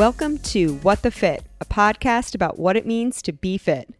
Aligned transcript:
Welcome 0.00 0.38
to 0.38 0.76
What 0.76 1.02
the 1.02 1.10
Fit, 1.10 1.44
a 1.60 1.66
podcast 1.66 2.34
about 2.34 2.58
what 2.58 2.74
it 2.74 2.86
means 2.86 3.20
to 3.20 3.34
be 3.34 3.58
fit. 3.58 3.92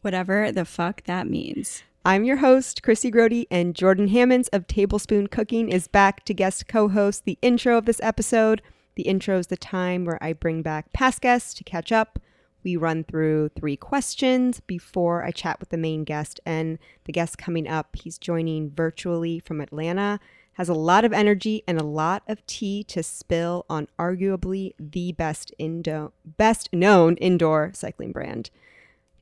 Whatever 0.00 0.50
the 0.50 0.64
fuck 0.64 1.04
that 1.04 1.28
means. 1.28 1.84
I'm 2.04 2.24
your 2.24 2.38
host, 2.38 2.82
Chrissy 2.82 3.12
Grody, 3.12 3.46
and 3.48 3.76
Jordan 3.76 4.08
Hammonds 4.08 4.48
of 4.48 4.66
Tablespoon 4.66 5.28
Cooking 5.28 5.68
is 5.68 5.86
back 5.86 6.24
to 6.24 6.34
guest 6.34 6.66
co 6.66 6.88
host 6.88 7.24
the 7.24 7.38
intro 7.40 7.78
of 7.78 7.86
this 7.86 8.00
episode. 8.02 8.62
The 8.96 9.04
intro 9.04 9.38
is 9.38 9.46
the 9.46 9.56
time 9.56 10.04
where 10.04 10.18
I 10.20 10.32
bring 10.32 10.60
back 10.60 10.92
past 10.92 11.20
guests 11.20 11.54
to 11.54 11.62
catch 11.62 11.92
up. 11.92 12.18
We 12.64 12.74
run 12.74 13.04
through 13.04 13.50
three 13.50 13.76
questions 13.76 14.58
before 14.58 15.24
I 15.24 15.30
chat 15.30 15.60
with 15.60 15.68
the 15.68 15.78
main 15.78 16.02
guest. 16.02 16.40
And 16.44 16.80
the 17.04 17.12
guest 17.12 17.38
coming 17.38 17.68
up, 17.68 17.94
he's 17.94 18.18
joining 18.18 18.72
virtually 18.72 19.38
from 19.38 19.60
Atlanta, 19.60 20.18
has 20.54 20.68
a 20.68 20.74
lot 20.74 21.04
of 21.04 21.12
energy 21.12 21.62
and 21.66 21.78
a 21.80 21.84
lot 21.84 22.22
of 22.28 22.44
tea 22.46 22.84
to 22.84 23.02
spill 23.02 23.64
on 23.70 23.88
arguably 23.98 24.74
the 24.78 25.12
best 25.12 25.52
indo- 25.58 26.12
best 26.24 26.72
known 26.72 27.16
indoor 27.16 27.70
cycling 27.74 28.12
brand. 28.12 28.50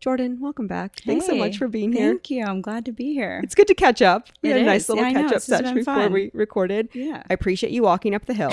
Jordan, 0.00 0.38
welcome 0.40 0.66
back. 0.66 0.96
Thanks 1.04 1.26
so 1.26 1.34
much 1.34 1.58
for 1.58 1.68
being 1.68 1.92
here. 1.92 2.08
Thank 2.12 2.30
you. 2.30 2.42
I'm 2.42 2.62
glad 2.62 2.86
to 2.86 2.92
be 2.92 3.12
here. 3.12 3.40
It's 3.44 3.54
good 3.54 3.66
to 3.66 3.74
catch 3.74 4.00
up. 4.00 4.28
We 4.42 4.48
It 4.48 4.52
had 4.54 4.62
a 4.62 4.64
nice 4.64 4.84
is. 4.84 4.88
little 4.88 5.04
Yeah, 5.04 5.12
catch 5.12 5.32
up 5.34 5.42
session 5.42 5.74
before 5.74 5.94
fun. 5.94 6.12
we 6.14 6.30
recorded. 6.32 6.88
Yeah. 6.94 7.22
I 7.28 7.34
appreciate 7.34 7.70
you 7.70 7.82
walking 7.82 8.14
up 8.14 8.24
the 8.24 8.32
hill. 8.32 8.52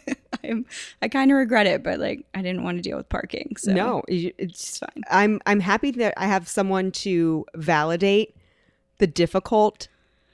I'm, 0.44 0.66
I 1.00 1.06
kind 1.06 1.30
of 1.30 1.36
regret 1.36 1.68
it, 1.68 1.84
but 1.84 2.00
like 2.00 2.26
I 2.34 2.42
didn't 2.42 2.64
want 2.64 2.78
to 2.78 2.82
deal 2.82 2.96
with 2.96 3.08
parking. 3.08 3.54
So 3.58 3.72
no, 3.72 4.02
it's 4.08 4.34
it's 4.38 4.78
fine. 4.80 5.02
I'm 5.08 5.40
I'm 5.46 5.60
happy 5.60 5.92
that 5.92 6.14
I 6.16 6.26
have 6.26 6.48
someone 6.48 6.90
to 6.92 7.46
validate 7.54 8.34
the 8.98 9.06
difficult 9.06 9.86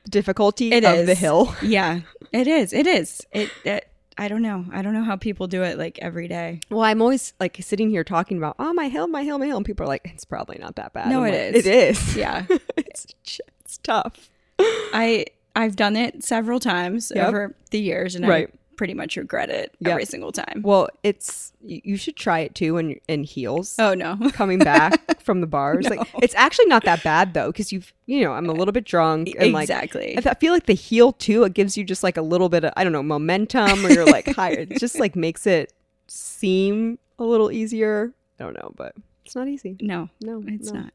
difficulty 0.09 0.73
It 0.73 0.85
of 0.85 1.07
the 1.07 1.15
hill. 1.15 1.55
Yeah, 1.63 2.01
it 2.33 2.47
is. 2.47 2.73
It 2.73 2.87
is. 2.87 3.21
It, 3.33 3.51
it. 3.65 3.89
I 4.17 4.29
don't 4.29 4.43
know. 4.43 4.65
I 4.73 4.83
don't 4.83 4.93
know 4.95 5.03
how 5.03 5.17
people 5.17 5.47
do 5.49 5.63
it 5.65 5.77
like 5.77 5.99
every 6.01 6.29
day. 6.29 6.61
Well, 6.71 6.83
I'm 6.83 7.03
always 7.03 7.33
like 7.41 7.57
sitting 7.61 7.91
here 7.91 8.05
talking 8.05 8.37
about 8.39 8.55
oh 8.59 8.73
my 8.73 8.89
hill, 8.89 9.09
my 9.09 9.25
hill, 9.25 9.39
my 9.39 9.47
hill, 9.47 9.57
and 9.57 9.67
people 9.67 9.85
are 9.85 9.89
like, 9.89 10.03
it's 10.05 10.25
probably 10.25 10.59
not 10.61 10.77
that 10.77 10.93
bad. 10.93 11.09
No, 11.09 11.25
I'm 11.25 11.33
it 11.35 11.55
like, 11.55 11.57
is. 11.57 11.67
It 11.67 11.75
is. 11.75 12.17
Yeah. 12.17 12.47
it's 12.77 13.07
it's 13.27 13.79
tough. 13.79 14.31
I 14.59 15.27
I've 15.57 15.77
done 15.77 15.97
it 15.97 16.23
several 16.23 16.61
times 16.61 17.13
Yep. 17.15 17.27
over 17.29 17.57
the 17.71 17.81
years, 17.81 18.15
and 18.15 18.27
Right. 18.27 18.49
I 18.53 18.59
pretty 18.77 18.94
much 18.94 19.17
regret 19.17 19.50
it 19.50 19.75
Yep. 19.80 19.91
every 19.91 20.05
single 20.05 20.33
time. 20.33 20.62
Well, 20.64 20.89
it's 21.03 21.53
you 21.64 21.97
should 21.97 22.17
try 22.17 22.41
it 22.41 22.55
too 22.55 22.77
in 22.77 23.00
in 23.08 23.25
heels. 23.25 23.77
Oh 23.78 23.94
no. 23.94 24.19
coming 24.33 24.58
back 24.58 25.20
from 25.22 25.41
the 25.41 25.47
bars. 25.47 25.86
Like 25.91 26.08
it's 26.22 26.34
actually 26.34 26.67
not 26.67 26.84
that 26.84 27.02
bad 27.02 27.34
though, 27.34 27.50
because 27.52 27.72
you've 27.72 27.92
you 28.06 28.22
know 28.22 28.33
I'm 28.33 28.48
a 28.48 28.52
little 28.52 28.72
bit 28.72 28.84
drunk 28.84 29.34
and 29.39 29.52
like 29.52 29.64
exactly. 29.64 30.14
I 30.17 30.19
f- 30.19 30.27
I 30.27 30.34
feel 30.34 30.52
like 30.52 30.67
the 30.67 30.75
heel 30.75 31.12
too. 31.12 31.45
It 31.45 31.55
gives 31.55 31.77
you 31.77 31.84
just 31.84 32.02
like 32.02 32.17
a 32.17 32.22
little 32.22 32.48
bit 32.48 32.64
of 32.64 32.72
I 32.77 32.84
don't 32.84 32.92
know 32.92 33.02
momentum, 33.02 33.84
or 33.86 33.91
you're 33.91 34.06
like 34.06 34.27
higher. 34.34 34.61
It 34.69 34.78
just 34.78 34.98
like 34.98 35.17
makes 35.17 35.47
it 35.47 35.72
seem 36.06 36.98
a 37.19 37.25
little 37.25 37.50
easier. 37.50 38.12
I 38.41 38.45
don't 38.45 38.55
know, 38.55 38.72
but 38.77 38.95
it's 39.25 39.34
not 39.36 39.48
easy. 39.48 39.77
no, 39.80 40.08
No, 40.20 40.42
it's 40.47 40.70
no. 40.72 40.80
not. 40.80 40.92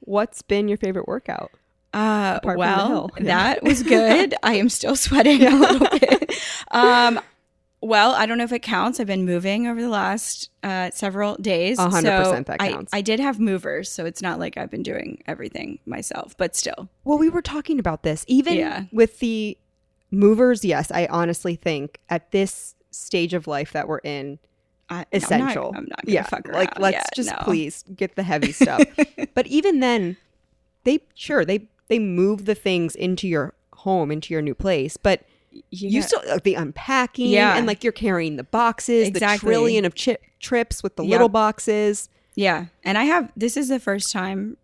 What's 0.00 0.42
been 0.42 0.68
your 0.68 0.76
favorite 0.78 1.08
workout? 1.08 1.50
Uh, 1.94 2.38
Apart 2.42 2.42
from 2.42 2.50
the 2.56 2.58
well. 2.58 3.10
Yeah. 3.18 3.24
that 3.24 3.62
was 3.62 3.82
good. 3.82 4.34
I 4.42 4.54
am 4.54 4.68
still 4.68 4.96
sweating 4.96 5.44
a 5.46 5.50
little 5.56 5.88
bit. 5.88 6.34
Um, 6.70 7.20
well, 7.80 8.12
I 8.12 8.26
don't 8.26 8.38
know 8.38 8.44
if 8.44 8.52
it 8.52 8.62
counts. 8.62 8.98
I've 8.98 9.06
been 9.06 9.26
moving 9.26 9.68
over 9.68 9.80
the 9.80 9.88
last 9.88 10.50
uh, 10.62 10.90
several 10.90 11.36
days. 11.36 11.78
A 11.78 11.88
hundred 11.88 12.24
so 12.24 12.42
that 12.46 12.56
I- 12.60 12.72
counts. 12.72 12.92
I, 12.92 13.00
did 13.02 13.20
have 13.20 13.38
movers, 13.38 13.92
so 13.92 14.06
it's 14.06 14.22
not 14.22 14.40
like 14.40 14.56
I've 14.56 14.70
been 14.70 14.82
doing 14.82 15.22
everything 15.26 15.78
myself, 15.86 16.34
but 16.36 16.56
still. 16.56 16.88
Well, 17.04 17.18
we 17.18 17.28
were 17.28 17.42
talking 17.42 17.78
about 17.78 18.02
this 18.02 18.24
even 18.26 18.56
Yeah. 18.56 18.84
with 18.90 19.18
the 19.20 19.56
movers. 20.10 20.64
Yes, 20.64 20.90
I 20.90 21.06
honestly 21.06 21.54
think 21.56 22.00
at 22.08 22.30
this 22.30 22.74
stage 22.90 23.34
of 23.34 23.46
life 23.46 23.72
that 23.72 23.86
we're 23.86 23.98
in, 23.98 24.38
I, 24.88 25.04
essential. 25.12 25.66
I'm 25.68 25.72
not, 25.72 25.76
I'm 25.76 25.86
not 25.90 26.00
yeah, 26.06 26.22
fuck 26.24 26.48
around. 26.48 26.58
like 26.58 26.78
let's 26.78 27.04
just 27.14 27.30
no. 27.30 27.36
please 27.42 27.84
get 27.94 28.16
the 28.16 28.22
heavy 28.22 28.52
stuff. 28.52 28.82
but 29.34 29.46
even 29.46 29.80
then, 29.80 30.16
they 30.84 31.00
sure 31.14 31.44
they 31.44 31.68
they 31.88 31.98
move 31.98 32.44
the 32.46 32.54
things 32.54 32.94
into 32.94 33.28
your 33.28 33.54
home, 33.74 34.10
into 34.10 34.32
your 34.32 34.42
new 34.42 34.54
place, 34.54 34.96
but 34.96 35.22
you 35.70 35.88
Yeah. 35.88 36.00
still 36.00 36.22
like 36.26 36.42
the 36.42 36.54
unpacking, 36.54 37.28
Yeah. 37.30 37.56
and 37.56 37.66
like 37.66 37.84
you're 37.84 37.92
carrying 37.92 38.36
the 38.36 38.44
boxes, 38.44 39.08
Exactly. 39.08 39.46
the 39.48 39.52
trillion 39.54 39.84
of 39.84 39.94
chip 39.94 40.22
trips 40.40 40.82
with 40.82 40.96
the 40.96 41.04
Yep. 41.04 41.10
little 41.10 41.28
boxes. 41.28 42.08
Yeah. 42.34 42.66
And 42.82 42.98
I 42.98 43.04
have, 43.04 43.30
this 43.36 43.56
is 43.56 43.68
the 43.68 43.78
first 43.78 44.10
time 44.10 44.56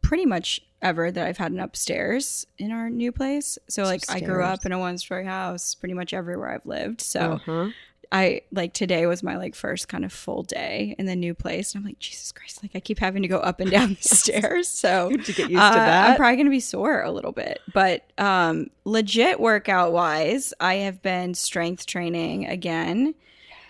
pretty 0.00 0.24
much 0.26 0.62
ever 0.82 1.10
that 1.10 1.26
I've 1.26 1.36
had 1.36 1.52
an 1.52 1.60
upstairs 1.60 2.46
in 2.58 2.70
our 2.72 2.88
new 2.88 3.12
place. 3.12 3.58
So, 3.68 3.82
like, 3.82 4.00
I 4.08 4.20
grew 4.20 4.42
up 4.42 4.64
in 4.64 4.72
a 4.72 4.78
one 4.78 4.96
story 4.96 5.26
house 5.26 5.74
pretty 5.74 5.92
much 5.92 6.14
everywhere 6.14 6.48
I've 6.54 6.64
lived. 6.64 7.02
So, 7.02 7.32
Uh-huh. 7.32 7.68
I 8.12 8.42
like 8.50 8.72
today 8.72 9.06
was 9.06 9.22
my 9.22 9.36
like 9.36 9.54
first 9.54 9.86
kind 9.88 10.04
of 10.04 10.12
full 10.12 10.42
day 10.42 10.96
in 10.98 11.06
the 11.06 11.14
new 11.14 11.32
place. 11.32 11.74
And 11.74 11.80
I'm 11.80 11.86
like, 11.86 12.00
Jesus 12.00 12.32
Christ, 12.32 12.60
like, 12.62 12.72
I 12.74 12.80
keep 12.80 12.98
having 12.98 13.22
to 13.22 13.28
go 13.28 13.38
up 13.38 13.60
and 13.60 13.70
down 13.70 13.94
the 13.94 14.02
stairs. 14.16 14.68
So, 14.68 15.10
To 15.10 15.16
get 15.32 15.48
used 15.48 15.50
to 15.52 15.56
uh, 15.58 15.74
that. 15.74 16.10
I'm 16.10 16.16
probably 16.16 16.36
going 16.36 16.46
to 16.46 16.50
be 16.50 16.58
sore 16.60 17.02
a 17.02 17.10
little 17.12 17.30
bit, 17.32 17.60
but 17.72 18.04
um, 18.18 18.68
legit 18.84 19.38
workout 19.38 19.92
wise, 19.92 20.52
I 20.58 20.74
have 20.76 21.00
been 21.02 21.34
strength 21.34 21.86
training 21.86 22.46
again. 22.46 23.14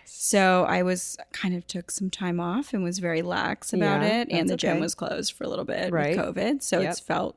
So 0.06 0.64
I 0.64 0.82
was 0.82 1.16
kind 1.32 1.54
of 1.54 1.66
took 1.66 1.90
some 1.90 2.10
time 2.10 2.40
off 2.40 2.72
and 2.72 2.82
was 2.82 2.98
very 2.98 3.22
lax 3.22 3.72
about 3.72 4.02
Yeah, 4.02 4.20
it, 4.22 4.28
and 4.30 4.48
the 4.48 4.56
gym 4.56 4.72
okay. 4.72 4.80
was 4.80 4.94
closed 4.94 5.32
for 5.34 5.44
a 5.44 5.48
little 5.48 5.64
bit 5.64 5.92
Right. 5.92 6.16
with 6.16 6.26
COVID. 6.34 6.62
So 6.62 6.80
Yep. 6.80 6.90
it's 6.90 7.00
felt 7.00 7.36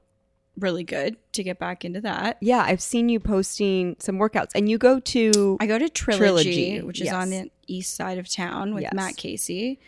really 0.57 0.83
good 0.83 1.15
to 1.33 1.43
get 1.43 1.57
back 1.59 1.83
into 1.83 1.99
that. 2.01 2.37
yeah, 2.41 2.63
I've 2.65 2.81
seen 2.81 3.09
you 3.09 3.19
posting 3.19 3.95
some 3.99 4.17
workouts, 4.17 4.51
and 4.55 4.69
you 4.69 4.77
go 4.77 4.99
to 4.99 5.57
I 5.59 5.65
go 5.65 5.79
to 5.79 5.89
Trilogy, 5.89 6.19
Trilogy, 6.23 6.81
which 6.81 6.99
is 7.01 7.05
yes. 7.05 7.13
on 7.15 7.29
the 7.29 7.51
east 7.67 7.95
side 7.95 8.17
of 8.17 8.29
town 8.29 8.73
with 8.75 8.83
Yes. 8.83 8.93
Matt 8.93 9.17
Casey. 9.17 9.79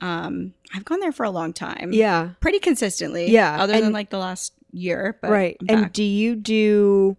Um, 0.00 0.54
I've 0.74 0.84
gone 0.84 0.98
there 1.00 1.12
for 1.12 1.24
a 1.24 1.30
long 1.30 1.52
time, 1.52 1.92
yeah, 1.92 2.30
pretty 2.40 2.58
consistently. 2.58 3.30
Yeah, 3.30 3.60
other 3.62 3.80
than 3.80 3.92
like 3.92 4.10
the 4.10 4.18
last 4.18 4.52
year, 4.72 5.16
but 5.20 5.30
right. 5.30 5.56
And 5.68 5.92
do 5.92 6.02
you 6.02 6.34
do 6.34 7.16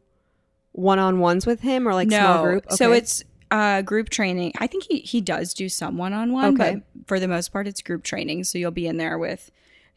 one 0.74 1.00
on 1.00 1.20
ones 1.20 1.46
with 1.46 1.62
him 1.62 1.88
or 1.88 1.94
like 1.94 2.10
small 2.12 2.44
group? 2.44 2.72
So 2.72 2.92
it's 2.92 3.24
uh, 3.52 3.84
group 3.84 4.10
training. 4.10 4.54
I 4.60 4.68
think 4.68 4.86
he, 4.90 5.00
he 5.00 5.22
does 5.22 5.54
do 5.54 5.70
some 5.70 5.98
one 5.98 6.12
on 6.14 6.34
one, 6.34 6.60
Okay. 6.60 6.76
but 6.76 7.08
for 7.08 7.20
the 7.20 7.28
most 7.28 7.54
part, 7.54 7.68
it's 7.68 7.82
group 7.82 8.04
training. 8.04 8.44
So 8.46 8.58
you'll 8.58 8.72
be 8.72 8.88
in 8.88 8.98
there 8.98 9.18
with, 9.18 9.52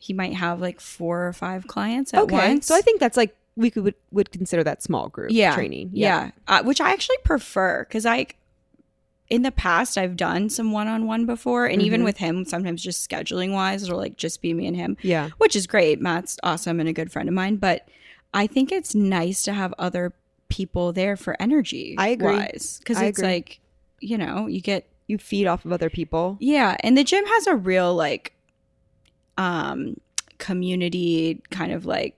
he 0.06 0.12
might 0.12 0.34
have 0.34 0.60
like 0.60 0.80
four 0.80 1.26
or 1.26 1.32
five 1.32 1.66
clients 1.66 2.12
at 2.14 2.22
okay. 2.24 2.34
once. 2.50 2.66
So 2.66 2.74
I 2.74 2.80
think 2.80 3.00
that's 3.00 3.16
like 3.16 3.34
we 3.56 3.70
could 3.70 3.84
would, 3.84 3.94
would 4.10 4.30
consider 4.30 4.62
that 4.64 4.82
small 4.82 5.08
group 5.08 5.30
yeah, 5.32 5.54
training. 5.54 5.90
Yeah, 5.92 6.30
Uh, 6.46 6.62
which 6.62 6.80
I 6.80 6.90
actually 6.92 7.16
prefer 7.24 7.84
because 7.84 8.04
I, 8.06 8.26
in 9.28 9.42
the 9.42 9.50
past, 9.50 9.98
I've 9.98 10.16
done 10.16 10.48
some 10.50 10.70
one 10.72 10.86
on 10.88 11.06
one 11.06 11.26
before, 11.26 11.66
and 11.66 11.80
even 11.82 12.02
Mhm. 12.02 12.04
with 12.04 12.18
him, 12.18 12.44
sometimes 12.44 12.82
just 12.82 13.08
scheduling 13.08 13.52
wise, 13.52 13.82
it'll 13.82 13.98
like 13.98 14.16
just 14.16 14.40
be 14.42 14.52
me 14.54 14.66
and 14.66 14.76
him, 14.76 14.96
yeah, 15.02 15.30
which 15.38 15.56
is 15.56 15.66
great. 15.66 16.00
Matt's 16.00 16.38
awesome 16.42 16.78
and 16.80 16.88
a 16.88 16.92
good 16.92 17.10
friend 17.10 17.28
of 17.28 17.34
mine, 17.34 17.56
but 17.56 17.88
I 18.34 18.46
think 18.46 18.70
it's 18.70 18.94
nice 18.94 19.42
to 19.42 19.52
have 19.52 19.74
other 19.78 20.12
people 20.48 20.92
there 20.92 21.16
for 21.16 21.34
energy. 21.40 21.96
I 21.98 22.08
agree. 22.08 22.36
because 22.52 22.78
it's 23.00 23.18
agree. 23.18 23.24
like 23.28 23.60
you 24.00 24.18
know 24.18 24.46
you 24.46 24.60
get 24.60 24.86
you 25.08 25.16
feed 25.18 25.46
off 25.46 25.64
of 25.64 25.72
other 25.72 25.88
people. 25.90 26.36
yeah, 26.40 26.76
and 26.80 26.96
the 26.98 27.02
gym 27.04 27.24
has 27.24 27.46
a 27.48 27.56
real 27.56 27.94
like 27.94 28.32
um 29.38 29.96
community 30.38 31.42
kind 31.50 31.72
of 31.72 31.86
like 31.86 32.16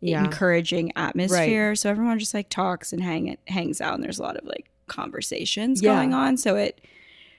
Yeah, 0.00 0.24
encouraging 0.24 0.92
atmosphere. 0.96 1.74
So 1.74 1.88
everyone 1.90 2.18
just 2.18 2.34
like 2.34 2.48
talks 2.50 2.92
and 2.92 3.02
hang 3.02 3.36
hangs 3.46 3.80
out 3.80 3.94
and 3.94 4.02
there's 4.02 4.18
a 4.18 4.22
lot 4.22 4.36
of 4.36 4.44
like 4.44 4.68
conversations 4.86 5.80
Yeah. 5.82 5.94
going 5.94 6.12
on. 6.12 6.36
So 6.36 6.56
it 6.56 6.80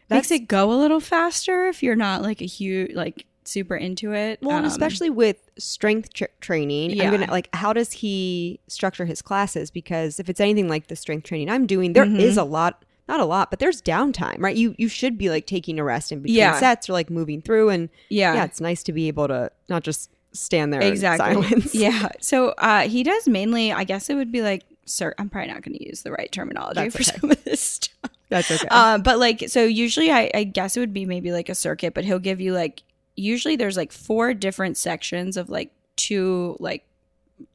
That's- 0.07 0.29
makes 0.29 0.41
it 0.41 0.47
go 0.47 0.71
a 0.71 0.77
little 0.77 0.99
faster 0.99 1.67
if 1.67 1.83
you're 1.83 1.95
not 1.95 2.21
like 2.21 2.41
a 2.41 2.45
huge 2.45 2.93
like 2.95 3.25
super 3.43 3.75
into 3.75 4.11
it. 4.13 4.39
well, 4.41 4.57
and 4.57 4.65
Um, 4.65 4.71
especially 4.71 5.11
with 5.11 5.37
strength 5.59 6.13
tr- 6.13 6.23
training, 6.41 6.91
I'm 6.93 6.97
Yeah. 6.97 7.11
gonna 7.11 7.31
like 7.31 7.49
how 7.53 7.73
does 7.73 7.91
he 7.91 8.59
structure 8.67 9.05
his 9.05 9.21
classes? 9.21 9.69
Because 9.69 10.19
if 10.19 10.29
it's 10.29 10.39
anything 10.39 10.67
like 10.67 10.87
the 10.87 10.95
strength 10.95 11.25
training 11.25 11.49
I'm 11.49 11.67
doing, 11.67 11.93
there 11.93 12.05
is 12.05 12.37
Mhm. 12.37 12.41
a 12.41 12.43
lot. 12.45 12.83
Not 13.07 13.19
a 13.19 13.25
lot, 13.25 13.49
but 13.51 13.59
there's 13.59 13.81
downtime, 13.81 14.39
right? 14.39 14.55
You 14.55 14.73
you 14.77 14.87
should 14.87 15.17
be 15.17 15.29
like 15.29 15.45
taking 15.45 15.79
a 15.79 15.83
rest 15.83 16.11
in 16.11 16.21
between 16.21 16.37
Yeah. 16.37 16.59
sets 16.59 16.89
or 16.89 16.93
like 16.93 17.09
moving 17.09 17.41
through, 17.41 17.69
and 17.69 17.89
yeah. 18.09 18.33
yeah, 18.33 18.45
it's 18.45 18.59
nice 18.59 18.81
to 18.83 18.93
be 18.93 19.07
able 19.07 19.27
to 19.27 19.51
not 19.69 19.83
just 19.83 20.09
stand 20.31 20.73
there 20.73 20.81
exactly. 20.81 21.35
in 21.35 21.43
silence. 21.43 21.75
Yeah. 21.75 22.09
So 22.19 22.49
uh, 22.57 22.81
he 22.87 23.03
does 23.03 23.27
mainly, 23.27 23.71
I 23.71 23.83
guess 23.83 24.09
it 24.09 24.15
would 24.15 24.31
be 24.31 24.41
like, 24.41 24.63
sir, 24.85 25.13
I'm 25.17 25.29
probably 25.29 25.51
not 25.53 25.61
going 25.61 25.77
to 25.77 25.87
use 25.87 26.01
the 26.03 26.11
right 26.11 26.31
terminology 26.31 26.81
That's 26.81 26.95
for 26.95 27.01
okay. 27.01 27.19
some 27.21 27.31
of 27.31 27.43
this 27.43 27.61
stuff. 27.61 28.11
that's 28.29 28.51
okay. 28.51 28.67
Um, 28.67 29.01
but 29.01 29.17
like, 29.19 29.45
so 29.47 29.63
usually 29.63 30.11
I, 30.11 30.29
I 30.33 30.43
guess 30.43 30.75
it 30.75 30.81
would 30.81 30.93
be 30.93 31.05
maybe 31.05 31.31
like 31.31 31.47
a 31.47 31.55
circuit, 31.55 31.93
but 31.93 32.03
he'll 32.05 32.19
give 32.19 32.41
you 32.41 32.53
like, 32.53 32.83
usually 33.15 33.55
there's 33.55 33.77
like 33.77 33.91
four 33.93 34.33
different 34.33 34.75
sections 34.77 35.37
of 35.37 35.49
like 35.49 35.71
two 35.95 36.57
like 36.59 36.85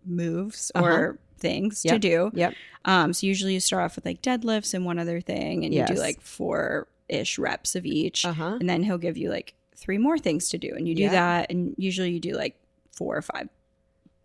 moves 0.06 0.72
or 0.74 1.18
things 1.40 1.82
to 1.82 1.88
Uh-huh. 1.90 1.98
Do. 1.98 2.30
Yep. 2.34 2.54
Um, 2.84 3.12
so 3.12 3.26
usually 3.26 3.54
you 3.54 3.60
start 3.60 3.82
off 3.84 3.96
with 3.96 4.06
like 4.06 4.22
deadlifts 4.22 4.72
and 4.74 4.84
one 4.84 4.98
other 4.98 5.20
thing, 5.20 5.64
and 5.64 5.74
you 5.74 5.84
do 5.86 5.94
like 5.94 6.20
four 6.20 6.86
ish 7.08 7.38
reps 7.38 7.74
of 7.74 7.84
each. 7.84 8.24
Uh 8.24 8.32
huh. 8.32 8.56
And 8.60 8.68
then 8.70 8.82
he'll 8.84 8.98
give 8.98 9.16
you 9.16 9.30
like 9.30 9.54
three 9.74 9.98
more 9.98 10.18
things 10.18 10.48
to 10.50 10.58
do. 10.58 10.72
And 10.76 10.86
you 10.86 10.94
do 10.94 11.02
Yeah. 11.02 11.10
that. 11.10 11.50
And 11.50 11.74
usually 11.78 12.10
you 12.12 12.20
do 12.20 12.32
like 12.32 12.54
four 12.92 13.16
or 13.16 13.22
five 13.22 13.48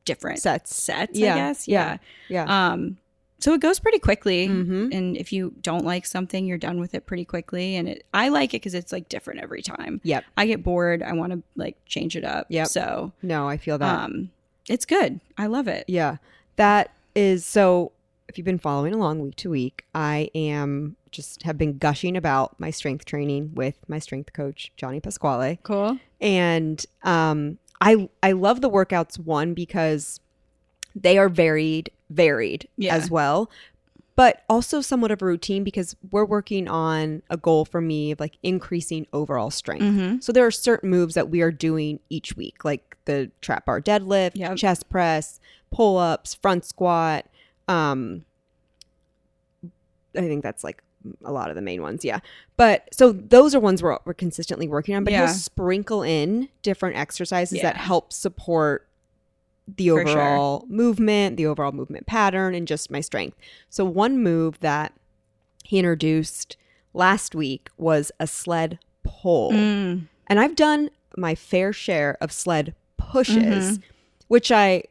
different 0.03 0.39
Sets. 0.39 0.75
sets, 0.75 1.17
Yeah, 1.17 1.33
I 1.33 1.37
guess. 1.37 1.67
yeah, 1.67 1.97
Yeah. 2.29 2.45
Yeah. 2.45 2.71
Um, 2.73 2.97
so 3.39 3.53
it 3.53 3.61
goes 3.61 3.79
pretty 3.79 3.99
quickly. 3.99 4.47
Mhm. 4.47 4.93
And 4.95 5.17
if 5.17 5.33
you 5.33 5.53
don't 5.61 5.83
like 5.85 6.05
something, 6.05 6.45
you're 6.45 6.57
done 6.57 6.79
with 6.79 6.93
it 6.93 7.05
pretty 7.05 7.25
quickly. 7.25 7.75
And 7.75 7.87
it, 7.89 8.05
I 8.13 8.29
like 8.29 8.53
it 8.53 8.57
because 8.61 8.73
it's 8.73 8.91
like 8.91 9.09
different 9.09 9.39
every 9.41 9.61
time. 9.61 9.99
Yep. 10.03 10.23
I 10.37 10.45
get 10.45 10.63
bored. 10.63 11.01
I 11.03 11.13
want 11.13 11.33
to 11.33 11.41
like 11.55 11.77
change 11.85 12.15
it 12.15 12.23
up. 12.23 12.47
Yeah. 12.49 12.63
So 12.65 13.11
No, 13.21 13.47
I 13.49 13.57
feel 13.57 13.77
that. 13.79 14.03
um, 14.03 14.29
it's 14.69 14.85
good. 14.85 15.19
I 15.37 15.47
love 15.47 15.67
it. 15.67 15.85
Yeah. 15.87 16.17
That 16.57 16.91
is 17.15 17.45
so 17.45 17.91
if 18.27 18.37
you've 18.37 18.45
been 18.45 18.57
following 18.59 18.93
along 18.93 19.21
week 19.21 19.35
to 19.37 19.49
week, 19.51 19.85
I 19.93 20.29
am 20.35 20.95
just 21.11 21.43
have 21.43 21.57
been 21.57 21.77
gushing 21.77 22.17
about 22.17 22.59
my 22.59 22.71
strength 22.71 23.05
training 23.05 23.51
with 23.53 23.75
my 23.87 23.99
strength 23.99 24.33
coach, 24.33 24.71
Johnny 24.77 24.99
Pasquale. 24.99 25.59
Cool. 25.63 25.97
And 26.19 26.83
um 27.03 27.57
I 27.81 28.09
I 28.23 28.31
love 28.33 28.61
the 28.61 28.69
workouts 28.69 29.17
one 29.19 29.53
because 29.53 30.19
they 30.95 31.17
are 31.17 31.29
varied, 31.29 31.91
varied 32.09 32.67
Yeah. 32.77 32.95
as 32.95 33.09
well. 33.11 33.49
But 34.15 34.43
also 34.49 34.79
somewhat 34.79 35.11
of 35.11 35.21
a 35.21 35.25
routine 35.25 35.65
because 35.65 35.93
we're 36.09 36.23
working 36.23 36.69
on 36.69 37.21
a 37.29 37.35
goal 37.35 37.65
for 37.65 37.81
me 37.81 38.11
of 38.11 38.19
like 38.21 38.37
increasing 38.43 39.05
overall 39.11 39.51
strength. 39.51 39.83
Mm-hmm. 39.83 40.19
So 40.21 40.31
there 40.31 40.45
are 40.45 40.51
certain 40.51 40.89
moves 40.89 41.15
that 41.15 41.29
we 41.29 41.41
are 41.41 41.51
doing 41.51 41.99
each 42.09 42.35
week, 42.37 42.63
like 42.63 42.95
the 43.05 43.29
trap 43.41 43.65
bar 43.65 43.81
deadlift, 43.81 44.31
Yep. 44.35 44.55
chest 44.55 44.87
press, 44.89 45.41
pull 45.75 45.97
ups, 45.97 46.33
front 46.35 46.63
squat. 46.65 47.25
Um, 47.67 48.23
I 50.15 50.21
think 50.21 50.43
that's 50.43 50.63
like 50.63 50.81
a 51.23 51.31
lot 51.31 51.49
of 51.49 51.55
the 51.55 51.61
main 51.61 51.81
ones, 51.81 52.05
yeah. 52.05 52.19
But 52.57 52.87
so 52.93 53.11
those 53.11 53.53
are 53.53 53.59
ones 53.59 53.83
we're, 53.83 53.97
we're 54.05 54.13
consistently 54.13 54.67
working 54.67 54.95
on. 54.95 55.03
But 55.03 55.13
Yeah. 55.13 55.25
he'll 55.25 55.33
sprinkle 55.35 56.01
in 56.01 56.49
different 56.61 56.95
exercises 56.95 57.61
that 57.61 57.75
help 57.77 58.13
support 58.13 58.87
the 59.67 59.89
For 59.89 60.05
sure. 60.07 60.09
overall 60.21 60.65
movement, 60.69 61.37
the 61.37 61.45
overall 61.47 61.71
movement 61.71 62.05
pattern, 62.07 62.55
and 62.55 62.67
just 62.67 62.89
my 62.89 63.01
strength. 63.01 63.35
So 63.69 63.83
one 63.83 64.21
move 64.21 64.59
that 64.61 64.93
he 65.63 65.77
introduced 65.79 66.55
last 66.93 67.35
week 67.35 67.69
was 67.77 68.11
a 68.19 68.27
sled 68.27 68.79
pull. 69.03 69.51
Mm. 69.51 70.07
And 70.27 70.39
I've 70.39 70.55
done 70.55 70.89
my 71.17 71.35
fair 71.35 71.73
share 71.73 72.17
of 72.21 72.31
sled 72.31 72.73
pushes, 72.97 73.79
Mhm. 73.79 73.81
which 74.27 74.51
I 74.51 74.83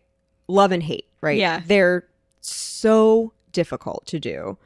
love 0.48 0.72
and 0.72 0.82
hate, 0.82 1.06
right? 1.20 1.38
Yeah. 1.38 1.62
They're 1.66 2.06
so 2.40 3.32
difficult 3.52 4.06
to 4.06 4.18
do. 4.20 4.58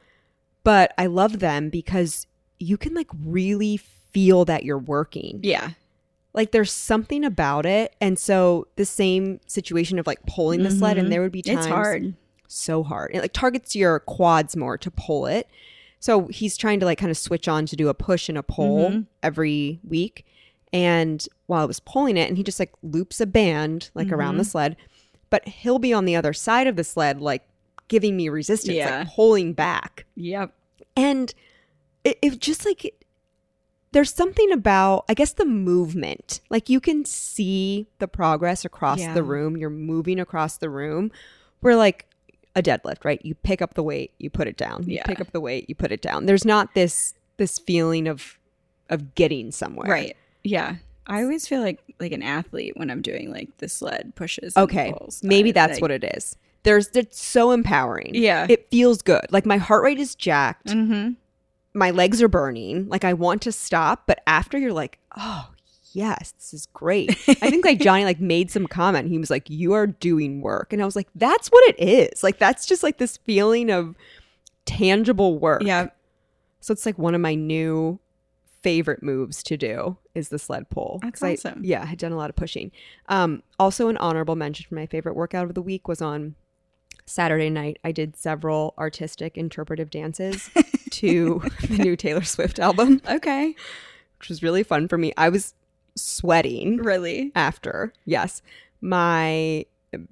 But 0.64 0.92
I 0.98 1.06
love 1.06 1.38
them 1.38 1.70
because 1.70 2.26
you 2.58 2.76
can 2.76 2.94
like 2.94 3.08
really 3.24 3.76
feel 3.76 4.44
that 4.46 4.64
you're 4.64 4.78
working. 4.78 5.40
Yeah. 5.42 5.70
Like 6.34 6.50
there's 6.52 6.72
something 6.72 7.24
about 7.24 7.64
it. 7.66 7.94
And 8.00 8.18
so 8.18 8.66
the 8.76 8.84
same 8.84 9.40
situation 9.46 9.98
of 9.98 10.06
like 10.06 10.24
pulling 10.26 10.62
the 10.62 10.70
sled, 10.70 10.96
Mhm. 10.96 11.00
and 11.00 11.12
there 11.12 11.22
would 11.22 11.32
be 11.32 11.42
times 11.42 11.58
It's 11.60 11.66
hard. 11.66 12.14
so 12.48 12.82
hard. 12.82 13.12
It 13.14 13.20
like 13.20 13.32
targets 13.32 13.74
your 13.76 14.00
quads 14.00 14.56
more 14.56 14.76
to 14.78 14.90
pull 14.90 15.26
it. 15.26 15.48
So 16.00 16.26
he's 16.28 16.56
trying 16.56 16.80
to 16.80 16.86
like 16.86 16.98
kind 16.98 17.10
of 17.10 17.16
switch 17.18 17.48
on 17.48 17.66
to 17.66 17.76
do 17.76 17.88
a 17.88 17.94
push 17.94 18.28
and 18.28 18.36
a 18.38 18.42
pull 18.42 18.90
Mhm. 18.90 19.06
every 19.22 19.80
week. 19.86 20.24
And 20.72 21.26
while 21.46 21.62
I 21.62 21.66
was 21.66 21.80
pulling 21.80 22.16
it, 22.16 22.28
and 22.28 22.36
he 22.36 22.42
just 22.44 22.60
like 22.60 22.72
loops 22.82 23.20
a 23.20 23.26
band 23.26 23.90
like 23.94 24.12
around 24.12 24.36
the 24.36 24.42
Mhm. 24.44 24.50
sled, 24.50 24.76
but 25.30 25.46
he'll 25.48 25.78
be 25.78 25.92
on 25.92 26.04
the 26.04 26.16
other 26.16 26.32
side 26.32 26.66
of 26.66 26.76
the 26.76 26.84
sled, 26.84 27.20
like 27.20 27.42
giving 27.88 28.16
me 28.16 28.28
resistance, 28.28 28.76
Yeah. 28.76 28.98
like 29.00 29.08
pulling 29.14 29.52
back. 29.52 30.04
Yep. 30.16 30.52
And 30.96 31.32
it, 32.04 32.18
it 32.22 32.38
just 32.40 32.64
like 32.64 32.94
there's 33.92 34.12
something 34.12 34.52
about 34.52 35.04
I 35.08 35.14
guess 35.14 35.32
the 35.32 35.44
movement. 35.44 36.40
Like 36.50 36.68
you 36.68 36.80
can 36.80 37.04
see 37.04 37.86
the 37.98 38.08
progress 38.08 38.64
across 38.64 39.00
Yeah. 39.00 39.14
the 39.14 39.22
room. 39.22 39.56
You're 39.56 39.70
moving 39.70 40.20
across 40.20 40.58
the 40.58 40.68
room. 40.70 41.10
We're 41.62 41.76
like 41.76 42.06
a 42.54 42.62
deadlift, 42.62 43.04
right? 43.04 43.24
You 43.24 43.34
pick 43.34 43.62
up 43.62 43.74
the 43.74 43.82
weight, 43.82 44.12
you 44.18 44.30
put 44.30 44.48
it 44.48 44.56
down. 44.56 44.84
You 44.88 44.96
Yeah. 44.96 45.04
pick 45.06 45.20
up 45.20 45.30
the 45.32 45.40
weight, 45.40 45.66
you 45.68 45.74
put 45.74 45.92
it 45.92 46.02
down. 46.02 46.26
There's 46.26 46.44
not 46.44 46.74
this 46.74 47.14
this 47.36 47.58
feeling 47.58 48.06
of 48.08 48.38
of 48.90 49.14
getting 49.14 49.50
somewhere. 49.52 49.90
Right. 49.90 50.16
Yeah. 50.44 50.76
I 51.08 51.22
always 51.22 51.48
feel 51.48 51.60
like 51.62 51.80
like 51.98 52.12
an 52.12 52.22
athlete 52.22 52.74
when 52.76 52.90
I'm 52.90 53.02
doing 53.02 53.32
like 53.32 53.56
the 53.58 53.68
sled 53.68 54.12
pushes. 54.14 54.56
Okay. 54.56 54.92
pulls. 54.96 55.22
Maybe 55.22 55.50
that's 55.52 55.74
like- 55.74 55.82
what 55.82 55.90
it 55.90 56.04
is. 56.16 56.36
There's 56.64 56.88
it's 56.94 57.20
so 57.22 57.52
empowering. 57.52 58.10
Yeah. 58.14 58.46
It 58.48 58.68
feels 58.70 59.00
good. 59.02 59.24
Like 59.30 59.46
my 59.46 59.56
heart 59.56 59.82
rate 59.84 59.98
is 59.98 60.14
jacked. 60.14 60.66
Mm-hmm. 60.68 61.12
my 61.74 61.90
legs 61.92 62.20
are 62.22 62.28
burning. 62.28 62.88
Like 62.88 63.04
I 63.04 63.12
want 63.14 63.42
to 63.42 63.52
stop, 63.52 64.02
but 64.06 64.20
after 64.26 64.58
you're 64.58 64.72
like, 64.72 64.98
oh 65.16 65.48
yes, 65.92 66.32
this 66.32 66.52
is 66.52 66.66
great. 66.74 67.10
I 67.28 67.48
think 67.50 67.64
like 67.64 67.80
Johnny 67.80 68.04
like 68.04 68.20
made 68.20 68.50
some 68.50 68.66
comment. 68.66 69.08
He 69.08 69.18
was 69.18 69.30
like, 69.30 69.48
"You 69.48 69.72
are 69.72 69.86
doing 69.86 70.42
work," 70.42 70.72
and 70.72 70.82
I 70.82 70.84
was 70.84 70.94
like, 70.96 71.08
"That's 71.14 71.48
what 71.48 71.66
it 71.70 71.80
is. 71.80 72.22
Like 72.22 72.38
that's 72.38 72.66
just 72.66 72.82
like 72.82 72.98
this 72.98 73.16
feeling 73.18 73.70
of 73.70 73.94
tangible 74.66 75.38
work." 75.38 75.62
Yeah. 75.62 75.88
So 76.60 76.72
it's 76.72 76.84
like 76.86 76.98
one 76.98 77.14
of 77.14 77.20
my 77.20 77.34
new 77.34 77.98
favorite 78.62 79.02
moves 79.02 79.42
to 79.44 79.56
do 79.56 79.96
is 80.14 80.28
the 80.30 80.38
sled 80.38 80.68
pull. 80.70 80.98
That's 81.02 81.20
'Cause 81.20 81.28
I- 81.28 81.48
awesome. 81.50 81.64
yeah, 81.64 81.82
I 81.82 81.86
had 81.86 81.98
done 81.98 82.12
a 82.12 82.16
lot 82.16 82.30
of 82.30 82.36
pushing. 82.36 82.72
Um, 83.08 83.42
also, 83.58 83.88
an 83.88 83.96
honorable 83.98 84.34
mention 84.36 84.66
for 84.68 84.74
my 84.74 84.86
favorite 84.86 85.14
workout 85.14 85.46
of 85.46 85.54
the 85.54 85.62
week 85.62 85.86
was 85.88 86.02
on 86.02 86.34
Saturday 87.06 87.50
night. 87.50 87.78
I 87.84 87.92
did 87.92 88.16
several 88.16 88.74
artistic 88.78 89.36
interpretive 89.38 89.90
dances 89.90 90.50
to 90.90 91.42
the 91.68 91.78
new 91.78 91.96
Taylor 91.96 92.22
Swift 92.24 92.58
album, 92.58 93.00
Okay. 93.08 93.54
which 94.18 94.28
was 94.28 94.42
really 94.42 94.62
fun 94.62 94.88
for 94.88 94.98
me. 94.98 95.12
I 95.16 95.28
was 95.28 95.54
sweating 95.94 96.76
Really? 96.78 97.32
after. 97.34 97.92
Yes. 98.04 98.42
My 98.80 99.64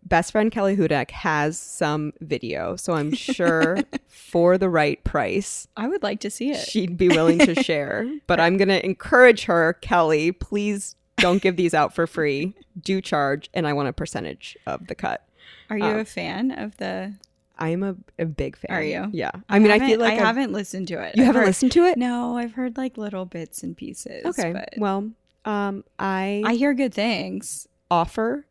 best 0.05 0.33
friend 0.33 0.51
Kelly 0.51 0.77
Hudak 0.77 1.11
has 1.11 1.59
some 1.59 2.13
video, 2.21 2.77
so 2.77 2.95
I'm 2.95 3.13
sure 3.13 3.79
for 4.09 4.57
the 4.57 4.69
right 4.71 5.03
price 5.05 5.69
I 5.77 5.87
would 5.89 6.03
like 6.03 6.21
to 6.21 6.31
see 6.31 6.51
it. 6.51 6.67
she'd 6.67 6.97
be 6.97 7.09
willing 7.09 7.39
to 7.41 7.63
share. 7.63 8.07
But 8.27 8.41
I'm 8.41 8.57
going 8.57 8.69
to 8.69 8.85
encourage 8.85 9.45
her, 9.45 9.75
Kelly, 9.75 10.33
please 10.33 10.97
don't 11.19 11.41
give 11.43 11.57
these 11.57 11.75
out 11.75 11.95
for 11.95 12.07
free. 12.07 12.55
Do 12.81 13.01
charge, 13.01 13.49
and 13.55 13.67
I 13.67 13.73
want 13.73 13.89
a 13.89 13.93
percentage 13.93 14.57
of 14.67 14.87
the 14.87 14.95
cut. 14.95 15.27
Are 15.71 15.79
you 15.79 15.85
um, 15.85 15.99
a 15.99 16.05
fan 16.05 16.51
of 16.53 16.77
the? 16.79 17.15
I 17.59 17.71
am 17.71 17.83
a, 17.83 17.97
a 18.19 18.27
big 18.27 18.57
fan. 18.57 18.71
Are 18.77 18.83
you? 18.83 19.09
Yeah. 19.13 19.31
I 19.49 19.59
mean, 19.59 19.71
I, 19.71 19.79
feel 19.79 19.99
like 20.01 20.13
I 20.13 20.17
I've- 20.17 20.25
haven't 20.25 20.53
listened 20.53 20.89
to 20.89 20.95
it. 21.03 21.17
You 21.17 21.23
I've 21.23 21.27
haven't 21.29 21.41
heard- 21.43 21.47
listened 21.49 21.73
to 21.73 21.85
it? 21.85 21.97
No, 21.97 22.37
I've 22.37 22.53
heard 22.53 22.77
like 22.77 22.97
little 22.99 23.25
bits 23.25 23.63
and 23.63 23.77
pieces. 23.77 24.25
Okay. 24.27 24.53
but 24.53 24.75
Well, 24.77 25.11
um, 25.47 25.85
I, 25.99 26.43
I 26.45 26.55
hear 26.55 26.75
good 26.75 26.93
things. 26.93 27.67
offer 27.91 28.47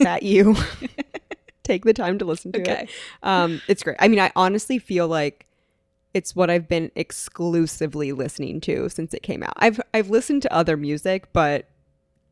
that 0.00 0.22
you 0.22 0.56
take 1.62 1.84
the 1.84 1.94
time 1.94 2.18
to 2.18 2.24
listen 2.24 2.52
to 2.52 2.60
Okay. 2.60 2.82
it. 2.84 2.90
Um, 3.22 3.60
it's 3.68 3.82
great. 3.82 3.96
I 4.00 4.08
mean, 4.08 4.20
I 4.20 4.30
honestly 4.36 4.78
feel 4.78 5.08
like 5.08 5.46
it's 6.12 6.36
what 6.36 6.48
I've 6.50 6.68
been 6.68 6.90
exclusively 6.94 8.12
listening 8.12 8.60
to 8.62 8.88
since 8.88 9.14
it 9.14 9.22
came 9.22 9.42
out. 9.42 9.54
I've 9.56 9.80
I've 9.92 10.10
listened 10.10 10.42
to 10.42 10.52
other 10.52 10.76
music, 10.76 11.32
but 11.32 11.68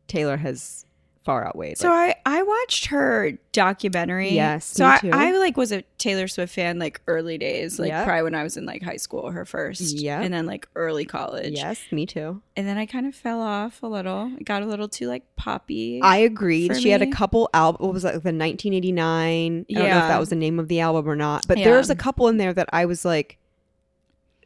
Taylor 0.06 0.36
has 0.36 0.86
far 1.24 1.46
outweighed. 1.46 1.78
So 1.78 1.88
like, 1.88 2.18
I 2.26 2.38
I 2.38 2.42
watched 2.44 2.86
her 2.86 3.32
documentary. 3.52 4.30
Yes, 4.32 4.64
So 4.64 4.84
me 5.02 5.10
I. 5.12 5.28
I 5.28 5.32
like 5.38 5.56
was 5.56 5.70
a 5.72 5.82
Taylor 5.98 6.26
Swift 6.26 6.54
fan 6.54 6.78
like 6.78 7.00
early 7.06 7.38
days, 7.38 7.78
like 7.78 7.90
Yep. 7.90 8.04
probably 8.06 8.22
when 8.24 8.34
I 8.34 8.42
was 8.42 8.56
in 8.56 8.64
like 8.66 8.82
high 8.82 8.96
school, 8.96 9.30
her 9.30 9.44
first. 9.44 9.80
Yep. 9.98 10.22
And 10.22 10.34
then 10.34 10.46
like 10.46 10.66
early 10.74 11.04
college. 11.04 11.52
yes, 11.54 11.80
me 11.92 12.06
too. 12.06 12.42
And 12.56 12.66
then 12.66 12.76
I 12.78 12.86
kind 12.86 13.06
of 13.06 13.14
fell 13.14 13.40
off 13.40 13.82
a 13.82 13.86
little. 13.86 14.32
It 14.38 14.44
got 14.44 14.62
a 14.62 14.66
little 14.66 14.88
too 14.88 15.06
like 15.06 15.24
poppy. 15.36 16.00
I 16.02 16.16
agreed. 16.18 16.76
She 16.76 16.90
had 16.90 17.02
a 17.02 17.06
couple 17.10 17.48
albums. 17.54 17.80
What 17.84 17.92
was 17.94 18.02
that? 18.02 18.22
The 18.22 18.32
1989. 18.32 19.66
I 19.70 19.72
don't 19.72 19.82
know 19.82 19.88
if 19.88 19.94
Yeah. 19.94 20.08
that 20.08 20.20
was 20.20 20.28
the 20.30 20.36
name 20.36 20.58
of 20.58 20.68
the 20.68 20.80
album 20.80 21.08
or 21.08 21.16
not. 21.16 21.46
But 21.46 21.58
Yeah. 21.58 21.64
there's 21.66 21.90
a 21.90 21.94
couple 21.96 22.28
in 22.28 22.36
there 22.36 22.52
that 22.52 22.68
I 22.72 22.84
was 22.86 23.04
like, 23.04 23.38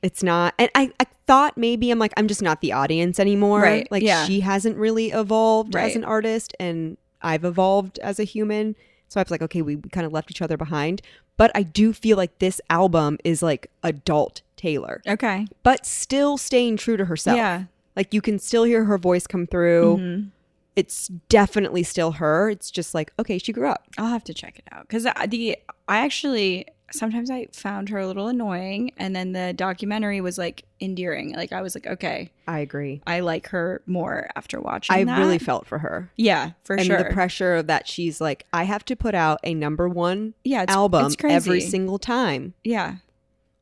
it's 0.02 0.22
not. 0.22 0.54
And 0.58 0.70
I, 0.74 0.90
I 1.00 1.06
thought 1.26 1.56
maybe 1.56 1.90
I'm 1.90 1.98
like, 1.98 2.12
I'm 2.16 2.28
just 2.28 2.42
not 2.42 2.60
the 2.60 2.72
audience 2.72 3.18
anymore. 3.18 3.60
Right, 3.62 3.90
Like 3.90 4.02
yeah. 4.02 4.24
she 4.26 4.40
hasn't 4.40 4.76
really 4.76 5.10
evolved 5.10 5.74
as 5.76 5.96
an 5.96 6.04
artist, 6.04 6.54
and 6.60 6.96
I've 7.22 7.44
evolved 7.44 7.98
as 8.00 8.18
a 8.20 8.24
human. 8.24 8.76
So 9.08 9.20
I 9.20 9.22
was 9.22 9.30
like, 9.30 9.42
okay, 9.42 9.62
we, 9.62 9.76
we 9.76 9.88
kind 9.90 10.06
of 10.06 10.12
left 10.12 10.30
each 10.30 10.42
other 10.42 10.56
behind. 10.56 11.02
But 11.36 11.50
I 11.54 11.62
do 11.62 11.92
feel 11.92 12.16
like 12.16 12.38
this 12.38 12.60
album 12.70 13.18
is 13.24 13.42
like 13.42 13.70
adult 13.82 14.42
Taylor, 14.56 15.02
okay. 15.06 15.46
but 15.62 15.84
still 15.84 16.38
staying 16.38 16.78
true 16.78 16.96
to 16.96 17.04
herself. 17.04 17.36
Yeah. 17.36 17.64
Like 17.94 18.14
you 18.14 18.22
can 18.22 18.38
still 18.38 18.64
hear 18.64 18.84
her 18.84 18.96
voice 18.98 19.26
come 19.26 19.46
through 19.46 19.98
Mhm. 19.98 20.30
it's 20.76 21.08
definitely 21.28 21.82
still 21.82 22.12
her. 22.12 22.48
It's 22.50 22.70
just 22.70 22.94
like, 22.94 23.12
okay, 23.18 23.38
she 23.38 23.52
grew 23.52 23.68
up. 23.68 23.84
I'll 23.98 24.08
have 24.10 24.24
to 24.24 24.34
check 24.34 24.58
it 24.58 24.64
out 24.72 24.88
because 24.88 25.04
the 25.28 25.58
I 25.88 25.98
actually 25.98 26.66
sometimes 26.96 27.30
I 27.30 27.46
found 27.52 27.88
her 27.90 27.98
a 27.98 28.06
little 28.06 28.28
annoying, 28.28 28.92
and 28.96 29.14
then 29.14 29.32
the 29.32 29.52
documentary 29.52 30.20
was 30.20 30.38
like 30.38 30.64
endearing. 30.80 31.34
Like 31.34 31.52
I 31.52 31.62
was 31.62 31.74
like, 31.74 31.86
okay, 31.86 32.30
I 32.46 32.60
agree. 32.60 33.02
I 33.06 33.20
like 33.20 33.48
her 33.48 33.82
more 33.86 34.28
after 34.36 34.60
watching. 34.60 34.94
I 34.94 35.04
that. 35.04 35.18
really 35.18 35.38
felt 35.38 35.66
for 35.66 35.78
her. 35.78 36.10
yeah, 36.16 36.52
for 36.64 36.76
and 36.76 36.86
sure. 36.86 36.98
the 36.98 37.10
pressure 37.12 37.62
that 37.62 37.88
she's 37.88 38.20
like, 38.20 38.46
I 38.52 38.64
have 38.64 38.84
to 38.86 38.96
put 38.96 39.14
out 39.14 39.40
a 39.44 39.54
number 39.54 39.88
one 39.88 40.34
yeah, 40.44 40.62
it's, 40.62 40.72
album 40.72 41.06
it's 41.06 41.16
every 41.22 41.60
single 41.60 41.98
time, 41.98 42.54
yeah. 42.64 42.96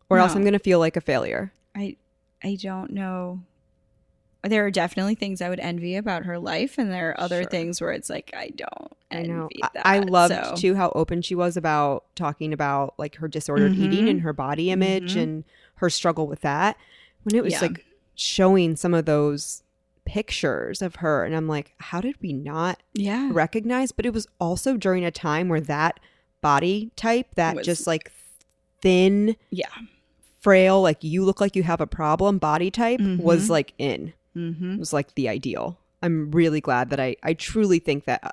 or 0.08 0.18
else 0.18 0.34
I'm 0.34 0.42
going 0.42 0.52
to 0.52 0.58
feel 0.58 0.78
like 0.78 0.96
a 0.96 1.00
failure. 1.00 1.52
I 1.74 1.96
I 2.42 2.56
don't 2.60 2.92
know. 2.92 3.40
There 4.44 4.64
are 4.66 4.70
definitely 4.70 5.14
things 5.14 5.40
I 5.42 5.48
would 5.48 5.60
envy 5.60 5.96
about 5.96 6.24
her 6.24 6.38
life, 6.38 6.76
and 6.78 6.90
there 6.90 7.10
are 7.10 7.20
other 7.20 7.42
Sure. 7.42 7.50
things 7.50 7.80
where 7.80 7.92
it's 7.92 8.10
like 8.10 8.32
I 8.36 8.48
don't 8.50 8.92
I 9.10 9.22
know. 9.22 9.48
I- 9.62 9.68
that. 9.74 9.86
I 9.86 9.98
loved 10.00 10.34
so- 10.34 10.54
too 10.56 10.74
how 10.74 10.90
open 10.94 11.22
she 11.22 11.34
was 11.34 11.56
about 11.56 12.04
talking 12.14 12.52
about 12.52 12.94
like 12.98 13.16
her 13.16 13.28
disordered 13.28 13.74
eating 13.74 14.06
Mhm. 14.06 14.10
and 14.10 14.20
her 14.22 14.32
body 14.32 14.70
image 14.70 15.14
Mhm. 15.14 15.22
and 15.22 15.44
her 15.76 15.88
struggle 15.90 16.26
with 16.26 16.40
that. 16.42 16.76
When 17.22 17.34
it 17.34 17.42
was 17.44 17.54
Yeah. 17.54 17.60
like 17.62 17.84
showing 18.14 18.76
some 18.76 18.94
of 18.94 19.06
those 19.06 19.62
pictures 20.04 20.82
of 20.82 20.96
her, 20.96 21.24
and 21.24 21.34
I'm 21.34 21.48
like, 21.48 21.72
how 21.78 22.00
did 22.00 22.16
we 22.20 22.32
not 22.32 22.82
Yeah, 22.92 23.30
recognize? 23.32 23.90
But 23.92 24.04
it 24.04 24.12
was 24.12 24.26
also 24.38 24.76
during 24.76 25.04
a 25.04 25.10
time 25.10 25.48
where 25.48 25.60
that 25.62 25.98
body 26.42 26.90
type, 26.96 27.34
that 27.36 27.56
Was- 27.56 27.64
just 27.66 27.86
like 27.86 28.12
thin, 28.82 29.36
yeah. 29.50 29.64
frail, 30.40 30.82
like 30.82 31.02
you 31.02 31.24
look 31.24 31.40
like 31.40 31.56
you 31.56 31.62
have 31.62 31.80
a 31.80 31.86
problem 31.86 32.36
body 32.38 32.70
type 32.70 33.00
was 33.00 33.46
Mhm. 33.46 33.50
like 33.50 33.72
in. 33.78 34.12
Mm-hmm. 34.36 34.78
was 34.78 34.92
like 34.92 35.14
the 35.14 35.28
ideal. 35.28 35.78
I'm 36.02 36.30
really 36.30 36.60
glad 36.60 36.90
that 36.90 37.00
I 37.00 37.16
I 37.22 37.34
truly 37.34 37.78
think 37.78 38.04
that 38.04 38.20
uh, 38.24 38.30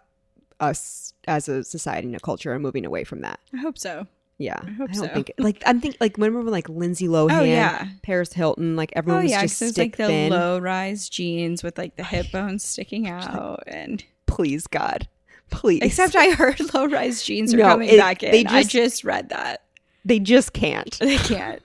us 0.60 1.14
as 1.28 1.48
a 1.48 1.64
society 1.64 2.08
and 2.08 2.16
a 2.16 2.20
culture 2.20 2.52
are 2.54 2.60
moving 2.60 2.86
away 2.86 3.04
from 3.04 3.22
that. 3.22 3.40
I 3.54 3.58
hope 3.58 3.78
so. 3.78 4.08
Yeah, 4.38 4.58
I 4.64 4.72
hope 4.72 4.92
don't 4.92 5.08
so. 5.08 5.14
think 5.14 5.32
like 5.38 5.62
I'm 5.68 5.80
think 5.80 5.98
like 6.02 6.18
when 6.18 6.34
we 6.36 6.42
were 6.44 6.50
like 6.50 6.68
Lindsay 6.68 7.08
Lohan, 7.08 7.32
Oh 7.40 7.44
yeah. 7.44 7.88
Paris 8.02 8.34
Hilton, 8.34 8.76
like 8.76 8.92
Oh 8.96 9.00
everyone 9.00 9.24
was 9.24 9.32
yeah, 9.32 9.42
just 9.44 9.58
stick 9.58 9.78
like 9.78 9.98
the 9.98 10.08
thin. 10.08 10.32
low 10.32 10.58
rise 10.58 11.08
jeans 11.10 11.62
with 11.64 11.78
like 11.78 11.96
the 11.96 12.04
hip 12.04 12.32
bones 12.32 12.64
sticking 12.66 13.08
out, 13.08 13.62
and 13.68 14.04
Please 14.26 14.66
God, 14.66 15.08
please. 15.52 15.82
except 15.84 16.16
I 16.16 16.32
heard 16.32 16.60
low 16.74 16.88
rise 16.88 17.22
jeans 17.22 17.54
are 17.54 17.58
No, 17.58 17.64
coming 17.66 17.90
it- 17.90 17.98
back 18.00 18.24
in. 18.24 18.32
they 18.32 18.46
I 18.46 18.62
just- 18.64 18.72
just 18.72 19.04
read 19.04 19.30
that 19.30 19.62
they 20.04 20.18
just 20.20 20.54
can't. 20.54 20.98
they 21.00 21.18
can't. 21.18 21.62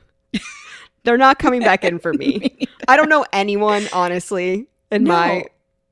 They're 1.06 1.16
not 1.16 1.38
coming 1.38 1.60
back 1.62 1.82
in 1.84 1.98
for 1.98 2.12
me. 2.12 2.68
I 2.86 2.96
don't 2.98 3.08
know 3.08 3.24
anyone 3.32 3.86
honestly 3.94 4.66
in 4.90 5.04
No, 5.04 5.12
my 5.12 5.44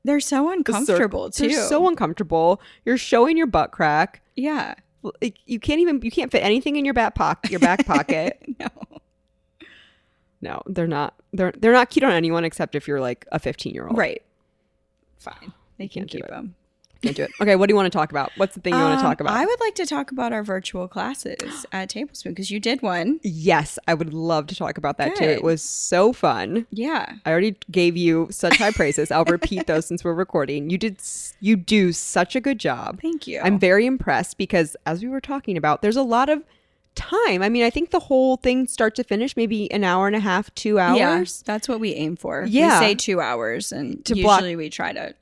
they're 0.03 0.19
so 0.19 0.51
uncomfortable 0.51 1.31
too. 1.31 1.47
They're 1.47 1.67
so 1.67 1.87
uncomfortable. 1.87 2.61
You're 2.85 2.97
showing 2.99 3.37
your 3.37 3.47
butt 3.47 3.71
crack. 3.71 4.21
yeah. 4.35 4.75
Like, 5.21 5.37
you 5.45 5.59
can't 5.59 5.79
even 5.81 6.01
you 6.01 6.09
can't 6.11 6.31
fit 6.31 6.43
anything 6.43 6.75
in 6.77 6.83
your 6.85 6.93
back 6.95 7.13
pocket. 7.15 7.49
Your 7.51 7.59
back 7.59 7.85
pocket. 7.87 8.43
no. 8.59 8.67
No, 10.41 10.61
they're 10.67 10.87
not. 10.87 11.13
They're 11.33 11.53
they're 11.57 11.73
not 11.73 11.89
cute 11.89 12.03
on 12.03 12.11
anyone 12.11 12.43
except 12.43 12.75
if 12.75 12.87
you're 12.87 12.99
like 12.99 13.25
a 13.31 13.39
15 13.39 13.73
year 13.73 13.87
old. 13.87 13.97
Right. 13.97 14.21
Fine. 15.19 15.53
They 15.77 15.87
can 15.87 16.01
Can't 16.01 16.11
keep 16.11 16.27
them. 16.27 16.55
It. 17.07 17.31
Okay, 17.41 17.55
what 17.55 17.67
do 17.67 17.71
you 17.71 17.75
want 17.75 17.91
to 17.91 17.95
talk 17.97 18.11
about? 18.11 18.31
What's 18.37 18.55
the 18.55 18.61
thing 18.61 18.73
you 18.73 18.79
want 18.79 18.99
to 18.99 19.03
talk 19.03 19.19
about? 19.19 19.33
Um, 19.33 19.39
I 19.39 19.45
would 19.45 19.59
like 19.59 19.75
to 19.75 19.85
talk 19.85 20.11
about 20.11 20.33
our 20.33 20.43
virtual 20.43 20.87
classes 20.87 21.65
at 21.71 21.89
Tablespoon 21.89 22.31
because 22.33 22.51
you 22.51 22.59
did 22.59 22.81
one. 22.81 23.19
yes, 23.23 23.77
I 23.87 23.93
would 23.93 24.13
love 24.13 24.47
to 24.47 24.55
talk 24.55 24.77
about 24.77 24.97
that 24.97 25.15
too. 25.15 25.23
It 25.23 25.43
was 25.43 25.61
so 25.61 26.13
fun. 26.13 26.65
Yeah. 26.71 27.13
I 27.25 27.31
already 27.31 27.55
gave 27.71 27.95
you 27.95 28.27
such 28.31 28.57
high 28.57 28.71
praises. 28.71 29.11
I'll 29.11 29.25
repeat 29.25 29.67
those 29.67 29.85
since 29.85 30.03
we're 30.03 30.13
recording. 30.13 30.69
You 30.69 30.77
did 30.77 30.97
you 31.39 31.55
do 31.55 31.91
such 31.93 32.35
a 32.35 32.41
good 32.41 32.59
job. 32.59 32.99
Thank 33.01 33.27
you. 33.27 33.39
I'm 33.43 33.59
very 33.59 33.85
impressed 33.85 34.37
because 34.37 34.75
as 34.85 35.01
we 35.03 35.09
were 35.09 35.21
talking 35.21 35.57
about, 35.57 35.81
there's 35.81 35.95
a 35.97 36.01
lot 36.03 36.29
of 36.29 36.43
time. 36.95 37.41
I 37.43 37.49
mean, 37.49 37.63
I 37.63 37.69
think 37.69 37.91
the 37.91 37.99
whole 37.99 38.37
thing 38.37 38.67
start 38.67 38.95
to 38.95 39.03
finish 39.03 39.35
maybe 39.35 39.69
an 39.71 39.83
hour 39.83 40.07
and 40.07 40.15
a 40.15 40.19
half, 40.21 40.53
2 40.55 40.79
hours. 40.79 40.97
Yeah, 40.97 41.53
that's 41.53 41.67
what 41.67 41.79
we 41.81 41.93
aim 41.93 42.15
for. 42.15 42.45
Yeah. 42.47 42.79
We 42.79 42.85
say 42.85 42.95
two 42.95 43.19
hours, 43.19 43.71
and 43.73 44.03
To 44.05 44.15
block- 44.15 44.39
usually 44.39 44.55
we 44.55 44.69
try 44.69 44.93
to. 44.93 45.13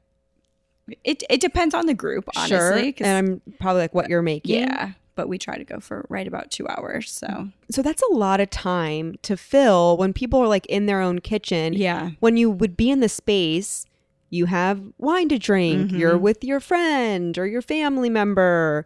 It 1.03 1.23
it 1.29 1.39
depends 1.41 1.73
on 1.73 1.85
the 1.85 1.93
group, 1.93 2.27
honestly. 2.35 2.93
sure. 2.97 3.07
And 3.07 3.41
I'm 3.45 3.55
probably 3.59 3.81
like 3.83 3.93
what 3.95 4.09
you're 4.09 4.21
making. 4.21 4.59
yeah, 4.59 4.91
but 5.15 5.29
we 5.29 5.37
try 5.37 5.57
to 5.57 5.63
go 5.63 5.79
for 5.79 6.05
right 6.09 6.27
about 6.27 6.51
two 6.51 6.67
hours. 6.67 7.11
So 7.11 7.49
So 7.71 7.81
that's 7.81 8.01
a 8.11 8.13
lot 8.13 8.39
of 8.41 8.49
time 8.49 9.15
to 9.23 9.37
fill 9.37 9.95
when 9.97 10.11
people 10.13 10.39
are 10.39 10.47
like 10.47 10.65
in 10.65 10.85
their 10.85 10.99
own 11.01 11.19
kitchen. 11.19 11.73
yeah, 11.73 12.11
When 12.19 12.35
you 12.35 12.49
would 12.51 12.75
be 12.75 12.89
in 12.89 12.99
the 12.99 13.07
space, 13.09 13.85
you 14.29 14.47
have 14.47 14.81
wine 14.97 15.29
to 15.29 15.37
drink, 15.39 15.91
Mhm. 15.91 15.99
you're 15.99 16.17
with 16.17 16.43
your 16.43 16.59
friend 16.59 17.37
or 17.37 17.45
your 17.47 17.61
family 17.61 18.09
member 18.09 18.85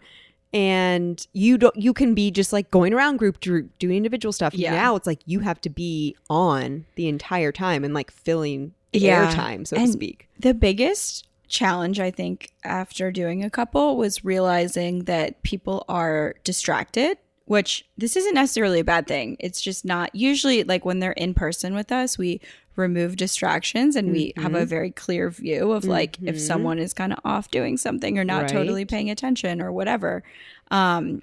and 0.54 1.28
you 1.34 1.58
don't 1.58 1.76
you 1.76 1.94
can 1.94 2.14
be 2.14 2.32
just 2.32 2.54
like 2.54 2.72
going 2.72 2.94
around 2.94 3.18
group 3.18 3.40
dr- 3.40 3.68
doing 3.80 3.98
individual 3.98 4.32
stuff. 4.32 4.54
Yeah. 4.54 4.72
Now 4.72 4.96
it's 4.96 5.08
like 5.08 5.20
you 5.26 5.40
have 5.42 5.60
to 5.62 5.70
be 5.70 6.16
on 6.30 6.86
the 6.96 7.08
entire 7.08 7.52
time 7.52 7.84
and 7.84 7.94
like 7.94 8.12
filling 8.12 8.74
Yeah. 8.94 9.32
airtime, 9.34 9.68
so 9.68 9.76
to 9.78 9.88
speak. 9.88 10.28
the 10.40 10.54
biggest 10.54 11.28
challenge 11.48 12.00
I 12.00 12.12
think 12.12 12.52
after 12.64 13.12
doing 13.12 13.44
a 13.44 13.50
couple 13.50 13.98
was 13.98 14.24
realizing 14.26 15.06
that 15.06 15.42
people 15.44 15.86
are 15.90 16.36
distracted. 16.44 17.18
Which 17.46 17.86
this 17.98 18.18
isn't 18.18 18.34
necessarily 18.34 18.82
a 18.82 18.84
bad 18.84 19.08
thing. 19.08 19.38
It's 19.40 19.62
just 19.62 19.86
not 19.86 20.14
usually 20.14 20.66
like 20.66 20.84
when 20.84 21.00
they're 21.00 21.14
in 21.14 21.34
person 21.34 21.74
with 21.76 21.94
us, 21.94 22.18
we 22.18 22.42
remove 22.76 23.16
distractions 23.16 23.96
and 23.96 24.12
we 24.12 24.34
have 24.36 24.54
a 24.54 24.66
very 24.66 24.92
clear 24.92 25.30
view 25.30 25.72
of 25.72 25.86
like 25.86 26.18
if 26.24 26.36
Mhm. 26.36 26.40
someone 26.40 26.78
is 26.78 26.94
kind 26.94 27.14
of 27.14 27.20
off 27.24 27.50
doing 27.50 27.78
something 27.78 28.20
or 28.20 28.26
not 28.26 28.42
Right. 28.42 28.50
totally 28.50 28.84
paying 28.84 29.10
attention 29.10 29.62
or 29.62 29.72
whatever. 29.72 30.24
Um, 30.72 31.22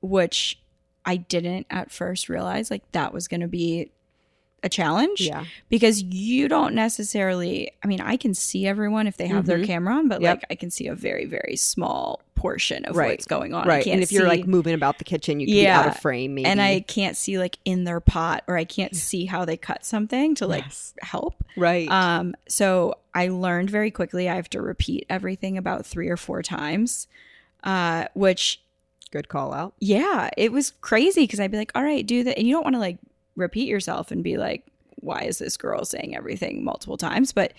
which 0.00 0.58
I 1.04 1.16
didn't 1.16 1.66
at 1.70 1.90
first 1.92 2.28
realize 2.30 2.70
like 2.70 2.90
that 2.92 3.12
was 3.12 3.28
going 3.28 3.42
to 3.42 3.48
be 3.48 3.90
a 4.64 4.68
challenge 4.68 5.20
Yeah. 5.20 5.44
because 5.68 6.02
you 6.02 6.48
don't 6.48 6.74
necessarily 6.74 7.70
i 7.84 7.86
mean 7.86 8.00
i 8.00 8.16
can 8.16 8.32
see 8.34 8.66
everyone 8.66 9.06
if 9.06 9.16
they 9.18 9.26
have 9.28 9.44
their 9.46 9.58
Mhm. 9.58 9.66
camera 9.66 9.94
on 9.94 10.08
but 10.08 10.20
Yep. 10.22 10.36
like 10.38 10.44
i 10.50 10.54
can 10.54 10.70
see 10.70 10.86
a 10.88 10.94
very 10.94 11.26
very 11.26 11.54
small 11.56 12.22
portion 12.34 12.84
of 12.86 12.96
Right. 12.96 13.10
what's 13.12 13.26
going 13.26 13.54
on 13.54 13.66
Right. 13.68 13.86
And 13.86 14.02
if 14.02 14.10
you're 14.10 14.26
like 14.26 14.46
moving 14.46 14.74
about 14.74 14.98
the 14.98 15.04
kitchen, 15.04 15.38
you 15.40 15.46
can 15.46 15.54
be 15.54 15.66
out 15.68 15.86
of 15.86 15.96
frame 15.98 16.34
maybe. 16.34 16.46
and 16.46 16.60
i 16.60 16.80
can't 16.80 17.16
see 17.16 17.38
like 17.38 17.58
in 17.64 17.84
their 17.84 18.00
pot 18.00 18.42
or 18.48 18.56
i 18.56 18.64
can't 18.64 18.96
see 18.96 19.26
how 19.26 19.44
they 19.44 19.56
cut 19.56 19.84
something 19.84 20.34
to 20.36 20.46
like 20.46 20.64
Yes. 20.64 20.94
help 21.02 21.44
right. 21.56 21.88
um 21.90 22.34
so 22.48 22.94
i 23.14 23.28
learned 23.28 23.68
very 23.70 23.90
quickly 23.90 24.28
i 24.28 24.34
have 24.34 24.48
to 24.50 24.60
repeat 24.62 25.06
everything 25.10 25.56
about 25.58 25.84
three 25.86 26.08
or 26.08 26.16
four 26.16 26.42
times 26.42 27.06
uh 27.64 28.06
which 28.14 28.60
Good 29.10 29.28
call 29.28 29.52
out. 29.54 29.74
yeah, 29.78 30.28
it 30.36 30.50
was 30.50 30.72
crazy 30.80 31.20
because 31.22 31.38
I'd 31.38 31.52
be 31.52 31.56
like, 31.56 31.70
all 31.76 31.84
right, 31.84 32.04
do 32.04 32.24
that. 32.24 32.36
And 32.36 32.48
you 32.48 32.52
don't 32.52 32.64
want 32.64 32.74
to 32.74 32.80
like 32.80 32.98
repeat 33.36 33.68
yourself 33.68 34.10
and 34.10 34.22
be 34.22 34.36
like, 34.36 34.64
why 34.96 35.22
is 35.22 35.38
this 35.38 35.56
girl 35.56 35.84
saying 35.84 36.16
everything 36.16 36.64
multiple 36.64 36.96
times? 36.96 37.32
But 37.32 37.52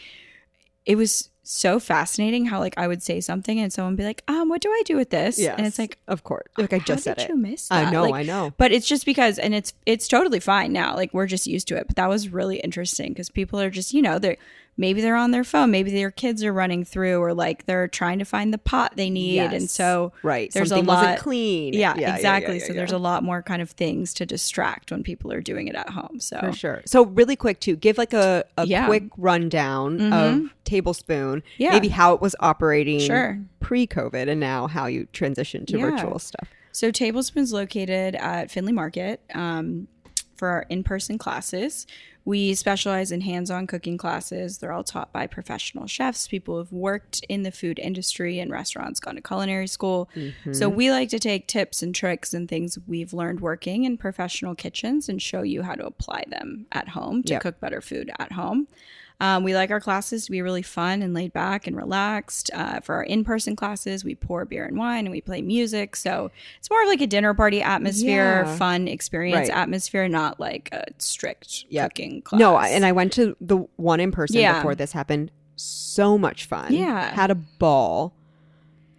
it 0.86 0.96
was 0.98 1.30
so 1.44 1.80
fascinating 1.80 2.46
how 2.46 2.60
like 2.60 2.74
I 2.78 2.88
would 2.88 3.04
say 3.04 3.22
something 3.22 3.60
and 3.60 3.72
someone 3.72 3.94
would 3.94 3.98
be 3.98 4.04
like, 4.04 4.24
um, 4.28 4.50
what 4.50 4.62
do 4.62 4.70
I 4.70 4.82
do 4.86 4.96
with 4.96 5.10
this? 5.12 5.38
Yes. 5.40 5.56
And 5.58 5.66
it's 5.68 5.78
like, 5.78 5.98
of 6.08 6.24
course. 6.24 6.48
Like 6.58 6.74
I 6.74 6.80
just 6.80 7.04
said 7.04 7.20
it. 7.20 7.30
you 7.30 7.36
miss 7.36 7.72
I 7.72 7.90
know, 7.92 8.04
Like, 8.04 8.14
I 8.16 8.24
know. 8.24 8.54
but 8.58 8.72
it's 8.72 8.88
just 8.88 9.06
because, 9.06 9.38
and 9.38 9.54
it's 9.54 9.74
it's 9.86 10.08
totally 10.08 10.40
fine 10.40 10.74
now. 10.74 10.96
Like 10.96 11.14
we're 11.14 11.28
just 11.28 11.46
used 11.48 11.68
to 11.70 11.76
it. 11.78 11.88
But 11.88 11.96
that 11.98 12.10
was 12.10 12.30
really 12.30 12.58
interesting 12.58 13.10
because 13.10 13.30
people 13.30 13.60
are 13.60 13.70
just, 13.70 13.94
you 13.94 14.02
know, 14.02 14.18
they're 14.18 14.38
maybe 14.78 15.02
they're 15.02 15.16
on 15.16 15.32
their 15.32 15.44
phone, 15.44 15.72
maybe 15.72 15.92
their 15.92 16.12
kids 16.12 16.44
are 16.44 16.52
running 16.54 16.84
through, 16.84 17.20
or 17.20 17.34
like 17.34 17.66
they're 17.66 17.88
trying 17.88 18.20
to 18.20 18.26
find 18.26 18.54
the 18.54 18.58
pot 18.58 18.94
they 18.96 19.10
need, 19.10 19.40
and 19.40 19.70
so 19.70 20.12
Right. 20.24 20.52
there's 20.52 20.72
a 20.72 20.80
lot- 20.82 21.18
clean. 21.20 21.74
yeah, 21.74 21.96
yeah 21.98 22.16
exactly. 22.16 22.58
yeah, 22.60 22.66
so 22.66 22.74
yeah, 22.74 22.78
there's 22.78 22.92
a 22.92 22.98
lot 22.98 23.24
more 23.24 23.42
kind 23.42 23.62
of 23.62 23.70
things 23.72 24.14
to 24.16 24.26
distract 24.26 24.92
when 24.92 25.04
people 25.04 25.32
are 25.32 25.42
doing 25.42 25.68
it 25.68 25.76
at 25.76 25.90
home. 25.90 26.20
So 26.20 26.40
For 26.40 26.52
sure. 26.52 26.82
So 26.86 27.06
really 27.06 27.36
quick 27.36 27.60
too, 27.60 27.76
give 27.76 27.98
like 27.98 28.14
a, 28.14 28.44
a 28.58 28.66
quick 28.86 29.04
rundown 29.18 30.00
Mhm. 30.00 30.12
of 30.46 30.50
Tablespoon. 30.66 31.44
Yeah. 31.58 31.72
Maybe 31.72 31.88
how 31.90 32.14
it 32.14 32.22
was 32.22 32.36
operating 32.40 33.00
Sure. 33.00 33.40
pre-COVID 33.60 34.28
and 34.28 34.40
now 34.40 34.68
how 34.68 34.88
you 34.88 35.08
transitioned 35.14 35.68
to 35.68 35.78
Yeah. 35.78 35.92
virtual 35.92 36.20
stuff. 36.20 36.50
So 36.72 36.92
Tablespoon's 36.92 37.54
located 37.54 38.16
at 38.16 38.52
Findlay 38.52 38.74
Market 38.74 39.22
um, 39.34 39.88
for 40.36 40.50
our 40.50 40.66
in-person 40.70 41.18
classes. 41.18 41.88
We 42.26 42.56
specialize 42.56 43.12
in 43.12 43.22
hands-on 43.22 43.68
cooking 43.68 43.98
classes. 44.00 44.58
They're 44.58 44.72
all 44.72 44.84
taught 44.84 45.14
by 45.14 45.28
professional 45.28 45.86
chefs, 45.86 46.28
people 46.28 46.58
who've 46.58 46.74
worked 46.74 47.24
in 47.30 47.44
the 47.44 47.52
food 47.52 47.78
industry 47.78 48.40
and 48.40 48.52
restaurants, 48.52 49.00
gone 49.00 49.16
to 49.16 49.22
culinary 49.22 49.68
school. 49.68 50.10
Mm-hmm. 50.16 50.54
So 50.54 50.68
we 50.68 50.90
like 50.90 51.10
to 51.10 51.20
take 51.20 51.48
tips 51.48 51.84
and 51.84 51.94
tricks 51.94 52.34
and 52.34 52.50
things 52.50 52.80
we've 52.88 53.14
learned 53.14 53.42
working 53.42 53.84
in 53.84 53.98
professional 53.98 54.56
kitchens 54.56 55.08
and 55.08 55.22
show 55.22 55.44
you 55.44 55.62
how 55.62 55.76
to 55.76 55.86
apply 55.86 56.24
them 56.28 56.66
at 56.72 56.90
home 56.90 57.22
to 57.24 57.34
Yep. 57.34 57.42
cook 57.44 57.60
better 57.60 57.80
food 57.82 58.10
at 58.18 58.32
home. 58.32 58.68
Um, 59.22 59.44
we 59.44 59.56
like 59.56 59.72
our 59.72 59.80
classes 59.80 60.26
to 60.26 60.32
be 60.32 60.42
really 60.42 60.62
fun 60.62 61.02
and 61.02 61.14
laid 61.14 61.32
back 61.32 61.68
and 61.68 61.76
relaxed. 61.78 62.50
Uh, 62.54 62.82
for 62.82 62.96
our 62.96 63.04
in 63.04 63.24
person 63.24 63.56
classes, 63.56 64.04
we 64.04 64.14
pour 64.16 64.44
beer 64.46 64.66
and 64.66 64.78
wine 64.78 65.06
and 65.06 65.12
we 65.12 65.22
play 65.22 65.42
music. 65.42 65.96
So 65.96 66.32
it's 66.60 66.70
more 66.70 66.82
of 66.82 66.88
like 66.90 67.00
a 67.02 67.08
dinner 67.08 67.34
party 67.34 67.62
atmosphere, 67.62 68.44
Yeah. 68.46 68.56
fun 68.58 68.88
experience 68.90 69.50
Right. 69.50 69.58
atmosphere, 69.58 70.08
not 70.10 70.40
like 70.40 70.68
a 70.74 70.84
strict 70.98 71.64
Yep. 71.70 71.92
cooking 71.92 72.22
class. 72.24 72.40
No, 72.40 72.56
I- 72.56 72.68
and 72.70 72.86
I 72.86 72.92
went 72.92 73.14
to 73.14 73.38
the 73.40 73.60
one 73.78 74.00
in 74.02 74.12
person 74.12 74.36
Yeah. 74.38 74.56
before 74.58 74.76
this 74.76 74.92
happened. 74.92 75.32
So 75.56 76.18
much 76.18 76.46
fun. 76.46 76.74
Yeah. 76.74 77.14
Had 77.16 77.32
a 77.32 77.36
ball. 77.36 78.14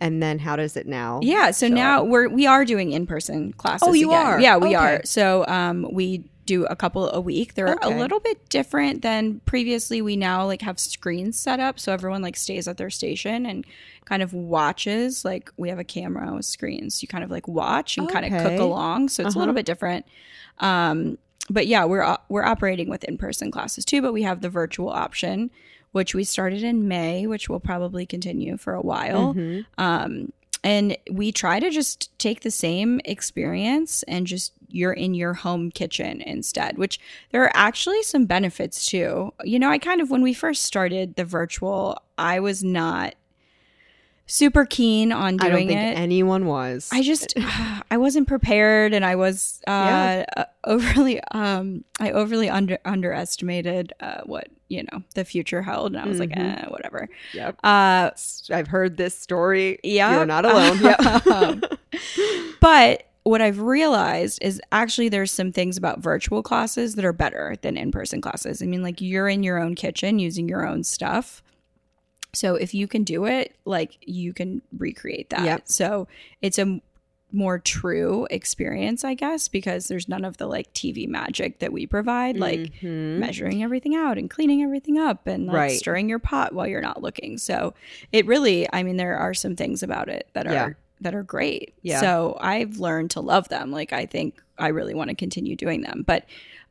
And 0.00 0.22
then 0.22 0.38
how 0.40 0.56
does 0.56 0.76
it 0.76 0.86
now? 0.86 1.20
Yeah, 1.22 1.50
so 1.52 1.68
now 1.68 2.04
we're 2.04 2.28
we 2.28 2.46
are 2.46 2.66
doing 2.66 2.92
in 2.92 3.06
person 3.06 3.52
classes. 3.54 3.88
Oh, 3.88 3.94
you 3.94 4.10
again. 4.10 4.26
are? 4.26 4.40
Yeah, 4.40 4.56
we 4.58 4.68
Okay. 4.68 4.74
are. 4.76 5.00
So 5.04 5.46
um, 5.48 5.88
we 5.90 6.24
do 6.46 6.64
a 6.66 6.76
couple 6.76 7.10
a 7.10 7.20
week. 7.20 7.54
They're 7.54 7.76
a 7.82 7.90
little 7.90 8.20
bit 8.20 8.48
different 8.48 9.02
than 9.02 9.40
previously. 9.46 10.00
We 10.00 10.16
now 10.16 10.46
like 10.46 10.62
have 10.62 10.78
screens 10.78 11.38
set 11.38 11.60
up, 11.60 11.78
so 11.78 11.92
everyone 11.92 12.22
like 12.22 12.36
stays 12.36 12.66
at 12.68 12.76
their 12.76 12.88
station 12.90 13.44
and 13.44 13.64
kind 14.04 14.22
of 14.22 14.32
watches. 14.32 15.24
Like 15.24 15.50
we 15.56 15.68
have 15.68 15.78
a 15.78 15.84
camera 15.84 16.32
with 16.34 16.44
screens. 16.46 17.02
You 17.02 17.08
kind 17.08 17.24
of 17.24 17.30
like 17.30 17.46
watch 17.48 17.98
and 17.98 18.08
kind 18.08 18.24
of 18.32 18.40
cook 18.42 18.58
along. 18.60 19.08
So 19.10 19.26
it's 19.26 19.34
a 19.34 19.38
little 19.38 19.50
Uh-huh. 19.52 19.56
bit 19.58 19.66
different. 19.66 20.06
Um, 20.60 21.18
but 21.50 21.66
yeah, 21.66 21.84
we're 21.84 22.04
o- 22.04 22.18
we're 22.28 22.44
operating 22.44 22.88
with 22.88 23.04
in 23.04 23.18
person 23.18 23.50
classes 23.50 23.84
too, 23.84 24.00
but 24.02 24.12
we 24.12 24.22
have 24.22 24.40
the 24.40 24.48
virtual 24.50 24.88
option. 24.88 25.50
which 25.92 26.14
we 26.14 26.24
started 26.24 26.62
in 26.62 26.86
May, 26.86 27.26
which 27.26 27.48
will 27.48 27.60
probably 27.60 28.04
continue 28.04 28.58
for 28.58 28.74
a 28.74 28.82
while. 28.82 29.32
Mhm. 29.32 29.64
Um, 29.78 30.30
and 30.66 30.98
we 31.12 31.30
try 31.30 31.60
to 31.60 31.70
just 31.70 32.10
take 32.18 32.40
the 32.40 32.50
same 32.50 33.00
experience 33.04 34.02
and 34.08 34.26
just 34.26 34.52
you're 34.66 34.92
in 34.92 35.14
your 35.14 35.32
home 35.32 35.70
kitchen 35.70 36.20
instead, 36.22 36.76
which 36.76 36.98
there 37.30 37.44
are 37.44 37.52
actually 37.54 38.02
some 38.02 38.26
benefits 38.26 38.84
too. 38.84 39.32
You 39.44 39.60
know, 39.60 39.70
I 39.70 39.78
kind 39.78 40.00
of, 40.00 40.10
when 40.10 40.22
we 40.22 40.34
first 40.34 40.62
started 40.62 41.14
the 41.14 41.24
virtual, 41.24 42.02
I 42.18 42.40
was 42.40 42.64
not 42.64 43.14
super 44.26 44.64
keen 44.66 45.12
on 45.12 45.36
doing 45.36 45.40
it. 45.40 45.46
I 45.46 45.48
don't 45.50 45.66
think 45.68 45.80
it. 45.80 45.98
anyone 46.00 46.46
was. 46.46 46.88
I 46.92 47.02
just 47.02 47.34
I 47.90 47.96
wasn't 47.96 48.26
prepared 48.28 48.92
and 48.92 49.04
I 49.04 49.14
was 49.16 49.60
uh, 49.68 49.70
Yeah. 49.70 50.24
uh, 50.36 50.44
overly 50.64 51.20
um 51.30 51.84
I 52.00 52.10
overly 52.10 52.48
under 52.50 52.78
underestimated 52.84 53.92
uh 54.00 54.22
what 54.24 54.48
you 54.68 54.82
know 54.82 55.02
the 55.14 55.24
future 55.24 55.62
held 55.62 55.92
and 55.94 56.00
I 56.02 56.06
was 56.08 56.18
like 56.18 56.30
Mhm. 56.30 56.64
eh, 56.64 56.66
whatever. 56.68 57.08
Yep. 57.34 57.58
Uh 57.62 58.10
I've 58.50 58.68
heard 58.68 58.96
this 58.96 59.16
story. 59.18 59.78
yeah. 59.84 60.16
You're 60.16 60.26
not 60.26 60.44
alone. 60.44 60.80
Yep. 60.82 61.60
but 62.60 63.02
what 63.22 63.42
I've 63.42 63.60
realized 63.60 64.38
is 64.42 64.60
actually 64.70 65.08
there's 65.08 65.32
some 65.32 65.50
things 65.50 65.76
about 65.76 65.98
virtual 66.00 66.42
classes 66.42 66.94
that 66.94 67.04
are 67.04 67.12
better 67.12 67.56
than 67.62 67.76
in-person 67.76 68.20
classes. 68.20 68.62
I 68.62 68.66
mean 68.66 68.82
like 68.82 69.00
you're 69.00 69.28
in 69.28 69.42
your 69.42 69.58
own 69.58 69.74
kitchen 69.74 70.18
using 70.18 70.48
your 70.48 70.66
own 70.66 70.82
stuff. 70.84 71.42
So 72.36 72.54
if 72.54 72.74
you 72.74 72.86
can 72.86 73.02
do 73.04 73.24
it, 73.26 73.54
like 73.64 73.98
you 74.02 74.32
can 74.32 74.62
recreate 74.76 75.30
that. 75.30 75.44
Yep. 75.44 75.62
So 75.66 76.06
it's 76.42 76.58
a 76.58 76.80
more 77.32 77.58
true 77.58 78.26
experience, 78.30 79.04
I 79.04 79.14
guess, 79.14 79.48
because 79.48 79.88
there's 79.88 80.08
none 80.08 80.24
of 80.24 80.36
the 80.36 80.46
like 80.46 80.72
TV 80.72 81.08
magic 81.08 81.58
that 81.58 81.72
we 81.72 81.84
provide, 81.86 82.36
like 82.38 82.72
Mhm. 82.80 83.18
measuring 83.18 83.62
everything 83.64 83.94
out 83.96 84.16
and 84.16 84.30
cleaning 84.30 84.62
everything 84.62 84.96
up 84.96 85.26
and 85.26 85.46
like 85.46 85.54
Right. 85.56 85.72
stirring 85.78 86.08
your 86.08 86.20
pot 86.20 86.54
while 86.54 86.68
you're 86.68 86.80
not 86.80 87.02
looking. 87.02 87.36
So 87.36 87.74
it 88.12 88.26
really, 88.26 88.66
I 88.72 88.84
mean, 88.84 88.96
there 88.96 89.16
are 89.18 89.34
some 89.34 89.56
things 89.56 89.82
about 89.82 90.08
it 90.08 90.28
that 90.34 90.46
are 90.46 90.76
that 91.02 91.14
are 91.14 91.22
great. 91.22 91.74
Yeah. 91.82 92.00
So 92.00 92.38
I've 92.40 92.78
learned 92.78 93.10
to 93.10 93.20
love 93.20 93.50
them. 93.50 93.70
Like 93.70 93.92
I 93.92 94.06
think 94.06 94.40
I 94.56 94.68
really 94.68 94.94
want 94.94 95.10
to 95.10 95.16
continue 95.16 95.54
doing 95.54 95.82
them. 95.82 96.04
But 96.06 96.24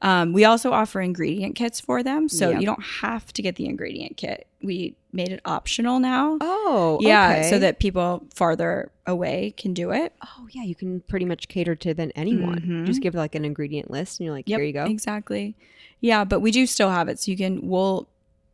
um, 0.06 0.32
we 0.34 0.46
also 0.46 0.72
offer 0.72 1.02
ingredient 1.02 1.56
kits 1.56 1.80
for 1.82 2.04
them, 2.04 2.30
so 2.30 2.52
Yep. 2.52 2.60
you 2.62 2.66
don't 2.66 2.84
have 3.02 3.34
to 3.34 3.42
get 3.42 3.56
the 3.56 3.66
ingredient 3.66 4.18
kit. 4.18 4.48
We 4.62 4.96
made 5.12 5.30
it 5.30 5.42
optional 5.46 6.00
now. 6.00 6.38
Oh, 6.42 7.00
yeah, 7.02 7.32
okay. 7.40 7.50
so 7.50 7.60
that 7.60 7.80
people 7.80 8.24
farther 8.34 8.92
away 9.08 9.54
can 9.58 9.74
do 9.74 9.92
it. 9.92 10.14
oh 10.24 10.48
yeah, 10.52 10.64
you 10.64 10.76
can 10.76 11.00
pretty 11.02 11.26
much 11.26 11.48
cater 11.48 11.76
to 11.76 11.94
then 11.94 12.12
anyone. 12.16 12.62
Mhm. 12.62 12.86
Just 12.86 13.02
give 13.02 13.16
like 13.16 13.34
an 13.36 13.44
ingredient 13.46 13.90
list, 13.90 14.20
and 14.20 14.26
you're 14.26 14.36
like, 14.36 14.48
Yep, 14.48 14.58
here 14.60 14.66
you 14.68 14.74
go. 14.74 14.86
Exactly. 14.86 15.56
Yeah, 16.02 16.24
but 16.24 16.40
we 16.40 16.52
do 16.52 16.66
still 16.68 16.90
have 16.92 17.08
it, 17.08 17.20
so 17.20 17.32
you 17.32 17.38
can. 17.38 17.68
We'll 17.68 18.08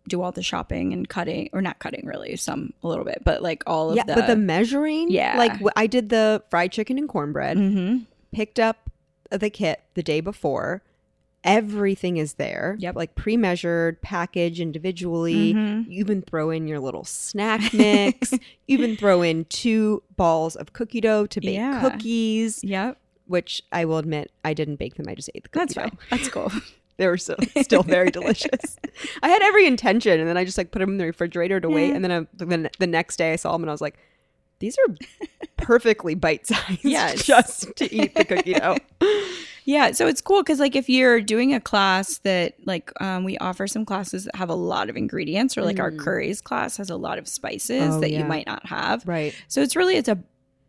do 0.07 0.21
all 0.21 0.31
the 0.31 0.41
shopping 0.41 0.93
and 0.93 1.07
cutting, 1.09 1.49
or 1.53 1.61
not 1.61 1.79
cutting 1.79 2.05
really, 2.07 2.35
some 2.35 2.73
a 2.83 2.87
little 2.87 3.05
bit, 3.05 3.21
but 3.25 3.41
like 3.43 3.61
all 3.67 3.89
of 3.91 3.97
Yeah, 3.97 4.03
the. 4.05 4.15
but 4.15 4.27
the 4.27 4.35
measuring, 4.35 5.11
Yeah. 5.11 5.37
like 5.37 5.53
I 5.75 5.85
did 5.87 6.09
the 6.09 6.41
fried 6.49 6.71
chicken 6.71 6.97
and 6.97 7.07
cornbread. 7.09 7.57
Mhm. 7.57 8.05
Picked 8.31 8.59
up 8.59 8.89
the 9.29 9.49
kit 9.49 9.81
the 9.95 10.01
day 10.03 10.21
before. 10.21 10.81
Everything 11.43 12.17
is 12.17 12.35
there. 12.35 12.75
Yep. 12.79 12.95
like 12.95 13.15
pre-measured, 13.15 14.01
packaged 14.01 14.59
individually. 14.59 15.53
Mhm. 15.53 15.85
You 15.87 15.99
even 15.99 16.21
throw 16.21 16.51
in 16.51 16.67
your 16.67 16.79
little 16.79 17.03
snack 17.03 17.73
mix. 17.73 18.31
you 18.33 18.39
even 18.67 18.95
throw 18.95 19.21
in 19.23 19.45
two 19.45 20.03
balls 20.15 20.55
of 20.55 20.73
cookie 20.73 21.01
dough 21.01 21.25
to 21.25 21.41
bake 21.41 21.55
Yeah. 21.55 21.81
cookies, 21.81 22.63
Yep, 22.63 22.97
which 23.25 23.61
I 23.71 23.85
will 23.85 23.97
admit 23.97 24.31
I 24.45 24.53
didn't 24.53 24.75
bake 24.75 24.95
them. 24.95 25.07
I 25.09 25.15
just 25.15 25.29
ate 25.33 25.43
the 25.43 25.49
cookie 25.49 25.59
that's 25.65 25.73
dough. 25.73 25.81
fine. 25.81 25.97
That's 26.09 26.29
cool. 26.29 26.51
They 26.97 27.07
were 27.07 27.17
so, 27.17 27.35
still 27.63 27.81
very 27.81 28.11
delicious. 28.19 28.77
I 29.23 29.29
had 29.29 29.41
every 29.41 29.65
intention, 29.65 30.19
and 30.19 30.29
then 30.29 30.37
I 30.37 30.45
just 30.45 30.55
like 30.55 30.69
put 30.69 30.79
them 30.79 30.89
in 30.91 30.97
the 30.99 31.05
refrigerator 31.05 31.59
to 31.59 31.67
wait. 31.67 31.93
And 31.93 32.05
then 32.05 32.11
I, 32.11 32.27
the, 32.35 32.69
the 32.77 32.85
next 32.85 33.15
day 33.15 33.33
I 33.33 33.37
saw 33.37 33.53
them, 33.53 33.63
and 33.63 33.71
I 33.71 33.73
was 33.73 33.81
like, 33.81 33.97
"These 34.61 34.77
are 34.87 34.95
perfectly 35.57 36.15
bite 36.15 36.47
sized, 36.47 36.79
Yes. 36.83 37.23
just 37.25 37.75
to 37.75 37.93
eat 37.93 38.15
the 38.15 38.23
cookie 38.25 38.53
dough." 38.53 38.77
Yeah, 39.63 39.91
so 39.91 40.07
it's 40.07 40.21
cool 40.21 40.41
because 40.41 40.59
like 40.59 40.75
if 40.75 40.89
you're 40.89 41.21
doing 41.21 41.53
a 41.53 41.59
class 41.59 42.17
that 42.19 42.55
like 42.65 42.91
um, 42.99 43.23
we 43.23 43.37
offer 43.37 43.67
some 43.67 43.85
classes 43.85 44.25
that 44.25 44.35
have 44.35 44.49
a 44.49 44.55
lot 44.55 44.89
of 44.89 44.97
ingredients, 44.97 45.55
or 45.55 45.61
like 45.61 45.79
our 45.79 45.91
Mm. 45.91 45.99
curries 45.99 46.41
class 46.41 46.77
has 46.77 46.89
a 46.89 46.95
lot 46.97 47.19
of 47.19 47.27
spices 47.27 47.93
Oh, 47.93 47.99
that 47.99 48.09
yeah. 48.11 48.19
you 48.19 48.25
might 48.25 48.47
not 48.47 48.65
have. 48.65 49.07
Right. 49.07 49.35
So 49.49 49.61
it's 49.61 49.75
really 49.75 49.97
it's 49.97 50.09
a 50.09 50.17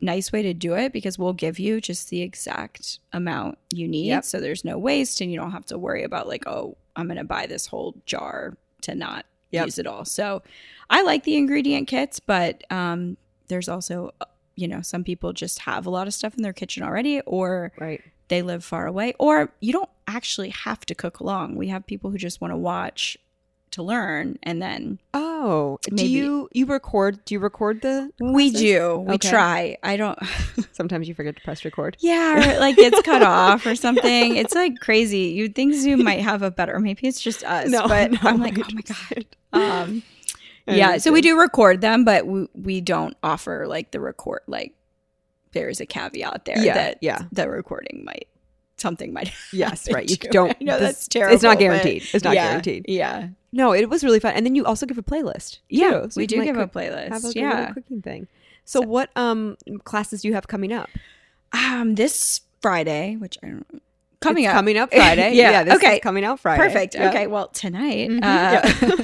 nice 0.02 0.30
way 0.30 0.42
to 0.42 0.52
do 0.52 0.74
it 0.74 0.92
because 0.92 1.18
we'll 1.18 1.32
give 1.32 1.58
you 1.58 1.80
just 1.80 2.10
the 2.10 2.20
exact 2.20 2.98
amount 3.14 3.56
you 3.72 3.88
need, 3.88 4.08
Yep. 4.08 4.24
so 4.26 4.40
there's 4.40 4.62
no 4.62 4.76
waste, 4.76 5.22
and 5.22 5.32
you 5.32 5.38
don't 5.40 5.52
have 5.52 5.64
to 5.66 5.78
worry 5.78 6.02
about 6.02 6.28
like 6.28 6.46
oh 6.46 6.76
I'm 6.94 7.08
gonna 7.08 7.24
buy 7.24 7.46
this 7.46 7.66
whole 7.66 7.94
jar 8.04 8.58
to 8.82 8.94
not 8.94 9.24
Yep. 9.52 9.64
use 9.66 9.78
it 9.78 9.86
all. 9.86 10.04
So 10.04 10.42
I 10.90 11.02
like 11.02 11.24
the 11.24 11.36
ingredient 11.38 11.88
kits, 11.88 12.20
but 12.20 12.62
um, 12.70 13.16
there's 13.52 13.68
also 13.68 14.12
uh, 14.20 14.24
you 14.56 14.66
know 14.68 14.80
some 14.82 15.04
people 15.04 15.32
just 15.32 15.60
have 15.60 15.86
a 15.86 15.90
lot 15.90 16.06
of 16.06 16.14
stuff 16.14 16.34
in 16.36 16.42
their 16.42 16.52
kitchen 16.52 16.82
already, 16.82 17.20
or 17.22 17.72
Right. 17.78 18.00
they 18.28 18.42
live 18.42 18.64
far 18.64 18.86
away, 18.86 19.14
or 19.18 19.52
you 19.60 19.72
don't 19.72 19.90
actually 20.06 20.50
have 20.50 20.80
to 20.86 20.94
cook 20.94 21.20
along. 21.20 21.56
We 21.56 21.68
have 21.68 21.86
people 21.86 22.10
who 22.10 22.18
just 22.18 22.40
want 22.40 22.52
to 22.52 22.56
watch 22.56 23.16
to 23.72 23.82
learn, 23.82 24.38
and 24.42 24.60
then 24.60 24.98
Oh, 25.14 25.78
do 25.94 26.06
you 26.06 26.48
you 26.52 26.66
record? 26.66 27.24
Do 27.24 27.34
you 27.34 27.38
record 27.40 27.80
the? 27.80 28.10
we 28.20 28.50
do. 28.50 28.98
We 29.08 29.14
Okay. 29.14 29.30
try. 29.30 29.76
I 29.82 29.96
don't. 29.96 30.18
Sometimes 30.72 31.08
you 31.08 31.14
forget 31.14 31.34
to 31.36 31.42
press 31.42 31.64
record. 31.64 31.96
yeah, 32.00 32.34
or 32.36 32.50
it, 32.56 32.60
like 32.60 32.76
gets 32.76 33.00
cut 33.00 33.22
off 33.22 33.64
or 33.64 33.74
something. 33.74 34.36
It's 34.42 34.54
like 34.54 34.74
crazy. 34.80 35.32
You'd 35.36 35.54
think 35.54 35.72
Zoom 35.74 36.04
might 36.04 36.20
have 36.20 36.42
a 36.42 36.50
better. 36.50 36.78
Maybe 36.80 37.08
it's 37.08 37.20
just 37.22 37.42
us. 37.44 37.70
no, 37.70 37.88
but 37.88 38.10
no, 38.16 38.18
I'm 38.24 38.40
like, 38.40 38.58
oh 38.58 38.68
my 38.74 38.82
god. 38.82 39.24
Um, 39.54 40.02
yeah, 40.66 40.98
so 40.98 41.12
we 41.12 41.20
do 41.20 41.38
record 41.38 41.80
them, 41.80 42.04
but 42.04 42.26
we, 42.26 42.46
we 42.54 42.80
don't 42.80 43.16
offer 43.22 43.66
like 43.66 43.90
the 43.90 44.00
record. 44.00 44.40
Like 44.46 44.74
there's 45.52 45.80
a 45.80 45.86
caveat 45.86 46.44
there 46.44 46.58
Yeah, 46.58 46.74
that 46.74 46.98
yeah. 47.00 47.22
the 47.32 47.48
recording 47.48 48.04
might 48.04 48.28
something 48.76 49.12
might. 49.12 49.32
Yes, 49.52 49.90
right. 49.90 50.08
You 50.08 50.16
don't. 50.16 50.60
know 50.60 50.78
that's 50.78 51.08
terrible. 51.08 51.34
It's 51.34 51.42
not 51.42 51.58
guaranteed. 51.58 52.04
It's 52.12 52.24
not 52.24 52.34
yeah, 52.34 52.48
guaranteed. 52.48 52.86
Yeah, 52.88 53.28
No, 53.52 53.72
it 53.72 53.88
was 53.88 54.04
really 54.04 54.20
fun, 54.20 54.34
and 54.34 54.44
then 54.44 54.54
you 54.54 54.64
also 54.64 54.86
give 54.86 54.98
a 54.98 55.02
playlist. 55.02 55.58
yeah. 55.68 56.08
so 56.08 56.20
we 56.20 56.26
do 56.26 56.42
give 56.42 56.56
like, 56.56 56.66
a 56.66 56.78
playlist. 56.78 57.08
have 57.10 57.24
a 57.24 57.32
yeah. 57.34 57.72
cooking 57.72 58.02
thing. 58.02 58.28
So, 58.64 58.80
what 58.80 59.10
um 59.16 59.56
classes 59.84 60.22
do 60.22 60.28
you 60.28 60.34
have 60.34 60.48
coming 60.48 60.72
up? 60.72 60.88
Um, 61.52 61.94
this 61.94 62.42
Friday, 62.60 63.16
which 63.16 63.38
I 63.42 63.48
don't 63.48 63.82
coming 64.22 64.44
It's 64.44 64.50
up, 64.50 64.54
coming 64.56 64.76
up 64.78 64.90
Friday. 64.94 65.34
Yeah, 65.34 65.64
this 65.64 65.74
okay. 65.76 65.94
is 65.96 66.00
coming 66.02 66.24
out 66.24 66.40
Friday. 66.40 66.62
Perfect. 66.62 66.94
Yeah. 66.94 67.08
Okay. 67.10 67.26
Well, 67.26 67.48
tonight 67.48 68.08
Mhm. 68.10 68.20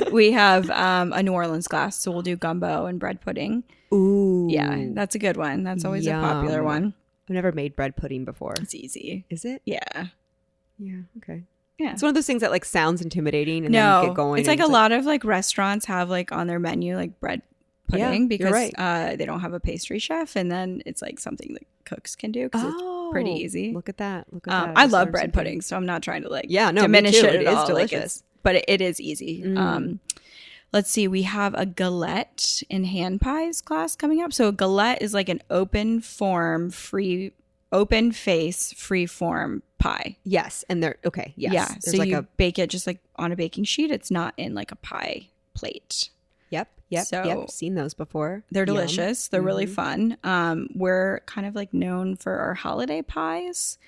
uh, 0.06 0.10
we 0.12 0.32
have 0.32 0.70
um, 0.70 1.12
a 1.12 1.22
New 1.22 1.32
Orleans 1.32 1.66
class, 1.68 1.96
so 2.00 2.10
we'll 2.10 2.22
do 2.22 2.36
gumbo 2.36 2.86
and 2.86 2.98
bread 2.98 3.20
pudding. 3.20 3.64
Ooh. 3.92 4.46
Yeah, 4.50 4.86
that's 4.92 5.14
a 5.14 5.18
good 5.18 5.36
one. 5.36 5.64
That's 5.64 5.84
always 5.84 6.06
a 6.06 6.12
popular 6.12 6.62
one. 6.62 6.94
I've 7.28 7.34
never 7.34 7.52
made 7.52 7.76
bread 7.76 7.96
pudding 7.96 8.24
before. 8.24 8.54
It's 8.60 8.74
easy. 8.74 9.24
Is 9.28 9.44
it? 9.44 9.60
Yeah. 9.64 10.06
Yeah. 10.78 11.00
Okay. 11.18 11.42
Yeah. 11.78 11.92
It's 11.92 12.02
one 12.02 12.08
of 12.08 12.14
those 12.14 12.26
things 12.26 12.40
that 12.40 12.50
like 12.50 12.64
sounds 12.64 13.00
intimidating 13.02 13.64
and 13.66 13.74
then 13.74 13.82
no, 13.84 14.00
you 14.02 14.06
get 14.08 14.16
going. 14.16 14.38
it's 14.40 14.48
like 14.48 14.60
a 14.60 14.66
lot 14.66 14.92
of 14.92 15.04
like 15.06 15.24
restaurants 15.24 15.86
have 15.86 16.08
like 16.10 16.32
on 16.32 16.46
their 16.46 16.58
menu 16.58 16.96
like 16.96 17.20
bread 17.20 17.42
pudding 17.88 18.22
you're 18.22 18.28
because 18.28 18.52
right. 18.52 18.74
uh, 18.76 19.16
they 19.16 19.24
don't 19.24 19.40
have 19.40 19.54
a 19.54 19.60
pastry 19.60 19.98
chef, 19.98 20.36
and 20.36 20.50
then 20.50 20.82
it's 20.86 21.00
like 21.02 21.18
something 21.18 21.54
that 21.54 21.62
cooks 21.84 22.14
can 22.16 22.32
do 22.32 22.44
because 22.44 22.62
Oh, 22.66 22.97
pretty 23.12 23.30
easy. 23.32 23.72
Look 23.72 23.88
at 23.88 23.98
that. 23.98 24.32
Look 24.32 24.46
at 24.48 24.54
Um, 24.54 24.68
that. 24.74 24.78
I 24.78 24.82
just 24.84 24.92
love 24.92 25.10
bread 25.10 25.32
pudding, 25.32 25.60
so 25.60 25.76
I'm 25.76 25.86
not 25.86 26.02
trying 26.02 26.22
to 26.22 26.28
like 26.28 26.46
Yeah, 26.48 26.70
no, 26.70 26.82
diminish 26.82 27.16
it 27.16 27.24
It 27.24 27.34
at 27.34 27.40
is 27.42 27.48
all. 27.48 27.54
Like, 27.60 27.66
delicious. 27.66 27.92
it's- 27.96 28.22
but 28.42 28.56
it, 28.56 28.64
it 28.68 28.80
is 28.80 29.00
easy. 29.00 29.42
Mm. 29.42 29.58
Um, 29.58 30.00
let's 30.72 30.90
see, 30.90 31.08
we 31.08 31.22
have 31.22 31.54
a 31.54 31.66
galette 31.66 32.62
in 32.70 32.84
hand 32.84 33.20
pies 33.20 33.60
class 33.60 33.96
coming 33.96 34.22
up. 34.22 34.32
So 34.32 34.48
a 34.48 34.52
galette 34.52 35.02
is 35.02 35.12
like 35.14 35.28
an 35.28 35.42
open 35.50 36.00
form, 36.00 36.70
free, 36.70 37.32
open 37.72 38.12
face, 38.12 38.72
free 38.72 39.06
form 39.06 39.62
pie. 39.78 40.16
Yes, 40.24 40.64
and 40.68 40.82
they're 40.82 40.96
okay. 41.04 41.34
Yes. 41.36 41.52
Yeah, 41.52 41.66
There's 41.68 41.92
so 41.92 41.98
like 41.98 42.08
you 42.08 42.18
a 42.18 42.22
bake 42.22 42.58
it 42.58 42.70
just 42.70 42.86
like 42.86 43.00
on 43.16 43.32
a 43.32 43.36
baking 43.36 43.64
sheet. 43.64 43.90
It's 43.90 44.10
not 44.10 44.34
in 44.36 44.54
like 44.54 44.70
a 44.72 44.76
pie 44.76 45.28
plate. 45.54 46.10
Yep, 46.90 46.98
yep, 47.00 47.06
so- 47.06 47.24
yep. 47.40 47.50
Seen 47.50 47.74
those 47.74 47.94
before. 47.94 48.42
They're 48.50 48.64
Yum. 48.66 48.76
delicious. 48.76 49.28
They're 49.28 49.42
really 49.42 49.66
Mhm. 49.66 49.74
fun. 49.74 50.16
Um, 50.24 50.68
we're 50.74 51.20
kind 51.26 51.46
of 51.46 51.54
like 51.54 51.72
known 51.74 52.16
for 52.16 52.38
our 52.38 52.54
holiday 52.54 53.02
pies. 53.02 53.78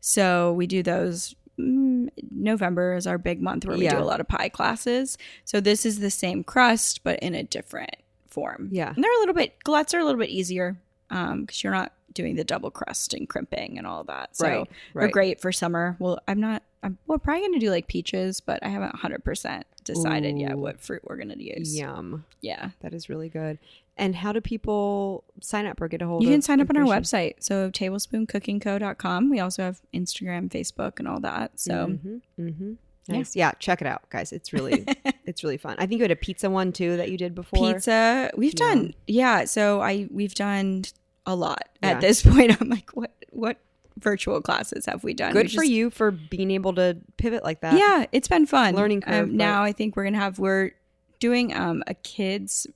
So 0.00 0.52
we 0.52 0.66
do 0.66 0.82
those. 0.82 1.34
Mm, 1.58 2.10
November 2.30 2.94
is 2.94 3.06
our 3.06 3.18
big 3.18 3.40
month 3.40 3.64
where 3.66 3.76
we 3.76 3.84
Yeah. 3.84 3.96
do 3.96 4.02
a 4.02 4.04
lot 4.04 4.20
of 4.20 4.28
pie 4.28 4.48
classes. 4.50 5.16
So 5.44 5.60
this 5.60 5.86
is 5.86 6.00
the 6.00 6.10
same 6.10 6.44
crust, 6.44 7.02
but 7.02 7.18
in 7.20 7.34
a 7.34 7.42
different 7.42 7.96
form. 8.28 8.68
Yeah. 8.70 8.92
And 8.94 9.02
they're 9.02 9.16
a 9.16 9.20
little 9.20 9.34
bit, 9.34 9.54
galettes 9.64 9.94
are 9.94 9.98
a 9.98 10.04
little 10.04 10.20
bit 10.20 10.28
easier 10.30 10.76
because 11.08 11.62
you're 11.64 11.72
not 11.72 11.92
doing 12.12 12.36
the 12.36 12.44
double 12.44 12.70
crust 12.70 13.14
and 13.14 13.28
crimping 13.28 13.78
and 13.78 13.86
all 13.86 14.04
that. 14.04 14.36
So 14.36 14.46
Right, 14.46 14.68
they're 14.94 15.08
great 15.08 15.40
for 15.40 15.50
summer. 15.52 15.96
Well, 15.98 16.18
I'm 16.28 16.40
not, 16.40 16.62
I'm, 16.82 16.98
we're 17.06 17.18
probably 17.18 17.40
going 17.42 17.52
to 17.54 17.58
do 17.58 17.70
like 17.70 17.86
peaches, 17.88 18.40
but 18.40 18.58
I 18.62 18.68
haven't 18.68 18.94
100% 18.94 19.64
decided 19.86 20.38
yet 20.38 20.58
what 20.58 20.80
fruit 20.80 21.02
we're 21.04 21.16
going 21.16 21.30
to 21.30 21.42
use. 21.42 21.76
Yum. 21.76 22.24
Yeah. 22.40 22.70
That 22.80 22.92
is 22.92 23.08
really 23.08 23.28
good. 23.28 23.58
And 23.96 24.14
how 24.14 24.32
do 24.32 24.40
people 24.42 25.24
sign 25.40 25.64
up 25.64 25.80
or 25.80 25.88
get 25.88 26.02
a 26.02 26.06
hold 26.06 26.22
You 26.22 26.28
can 26.28 26.42
sign 26.42 26.60
up 26.60 26.68
on 26.68 26.76
our 26.76 26.84
website. 26.84 27.36
So 27.40 27.70
tablespooncookingco.com. 27.70 29.30
We 29.30 29.40
also 29.40 29.62
have 29.62 29.80
Instagram, 29.94 30.50
Facebook, 30.50 30.98
and 30.98 31.08
all 31.08 31.20
that. 31.20 31.58
So 31.58 31.72
mm-hmm. 31.86 32.16
Mm-hmm. 32.40 32.72
Nice. 33.08 33.36
Yeah. 33.36 33.52
check 33.58 33.80
it 33.80 33.86
out, 33.86 34.08
guys. 34.10 34.32
It's 34.32 34.52
really 34.52 34.84
it's 35.24 35.42
really 35.44 35.56
fun. 35.56 35.76
I 35.78 35.86
think 35.86 35.98
you 35.98 36.04
had 36.04 36.10
a 36.10 36.16
pizza 36.16 36.50
one 36.50 36.72
too 36.72 36.96
that 36.96 37.10
you 37.10 37.16
did 37.16 37.34
before. 37.34 37.74
Pizza. 37.74 38.30
We've 38.36 38.54
done 38.54 38.94
yeah. 39.06 39.44
So 39.44 39.80
I 39.80 40.08
we've 40.10 40.34
done 40.34 40.84
a 41.24 41.34
lot 41.34 41.68
Yeah. 41.82 41.90
at 41.90 42.00
this 42.00 42.22
point. 42.26 42.60
I'm 42.60 42.68
like, 42.68 42.90
what 42.90 43.12
what 43.30 43.58
virtual 43.98 44.40
classes 44.40 44.86
have 44.86 45.02
we 45.04 45.14
done? 45.14 45.32
Good 45.32 45.46
We 45.46 45.48
for 45.50 45.62
just- 45.62 45.70
you 45.70 45.90
for 45.90 46.10
being 46.10 46.50
able 46.50 46.74
to 46.74 46.96
pivot 47.16 47.42
like 47.44 47.60
that. 47.62 47.78
Yeah, 47.78 48.06
it's 48.12 48.28
been 48.28 48.46
fun. 48.46 48.74
Learning 48.74 49.00
curve, 49.00 49.28
Um, 49.30 49.36
now 49.36 49.62
I 49.62 49.72
think 49.72 49.96
we're 49.96 50.04
gonna 50.04 50.18
have 50.18 50.38
we're 50.38 50.72
doing 51.18 51.54
um 51.54 51.82
a 51.86 51.94
kids 51.94 52.66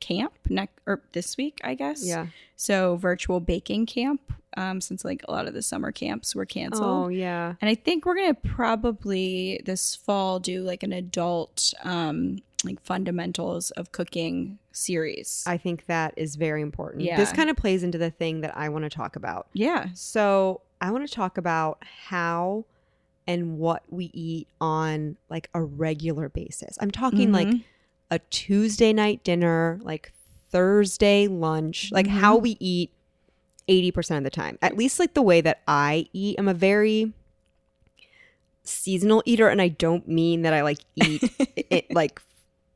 camp 0.00 0.32
next 0.48 0.74
or 0.86 1.02
this 1.12 1.36
week, 1.36 1.60
I 1.62 1.74
guess. 1.74 2.04
Yeah. 2.04 2.26
So 2.56 2.96
virtual 2.96 3.40
baking 3.40 3.86
camp. 3.86 4.20
Um, 4.54 4.82
since 4.82 5.02
like 5.02 5.24
a 5.28 5.30
lot 5.32 5.46
of 5.48 5.54
the 5.54 5.62
summer 5.62 5.92
camps 5.92 6.34
were 6.34 6.44
canceled. 6.44 7.06
Oh 7.06 7.08
yeah. 7.08 7.54
And 7.62 7.70
I 7.70 7.74
think 7.74 8.04
we're 8.04 8.16
gonna 8.16 8.34
probably 8.34 9.60
this 9.64 9.94
fall 9.94 10.38
do 10.40 10.62
like 10.62 10.82
an 10.82 10.92
adult 10.92 11.72
um 11.84 12.38
like 12.64 12.80
fundamentals 12.82 13.70
of 13.72 13.92
cooking 13.92 14.58
series. 14.72 15.44
I 15.46 15.56
think 15.56 15.86
that 15.86 16.14
is 16.16 16.36
very 16.36 16.62
important. 16.62 17.02
Yeah. 17.04 17.16
This 17.16 17.32
kind 17.32 17.48
of 17.50 17.56
plays 17.56 17.82
into 17.82 17.98
the 17.98 18.10
thing 18.10 18.40
that 18.42 18.56
I 18.56 18.68
want 18.68 18.84
to 18.84 18.90
talk 18.90 19.16
about. 19.16 19.46
yeah. 19.52 19.88
So 19.94 20.60
I 20.80 20.90
want 20.90 21.06
to 21.08 21.14
talk 21.14 21.38
about 21.38 21.78
how 22.08 22.64
and 23.26 23.58
what 23.58 23.84
we 23.88 24.10
eat 24.12 24.48
on 24.60 25.16
like 25.30 25.48
a 25.54 25.62
regular 25.62 26.28
basis. 26.28 26.76
I'm 26.80 26.90
talking 26.90 27.30
like 27.30 27.46
Mhm. 27.48 27.62
a 28.10 28.18
Tuesday 28.18 28.92
night 28.92 29.22
dinner, 29.22 29.78
like 29.82 30.12
Thursday 30.50 31.28
lunch, 31.28 31.90
like 31.92 32.06
Mhm. 32.06 32.10
how 32.18 32.36
we 32.36 32.56
eat 32.58 32.90
80% 33.68 34.18
of 34.18 34.24
the 34.24 34.30
time. 34.30 34.58
At 34.60 34.76
least 34.76 34.98
like 34.98 35.14
the 35.14 35.22
way 35.22 35.40
that 35.40 35.60
I 35.68 36.06
eat. 36.12 36.34
I'm 36.38 36.48
a 36.48 36.52
very 36.54 37.12
seasonal 38.64 39.22
eater 39.26 39.48
and 39.48 39.60
I 39.60 39.68
don't 39.68 40.06
mean 40.08 40.42
that 40.42 40.52
I 40.52 40.62
like 40.62 40.78
eat 40.96 41.22
it 41.70 41.92
like 41.92 42.20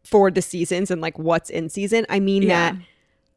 for 0.07 0.31
the 0.31 0.41
seasons 0.43 0.91
and 0.91 1.01
like 1.01 1.19
what's 1.19 1.51
in 1.51 1.69
season. 1.69 2.07
I 2.09 2.21
mean 2.21 2.43
Yeah. 2.45 2.73
that 2.73 2.77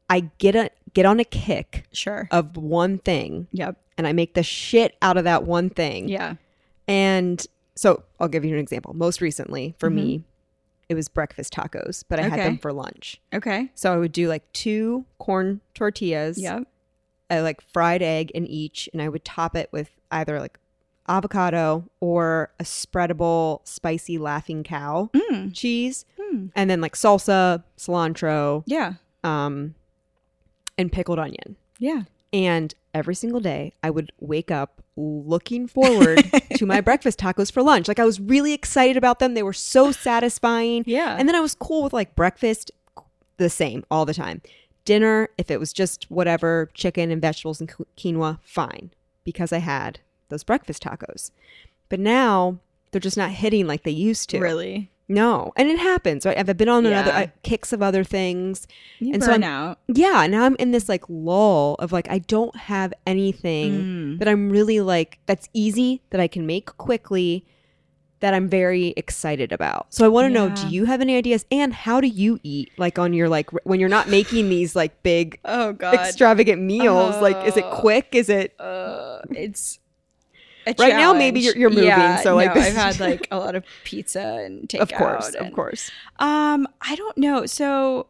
I 0.09 0.19
get 0.37 0.55
a 0.55 0.69
get 0.93 1.05
on 1.05 1.19
a 1.19 1.23
kick 1.25 1.85
Sure. 1.91 2.27
of 2.31 2.55
one 2.57 2.97
thing 2.99 3.47
Yep. 3.51 3.77
and 3.97 4.07
I 4.07 4.13
make 4.13 4.33
the 4.33 4.43
shit 4.43 4.95
out 5.01 5.17
of 5.17 5.23
that 5.23 5.43
one 5.43 5.69
thing. 5.69 6.09
Yeah. 6.09 6.35
And 6.87 7.45
so 7.75 8.03
I'll 8.19 8.27
give 8.27 8.43
you 8.45 8.53
an 8.53 8.59
example. 8.59 8.93
Most 8.93 9.21
recently 9.21 9.75
for 9.77 9.89
me, 9.89 10.23
it 10.89 10.95
was 10.95 11.07
breakfast 11.07 11.53
tacos, 11.53 12.03
but 12.09 12.19
I 12.19 12.23
had 12.23 12.31
Mm-hmm. 12.33 12.39
Them 12.41 12.57
for 12.57 12.73
lunch. 12.73 13.21
Okay. 13.33 13.69
So 13.75 13.93
I 13.93 13.97
would 13.97 14.11
do 14.11 14.27
like 14.27 14.51
two 14.53 15.05
corn 15.19 15.61
tortillas, 15.75 16.39
Yep. 16.41 16.67
a 17.29 17.41
like 17.41 17.61
fried 17.61 18.01
egg 18.01 18.31
in 18.31 18.45
each, 18.47 18.89
and 18.93 19.01
I 19.01 19.09
would 19.09 19.23
top 19.23 19.55
it 19.55 19.69
with 19.71 19.91
either 20.11 20.39
like 20.39 20.57
avocado 21.07 21.85
or 21.99 22.51
a 22.59 22.63
spreadable 22.63 23.67
spicy 23.67 24.17
laughing 24.17 24.63
cow 24.63 25.09
Mm. 25.13 25.53
cheese, 25.53 26.05
Mm. 26.33 26.51
and 26.55 26.69
then 26.69 26.81
like 26.81 26.95
salsa, 26.95 27.63
cilantro, 27.77 28.63
Yeah. 28.67 28.93
um, 29.23 29.75
and 30.77 30.91
pickled 30.91 31.19
onion. 31.19 31.55
Yeah. 31.79 32.03
And 32.31 32.73
every 32.93 33.15
single 33.15 33.39
day, 33.39 33.73
I 33.83 33.89
would 33.89 34.11
wake 34.19 34.51
up 34.51 34.83
looking 34.95 35.67
forward 35.67 36.23
to 36.57 36.65
my 36.65 36.81
breakfast 36.81 37.19
tacos 37.19 37.51
for 37.51 37.63
lunch. 37.63 37.87
Like 37.87 37.99
I 37.99 38.05
was 38.05 38.19
really 38.19 38.53
excited 38.53 38.97
about 38.97 39.19
them. 39.19 39.33
They 39.33 39.43
were 39.43 39.53
so 39.53 39.91
satisfying. 39.91 40.83
Yeah. 40.85 41.15
And 41.17 41.27
then 41.27 41.35
I 41.35 41.39
was 41.39 41.55
cool 41.55 41.83
with 41.83 41.93
like 41.93 42.15
breakfast, 42.15 42.71
the 43.37 43.49
same 43.49 43.83
all 43.89 44.05
the 44.05 44.13
time. 44.13 44.41
Dinner, 44.85 45.29
if 45.37 45.49
it 45.49 45.59
was 45.59 45.71
just 45.73 46.09
whatever, 46.11 46.69
chicken 46.73 47.11
and 47.11 47.21
vegetables 47.21 47.59
and 47.61 47.69
quinoa, 47.97 48.39
fine, 48.43 48.91
because 49.23 49.51
I 49.53 49.59
had 49.59 49.99
those 50.29 50.43
breakfast 50.43 50.83
tacos. 50.83 51.31
But 51.89 51.99
now 51.99 52.59
they're 52.91 52.99
just 53.01 53.17
not 53.17 53.31
hitting 53.31 53.67
like 53.67 53.83
they 53.83 53.91
used 53.91 54.29
to. 54.31 54.39
Really. 54.39 54.91
No. 55.09 55.51
And 55.57 55.67
it 55.67 55.79
happens, 55.79 56.25
right? 56.25 56.37
I've 56.37 56.55
been 56.55 56.69
on 56.69 56.85
another 56.85 57.11
uh, 57.11 57.27
kicks 57.43 57.73
of 57.73 57.81
other 57.81 58.03
things. 58.03 58.67
You 58.99 59.13
And 59.15 59.23
so 59.23 59.31
I'm- 59.31 59.43
out. 59.43 59.79
Yeah, 59.87 60.25
now 60.27 60.43
I'm 60.45 60.55
in 60.57 60.69
this 60.71 60.87
like 60.87 61.03
lull 61.09 61.75
of 61.79 61.91
like 61.91 62.07
I 62.09 62.19
don't 62.19 62.55
have 62.55 62.93
anything 63.07 63.71
Mm. 63.73 64.19
that 64.19 64.27
I'm 64.27 64.49
really 64.51 64.79
like 64.81 65.19
that's 65.25 65.49
easy 65.53 66.01
that 66.11 66.21
I 66.21 66.27
can 66.27 66.45
make 66.45 66.67
quickly 66.77 67.43
that 68.21 68.33
I'm 68.33 68.49
very 68.49 68.87
excited 68.97 69.51
about. 69.53 69.93
So 69.93 70.03
I 70.05 70.09
want 70.09 70.25
to 70.25 70.29
know 70.29 70.49
do 70.49 70.67
you 70.67 70.85
have 70.85 70.99
any 71.01 71.15
ideas 71.15 71.45
and 71.51 71.73
how 71.73 72.01
do 72.01 72.07
you 72.07 72.37
eat 72.43 72.69
like 72.77 72.99
on 72.99 73.13
your 73.13 73.29
like 73.29 73.51
r- 73.53 73.61
when 73.63 73.79
you're 73.79 73.87
not 73.87 74.09
making 74.09 74.49
these 74.49 74.75
like 74.75 75.01
big 75.03 75.39
Oh 75.45 75.71
God. 75.71 75.93
extravagant 75.93 76.61
meals 76.61 77.15
like 77.21 77.37
is 77.47 77.55
it 77.57 77.63
Oh. 77.65 77.77
quick 77.79 78.09
is 78.13 78.27
it 78.29 78.59
uh, 78.59 79.21
it's 79.31 79.79
Right 80.77 80.93
now, 80.95 81.13
maybe 81.13 81.39
you're- 81.39 81.59
you're 81.59 81.69
moving, 81.69 81.85
Yeah, 81.85 82.21
so, 82.21 82.35
like, 82.35 82.53
no, 82.53 82.61
I've 82.61 82.73
had 82.75 82.99
like 82.99 83.27
a 83.31 83.37
lot 83.37 83.55
of 83.55 83.63
pizza 83.83 84.21
and 84.45 84.67
takeout. 84.67 84.81
of 84.81 84.91
course 84.93 85.33
of 85.35 85.51
course 85.53 85.91
Um, 86.19 86.67
I 86.81 86.95
don't 86.95 87.17
know. 87.17 87.45
So 87.45 88.07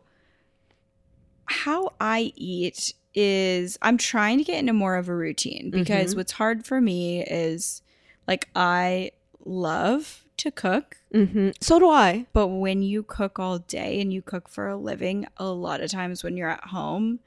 how 1.45 1.93
I 1.99 2.31
eat 2.35 2.93
is 3.15 3.77
I'm 3.81 3.97
trying 3.97 4.37
to 4.37 4.43
get 4.43 4.59
into 4.59 4.73
more 4.73 4.95
of 4.95 5.09
a 5.09 5.15
routine 5.15 5.71
because 5.71 6.13
Mhm. 6.13 6.17
what's 6.17 6.33
hard 6.33 6.65
for 6.65 6.79
me 6.79 7.23
is 7.23 7.81
like 8.27 8.49
I 8.55 9.11
love 9.45 10.23
to 10.37 10.51
cook, 10.51 10.97
mm-hmm. 11.13 11.49
so 11.59 11.79
do 11.79 11.89
I 11.89 12.27
but 12.33 12.47
when 12.47 12.81
you 12.83 13.03
cook 13.03 13.39
all 13.39 13.57
day 13.59 13.99
and 13.99 14.13
you 14.13 14.21
cook 14.21 14.47
for 14.47 14.67
a 14.67 14.77
living, 14.77 15.27
a 15.37 15.45
lot 15.47 15.81
of 15.81 15.89
times 15.91 16.23
when 16.23 16.37
you're 16.37 16.49
at 16.49 16.65
home, 16.65 17.19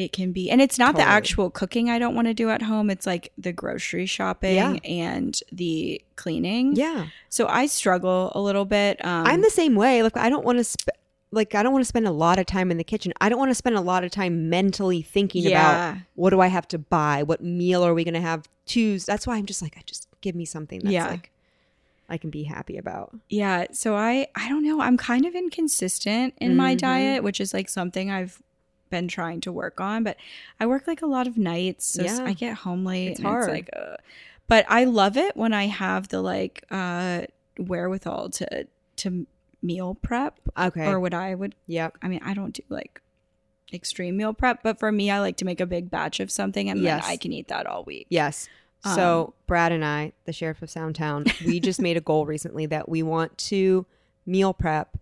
it 0.00 0.12
can 0.12 0.32
be, 0.32 0.50
and 0.50 0.60
it's 0.60 0.78
not 0.78 0.96
the 0.96 1.02
actual 1.02 1.50
cooking 1.50 1.90
I 1.90 1.98
don't 1.98 2.14
want 2.14 2.26
to 2.28 2.34
do 2.34 2.48
at 2.50 2.62
home. 2.62 2.88
It's 2.90 3.06
like 3.06 3.32
the 3.36 3.52
grocery 3.52 4.06
shopping 4.06 4.54
Yeah. 4.56 4.72
and 4.84 5.38
the 5.52 6.00
cleaning. 6.16 6.74
yeah 6.74 7.06
So 7.28 7.46
I 7.46 7.66
struggle 7.66 8.32
a 8.34 8.40
little 8.40 8.64
bit. 8.64 9.04
Um, 9.04 9.26
I'm 9.26 9.42
the 9.42 9.50
same 9.50 9.74
way. 9.74 10.02
Like 10.02 10.16
I 10.16 10.28
don't 10.30 10.44
want 10.44 10.58
to 10.58 10.64
sp- 10.64 10.96
like 11.32 11.54
I 11.54 11.62
don't 11.62 11.72
want 11.72 11.82
to 11.84 11.88
spend 11.88 12.06
a 12.08 12.10
lot 12.12 12.38
of 12.38 12.46
time 12.46 12.70
in 12.70 12.76
the 12.78 12.84
kitchen. 12.84 13.12
I 13.20 13.28
don't 13.28 13.38
want 13.38 13.50
to 13.50 13.54
spend 13.54 13.76
a 13.76 13.80
lot 13.80 14.02
of 14.04 14.10
time 14.10 14.48
mentally 14.48 15.02
thinking 15.02 15.46
about 15.46 15.98
what 16.14 16.30
do 16.30 16.40
I 16.40 16.48
have 16.48 16.66
to 16.68 16.78
buy? 16.78 17.22
What 17.22 17.42
meal 17.42 17.84
are 17.86 17.94
we 17.94 18.02
going 18.02 18.14
to 18.14 18.20
have? 18.20 18.48
Choose. 18.66 19.04
That's 19.04 19.26
why 19.26 19.36
I'm 19.36 19.46
just 19.46 19.62
like 19.62 19.76
I 19.76 19.82
just 19.86 20.08
give 20.22 20.34
me 20.34 20.44
something 20.44 20.80
that's 20.80 20.92
Yeah. 20.92 21.08
like 21.08 21.30
I 22.08 22.16
can 22.18 22.30
be 22.30 22.42
happy 22.44 22.76
about. 22.76 23.16
Yeah, 23.28 23.66
so 23.72 23.94
I 23.94 24.26
I 24.34 24.48
don't 24.48 24.64
know. 24.64 24.80
I'm 24.80 24.96
kind 24.96 25.24
of 25.26 25.34
inconsistent 25.34 26.34
in 26.38 26.56
my 26.56 26.74
Mhm. 26.74 26.78
diet, 26.78 27.22
which 27.22 27.40
is 27.40 27.52
like 27.54 27.68
something 27.68 28.10
I've 28.10 28.42
been 28.90 29.08
trying 29.08 29.40
to 29.42 29.52
work 29.52 29.80
on, 29.80 30.02
but 30.04 30.16
I 30.58 30.66
work 30.66 30.86
like 30.86 31.02
a 31.02 31.06
lot 31.06 31.26
of 31.26 31.38
nights, 31.38 31.86
so 31.86 32.02
Yeah. 32.02 32.18
I 32.24 32.32
get 32.32 32.56
home 32.58 32.84
late 32.84 33.08
It's 33.12 33.20
and 33.20 33.28
hard. 33.28 33.44
it's 33.44 33.52
like 33.52 33.70
uh, 33.74 33.96
but 34.48 34.66
I 34.68 34.84
love 34.84 35.16
it 35.16 35.36
when 35.36 35.52
I 35.52 35.66
have 35.68 36.08
the 36.08 36.20
like 36.20 36.64
uh 36.70 37.22
wherewithal 37.58 38.30
to 38.30 38.66
to 38.96 39.26
meal 39.62 39.94
prep 39.94 40.38
Okay. 40.58 40.86
or 40.86 40.98
what 41.00 41.14
I 41.14 41.34
would 41.34 41.54
yep. 41.66 41.96
I 42.02 42.08
mean, 42.08 42.20
I 42.24 42.34
don't 42.34 42.52
do 42.54 42.62
like 42.68 43.00
extreme 43.72 44.16
meal 44.16 44.32
prep, 44.34 44.62
but 44.62 44.78
for 44.78 44.90
me 44.90 45.10
I 45.10 45.20
like 45.20 45.36
to 45.38 45.44
make 45.44 45.60
a 45.60 45.66
big 45.66 45.90
batch 45.90 46.18
of 46.20 46.30
something 46.30 46.68
and 46.68 46.80
Yes. 46.82 47.02
then 47.04 47.12
I 47.12 47.16
can 47.16 47.32
eat 47.32 47.48
that 47.48 47.66
all 47.66 47.84
week. 47.84 48.06
Yes. 48.10 48.48
Um, 48.84 48.94
So 48.96 49.34
Brad 49.46 49.70
and 49.72 49.84
I, 49.84 50.12
the 50.24 50.32
sheriff 50.32 50.62
of 50.62 50.70
Soundtown, 50.70 51.30
we 51.46 51.60
just 51.60 51.80
made 51.80 51.96
a 51.96 52.00
goal 52.00 52.26
recently 52.26 52.66
that 52.66 52.88
we 52.88 53.02
want 53.02 53.36
to 53.38 53.86
meal 54.26 54.52
prep 54.54 54.96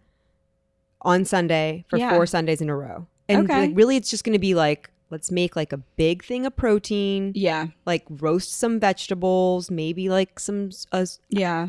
on 1.02 1.24
Sunday 1.24 1.84
for 1.88 1.96
Yeah. 1.96 2.10
four 2.10 2.26
Sundays 2.26 2.60
in 2.60 2.68
a 2.68 2.76
row. 2.76 3.06
And 3.28 3.44
Okay. 3.50 3.60
like 3.68 3.70
really 3.76 3.96
it's 3.96 4.10
just 4.10 4.24
going 4.24 4.32
to 4.34 4.38
be 4.38 4.54
like 4.54 4.90
let's 5.10 5.30
make 5.30 5.56
like 5.56 5.72
a 5.72 5.78
big 5.96 6.22
thing 6.22 6.44
of 6.44 6.54
protein, 6.54 7.32
Yeah. 7.34 7.68
like 7.86 8.04
roast 8.10 8.52
some 8.52 8.78
vegetables, 8.78 9.70
maybe 9.70 10.10
like 10.10 10.38
some 10.38 10.70
uh, 10.92 11.06
Yeah. 11.30 11.68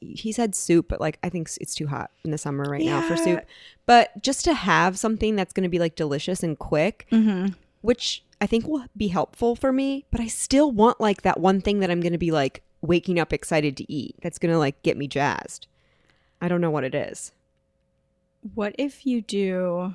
he 0.00 0.30
said 0.30 0.54
soup, 0.54 0.86
but 0.88 1.00
like 1.00 1.18
I 1.24 1.28
think 1.28 1.48
it's 1.60 1.74
too 1.74 1.88
hot 1.88 2.12
in 2.24 2.30
the 2.30 2.38
summer 2.38 2.62
right 2.64 2.84
now 2.84 3.00
for 3.02 3.16
soup. 3.16 3.40
But 3.86 4.22
just 4.22 4.44
to 4.44 4.54
have 4.54 4.98
something 5.00 5.34
that's 5.34 5.52
going 5.52 5.64
to 5.64 5.68
be 5.68 5.80
like 5.80 5.96
delicious 5.96 6.44
and 6.44 6.56
quick, 6.58 7.06
Mhm. 7.10 7.54
which 7.80 8.22
I 8.40 8.46
think 8.46 8.68
will 8.68 8.84
be 8.96 9.08
helpful 9.08 9.56
for 9.56 9.72
me, 9.72 10.04
but 10.12 10.20
I 10.20 10.28
still 10.28 10.70
want 10.70 11.00
like 11.00 11.22
that 11.22 11.40
one 11.40 11.60
thing 11.60 11.80
that 11.80 11.90
I'm 11.90 12.00
going 12.00 12.12
to 12.12 12.18
be 12.18 12.30
like 12.30 12.62
waking 12.82 13.18
up 13.18 13.32
excited 13.32 13.76
to 13.78 13.92
eat. 13.92 14.14
That's 14.22 14.38
going 14.38 14.52
to 14.52 14.58
like 14.58 14.80
get 14.82 14.96
me 14.96 15.08
jazzed. 15.08 15.66
I 16.40 16.46
don't 16.46 16.60
know 16.60 16.70
what 16.70 16.84
it 16.84 16.94
is. 16.94 17.32
What 18.54 18.74
if 18.78 19.04
you 19.06 19.22
do? 19.22 19.94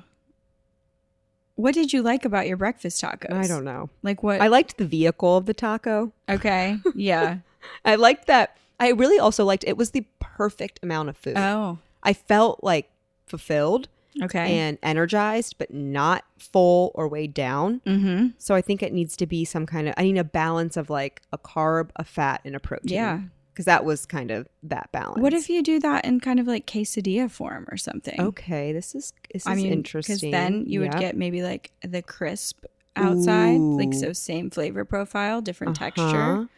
What 1.62 1.74
did 1.74 1.92
you 1.92 2.02
like 2.02 2.24
about 2.24 2.48
your 2.48 2.56
breakfast 2.56 3.00
tacos? 3.00 3.32
I 3.32 3.46
don't 3.46 3.62
know. 3.62 3.88
like 4.02 4.24
what. 4.24 4.40
I 4.40 4.48
liked 4.48 4.78
the 4.78 4.84
vehicle 4.84 5.36
of 5.36 5.46
the 5.46 5.54
taco. 5.54 6.12
okay, 6.28 6.78
yeah. 6.96 7.38
I 7.84 7.94
liked 7.94 8.26
that. 8.26 8.56
I 8.80 8.88
really 8.90 9.20
also 9.20 9.44
liked 9.44 9.62
it 9.64 9.76
was 9.76 9.92
the 9.92 10.04
perfect 10.18 10.80
amount 10.82 11.08
of 11.10 11.16
food. 11.16 11.38
oh, 11.38 11.78
I 12.02 12.14
felt 12.14 12.64
like 12.64 12.90
fulfilled 13.26 13.86
okay. 14.20 14.58
and 14.58 14.76
energized, 14.82 15.54
but 15.56 15.72
not 15.72 16.24
full 16.36 16.90
or 16.96 17.06
weighed 17.06 17.32
down. 17.32 17.80
mm-hmm. 17.86 18.30
So 18.38 18.56
I 18.56 18.60
think 18.60 18.82
it 18.82 18.92
needs 18.92 19.16
to 19.18 19.26
be 19.28 19.44
some 19.44 19.64
kind 19.64 19.86
of 19.86 19.94
I 19.96 20.02
need 20.02 20.18
a 20.18 20.24
balance 20.24 20.76
of 20.76 20.90
like 20.90 21.22
a 21.32 21.38
carb, 21.38 21.90
a 21.94 22.02
fat, 22.02 22.40
and 22.44 22.56
a 22.56 22.60
protein. 22.60 22.96
Yeah. 22.96 23.20
Because 23.52 23.66
that 23.66 23.84
was 23.84 24.06
kind 24.06 24.30
of 24.30 24.48
that 24.62 24.90
balance. 24.92 25.20
What 25.20 25.34
if 25.34 25.50
you 25.50 25.62
do 25.62 25.78
that 25.80 26.06
in 26.06 26.20
kind 26.20 26.40
of 26.40 26.46
like 26.46 26.66
quesadilla 26.66 27.30
form 27.30 27.66
or 27.70 27.76
something? 27.76 28.18
Okay, 28.18 28.72
this 28.72 28.94
is 28.94 29.12
this 29.32 29.46
I 29.46 29.52
is 29.52 29.62
mean, 29.62 29.72
interesting. 29.72 30.16
Because 30.16 30.30
then 30.30 30.64
you 30.66 30.80
would 30.80 30.96
get 30.96 31.16
maybe 31.16 31.42
like 31.42 31.70
the 31.82 32.00
crisp 32.00 32.64
outside, 32.96 33.58
like 33.58 33.92
so 33.94 34.12
same 34.14 34.48
flavor 34.50 34.84
profile, 34.86 35.40
different 35.42 35.78
Uh-huh. 35.80 35.90
texture. 35.90 36.48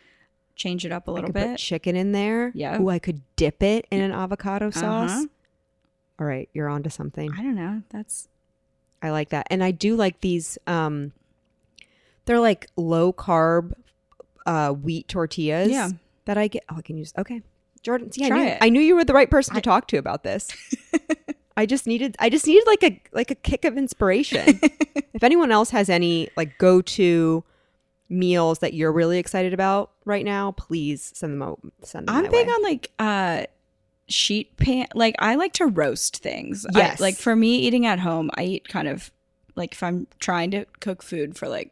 change 0.56 0.86
it 0.86 0.92
up 0.92 1.08
a 1.08 1.10
little 1.10 1.28
could 1.28 1.34
put 1.34 1.50
bit. 1.50 1.58
chicken 1.58 1.96
in 1.96 2.12
there. 2.12 2.52
Yeah. 2.54 2.80
Ooh, 2.80 2.88
I 2.88 3.00
could 3.00 3.22
dip 3.34 3.60
it 3.60 3.86
in 3.90 4.00
an 4.00 4.12
avocado 4.12 4.70
sauce. 4.70 5.10
Uh-huh. 5.10 5.26
All 6.20 6.26
right, 6.26 6.48
you're 6.54 6.68
onto 6.68 6.90
something. 6.90 7.32
I 7.36 7.42
don't 7.42 7.56
know. 7.56 7.82
That's 7.90 8.28
I 9.02 9.10
like 9.10 9.30
that. 9.30 9.48
And 9.50 9.64
I 9.64 9.72
do 9.72 9.96
like 9.96 10.20
these 10.20 10.58
um 10.68 11.10
they're 12.24 12.38
like 12.38 12.68
low 12.76 13.12
carb 13.12 13.72
uh 14.46 14.70
wheat 14.70 15.08
tortillas 15.08 15.70
Yeah. 15.70 15.90
That 16.26 16.38
I 16.38 16.48
get. 16.48 16.64
Oh, 16.70 16.76
I 16.78 16.82
can 16.82 16.96
use. 16.96 17.12
Okay. 17.18 17.42
Jordan, 17.82 18.10
see, 18.12 18.24
I 18.24 18.28
Try 18.28 18.38
knew 18.38 18.46
it. 18.46 18.58
I 18.62 18.68
knew 18.70 18.80
you 18.80 18.94
were 18.96 19.04
the 19.04 19.12
right 19.12 19.30
person 19.30 19.54
to 19.54 19.60
talk 19.60 19.88
to 19.88 19.98
about 19.98 20.22
this. 20.24 20.50
I 21.56 21.66
just 21.66 21.86
needed 21.86 22.16
I 22.18 22.30
just 22.30 22.46
needed 22.46 22.66
like 22.66 22.82
a 22.82 23.02
like 23.12 23.30
a 23.30 23.34
kick 23.36 23.64
of 23.64 23.76
inspiration. 23.78 24.58
if 25.14 25.22
anyone 25.22 25.52
else 25.52 25.70
has 25.70 25.88
any 25.88 26.28
like 26.36 26.58
go-to 26.58 27.44
meals 28.08 28.58
that 28.60 28.74
you're 28.74 28.92
really 28.92 29.18
excited 29.18 29.52
about 29.54 29.90
right 30.04 30.24
now, 30.24 30.52
please 30.52 31.12
send 31.14 31.32
them 31.34 31.42
out. 31.42 31.60
Send 31.82 32.08
them 32.08 32.14
I'm 32.16 32.30
big 32.30 32.46
way. 32.48 32.52
on 32.52 32.62
like 32.62 32.90
uh 32.98 33.44
sheet 34.08 34.56
pan 34.56 34.86
like 34.94 35.14
I 35.18 35.34
like 35.36 35.52
to 35.54 35.66
roast 35.66 36.18
things. 36.22 36.66
I- 36.74 36.78
Yes. 36.78 37.00
like 37.00 37.16
for 37.16 37.36
me 37.36 37.56
eating 37.58 37.86
at 37.86 38.00
home, 38.00 38.30
I 38.34 38.44
eat 38.44 38.68
kind 38.68 38.88
of 38.88 39.10
like 39.56 39.72
if 39.74 39.82
I'm 39.82 40.06
trying 40.18 40.50
to 40.52 40.64
cook 40.80 41.02
food 41.02 41.36
for 41.36 41.48
like 41.48 41.70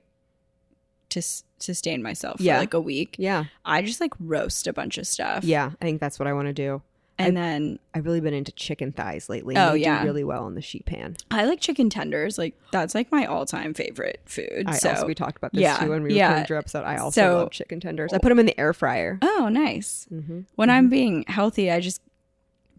to 1.13 1.21
s- 1.21 1.45
sustain 1.59 2.03
myself 2.03 2.41
Yeah. 2.41 2.55
for 2.57 2.61
like 2.61 2.75
a 2.75 2.81
week, 2.81 3.17
Yeah. 3.19 3.45
I 3.65 3.83
just 3.83 4.01
like 4.01 4.13
roast 4.21 4.67
a 4.67 4.73
bunch 4.73 4.99
of 4.99 5.07
stuff. 5.07 5.45
Yeah, 5.45 5.71
I 5.81 5.85
think 5.85 6.01
that's 6.01 6.19
what 6.19 6.27
I 6.27 6.33
want 6.33 6.49
to 6.49 6.53
do. 6.53 6.83
And 7.19 7.37
then 7.37 7.79
I've 7.95 8.05
really 8.05 8.21
been 8.21 8.35
into 8.35 8.51
chicken 8.53 8.91
thighs 8.91 9.29
lately. 9.29 9.55
Oh, 9.57 9.73
they 9.73 9.79
do 9.79 9.83
yeah. 9.83 10.03
really 10.03 10.25
well 10.25 10.49
in 10.49 10.55
the 10.57 10.63
sheet 10.63 10.87
pan. 10.87 11.17
I 11.31 11.45
like 11.45 11.61
chicken 11.61 11.89
tenders. 11.89 12.37
Like 12.37 12.55
that's 12.73 12.95
like 12.97 13.13
my 13.13 13.27
all-time 13.27 13.75
favorite 13.75 14.21
food. 14.25 14.65
I 14.67 14.73
so 14.73 14.91
also 14.91 15.07
we 15.07 15.15
talked 15.15 15.37
about 15.37 15.53
this 15.53 15.61
yeah, 15.63 15.77
too 15.77 15.91
when 15.91 16.03
we 16.03 16.15
yeah. 16.15 16.45
your 16.49 16.59
episode. 16.59 16.83
I 16.85 16.97
also 16.97 17.21
So- 17.21 17.37
love 17.37 17.51
chicken 17.53 17.79
tenders. 17.79 18.13
I 18.13 18.19
put 18.19 18.31
them 18.31 18.41
in 18.41 18.47
the 18.47 18.59
air 18.59 18.73
fryer. 18.73 19.19
Oh, 19.23 19.49
nice. 19.53 20.09
Mm-hmm. 20.13 20.41
When 20.57 20.69
I'm 20.71 20.89
being 20.89 21.25
healthy, 21.29 21.71
I 21.71 21.79
just 21.81 22.01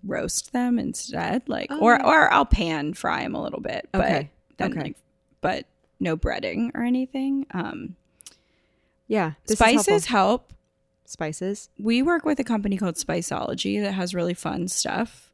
roast 0.03 0.51
them 0.51 0.77
instead, 0.79 1.47
like 1.47 1.67
Oh, 1.69 1.79
or 1.79 2.05
or 2.05 2.33
I'll 2.33 2.45
pan 2.45 2.93
fry 2.93 3.21
them 3.23 3.35
a 3.35 3.41
little 3.41 3.61
bit, 3.61 3.87
but 3.93 4.01
Okay, 4.01 4.29
then 4.57 4.71
okay. 4.71 4.81
like 4.81 4.97
but 5.39 5.65
no 5.99 6.17
breading 6.17 6.71
or 6.73 6.81
anything. 6.83 7.45
Um, 7.51 7.95
Yeah, 9.07 9.33
spices 9.45 10.05
help. 10.05 10.53
spices. 11.05 11.69
We 11.77 12.01
work 12.01 12.25
with 12.25 12.39
a 12.39 12.43
company 12.43 12.77
called 12.77 12.95
Spiceology 12.95 13.81
that 13.81 13.91
has 13.93 14.15
really 14.15 14.33
fun 14.33 14.67
stuff. 14.67 15.29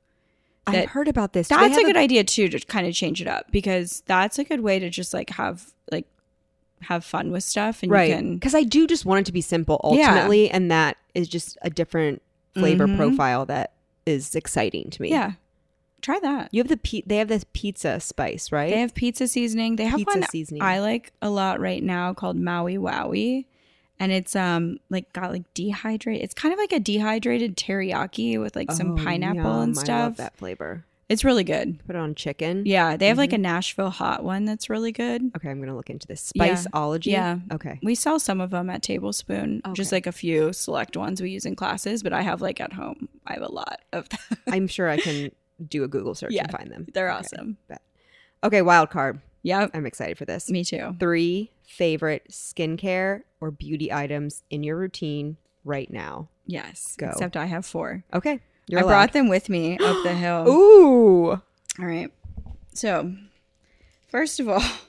I've 0.68 0.90
heard 0.90 1.08
about 1.08 1.34
this. 1.34 1.48
That's 1.48 1.78
a 1.78 1.84
good 1.84 1.98
idea 1.98 2.24
too 2.24 2.48
to 2.50 2.60
kind 2.60 2.86
of 2.86 2.94
change 2.94 3.22
it 3.22 3.28
up 3.28 3.52
because 3.52 4.04
that's 4.06 4.38
a 4.38 4.44
good 4.44 4.60
way 4.62 4.78
to 4.80 4.90
just 4.90 5.14
like 5.14 5.32
have 5.32 5.72
like 5.92 6.06
have 6.82 7.04
fun 7.04 7.32
with 7.32 7.44
stuff 7.44 7.82
and 7.84 7.90
you 7.90 7.96
right 7.96 8.14
can 8.14 8.36
because 8.36 8.54
I 8.56 8.64
do 8.64 8.86
just 8.88 9.04
want 9.06 9.22
it 9.22 9.26
to 9.26 9.32
be 9.34 9.42
simple 9.42 9.80
Yeah. 9.94 10.08
ultimately, 10.10 10.50
and 10.50 10.70
that 10.72 10.98
is 11.16 11.28
just 11.28 11.58
a 11.62 11.70
different 11.70 12.22
flavor 12.54 12.88
Mhm. 12.88 12.98
profile 12.98 13.46
that 13.48 13.74
is 14.06 14.36
exciting 14.36 14.90
to 14.92 15.02
me. 15.02 15.10
yeah 15.10 15.34
try 16.02 16.18
that. 16.20 16.48
you 16.54 16.62
have 16.62 16.68
the 16.70 16.78
pe- 16.78 17.02
they 17.06 17.18
have 17.18 17.28
this 17.28 17.46
pizza 17.54 18.00
spice, 18.00 18.52
right? 18.54 18.72
They 18.72 18.80
have 18.80 18.94
pizza 18.94 19.28
seasoning. 19.28 19.76
They 19.76 19.84
have 19.86 19.98
pizza 19.98 20.20
one 20.20 20.30
seasoning. 20.30 20.62
I 20.62 20.80
like 20.80 21.12
a 21.22 21.30
lot 21.30 21.60
right 21.60 21.84
now 21.84 22.14
called 22.14 22.38
Maui 22.38 22.78
Wowie. 22.78 23.46
And 24.00 24.12
it's 24.12 24.36
um 24.36 24.80
like 24.90 25.12
got 25.14 25.32
like 25.32 25.54
dehydrated. 25.54 26.24
It's 26.24 26.34
kind 26.34 26.54
of 26.54 26.58
like 26.60 26.72
a 26.72 26.80
dehydrated 26.80 27.58
teriyaki 27.58 28.40
with 28.40 28.56
like 28.56 28.72
some 28.72 28.92
Oh, 28.92 28.96
pineapple 28.96 29.42
yum. 29.42 29.62
and 29.62 29.78
stuff. 29.78 29.90
I 29.90 30.04
love 30.04 30.18
that 30.18 30.38
flavor. 30.38 30.86
It's 31.10 31.26
really 31.26 31.44
good. 31.44 31.80
Put 31.88 31.96
it 31.96 32.00
on 32.00 32.14
chicken. 32.14 32.64
Yeah, 32.68 32.96
they 32.96 33.08
have 33.08 33.18
like 33.18 33.34
a 33.34 33.36
Mm-hmm. 33.36 33.42
Nashville 33.42 33.90
hot 33.90 34.24
one 34.24 34.46
that's 34.46 34.70
really 34.70 34.92
good. 34.92 35.32
Okay, 35.36 35.50
I'm 35.50 35.60
gonna 35.60 35.76
look 35.76 35.90
into 35.90 36.06
this 36.06 36.32
Yeah. 36.36 36.54
spiceology. 36.56 37.08
Yeah. 37.08 37.40
Okay. 37.52 37.80
We 37.82 37.96
sell 37.96 38.20
some 38.20 38.40
of 38.40 38.52
them 38.52 38.70
at 38.70 38.84
Tablespoon, 38.84 39.64
just 39.74 39.92
like 39.92 40.06
a 40.06 40.12
few 40.12 40.54
select 40.54 40.96
ones 40.96 41.20
we 41.20 41.32
use 41.32 41.46
in 41.46 41.56
classes, 41.56 42.04
but 42.04 42.14
I 42.14 42.22
have 42.22 42.42
like 42.44 42.62
at 42.62 42.74
home. 42.74 43.10
I 43.26 43.34
have 43.34 43.42
a 43.42 43.52
lot 43.52 43.82
of 43.92 44.08
them. 44.10 44.20
I'm 44.48 44.68
sure 44.68 44.88
I 44.88 44.98
can 45.02 45.32
do 45.68 45.84
a 45.84 45.88
Google 45.88 46.14
search 46.14 46.32
Yeah, 46.32 46.44
and 46.44 46.52
find 46.52 46.72
them. 46.72 46.88
They're 46.94 47.10
Okay. 47.10 47.18
awesome. 47.20 47.58
Okay, 48.44 48.62
wild 48.62 48.90
card. 48.92 49.20
Yep, 49.44 49.72
I'm 49.74 49.86
excited 49.86 50.18
for 50.18 50.26
this. 50.26 50.50
me 50.50 50.64
too. 50.64 50.96
Three 51.00 51.52
favorite 51.66 52.28
skincare 52.30 53.22
or 53.40 53.52
beauty 53.52 53.92
items 53.94 54.44
in 54.50 54.64
your 54.64 54.76
routine 54.78 55.38
right 55.64 55.90
now. 55.92 56.28
Yes. 56.46 56.96
Go. 56.98 57.08
Except 57.10 57.38
I 57.38 57.46
have 57.46 57.66
four. 57.66 58.04
Okay, 58.14 58.40
you're 58.68 58.80
I 58.80 58.84
allowed. 58.84 58.92
brought 58.92 59.14
them 59.14 59.30
with 59.30 59.50
me 59.50 59.78
up 59.78 60.04
the 60.04 60.14
hill. 60.16 60.46
Ooh, 60.50 61.30
All 61.32 61.40
right. 61.80 62.12
So, 62.74 63.14
first 64.08 64.40
of 64.40 64.50
all, 64.50 64.64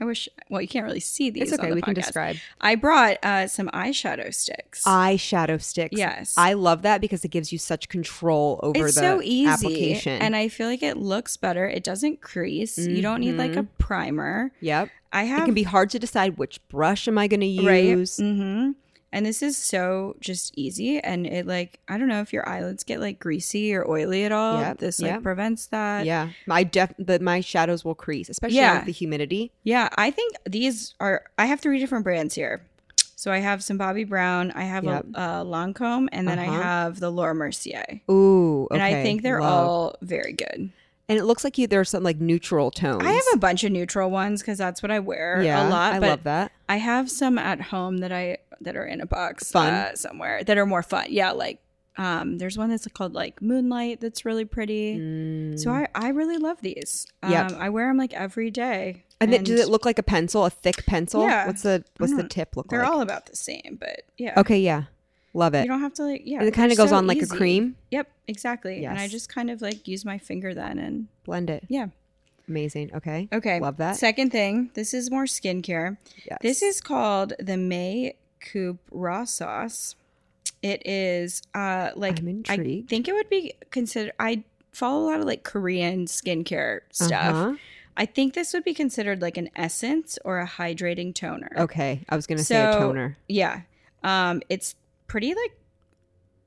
I 0.00 0.04
wish. 0.06 0.28
Well, 0.48 0.62
you 0.62 0.68
can't 0.68 0.84
really 0.84 1.00
see 1.00 1.28
these. 1.30 1.44
it's 1.44 1.52
okay. 1.60 1.68
the 1.68 1.74
We 1.74 1.82
can 1.82 1.94
describe 1.94 2.36
I 2.60 2.74
brought 2.74 3.18
uh, 3.22 3.46
some 3.46 3.68
eyeshadow 3.68 4.32
sticks. 4.34 4.82
eyeshadow 4.84 5.60
sticks. 5.62 5.96
Yes. 5.96 6.34
I 6.36 6.54
love 6.54 6.82
that 6.82 7.00
because 7.00 7.24
it 7.24 7.28
gives 7.28 7.52
you 7.52 7.58
such 7.58 7.88
control 7.88 8.58
over 8.62 8.86
it's 8.86 8.94
the 8.94 9.00
so 9.00 9.20
easy, 9.22 9.46
application. 9.48 10.22
and 10.22 10.34
I 10.34 10.48
feel 10.48 10.68
like 10.68 10.82
it 10.82 10.96
looks 10.96 11.36
better. 11.36 11.68
It 11.68 11.84
doesn't 11.84 12.20
crease. 12.22 12.78
You 12.78 13.02
don't 13.02 13.20
need 13.20 13.36
like 13.36 13.56
a 13.56 13.64
primer. 13.78 14.52
yep, 14.60 14.88
I 15.12 15.24
have. 15.24 15.42
it 15.42 15.44
can 15.46 15.54
be 15.54 15.64
hard 15.64 15.90
to 15.90 15.98
decide 15.98 16.38
which 16.38 16.66
brush 16.68 17.06
am 17.06 17.18
I 17.18 17.26
going 17.26 17.40
to 17.40 17.66
right. 17.66 17.84
use. 17.84 18.16
Mm-hmm. 18.16 18.70
And 19.12 19.26
this 19.26 19.42
is 19.42 19.56
so 19.56 20.14
just 20.20 20.56
easy, 20.56 21.00
and 21.00 21.26
it 21.26 21.44
like 21.46 21.80
I 21.88 21.98
don't 21.98 22.06
know 22.06 22.20
if 22.20 22.32
your 22.32 22.48
eyelids 22.48 22.84
get 22.84 23.00
like 23.00 23.18
greasy 23.18 23.74
or 23.74 23.88
oily 23.90 24.24
at 24.24 24.30
all. 24.30 24.60
Yep, 24.60 24.78
This 24.78 25.00
like 25.00 25.10
yep. 25.10 25.22
prevents 25.24 25.66
that. 25.66 26.06
Yeah, 26.06 26.30
my 26.46 26.62
def 26.62 26.92
the 26.96 27.18
my 27.18 27.40
shadows 27.40 27.84
will 27.84 27.96
crease, 27.96 28.28
especially 28.28 28.58
Yeah. 28.58 28.76
with 28.76 28.86
the 28.86 28.92
humidity. 28.92 29.50
Yeah, 29.64 29.88
I 29.96 30.12
think 30.12 30.34
these 30.48 30.94
are. 31.00 31.24
I 31.36 31.46
have 31.46 31.58
three 31.60 31.80
different 31.80 32.04
brands 32.04 32.34
here. 32.36 32.62
So 33.16 33.30
I 33.32 33.38
have 33.40 33.62
some 33.62 33.78
Bobbi 33.78 34.08
Brown, 34.08 34.50
I 34.52 34.62
have 34.62 34.84
Yep. 34.84 35.06
a, 35.14 35.20
a 35.20 35.44
Lancome, 35.44 36.08
and 36.10 36.26
then 36.26 36.38
Uh-huh. 36.38 36.52
I 36.52 36.62
have 36.62 37.00
the 37.00 37.10
Laura 37.10 37.34
Mercier. 37.34 38.00
Ooh, 38.10 38.66
And 38.70 38.80
I 38.82 39.02
think 39.02 39.22
they're 39.22 39.40
love. 39.42 39.68
all 39.68 39.96
very 40.00 40.32
good. 40.32 40.70
And 41.10 41.18
it 41.18 41.24
looks 41.24 41.42
like 41.42 41.58
you 41.58 41.66
there's 41.66 41.90
some 41.90 42.02
like 42.04 42.20
neutral 42.20 42.70
tones. 42.70 43.02
I 43.04 43.10
have 43.12 43.24
a 43.34 43.38
bunch 43.38 43.64
of 43.64 43.72
neutral 43.72 44.10
ones 44.10 44.40
because 44.40 44.58
that's 44.58 44.82
what 44.82 44.90
I 44.90 45.00
wear 45.00 45.42
yeah, 45.42 45.66
a 45.66 45.68
lot. 45.68 45.94
I 45.94 45.98
but 45.98 46.08
love 46.08 46.22
that. 46.24 46.52
I 46.68 46.76
have 46.76 47.10
some 47.10 47.36
at 47.36 47.60
home 47.60 47.98
that 47.98 48.12
I 48.12 48.38
that 48.60 48.76
are 48.76 48.86
in 48.86 49.00
a 49.00 49.06
box 49.06 49.50
Fun. 49.50 49.72
uh, 49.72 49.94
somewhere 49.96 50.44
that 50.44 50.56
are 50.56 50.66
more 50.66 50.82
fun. 50.82 51.06
Yeah, 51.08 51.32
like 51.32 51.60
um, 51.96 52.38
there's 52.38 52.56
one 52.56 52.70
that's 52.70 52.86
called 52.88 53.12
like 53.12 53.42
Moonlight 53.42 54.00
that's 54.00 54.24
really 54.24 54.44
pretty. 54.44 55.56
So 55.56 55.72
I 55.72 55.88
I 55.94 56.08
really 56.10 56.38
love 56.38 56.60
these. 56.60 57.06
Um, 57.22 57.30
Mm. 57.32 57.50
Yep. 57.50 57.60
I 57.60 57.68
wear 57.70 57.88
them 57.88 57.96
like 57.96 58.14
every 58.14 58.50
day. 58.50 59.04
And, 59.22 59.30
then, 59.32 59.44
does 59.44 59.60
it 59.60 59.68
look 59.68 59.84
like 59.84 59.98
a 59.98 60.02
pencil, 60.02 60.46
a 60.46 60.50
thick 60.50 60.86
pencil? 60.86 61.22
Yeah. 61.22 61.46
What's 61.46 61.62
the 61.62 61.84
what's 61.98 62.16
the 62.16 62.26
tip 62.26 62.56
look 62.56 62.66
like? 62.66 62.70
They're 62.70 62.90
all 62.90 63.02
about 63.02 63.26
the 63.26 63.36
same, 63.36 63.76
but 63.78 64.02
yeah. 64.16 64.32
okay, 64.38 64.58
yeah, 64.58 64.84
love 65.32 65.54
it. 65.54 65.62
You 65.62 65.68
don't 65.68 65.80
have 65.80 65.94
to 65.94 66.04
like 66.04 66.22
yeah. 66.24 66.38
and 66.38 66.48
it 66.48 66.54
kind 66.54 66.72
of 66.72 66.78
goes 66.78 66.90
so 66.90 66.96
on 66.96 67.06
like 67.06 67.18
easy. 67.18 67.34
a 67.34 67.38
cream. 67.38 67.76
Yep, 67.90 68.10
exactly. 68.28 68.84
And 68.84 68.98
I 68.98 69.08
just 69.08 69.28
kind 69.28 69.50
of 69.50 69.62
like 69.62 69.86
use 69.86 70.04
my 70.04 70.18
finger 70.18 70.54
then 70.54 70.78
and 70.78 71.08
Blend 71.24 71.50
it. 71.50 71.64
yeah. 71.68 71.86
Amazing. 72.48 72.90
Okay. 72.94 73.28
Okay. 73.32 73.60
Love 73.60 73.76
that. 73.76 73.96
Second 73.96 74.32
thing, 74.32 74.70
this 74.74 74.92
is 74.92 75.08
more 75.08 75.24
skincare. 75.24 75.96
Yes. 76.28 76.38
This 76.42 76.62
is 76.62 76.80
called 76.80 77.32
the 77.38 77.56
May 77.56 78.16
Coop 78.40 78.80
Raw 78.90 79.24
Sauce. 79.24 79.94
It 80.62 80.86
is 80.86 81.42
uh 81.54 81.90
like 81.94 82.18
I'm 82.18 82.42
I 82.48 82.56
think 82.56 83.08
it 83.08 83.14
would 83.14 83.30
be 83.30 83.54
considered 83.70 84.12
I 84.18 84.42
follow 84.72 85.04
a 85.04 85.06
lot 85.10 85.20
of 85.20 85.26
like 85.26 85.44
Korean 85.44 86.06
skincare 86.06 86.80
stuff. 86.90 87.34
Uh-huh. 87.34 87.54
I 87.96 88.06
think 88.06 88.34
this 88.34 88.52
would 88.52 88.64
be 88.64 88.74
considered 88.74 89.22
like 89.22 89.36
an 89.36 89.50
essence 89.54 90.18
or 90.24 90.40
a 90.40 90.46
hydrating 90.46 91.14
toner. 91.14 91.52
Okay. 91.56 92.02
I 92.08 92.16
was 92.16 92.26
gonna 92.26 92.42
say 92.42 92.60
a 92.60 92.72
toner, 92.72 93.16
Yeah. 93.28 93.62
Um 94.02 94.42
it's 94.48 94.74
pretty 95.10 95.34
like 95.34 95.52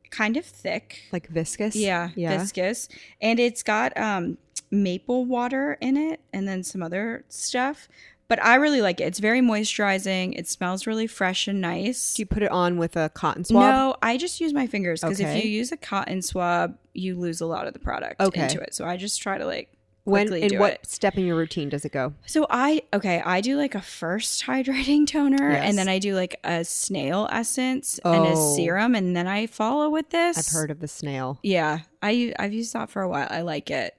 kind 0.10 0.38
of 0.38 0.46
thick. 0.46 1.04
like 1.12 1.28
viscous. 1.28 1.76
Yeah, 1.76 2.10
Yeah. 2.16 2.38
viscous. 2.38 2.88
And 3.22 3.40
it's 3.40 3.64
got 3.64 3.96
um 3.98 4.38
maple 4.72 5.26
water 5.26 5.78
in 5.82 5.98
it 5.98 6.20
and 6.32 6.48
then 6.48 6.64
some 6.64 6.82
other 6.82 7.26
stuff. 7.30 7.88
But 8.30 8.42
I 8.44 8.56
really 8.56 8.82
like 8.82 9.00
it. 9.02 9.04
It's 9.04 9.20
very 9.20 9.42
moisturizing. 9.42 10.34
It 10.40 10.48
smells 10.48 10.88
really 10.88 11.08
fresh 11.08 11.48
and 11.48 11.60
nice. 11.62 12.14
Do 12.14 12.22
you 12.22 12.26
put 12.26 12.42
it 12.42 12.50
on 12.52 12.78
with 12.78 12.96
a 12.96 13.10
cotton 13.10 13.44
swab? 13.44 13.64
No, 13.76 13.96
I 14.02 14.18
just 14.18 14.40
use 14.40 14.54
my 14.54 14.66
fingers 14.66 15.02
because 15.02 15.20
Okay. 15.20 15.38
if 15.40 15.44
you 15.44 15.52
use 15.52 15.72
a 15.72 15.78
cotton 15.78 16.22
swab, 16.22 16.78
you 16.94 17.20
lose 17.20 17.42
a 17.42 17.46
lot 17.46 17.68
of 17.68 17.74
the 17.74 17.80
product 17.80 18.22
Okay. 18.22 18.44
into 18.44 18.60
it. 18.62 18.74
So 18.74 18.86
I 18.86 18.98
just 18.98 19.22
try 19.22 19.38
to 19.38 19.46
like 19.46 19.70
When 20.06 20.34
in 20.34 20.60
what 20.60 20.74
it. 20.74 20.86
step 20.86 21.18
in 21.18 21.26
your 21.26 21.36
routine 21.38 21.70
does 21.70 21.86
it 21.86 21.92
go? 21.94 22.14
So 22.26 22.46
I 22.50 22.82
okay, 22.94 23.22
I 23.24 23.40
do 23.42 23.56
like 23.56 23.74
a 23.74 23.82
first 23.82 24.44
hydrating 24.46 25.08
toner 25.14 25.52
Yes. 25.52 25.64
and 25.70 25.78
then 25.78 25.88
I 25.88 26.00
do 26.00 26.14
like 26.16 26.40
a 26.44 26.66
snail 26.66 27.28
essence 27.32 28.00
and 28.04 28.26
a 28.26 28.34
Oh. 28.36 28.56
serum 28.56 28.96
and 28.96 29.16
then 29.16 29.28
I 29.28 29.48
follow 29.48 29.90
with 29.90 30.10
this. 30.10 30.38
I've 30.38 30.54
heard 30.60 30.72
of 30.72 30.80
the 30.82 30.88
snail. 30.90 31.40
Yeah, 31.42 31.80
I 32.02 32.34
I've 32.38 32.54
used 32.54 32.74
that 32.74 32.90
for 32.90 33.02
a 33.02 33.08
while. 33.08 33.28
I 33.30 33.42
like 33.42 33.72
it. 33.72 33.96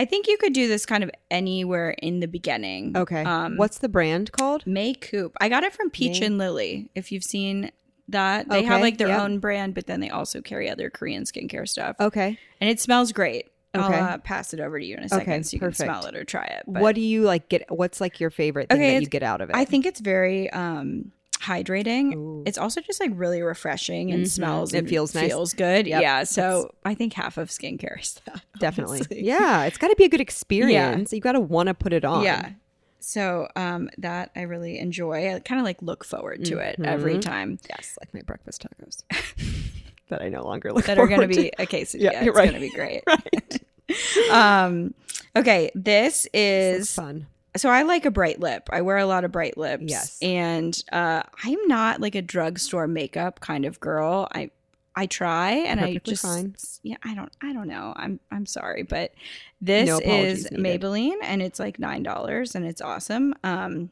I 0.00 0.04
think 0.04 0.28
you 0.28 0.36
could 0.38 0.52
do 0.52 0.68
this 0.68 0.86
kind 0.86 1.02
of 1.02 1.10
anywhere 1.28 1.90
in 1.90 2.20
the 2.20 2.28
beginning. 2.28 2.96
Okay. 2.96 3.24
Um, 3.24 3.56
What's 3.56 3.78
the 3.78 3.88
brand 3.88 4.30
called? 4.30 4.64
Maycoop? 4.64 5.32
I 5.40 5.48
got 5.48 5.64
it 5.64 5.72
from 5.72 5.90
Peach 5.90 6.20
May- 6.20 6.26
and 6.26 6.38
Lily. 6.38 6.88
If 6.94 7.10
you've 7.10 7.24
seen 7.24 7.72
that, 8.06 8.48
they 8.48 8.62
have 8.62 8.80
like 8.80 8.98
their 8.98 9.08
yep. 9.08 9.20
own 9.20 9.40
brand, 9.40 9.74
but 9.74 9.88
then 9.88 9.98
they 9.98 10.08
also 10.08 10.40
carry 10.40 10.70
other 10.70 10.88
Korean 10.88 11.24
skincare 11.24 11.68
stuff, 11.68 11.96
Okay. 11.98 12.38
and 12.60 12.70
it 12.70 12.78
smells 12.80 13.10
great. 13.10 13.48
I'll 13.74 13.92
uh, 13.92 14.18
pass 14.18 14.54
it 14.54 14.60
over 14.60 14.78
to 14.78 14.84
you 14.84 14.96
in 14.96 15.04
a 15.04 15.08
second 15.08 15.32
Okay, 15.32 15.42
so 15.42 15.54
you 15.54 15.60
perfect. 15.60 15.78
can 15.78 15.86
smell 15.86 16.06
it 16.06 16.16
or 16.16 16.24
try 16.24 16.44
it. 16.44 16.64
But 16.66 16.82
what 16.82 16.94
do 16.94 17.00
you 17.00 17.22
like 17.22 17.48
get 17.48 17.64
what's 17.70 18.00
like 18.00 18.18
your 18.20 18.30
favorite 18.30 18.68
thing 18.70 18.80
Okay, 18.80 18.94
that 18.94 19.00
you 19.02 19.06
get 19.08 19.22
out 19.22 19.40
of 19.40 19.50
it? 19.50 19.56
I 19.56 19.64
think 19.64 19.84
it's 19.86 20.00
very 20.00 20.50
um 20.50 21.12
hydrating. 21.40 22.14
Ooh. 22.14 22.42
It's 22.46 22.58
also 22.58 22.80
just 22.80 22.98
like 22.98 23.10
really 23.14 23.42
refreshing 23.42 24.10
and 24.10 24.24
Mhm. 24.24 24.28
smells. 24.28 24.74
It 24.74 24.78
and 24.78 24.88
feels 24.88 25.14
nice. 25.14 25.28
Feels 25.28 25.52
good. 25.52 25.86
Yep. 25.86 26.02
Yeah. 26.02 26.24
So 26.24 26.74
I 26.84 26.94
think 26.94 27.12
half 27.12 27.38
of 27.38 27.48
skincare 27.50 28.00
is 28.00 28.20
that. 28.24 28.42
Definitely. 28.58 28.98
honestly. 28.98 29.24
Yeah, 29.24 29.64
it's 29.64 29.78
got 29.78 29.88
to 29.88 29.96
be 29.96 30.04
a 30.04 30.08
good 30.08 30.20
experience. 30.20 31.12
You 31.12 31.20
got 31.20 31.32
to 31.32 31.40
want 31.40 31.68
to 31.68 31.74
put 31.74 31.92
it 31.92 32.04
on. 32.04 32.24
Yeah. 32.24 32.50
So 33.00 33.48
um, 33.54 33.88
that 33.98 34.32
I 34.34 34.42
really 34.42 34.78
enjoy. 34.78 35.32
I 35.32 35.38
kind 35.40 35.60
of 35.60 35.64
like 35.64 35.80
look 35.80 36.04
forward 36.04 36.44
to 36.46 36.58
it 36.58 36.76
every 36.82 37.16
Mhm. 37.18 37.22
time. 37.22 37.58
Yes, 37.70 37.96
like 38.00 38.12
my 38.12 38.22
breakfast 38.22 38.66
tacos 38.66 39.04
that 40.08 40.22
I 40.22 40.28
no 40.28 40.42
longer 40.42 40.72
look 40.72 40.86
That 40.86 40.98
are 40.98 41.06
going 41.06 41.20
to 41.22 41.28
be 41.28 41.48
a 41.58 41.66
quesadilla. 41.66 42.00
Yeah, 42.02 42.10
it's 42.16 42.24
you're 42.24 42.34
right. 42.34 42.50
going 42.50 42.62
to 42.62 42.68
be 42.68 42.74
great. 42.74 43.02
Right. 43.90 44.30
um, 44.30 44.92
okay, 45.34 45.70
this 45.74 46.26
is 46.34 46.92
fun. 46.94 47.26
so 47.56 47.70
I 47.70 47.82
like 47.82 48.04
a 48.04 48.10
bright 48.10 48.38
lip. 48.38 48.68
I 48.70 48.82
wear 48.82 48.98
a 48.98 49.06
lot 49.06 49.24
of 49.24 49.32
bright 49.32 49.56
lips. 49.56 49.84
Yes. 49.86 50.18
and 50.20 50.82
uh, 50.92 51.22
I'm 51.44 51.66
not 51.68 52.00
like 52.00 52.14
a 52.14 52.20
drugstore 52.22 52.86
makeup 52.86 53.40
kind 53.40 53.64
of 53.64 53.80
girl. 53.80 54.28
I 54.32 54.50
I 54.94 55.06
try 55.06 55.52
and 55.52 55.80
I 55.80 55.94
just 56.02 56.22
fine. 56.24 56.56
yeah 56.82 56.96
I 57.04 57.14
don't 57.14 57.30
I 57.40 57.52
don't 57.52 57.68
know. 57.68 57.92
I'm 57.96 58.18
I'm 58.32 58.46
sorry, 58.46 58.82
but 58.82 59.14
this 59.60 59.88
No 59.88 60.00
is 60.00 60.50
needed. 60.50 60.82
Maybelline 60.82 61.16
and 61.22 61.40
it's 61.40 61.60
like 61.60 61.78
nine 61.78 62.02
dollars 62.02 62.54
and 62.56 62.66
it's 62.66 62.80
awesome. 62.80 63.32
Um, 63.44 63.90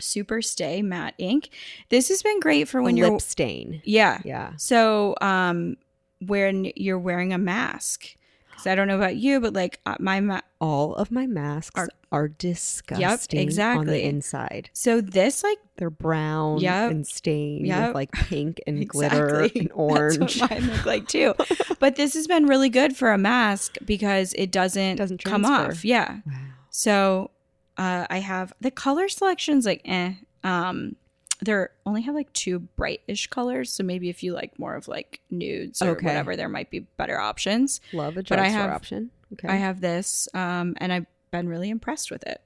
Super 0.00 0.42
Stay 0.42 0.82
Matte 0.82 1.14
Ink. 1.18 1.50
This 1.88 2.08
has 2.08 2.22
been 2.22 2.40
great 2.40 2.68
for 2.68 2.82
when 2.82 2.94
a 2.94 2.98
you're 2.98 3.10
lip 3.10 3.20
stain. 3.20 3.80
yeah 3.84 4.20
Yeah. 4.24 4.52
so, 4.56 5.14
um, 5.20 5.76
when 6.20 6.72
you're 6.76 6.98
wearing 6.98 7.32
a 7.32 7.38
mask, 7.38 8.14
because 8.50 8.66
I 8.66 8.74
don't 8.74 8.88
know 8.88 8.96
about 8.96 9.16
you, 9.16 9.40
but 9.40 9.52
like 9.52 9.80
uh, 9.84 9.96
my 10.00 10.20
ma- 10.20 10.40
All 10.60 10.94
of 10.94 11.10
my 11.10 11.26
masks 11.26 11.78
Are- 11.78 11.88
are, 12.12 12.28
disgusting 12.28 13.40
on 13.40 13.42
exactly. 13.42 13.80
on 13.80 13.86
the 13.86 14.02
inside. 14.04 14.70
so 14.72 15.00
this 15.00 15.42
like 15.42 15.58
They're 15.76 15.90
brown 15.90 16.60
Yep. 16.60 16.90
and 16.92 17.06
stained 17.06 17.66
Yep. 17.66 17.88
with 17.88 17.94
like 17.94 18.12
pink 18.12 18.60
and 18.66 18.88
glitter 18.94 19.48
and 19.54 19.70
orange. 19.74 20.18
That's 20.38 20.40
what 20.40 20.50
mine 20.50 20.70
look 20.70 20.86
like 20.86 21.08
too. 21.08 21.34
but 21.80 21.96
this 21.96 22.14
has 22.14 22.26
been 22.28 22.46
really 22.46 22.68
good 22.70 22.96
for 22.96 23.10
a 23.12 23.18
mask 23.18 23.76
because 23.84 24.32
it 24.38 24.50
doesn't 24.52 24.96
Doesn't 24.96 25.22
come 25.24 25.42
transfer. 25.42 25.72
off. 25.72 25.84
Yeah. 25.84 26.20
wow. 26.24 26.32
So, 26.70 27.30
uh, 27.76 28.06
I 28.10 28.18
have 28.18 28.52
the 28.60 28.70
color 28.70 29.08
selections 29.08 29.66
like 29.66 29.82
eh. 29.84 30.14
Um, 30.42 30.96
they're 31.40 31.70
only 31.84 32.02
have 32.02 32.14
like 32.14 32.32
two 32.32 32.60
brightish 32.60 33.26
colors, 33.28 33.72
so 33.72 33.82
maybe 33.82 34.08
if 34.08 34.22
you 34.22 34.32
like 34.32 34.58
more 34.58 34.74
of 34.76 34.88
like 34.88 35.20
nudes 35.30 35.82
or 35.82 35.90
Okay. 35.90 36.06
whatever, 36.06 36.36
there 36.36 36.48
might 36.48 36.70
be 36.70 36.80
better 36.80 37.18
options. 37.18 37.80
Love 37.92 38.16
a 38.16 38.22
But 38.22 38.38
I 38.38 38.48
have- 38.48 38.70
option. 38.70 39.10
Okay. 39.32 39.48
I 39.48 39.56
have 39.56 39.80
this, 39.80 40.28
um, 40.32 40.74
and 40.78 40.92
I've 40.92 41.06
been 41.32 41.48
really 41.48 41.68
impressed 41.70 42.10
with 42.10 42.22
it. 42.24 42.40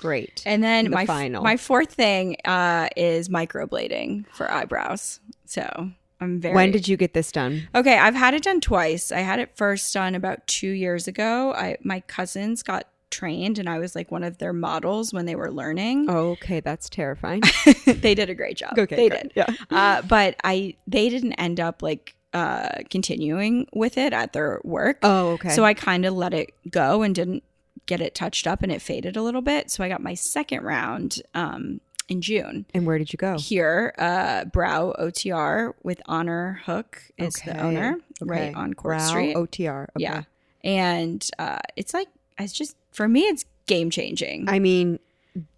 Great. 0.00 0.42
And 0.46 0.62
then 0.62 0.84
The 0.84 0.90
my 0.90 1.06
final. 1.06 1.42
my 1.42 1.56
fourth 1.56 1.92
thing 1.92 2.36
uh, 2.44 2.88
is 2.96 3.28
microblading 3.28 4.26
for 4.32 4.50
eyebrows. 4.50 5.18
So 5.46 5.90
I'm 6.20 6.40
very. 6.40 6.54
when 6.54 6.70
did 6.70 6.86
you 6.86 6.96
get 6.96 7.14
this 7.14 7.32
done? 7.32 7.68
Okay, 7.74 7.96
I've 7.98 8.14
had 8.14 8.34
it 8.34 8.42
done 8.44 8.60
twice. 8.60 9.10
I 9.10 9.20
had 9.20 9.40
it 9.40 9.56
first 9.56 9.92
done 9.94 10.14
about 10.14 10.46
two 10.46 10.70
years 10.70 11.08
ago. 11.08 11.52
I 11.54 11.78
my 11.82 12.00
cousins 12.00 12.62
got 12.62 12.86
trained, 13.10 13.58
and 13.58 13.68
I 13.68 13.78
was 13.78 13.94
like 13.94 14.10
one 14.10 14.22
of 14.24 14.38
their 14.38 14.52
models 14.52 15.12
when 15.12 15.26
they 15.26 15.34
were 15.34 15.50
learning. 15.50 16.08
Okay, 16.10 16.60
that's 16.60 16.88
terrifying. 16.88 17.42
they 17.86 18.14
did 18.14 18.30
a 18.30 18.34
great 18.34 18.56
job. 18.56 18.78
Okay, 18.78 18.96
they 18.96 19.08
great. 19.08 19.22
did. 19.22 19.32
Yeah. 19.34 19.46
Uh, 19.70 20.02
but 20.02 20.36
I 20.44 20.74
they 20.86 21.08
didn't 21.08 21.34
end 21.34 21.60
up 21.60 21.82
like 21.82 22.14
uh, 22.34 22.68
continuing 22.90 23.66
with 23.72 23.96
it 23.98 24.12
at 24.12 24.32
their 24.32 24.60
work. 24.64 24.98
Oh, 25.02 25.30
okay. 25.32 25.50
So 25.50 25.64
I 25.64 25.74
kind 25.74 26.04
of 26.04 26.14
let 26.14 26.34
it 26.34 26.52
go 26.70 27.02
and 27.02 27.14
didn't 27.14 27.42
get 27.86 28.00
it 28.02 28.14
touched 28.14 28.46
up 28.46 28.62
and 28.62 28.70
it 28.70 28.82
faded 28.82 29.16
a 29.16 29.22
little 29.22 29.40
bit. 29.40 29.70
So 29.70 29.82
I 29.82 29.88
got 29.88 30.02
my 30.02 30.12
second 30.12 30.62
round 30.62 31.22
um, 31.34 31.80
in 32.06 32.20
June. 32.20 32.66
and 32.74 32.86
where 32.86 32.98
did 32.98 33.12
you 33.14 33.16
go? 33.16 33.38
Here, 33.38 33.94
uh, 33.96 34.44
Brow 34.44 34.94
OTR 35.00 35.72
with 35.82 36.02
Honor 36.04 36.60
Hook 36.66 37.02
is 37.16 37.34
the 37.36 37.52
Okay. 37.52 37.60
owner, 37.60 37.96
right 38.20 38.54
on 38.54 38.74
Court 38.74 38.98
Brow 38.98 39.06
Street. 39.06 39.34
OTR. 39.36 39.84
Okay. 39.84 39.88
Yeah. 39.96 40.22
And 40.62 41.26
uh, 41.38 41.58
it's 41.76 41.94
like, 41.94 42.08
it's 42.38 42.52
just, 42.52 42.76
for 42.98 43.08
me, 43.08 43.20
it's 43.22 43.46
game 43.66 43.88
changing. 43.90 44.46
I 44.48 44.58
mean, 44.58 44.98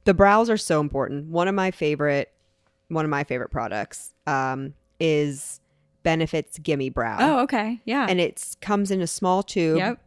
the 0.05 0.15
brows 0.15 0.49
are 0.49 0.57
so 0.57 0.79
important. 0.81 1.27
One 1.27 1.49
of 1.49 1.55
my 1.57 1.71
favorite, 1.73 2.31
one 2.89 3.05
of 3.05 3.11
my 3.11 3.25
favorite 3.25 3.51
products, 3.51 4.13
um, 4.27 4.75
is 5.01 5.61
Benefit's 6.03 6.59
Gimme 6.59 6.91
Brow. 6.91 7.17
oh, 7.21 7.41
okay. 7.45 7.81
Yeah. 7.85 8.07
and 8.09 8.21
it 8.21 8.57
comes 8.61 8.91
in 8.91 9.01
a 9.01 9.07
small 9.07 9.43
tube. 9.43 9.79
yep. 9.79 9.99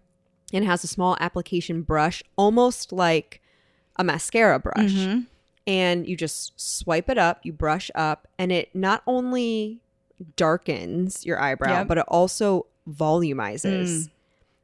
and 0.53 0.63
has 0.63 0.83
a 0.83 0.87
small 0.87 1.17
application 1.19 1.81
brush, 1.81 2.21
almost 2.37 2.91
like 2.93 3.41
a 3.95 4.03
mascara 4.03 4.59
brush. 4.59 4.91
Mhm. 4.93 5.25
And 5.65 6.07
you 6.07 6.15
just 6.15 6.53
swipe 6.61 7.09
it 7.09 7.17
up, 7.17 7.39
you 7.43 7.51
brush 7.53 7.89
up, 7.95 8.27
and 8.37 8.51
it 8.51 8.69
not 8.75 9.01
only 9.07 9.79
darkens 10.35 11.25
your 11.25 11.39
eyebrow, 11.39 11.79
Yep. 11.79 11.87
but 11.87 11.97
it 11.97 12.05
also 12.07 12.67
volumizes. 12.87 13.87
Mm. 13.89 14.09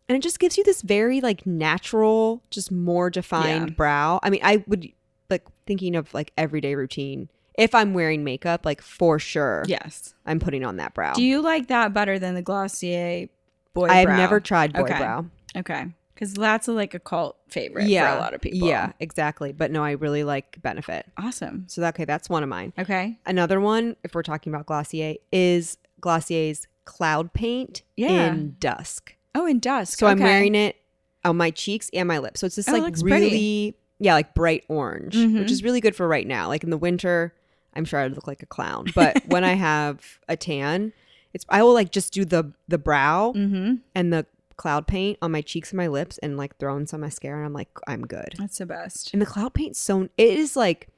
And 0.10 0.16
it 0.18 0.22
just 0.24 0.40
gives 0.40 0.58
you 0.58 0.64
this 0.64 0.82
very 0.82 1.22
like 1.22 1.46
natural, 1.46 2.42
just 2.50 2.72
more 2.72 3.10
defined 3.12 3.70
Yeah. 3.70 3.76
brow. 3.76 4.20
I 4.24 4.30
mean, 4.32 4.42
I 4.44 4.64
would 4.68 4.92
like 5.30 5.46
thinking 5.68 5.96
of 5.96 6.12
like 6.14 6.34
everyday 6.38 6.74
routine. 6.76 7.30
If 7.58 7.76
I'm 7.76 7.94
wearing 7.94 8.24
makeup, 8.24 8.66
like 8.66 8.82
for 8.82 9.20
sure, 9.20 9.64
Yes. 9.68 10.16
I'm 10.26 10.40
putting 10.40 10.66
on 10.66 10.78
that 10.78 10.94
brow. 10.96 11.14
Do 11.14 11.24
you 11.24 11.42
like 11.42 11.68
that 11.68 11.94
better 11.94 12.18
than 12.18 12.34
the 12.34 12.42
Glossier 12.42 13.28
Boy 13.74 13.88
brow? 13.88 13.94
I 13.94 13.98
have 13.98 14.10
never 14.10 14.40
tried 14.40 14.74
boy 14.74 14.82
Okay. 14.82 14.98
brow. 14.98 15.26
Okay. 15.56 15.86
Because 16.16 16.34
that's 16.34 16.68
a, 16.68 16.74
like 16.74 16.94
a 16.94 17.00
cult 17.00 17.38
favorite 17.48 17.84
for 17.88 18.06
a 18.06 18.20
lot 18.20 18.34
of 18.34 18.42
people. 18.42 18.68
Yeah, 18.68 18.92
exactly. 19.00 19.52
But 19.54 19.72
no, 19.72 19.84
I 19.84 19.92
really 19.92 20.24
like 20.26 20.62
Benefit. 20.62 21.06
Awesome. 21.18 21.66
So 21.68 21.80
that, 21.82 21.96
okay, 21.96 22.04
that's 22.06 22.30
one 22.30 22.44
of 22.44 22.50
mine. 22.50 22.74
Okay. 22.78 23.18
Another 23.26 23.62
one, 23.62 23.96
if 24.04 24.14
we're 24.16 24.24
talking 24.24 24.54
about 24.54 24.66
Glossier, 24.66 25.16
is 25.32 25.78
Glossier's 26.02 26.68
Cloud 26.86 27.32
Paint 27.34 27.84
Yeah. 27.96 28.10
in 28.34 28.56
Dusk. 28.60 29.16
Oh, 29.36 29.46
in 29.46 29.60
dusk. 29.60 30.00
So 30.00 30.08
I'm 30.08 30.20
wearing 30.20 30.56
it 30.56 30.76
on 31.24 31.38
my 31.38 31.52
cheeks 31.52 31.90
and 31.94 32.08
my 32.08 32.18
lips. 32.20 32.40
So 32.40 32.46
it's 32.48 32.56
just 32.56 32.70
Oh, 32.70 32.74
like 32.74 32.82
looks 32.84 33.04
really, 33.04 33.20
pretty. 33.30 33.76
yeah, 34.00 34.14
like 34.14 34.34
bright 34.34 34.64
orange, 34.70 35.16
Mhm. 35.16 35.40
which 35.40 35.52
is 35.52 35.64
really 35.64 35.82
good 35.82 35.96
for 35.96 36.08
right 36.08 36.26
now. 36.28 36.48
Like 36.48 36.64
in 36.64 36.70
the 36.70 36.78
winter, 36.78 37.34
I'm 37.74 37.86
sure 37.86 38.00
I'd 38.00 38.14
look 38.16 38.28
like 38.28 38.42
a 38.42 38.48
clown. 38.48 38.88
But 38.96 39.22
when 39.28 39.44
I 39.44 39.54
have 39.54 40.20
a 40.28 40.36
tan, 40.36 40.94
it's 41.34 41.46
I 41.50 41.62
will 41.64 41.74
like 41.74 41.92
just 41.92 42.14
do 42.14 42.26
the 42.26 42.52
the 42.68 42.78
brow 42.78 43.34
Mm-hmm. 43.36 43.76
and 43.96 44.12
the 44.14 44.26
cloud 44.58 44.88
paint 44.88 45.18
on 45.22 45.32
my 45.32 45.42
cheeks 45.42 45.72
and 45.72 45.78
my 45.78 45.88
lips 45.88 46.18
and 46.18 46.36
like 46.36 46.58
throw 46.58 46.76
in 46.76 46.86
some 46.86 47.00
mascara 47.02 47.38
and 47.38 47.46
I'm 47.46 47.54
like 47.54 47.70
I'm 47.88 48.02
good. 48.02 48.34
That's 48.38 48.58
the 48.58 48.66
best. 48.66 49.12
And 49.14 49.22
the 49.22 49.26
cloud 49.26 49.54
paint 49.54 49.76
so 49.78 50.10
it 50.18 50.38
is 50.38 50.56
like 50.56 50.84
it- 50.84 50.90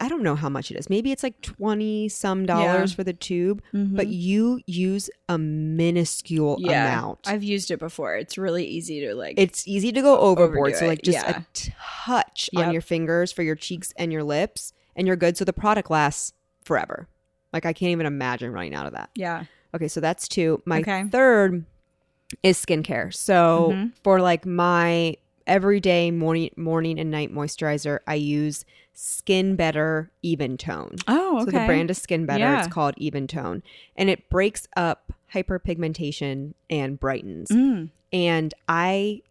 I 0.00 0.08
don't 0.08 0.22
know 0.24 0.34
how 0.34 0.48
much 0.48 0.70
it 0.72 0.76
is. 0.76 0.90
Maybe 0.90 1.12
it's 1.12 1.22
like 1.22 1.40
20 1.42 2.08
some 2.08 2.44
dollars 2.44 2.92
for 2.92 3.04
the 3.04 3.12
tube, 3.12 3.62
but 3.72 4.08
you 4.08 4.60
use 4.66 5.08
a 5.28 5.38
minuscule 5.38 6.56
Mm-hmm. 6.56 6.70
yeah, 6.70 6.88
amount. 6.98 7.20
I've 7.26 7.44
used 7.44 7.70
it 7.70 7.78
before. 7.78 8.16
It's 8.16 8.36
really 8.36 8.64
easy 8.64 9.00
to 9.06 9.14
like. 9.14 9.38
it's 9.38 9.66
easy 9.68 9.92
to 9.92 10.02
go 10.02 10.18
overboard. 10.18 10.74
So 10.76 10.86
like 10.86 11.02
just 11.02 11.18
yeah. 11.18 11.38
a 11.40 11.44
touch 12.06 12.50
Yep. 12.52 12.66
on 12.66 12.72
your 12.72 12.82
fingers 12.82 13.30
for 13.32 13.42
your 13.42 13.54
cheeks 13.54 13.92
and 13.96 14.12
your 14.12 14.24
lips 14.24 14.72
and 14.96 15.06
you're 15.06 15.16
good 15.16 15.36
so 15.36 15.44
the 15.44 15.52
product 15.52 15.90
lasts 15.90 16.32
forever. 16.64 17.06
Like 17.52 17.64
I 17.64 17.72
can't 17.72 17.92
even 17.92 18.06
imagine 18.06 18.50
running 18.52 18.74
out 18.74 18.86
of 18.86 18.92
that. 18.94 19.10
yeah. 19.14 19.44
Okay, 19.74 19.88
so 19.88 20.00
that's 20.00 20.26
two. 20.26 20.62
My 20.64 20.80
Okay. 20.80 21.04
third 21.10 21.64
is 22.42 22.58
skincare. 22.64 23.12
So 23.14 23.70
Mhm. 23.72 23.92
for 24.02 24.20
like 24.20 24.46
my 24.46 25.16
everyday 25.46 26.10
morning 26.10 26.50
morning 26.56 26.98
and 26.98 27.10
night 27.10 27.32
moisturizer, 27.32 28.00
I 28.06 28.14
use 28.14 28.64
Skin 28.92 29.56
Better 29.56 30.10
Even 30.22 30.56
Tone. 30.56 30.96
Oh, 31.06 31.36
okay. 31.42 31.44
So 31.52 31.58
the 31.58 31.66
brand 31.66 31.90
is 31.90 31.98
Skin 31.98 32.26
Better. 32.26 32.44
Yeah. 32.44 32.58
It's 32.64 32.72
called 32.72 32.94
Even 32.96 33.26
Tone, 33.26 33.62
and 33.96 34.08
it 34.10 34.28
breaks 34.30 34.66
up 34.76 35.12
hyperpigmentation 35.32 36.54
and 36.70 36.98
brightens. 36.98 37.50
Mm. 37.50 37.90
And 38.12 38.54
I 38.68 39.22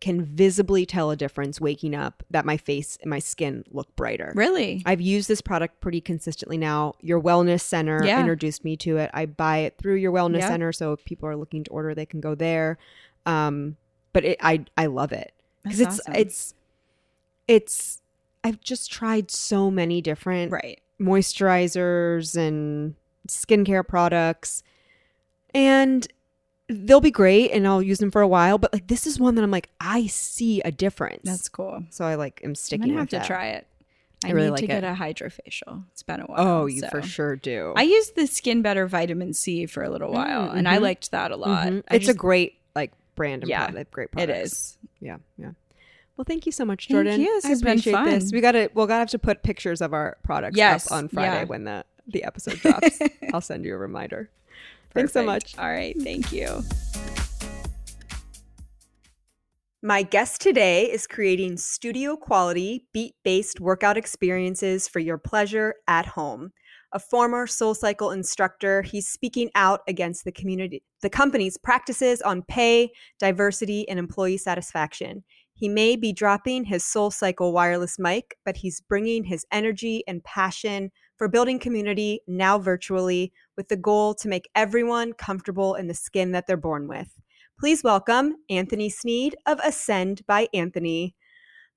can 0.00 0.24
visibly 0.24 0.86
tell 0.86 1.10
a 1.10 1.16
difference 1.16 1.60
waking 1.60 1.92
up 1.92 2.22
that 2.30 2.44
my 2.44 2.56
face 2.56 2.98
and 3.02 3.10
my 3.10 3.18
skin 3.18 3.64
look 3.72 3.94
brighter. 3.96 4.32
Really? 4.36 4.80
I've 4.86 5.00
used 5.00 5.26
this 5.28 5.40
product 5.40 5.80
pretty 5.80 6.00
consistently 6.00 6.56
now. 6.56 6.94
Your 7.00 7.20
wellness 7.20 7.62
center 7.62 8.04
Yeah. 8.04 8.20
introduced 8.20 8.64
me 8.64 8.76
to 8.76 8.98
it. 8.98 9.10
I 9.12 9.26
buy 9.26 9.58
it 9.58 9.76
through 9.76 9.96
your 9.96 10.12
wellness 10.12 10.40
Yep. 10.40 10.48
center, 10.50 10.72
so 10.72 10.92
if 10.92 11.04
people 11.04 11.28
are 11.28 11.34
looking 11.36 11.64
to 11.64 11.70
order, 11.70 11.96
they 11.96 12.06
can 12.06 12.20
go 12.20 12.36
there. 12.36 12.78
Um, 13.26 13.76
but 14.12 14.24
it, 14.24 14.38
I 14.40 14.64
I 14.76 14.86
love 14.86 15.10
it 15.12 15.32
because 15.68 15.80
it's 15.80 16.00
awesome. 16.00 16.14
it's 16.14 16.54
it's 17.46 18.02
I've 18.44 18.60
just 18.60 18.90
tried 18.90 19.30
so 19.30 19.70
many 19.70 20.00
different 20.00 20.52
right. 20.52 20.80
moisturizers 21.00 22.36
and 22.36 22.94
skincare 23.28 23.86
products, 23.86 24.62
and 25.54 26.06
they'll 26.68 27.00
be 27.00 27.10
great, 27.10 27.50
and 27.50 27.66
I'll 27.66 27.82
use 27.82 27.98
them 27.98 28.10
for 28.10 28.20
a 28.20 28.28
while. 28.28 28.58
But 28.58 28.72
like 28.72 28.86
this 28.88 29.06
is 29.06 29.18
one 29.18 29.34
that 29.36 29.42
I'm 29.42 29.50
like 29.50 29.70
I 29.80 30.06
see 30.06 30.60
a 30.62 30.70
difference. 30.70 31.22
That's 31.24 31.48
cool. 31.48 31.84
so 31.90 32.04
I 32.04 32.14
like 32.14 32.40
am 32.44 32.50
I'm 32.50 32.54
sticking. 32.54 32.88
gonna 32.88 32.98
have 33.00 33.08
to 33.10 33.16
that. 33.16 33.26
try 33.26 33.48
it. 33.48 33.66
I, 34.24 34.28
I 34.28 34.32
really 34.32 34.46
need 34.46 34.50
like 34.50 34.60
to 34.62 34.66
get 34.66 34.84
it. 34.84 34.86
a 34.88 34.94
hydrofacial. 34.94 35.84
It's 35.92 36.02
been 36.02 36.20
a 36.20 36.24
while. 36.24 36.38
Oh, 36.40 36.66
you 36.66 36.80
so. 36.80 36.88
for 36.88 37.02
sure 37.02 37.36
do. 37.36 37.72
I 37.76 37.82
used 37.82 38.16
the 38.16 38.26
Skin 38.26 38.62
Better 38.62 38.86
vitamin 38.88 39.32
C 39.32 39.66
for 39.66 39.84
a 39.84 39.90
little 39.90 40.10
while, 40.12 40.50
and 40.50 40.66
I 40.68 40.78
mhm. 40.78 40.82
liked 40.82 41.12
that 41.12 41.30
a 41.30 41.36
lot. 41.36 41.68
Mhm. 41.68 41.84
It's 41.90 42.06
just- 42.06 42.16
a 42.16 42.18
great 42.18 42.57
brand 43.18 43.42
and 43.42 43.50
Yeah, 43.50 43.66
product, 43.66 43.90
great 43.90 44.10
products. 44.12 44.52
is. 44.52 44.78
Yeah, 45.00 45.18
yeah. 45.36 45.50
Well, 46.16 46.24
thank 46.26 46.46
you 46.46 46.52
so 46.52 46.64
much, 46.64 46.88
Jordan. 46.88 47.20
you. 47.20 47.26
This 47.26 47.44
I 47.44 47.48
has 47.48 47.60
been 47.62 47.78
appreciate 47.78 48.04
this. 48.06 48.32
We 48.32 48.40
gotta 48.40 48.70
we'll 48.74 48.86
gotta 48.86 49.00
have 49.00 49.10
to 49.10 49.18
put 49.18 49.42
pictures 49.42 49.80
of 49.80 49.92
our 49.92 50.16
products 50.24 50.56
Yes, 50.56 50.90
up 50.90 50.96
on 50.96 51.08
Friday 51.08 51.40
yeah. 51.40 51.44
when 51.44 51.64
the 51.64 51.84
the 52.06 52.24
episode 52.24 52.58
drops. 52.60 52.98
I'll 53.34 53.40
send 53.42 53.64
you 53.64 53.74
a 53.74 53.78
reminder. 53.78 54.30
Thanks 54.94 55.12
so 55.12 55.22
much. 55.22 55.56
All 55.58 55.68
right. 55.68 55.94
Thank 56.00 56.32
you. 56.32 56.62
My 59.80 60.02
guest 60.02 60.40
today 60.40 60.90
is 60.90 61.06
creating 61.06 61.56
studio 61.58 62.16
quality, 62.16 62.86
beat 62.92 63.14
based 63.22 63.60
workout 63.60 63.96
experiences 63.96 64.88
for 64.88 64.98
your 64.98 65.18
pleasure 65.18 65.76
at 65.86 66.06
home. 66.06 66.50
A 66.92 66.98
former 66.98 67.46
Soul 67.46 67.74
Cycle 67.74 68.12
instructor, 68.12 68.80
he's 68.80 69.06
speaking 69.06 69.50
out 69.54 69.80
against 69.86 70.24
the 70.24 70.32
community, 70.32 70.82
the 71.02 71.10
company's 71.10 71.58
practices 71.58 72.22
on 72.22 72.42
pay, 72.48 72.90
diversity, 73.18 73.86
and 73.90 73.98
employee 73.98 74.38
satisfaction. 74.38 75.22
He 75.52 75.68
may 75.68 75.96
be 75.96 76.14
dropping 76.14 76.64
his 76.64 76.84
Soul 76.84 77.10
Cycle 77.10 77.52
wireless 77.52 77.98
mic, 77.98 78.36
but 78.44 78.56
he's 78.56 78.80
bringing 78.80 79.24
his 79.24 79.44
energy 79.52 80.02
and 80.08 80.24
passion 80.24 80.90
for 81.16 81.28
building 81.28 81.58
community 81.58 82.20
now 82.26 82.58
virtually 82.58 83.32
with 83.56 83.68
the 83.68 83.76
goal 83.76 84.14
to 84.14 84.28
make 84.28 84.48
everyone 84.54 85.12
comfortable 85.12 85.74
in 85.74 85.88
the 85.88 85.94
skin 85.94 86.32
that 86.32 86.46
they're 86.46 86.56
born 86.56 86.88
with. 86.88 87.08
Please 87.60 87.84
welcome 87.84 88.36
Anthony 88.48 88.88
Sneed 88.88 89.36
of 89.44 89.58
Ascend 89.62 90.24
by 90.26 90.48
Anthony. 90.54 91.16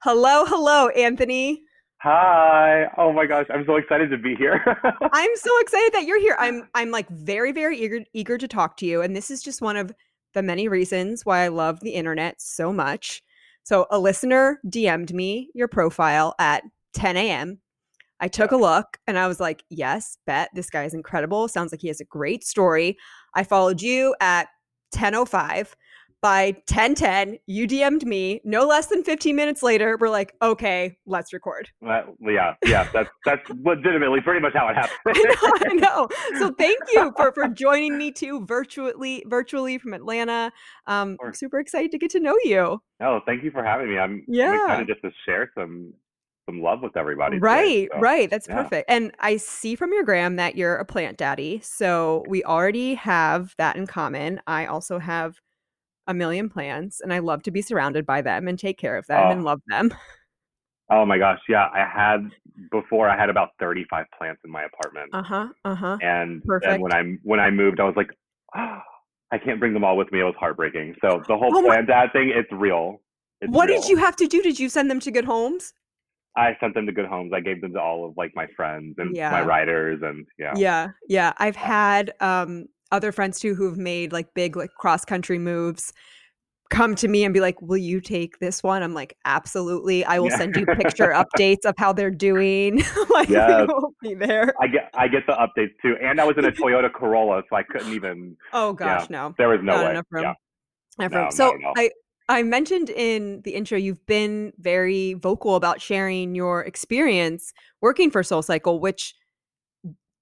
Hello, 0.03 0.45
hello, 0.45 0.89
Anthony. 0.89 1.63
Hi. 2.03 2.85
Oh 2.97 3.13
my 3.13 3.27
gosh, 3.27 3.45
I'm 3.53 3.63
so 3.63 3.75
excited 3.75 4.09
to 4.09 4.17
be 4.17 4.33
here. 4.35 4.59
I'm 5.13 5.35
so 5.35 5.59
excited 5.59 5.93
that 5.93 6.05
you're 6.05 6.19
here. 6.19 6.35
I'm 6.39 6.67
I'm 6.73 6.89
like 6.89 7.07
very 7.09 7.51
very 7.51 7.77
eager 7.77 7.99
eager 8.13 8.39
to 8.39 8.47
talk 8.47 8.75
to 8.77 8.87
you 8.87 9.03
and 9.03 9.15
this 9.15 9.29
is 9.29 9.43
just 9.43 9.61
one 9.61 9.77
of 9.77 9.91
the 10.33 10.41
many 10.41 10.67
reasons 10.67 11.27
why 11.27 11.43
I 11.43 11.49
love 11.49 11.79
the 11.81 11.91
internet 11.91 12.41
so 12.41 12.73
much. 12.73 13.21
So 13.61 13.85
a 13.91 13.99
listener 13.99 14.59
DM'd 14.65 15.13
me 15.13 15.51
your 15.53 15.67
profile 15.67 16.33
at 16.39 16.63
10 16.93 17.17
a.m. 17.17 17.59
I 18.19 18.27
took 18.27 18.51
a 18.51 18.57
look 18.57 18.97
and 19.05 19.19
I 19.19 19.27
was 19.27 19.39
like, 19.39 19.63
yes, 19.69 20.17
bet 20.25 20.49
this 20.55 20.71
guy 20.71 20.85
is 20.85 20.95
incredible. 20.95 21.47
Sounds 21.47 21.71
like 21.71 21.81
he 21.81 21.87
has 21.87 22.01
a 22.01 22.05
great 22.05 22.43
story. 22.43 22.97
I 23.35 23.43
followed 23.43 23.79
you 23.79 24.15
at 24.19 24.47
10:05. 24.95 25.73
By 26.21 26.51
10:10, 26.67 27.39
you 27.47 27.67
DM'd 27.67 28.05
me. 28.05 28.41
No 28.43 28.67
less 28.67 28.87
than 28.87 29.03
15 29.03 29.35
minutes 29.35 29.63
later, 29.63 29.97
we're 29.99 30.09
like, 30.09 30.35
okay, 30.41 30.95
let's 31.07 31.33
record. 31.33 31.69
Well, 31.81 32.15
yeah, 32.19 32.53
yeah, 32.63 32.87
that's 32.93 33.09
that's 33.25 33.41
legitimately 33.49 34.21
pretty 34.21 34.39
much 34.39 34.53
how 34.53 34.67
it 34.69 34.77
I 35.07 35.13
know, 35.13 35.33
happened. 35.33 35.65
I 35.71 35.73
know. 35.73 36.07
So 36.37 36.53
thank 36.59 36.77
you 36.93 37.11
for 37.17 37.31
for 37.33 37.47
joining 37.47 37.97
me 37.97 38.11
too 38.11 38.45
virtually 38.45 39.23
virtually 39.27 39.79
from 39.79 39.93
Atlanta. 39.95 40.51
Um, 40.85 41.17
I'm 41.25 41.33
super 41.33 41.59
excited 41.59 41.89
to 41.91 41.97
get 41.97 42.11
to 42.11 42.19
know 42.19 42.37
you. 42.43 42.79
no, 42.99 43.21
thank 43.25 43.43
you 43.43 43.49
for 43.49 43.63
having 43.63 43.89
me. 43.89 43.97
I'm, 43.97 44.11
I'm 44.11 44.23
Yeah. 44.27 44.63
excited 44.65 44.87
just 44.87 45.01
to 45.01 45.09
share 45.25 45.49
some 45.57 45.91
some 46.47 46.61
love 46.61 46.81
with 46.83 46.97
everybody. 46.97 47.37
today, 47.37 47.43
Right, 47.47 47.89
so, 47.93 47.99
right. 47.99 48.29
That's 48.29 48.47
yeah. 48.47 48.61
perfect. 48.61 48.89
And 48.91 49.11
I 49.19 49.37
see 49.37 49.75
from 49.75 49.91
your 49.93 50.03
gram 50.03 50.35
that 50.35 50.55
you're 50.55 50.75
a 50.75 50.85
plant 50.85 51.17
daddy. 51.17 51.61
So 51.63 52.23
we 52.27 52.43
already 52.43 52.93
have 52.95 53.53
that 53.57 53.75
in 53.75 53.87
common. 53.87 54.39
I 54.47 54.65
also 54.67 54.97
have 54.99 55.39
a 56.11 56.13
million 56.13 56.49
plants 56.49 57.01
and 57.01 57.11
I 57.11 57.19
love 57.19 57.41
to 57.43 57.51
be 57.51 57.61
surrounded 57.63 58.05
by 58.05 58.21
them 58.21 58.47
and 58.47 58.59
take 58.59 58.77
care 58.77 58.95
of 58.97 59.07
them 59.07 59.31
and 59.31 59.41
Oh. 59.41 59.43
love 59.45 59.61
them. 59.67 59.91
Oh 60.93 61.05
my 61.05 61.17
gosh, 61.17 61.39
yeah. 61.47 61.67
I 61.73 61.85
had 61.89 62.29
before 62.69 63.07
I 63.07 63.15
had 63.17 63.29
about 63.29 63.51
35 63.61 64.07
plants 64.17 64.41
in 64.43 64.51
my 64.51 64.63
apartment, 64.65 65.09
Uh-huh. 65.13 65.47
Uh-huh. 65.63 65.97
and 66.01 66.43
perfect. 66.43 66.69
and 66.73 66.81
when 66.83 66.91
I 66.93 67.01
when 67.23 67.39
I 67.39 67.49
moved, 67.49 67.79
I 67.79 67.85
was 67.85 67.95
like, 67.95 68.09
I 68.53 69.37
can't 69.41 69.57
bring 69.57 69.73
them 69.73 69.85
all 69.85 69.95
with 69.95 70.11
me. 70.11 70.19
It 70.19 70.23
was 70.25 70.35
heartbreaking. 70.37 70.95
So 71.01 71.23
the 71.29 71.37
whole 71.37 71.55
Oh 71.55 71.61
my- 71.61 71.67
plant 71.75 71.87
dad 71.87 72.11
thing, 72.11 72.33
it's 72.35 72.51
real. 72.51 73.01
It's 73.39 73.49
What 73.53 73.69
real. 73.69 73.79
did 73.79 73.89
you 73.89 73.95
have 73.97 74.17
to 74.17 74.27
do? 74.27 74.41
Did 74.41 74.59
you 74.59 74.67
send 74.67 74.91
them 74.91 74.99
to 74.99 75.11
good 75.11 75.23
homes? 75.23 75.73
I 76.35 76.57
sent 76.59 76.73
them 76.73 76.85
to 76.87 76.91
good 76.91 77.05
homes. 77.05 77.31
I 77.33 77.39
gave 77.39 77.61
them 77.61 77.71
to 77.71 77.79
all 77.79 78.05
of 78.05 78.17
like 78.17 78.31
my 78.35 78.47
friends 78.57 78.95
and 78.97 79.15
Yeah. 79.15 79.31
my 79.31 79.43
writers, 79.43 80.01
and 80.03 80.27
yeah. 80.37 80.51
Yeah, 80.57 80.87
yeah. 81.07 81.31
I've 81.37 81.55
had 81.55 82.11
um 82.19 82.65
other 82.91 83.11
friends 83.11 83.39
too 83.39 83.55
who've 83.55 83.77
made 83.77 84.11
like 84.11 84.33
big 84.33 84.55
like 84.55 84.71
cross 84.77 85.05
country 85.05 85.39
moves 85.39 85.93
come 86.69 86.95
to 86.95 87.09
me 87.09 87.25
and 87.25 87.33
be 87.33 87.41
like, 87.41 87.61
"Will 87.61 87.75
you 87.77 87.99
take 87.99 88.39
this 88.39 88.63
one?" 88.63 88.81
I'm 88.81 88.93
like, 88.93 89.17
"Absolutely. 89.25 90.05
I 90.05 90.19
will 90.19 90.29
Yeah. 90.29 90.37
send 90.37 90.55
you 90.55 90.65
picture 90.77 91.07
updates 91.13 91.65
of 91.65 91.75
how 91.77 91.91
they're 91.91 92.09
doing." 92.09 92.77
like 93.09 93.27
Yes. 93.29 93.67
we 93.67 93.73
will 93.73 93.93
be 94.01 94.13
there. 94.13 94.53
I 94.61 94.67
get 94.67 94.89
I 94.93 95.07
get 95.09 95.25
the 95.27 95.33
updates 95.33 95.73
too, 95.81 95.95
and 96.01 96.21
I 96.21 96.23
was 96.25 96.37
in 96.37 96.45
a 96.45 96.51
Toyota 96.51 96.91
Corolla, 96.91 97.43
so 97.49 97.55
I 97.57 97.63
couldn't 97.63 97.93
even. 97.93 98.37
Oh 98.53 98.71
gosh, 98.73 99.09
no. 99.09 99.33
There 99.37 99.49
was 99.49 99.59
no 99.61 99.73
Not 99.73 99.85
way. 99.85 99.91
enough 99.91 100.05
room. 100.11 100.23
Yeah. 100.23 100.33
Enough 100.99 101.13
room. 101.13 101.23
not 101.25 101.33
So. 101.33 101.59
I 101.75 101.89
I 102.29 102.43
mentioned 102.43 102.89
in 102.89 103.41
the 103.43 103.51
intro 103.55 103.77
you've 103.77 104.05
been 104.05 104.53
very 104.59 105.15
vocal 105.15 105.55
about 105.57 105.81
sharing 105.81 106.35
your 106.35 106.61
experience 106.63 107.51
working 107.81 108.09
for 108.09 108.23
Soul 108.23 108.41
Cycle, 108.41 108.79
which 108.79 109.13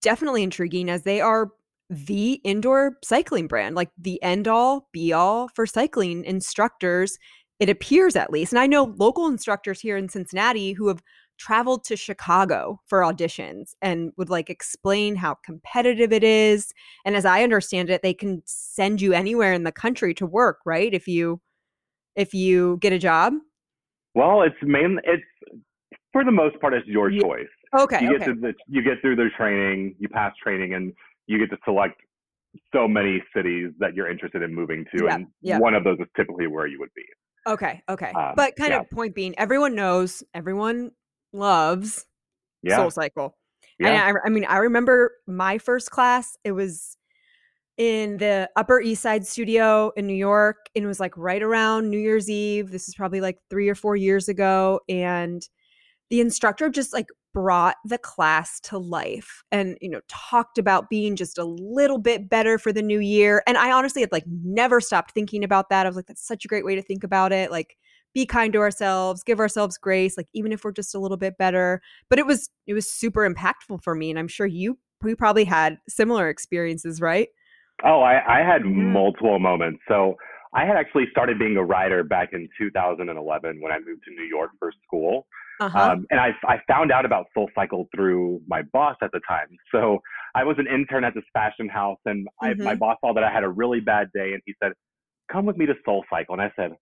definitely 0.02 0.42
intriguing 0.42 0.90
as 0.90 1.04
they 1.04 1.22
are 1.22 1.52
the 1.90 2.34
indoor 2.44 2.98
cycling 3.04 3.48
brand, 3.48 3.76
like 3.76 3.90
the 3.98 4.22
end 4.22 4.48
all 4.48 4.88
be 4.92 5.12
all 5.12 5.50
for 5.50 5.66
cycling 5.66 6.24
instructors. 6.24 7.18
It 7.60 7.70
appears 7.70 8.16
at 8.16 8.32
least. 8.32 8.54
And 8.54 8.60
I 8.60 8.68
know 8.68 8.96
local 8.98 9.28
instructors 9.28 9.82
here 9.82 9.98
in 9.98 10.08
Cincinnati 10.08 10.74
who 10.74 10.88
have 10.88 11.02
traveled 11.38 11.84
to 11.86 11.96
Chicago 11.96 12.80
for 12.86 13.00
auditions 13.00 13.74
and 13.82 14.12
would 14.18 14.30
like 14.30 14.50
explain 14.50 15.16
how 15.16 15.36
competitive 15.44 16.12
it 16.14 16.24
is. 16.24 16.74
And 17.06 17.16
as 17.16 17.26
I 17.26 17.44
understand 17.44 17.90
it, 17.90 18.02
they 18.02 18.14
can 18.14 18.44
send 18.46 19.02
you 19.02 19.14
anywhere 19.14 19.54
in 19.54 19.64
the 19.64 19.72
country 19.72 20.14
to 20.16 20.26
work, 20.26 20.60
right? 20.66 20.94
If 20.94 21.08
you 21.08 21.42
if 22.16 22.34
you 22.34 22.78
get 22.82 22.94
a 22.94 23.00
job. 23.00 23.34
Well, 24.14 24.42
it's 24.42 24.56
main. 24.62 25.00
It's 25.06 25.24
for 26.12 26.26
the 26.26 26.32
most 26.32 26.60
part, 26.60 26.74
it's 26.74 26.88
your 26.88 27.10
Yeah. 27.10 27.22
choice. 27.22 27.48
Okay. 27.78 28.04
you 28.04 28.18
get 28.18 28.22
okay. 28.24 28.34
to 28.34 28.40
the, 28.40 28.54
you 28.68 28.82
get 28.82 29.00
through 29.02 29.16
the 29.16 29.30
training, 29.38 29.96
you 30.00 30.10
pass 30.10 30.34
training, 30.42 30.74
and 30.74 30.92
you 31.30 31.38
get 31.38 31.52
to 31.52 31.58
select 31.64 32.02
so 32.74 32.88
many 32.88 33.24
cities 33.36 33.70
that 33.78 33.94
you're 33.94 34.10
interested 34.10 34.42
in 34.42 34.54
moving 34.54 34.84
to, 34.96 35.06
Yeah, 35.06 35.16
and 35.16 35.28
yeah. 35.42 35.60
one 35.60 35.76
of 35.76 35.84
those 35.84 36.00
is 36.00 36.08
typically 36.18 36.48
where 36.48 36.66
you 36.66 36.80
would 36.80 36.90
be. 36.96 37.04
Okay. 37.48 37.82
Okay. 37.88 38.12
Um, 38.12 38.34
but 38.36 38.56
kind 38.56 38.72
yeah. 38.72 38.80
of 38.80 38.90
point 38.90 39.14
being, 39.14 39.38
everyone 39.38 39.76
knows, 39.76 40.24
everyone 40.34 40.90
loves 41.32 42.06
Yeah, 42.64 42.78
Soul 42.78 42.90
Cycle. 42.90 43.38
yeah. 43.80 44.10
And 44.10 44.18
I, 44.18 44.22
I 44.26 44.30
mean, 44.30 44.46
I 44.46 44.58
remember 44.58 45.12
my 45.28 45.60
first 45.60 45.92
class, 45.92 46.36
it 46.44 46.54
was 46.54 46.98
in 47.78 48.18
the 48.18 48.50
Upper 48.56 48.82
East 48.82 49.04
Side 49.04 49.26
studio 49.28 49.92
in 49.96 50.08
New 50.08 50.16
York. 50.16 50.58
And 50.76 50.84
it 50.84 50.88
was 50.88 51.00
like 51.00 51.16
right 51.16 51.44
around 51.44 51.92
New 51.92 52.00
Year's 52.00 52.30
Eve. 52.30 52.72
This 52.72 52.90
is 52.90 52.96
probably 52.96 53.22
like 53.22 53.38
three 53.52 53.70
or 53.70 53.76
four 53.76 53.96
years 53.96 54.28
ago. 54.28 54.80
And 54.90 55.48
the 56.10 56.22
instructor 56.22 56.70
just 56.70 56.92
like 56.92 57.06
brought 57.34 57.76
the 57.86 57.98
class 57.98 58.60
to 58.62 58.78
life 58.78 59.44
and, 59.52 59.78
you 59.82 59.90
know, 59.90 60.02
talked 60.08 60.58
about 60.58 60.90
being 60.90 61.16
just 61.16 61.38
a 61.38 61.44
little 61.44 61.98
bit 61.98 62.30
better 62.30 62.58
for 62.58 62.74
the 62.74 62.82
new 62.82 63.00
year. 63.00 63.44
And 63.48 63.58
I 63.58 63.72
honestly 63.72 64.02
had 64.02 64.12
like 64.12 64.26
never 64.28 64.82
stopped 64.82 65.12
thinking 65.12 65.44
about 65.44 65.70
that. 65.70 65.86
I 65.86 65.90
was 65.90 65.96
like, 65.96 66.08
that's 66.08 66.26
such 66.26 66.46
a 66.46 66.48
great 66.48 66.66
way 66.66 66.76
to 66.76 66.82
think 66.82 67.04
about 67.04 67.32
it. 67.32 67.52
Like, 67.52 67.78
be 68.14 68.26
kind 68.26 68.52
to 68.54 68.60
ourselves, 68.60 69.24
give 69.24 69.40
ourselves 69.40 69.78
grace, 69.78 70.18
like 70.18 70.28
even 70.34 70.52
if 70.52 70.64
we're 70.64 70.72
just 70.72 70.96
a 70.96 71.00
little 71.00 71.18
bit 71.18 71.38
better. 71.38 71.82
But 72.10 72.18
it 72.18 72.26
was 72.26 72.50
it 72.66 72.74
was 72.74 72.90
super 72.90 73.30
impactful 73.30 73.84
for 73.84 73.94
me, 73.94 74.10
and 74.10 74.18
I'm 74.18 74.28
sure 74.28 74.48
you 74.48 74.80
we 75.04 75.16
probably 75.16 75.46
had 75.46 75.78
similar 75.88 76.30
experiences, 76.30 77.00
right? 77.00 77.30
Oh, 77.84 78.02
I, 78.02 78.40
I 78.40 78.46
had 78.46 78.64
multiple 78.66 79.40
moments. 79.40 79.80
So 79.88 80.16
I 80.54 80.66
had 80.66 80.76
actually 80.76 81.06
started 81.12 81.40
being 81.40 81.56
a 81.56 81.64
writer 81.64 82.04
back 82.04 82.30
in 82.34 82.50
2011 82.58 83.62
when 83.62 83.72
I 83.72 83.78
moved 83.78 84.04
to 84.06 84.12
New 84.12 84.28
York 84.28 84.52
for 84.60 84.74
school. 84.86 85.28
Uh 85.60 85.70
huh. 85.70 85.92
Um, 85.92 86.06
and 86.10 86.20
I, 86.20 86.30
I 86.48 86.58
found 86.68 86.92
out 86.92 87.06
about 87.06 87.28
Soul 87.34 87.50
Cycle 87.54 87.88
through 87.96 88.42
my 88.48 88.62
boss 88.74 88.96
at 89.02 89.12
the 89.12 89.20
time. 89.28 89.48
So 89.72 90.00
I 90.36 90.44
was 90.44 90.58
an 90.58 90.68
intern 90.68 91.04
at 91.04 91.14
this 91.14 91.24
fashion 91.34 91.68
house, 91.68 92.00
and 92.06 92.28
I, 92.42 92.54
my 92.56 92.76
boss 92.76 92.98
saw 93.02 93.14
that 93.14 93.24
I 93.24 93.32
had 93.32 93.44
a 93.44 93.50
really 93.50 93.80
bad 93.80 94.10
day, 94.14 94.34
and 94.34 94.42
he 94.46 94.54
said, 94.62 94.72
"Come 95.32 95.46
with 95.46 95.58
me 95.58 95.66
to 95.66 95.76
Soul 95.86 96.06
Cycle." 96.10 96.34
And 96.34 96.42
I 96.42 96.52
said, 96.56 96.76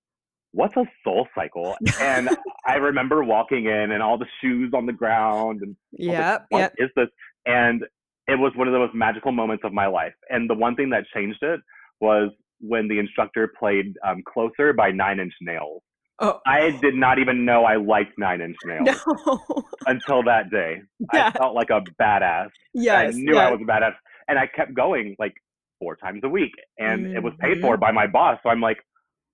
"What's 0.52 0.76
a 0.78 0.86
Soul 1.04 1.28
Cycle?" 1.34 1.76
And 2.00 2.30
I 2.68 2.76
remember 2.76 3.24
walking 3.24 3.66
in, 3.66 3.92
and 3.92 4.04
all 4.04 4.18
the 4.18 4.28
shoes 4.42 4.72
on 4.76 4.86
the 4.86 4.94
ground, 4.94 5.62
and 5.62 5.76
was 6.06 6.18
like, 6.20 6.28
"What 6.50 6.60
Yep. 6.60 6.74
is 6.78 6.90
this? 6.96 7.08
And 7.46 7.84
it 8.28 8.36
was 8.38 8.52
one 8.56 8.68
of 8.68 8.74
the 8.74 8.80
most 8.80 8.94
magical 8.94 9.32
moments 9.32 9.64
of 9.64 9.74
my 9.74 9.88
life. 9.88 10.14
And 10.30 10.50
the 10.50 10.54
one 10.54 10.76
thing 10.76 10.90
that 10.90 11.06
changed 11.14 11.40
it 11.42 11.62
was 12.02 12.30
when 12.60 12.88
the 12.88 13.00
instructor 13.00 13.52
played 13.58 13.96
um, 14.06 14.22
"Closer" 14.32 14.74
by 14.74 14.92
Nine 14.92 15.20
Inch 15.20 15.34
Nails. 15.42 15.82
Oh 16.20 16.40
I 16.48 16.72
did 16.82 16.96
not 16.96 17.20
even 17.20 17.46
know 17.46 17.64
I 17.64 17.76
liked 17.76 18.14
Nine 18.18 18.42
Inch 18.42 18.56
Nails 18.66 18.98
no. 19.28 19.40
until 19.86 20.24
that 20.24 20.50
day. 20.50 20.82
Yeah. 21.14 21.28
I 21.34 21.38
felt 21.38 21.54
like 21.56 21.70
a 21.70 21.82
badass. 22.02 22.50
yes. 22.74 23.14
I 23.14 23.18
knew 23.18 23.36
yes. 23.36 23.48
I 23.48 23.52
was 23.52 23.62
a 23.62 23.66
badass. 23.66 23.94
And 24.28 24.40
I 24.40 24.48
kept 24.48 24.74
going 24.74 25.16
like 25.20 25.34
four 25.80 25.96
times 25.96 26.22
a 26.24 26.30
week. 26.30 26.52
And 26.80 27.06
it 27.16 27.22
was 27.22 27.34
paid 27.40 27.62
for 27.62 27.78
by 27.78 27.92
my 27.92 28.08
boss. 28.08 28.40
So 28.42 28.50
I'm 28.50 28.62
like, 28.62 28.78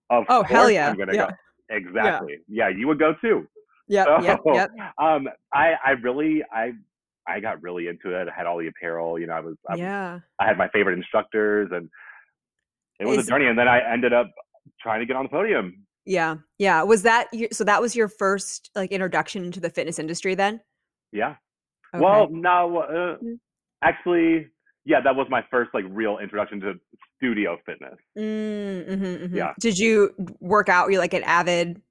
of 0.09 0.25
Oh, 0.27 0.39
course 0.39 0.49
hell 0.51 0.69
yeah. 0.69 0.89
I'm 0.89 0.97
gonna 0.97 1.13
Yeah. 1.15 1.27
go. 1.29 1.75
Exactly. 1.75 2.37
Yeah. 2.49 2.67
you 2.69 2.87
would 2.87 2.99
go 2.99 3.13
too. 3.21 3.47
Yep. 3.87 4.07
Yep. 4.23 4.39
So, 4.45 4.53
Yep. 4.53 4.71
Um 5.01 5.29
I, 5.53 5.73
I 5.85 5.91
really 6.01 6.43
I 6.51 6.71
I 7.25 7.39
got 7.39 7.61
really 7.61 7.87
into 7.87 8.13
it. 8.19 8.27
I 8.27 8.33
had 8.35 8.45
all 8.45 8.57
the 8.57 8.67
apparel, 8.67 9.17
you 9.17 9.27
know, 9.27 9.33
I 9.35 9.39
was 9.39 9.55
I, 9.69 9.75
Yeah. 9.75 10.19
I 10.37 10.45
had 10.45 10.57
my 10.57 10.67
favorite 10.69 10.97
instructors 10.97 11.69
and 11.71 11.89
it 12.99 13.05
was 13.05 13.19
Is- 13.19 13.27
a 13.27 13.29
journey 13.29 13.47
and 13.47 13.57
then 13.57 13.69
I 13.69 13.79
ended 13.89 14.11
up 14.11 14.29
trying 14.81 14.99
to 14.99 15.05
get 15.05 15.15
on 15.15 15.23
the 15.23 15.29
podium. 15.29 15.85
Yeah. 16.05 16.35
Yeah. 16.59 16.83
Was 16.83 17.03
that 17.03 17.27
your, 17.33 17.49
so 17.51 17.63
that 17.63 17.81
was 17.81 17.95
your 17.95 18.07
first 18.07 18.69
like 18.75 18.91
introduction 18.91 19.45
into 19.45 19.59
the 19.59 19.69
fitness 19.69 19.99
industry 19.99 20.35
then? 20.35 20.59
Yeah. 21.11 21.35
Okay. 21.93 22.03
Well, 22.03 22.27
no, 22.29 22.77
uh, 22.79 23.17
Mm. 23.23 23.39
actually, 23.83 24.47
yeah, 24.85 24.99
that 25.01 25.15
was 25.15 25.27
my 25.29 25.43
first 25.49 25.71
like 25.73 25.85
real 25.89 26.17
introduction 26.17 26.59
to 26.61 26.73
studio 27.17 27.57
fitness. 27.65 27.95
Mm, 28.17 28.89
mhm, 28.89 29.29
mhm. 29.29 29.35
Yeah. 29.35 29.53
Did 29.59 29.77
you 29.77 30.13
work 30.39 30.67
out? 30.69 30.85
Were 30.87 30.91
you 30.91 30.99
like 30.99 31.13
an 31.13 31.23
avid, 31.23 31.81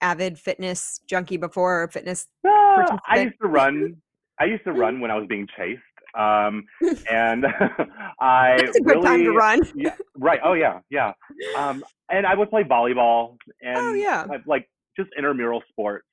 avid 0.00 0.38
fitness 0.38 1.00
junkie 1.06 1.36
before 1.36 1.82
or 1.82 1.88
fitness? 1.88 2.28
Uh, 2.46 2.96
I 3.06 3.22
used 3.22 3.38
to 3.42 3.48
run. 3.48 3.96
I 4.38 4.44
used 4.44 4.64
to 4.64 4.72
run 4.72 5.00
when 5.00 5.10
I 5.10 5.16
was 5.16 5.26
being 5.28 5.46
chased, 5.54 5.82
um, 6.14 6.64
and 7.10 7.46
I 8.20 8.56
That's 8.58 8.76
a 8.76 8.80
good 8.80 8.86
really, 8.96 9.02
time 9.06 9.24
to 9.24 9.30
run. 9.32 9.60
Yeah, 9.74 9.94
right. 10.16 10.40
Oh 10.44 10.52
yeah, 10.54 10.80
yeah. 10.90 11.12
Um, 11.56 11.84
and 12.10 12.26
I 12.26 12.34
would 12.34 12.50
play 12.50 12.64
volleyball 12.64 13.36
and 13.62 13.76
Oh, 13.78 13.92
yeah. 13.92 14.26
like- 14.46 14.68
just 14.98 15.10
intramural 15.16 15.62
sports. 15.70 16.06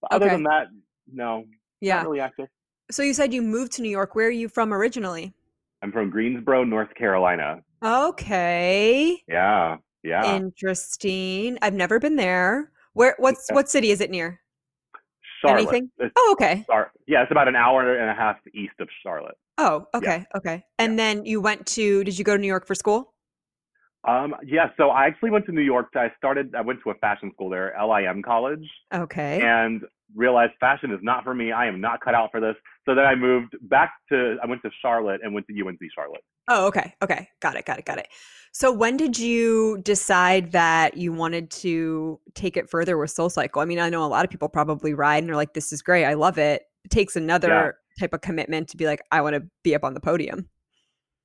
But 0.00 0.12
other 0.12 0.26
Okay. 0.26 0.34
than 0.36 0.42
that, 0.44 0.66
no, 1.12 1.44
Yeah. 1.80 2.02
really 2.02 2.18
active. 2.18 2.48
So 2.90 3.02
you 3.02 3.12
said 3.14 3.32
you 3.32 3.42
moved 3.42 3.72
to 3.72 3.82
New 3.82 3.90
York. 3.90 4.14
Where 4.14 4.26
are 4.26 4.30
you 4.30 4.48
from 4.48 4.72
originally? 4.72 5.32
I'm 5.82 5.92
from 5.92 6.10
Greensboro, 6.10 6.64
North 6.64 6.92
Carolina. 6.94 7.60
Okay. 7.84 9.22
Yeah, 9.28 9.76
yeah. 10.02 10.34
Interesting. 10.36 11.58
I've 11.62 11.74
never 11.74 11.98
been 12.00 12.16
there. 12.16 12.70
Where 12.94 13.14
what's 13.18 13.48
what 13.52 13.68
city 13.68 13.90
is 13.90 14.00
it 14.00 14.10
near? 14.10 14.40
Charlotte. 15.40 15.60
Anything? 15.62 15.90
It's, 15.98 16.12
Oh, 16.16 16.30
okay. 16.32 16.64
Char- 16.68 16.92
yeah, 17.06 17.22
it's 17.22 17.30
about 17.32 17.48
an 17.48 17.56
hour 17.56 17.96
and 17.96 18.08
a 18.10 18.14
half 18.14 18.36
east 18.54 18.74
of 18.80 18.88
Charlotte. 19.02 19.36
Oh, 19.58 19.86
okay. 19.94 20.24
Okay. 20.34 20.64
And 20.78 20.98
then 20.98 21.24
you 21.24 21.40
went 21.40 21.66
to 21.68 22.04
did 22.04 22.18
you 22.18 22.24
go 22.24 22.36
to 22.36 22.40
New 22.40 22.46
York 22.48 22.66
for 22.66 22.74
school? 22.74 23.12
Um, 24.08 24.34
yeah, 24.44 24.70
so 24.76 24.90
I 24.90 25.06
actually 25.06 25.30
went 25.30 25.46
to 25.46 25.52
New 25.52 25.60
York. 25.62 25.88
I 25.94 26.10
started. 26.16 26.54
I 26.56 26.60
went 26.60 26.80
to 26.82 26.90
a 26.90 26.94
fashion 26.96 27.30
school 27.34 27.48
there, 27.48 27.72
LIM 27.80 28.22
College, 28.22 28.66
Okay. 28.92 29.40
and 29.40 29.82
realized 30.16 30.54
fashion 30.58 30.90
is 30.90 30.98
not 31.02 31.22
for 31.22 31.34
me. 31.34 31.52
I 31.52 31.66
am 31.66 31.80
not 31.80 32.00
cut 32.00 32.12
out 32.14 32.30
for 32.32 32.40
this. 32.40 32.56
So 32.84 32.96
then 32.96 33.04
I 33.04 33.14
moved 33.14 33.54
back 33.62 33.92
to. 34.10 34.38
I 34.42 34.46
went 34.46 34.60
to 34.62 34.70
Charlotte 34.80 35.20
and 35.22 35.32
went 35.32 35.46
to 35.46 35.52
UNC 35.54 35.78
Charlotte. 35.94 36.22
Oh, 36.48 36.66
okay. 36.66 36.94
Okay. 37.00 37.28
Got 37.40 37.54
it. 37.54 37.64
Got 37.64 37.78
it. 37.78 37.84
Got 37.84 37.98
it. 37.98 38.08
So 38.50 38.72
when 38.72 38.96
did 38.96 39.18
you 39.18 39.78
decide 39.84 40.50
that 40.50 40.96
you 40.96 41.12
wanted 41.12 41.50
to 41.52 42.18
take 42.34 42.56
it 42.56 42.68
further 42.68 42.98
with 42.98 43.12
Soul 43.12 43.30
Cycle? 43.30 43.62
I 43.62 43.66
mean, 43.66 43.78
I 43.78 43.88
know 43.88 44.04
a 44.04 44.06
lot 44.08 44.24
of 44.24 44.30
people 44.32 44.48
probably 44.48 44.94
ride 44.94 45.22
and 45.22 45.30
are 45.30 45.36
like, 45.36 45.54
this 45.54 45.72
is 45.72 45.80
great. 45.80 46.04
I 46.04 46.14
love 46.14 46.38
it. 46.38 46.62
It 46.84 46.90
takes 46.90 47.14
another 47.14 47.76
type 47.98 48.12
of 48.14 48.20
commitment 48.20 48.68
to 48.68 48.76
be 48.76 48.86
like, 48.86 49.00
I 49.10 49.20
want 49.20 49.34
to 49.36 49.42
be 49.62 49.74
up 49.74 49.84
on 49.84 49.94
the 49.94 50.00
podium. 50.00 50.48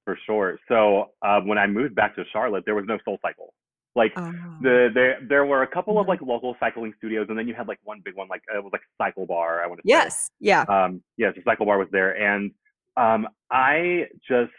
for 0.06 0.18
sure. 0.26 0.58
So 0.70 1.12
uh, 1.22 1.42
when 1.42 1.58
I 1.58 1.68
moved 1.68 1.94
back 1.94 2.16
to 2.16 2.24
Charlotte, 2.32 2.64
there 2.66 2.76
was 2.76 2.86
no 2.88 2.98
Soul 3.04 3.18
Cycle. 3.22 3.54
Like 3.94 4.14
Oh. 4.16 4.32
the 4.62 4.90
there 4.94 5.20
there 5.28 5.46
were 5.46 5.64
a 5.64 5.68
couple 5.68 6.00
of 6.00 6.06
Mhm. 6.06 6.10
like 6.10 6.22
local 6.22 6.56
cycling 6.62 6.94
studios, 6.98 7.26
and 7.30 7.38
then 7.38 7.46
you 7.48 7.54
had 7.54 7.68
like 7.68 7.80
one 7.84 8.00
big 8.06 8.16
one, 8.16 8.28
like 8.30 8.42
it 8.56 8.64
was 8.64 8.72
like 8.72 8.84
Cycle 8.98 9.26
Bar. 9.26 9.62
I 9.64 9.68
want 9.68 9.80
to 9.80 9.82
say. 9.82 9.90
yes. 9.90 10.32
Yeah. 10.40 10.62
Um, 10.70 11.02
yeah, 11.18 11.32
so 11.36 11.42
Cycle 11.44 11.66
Bar 11.66 11.78
was 11.78 11.90
there, 11.92 12.12
and 12.22 12.52
um, 12.96 13.28
I 13.52 14.06
just 14.26 14.54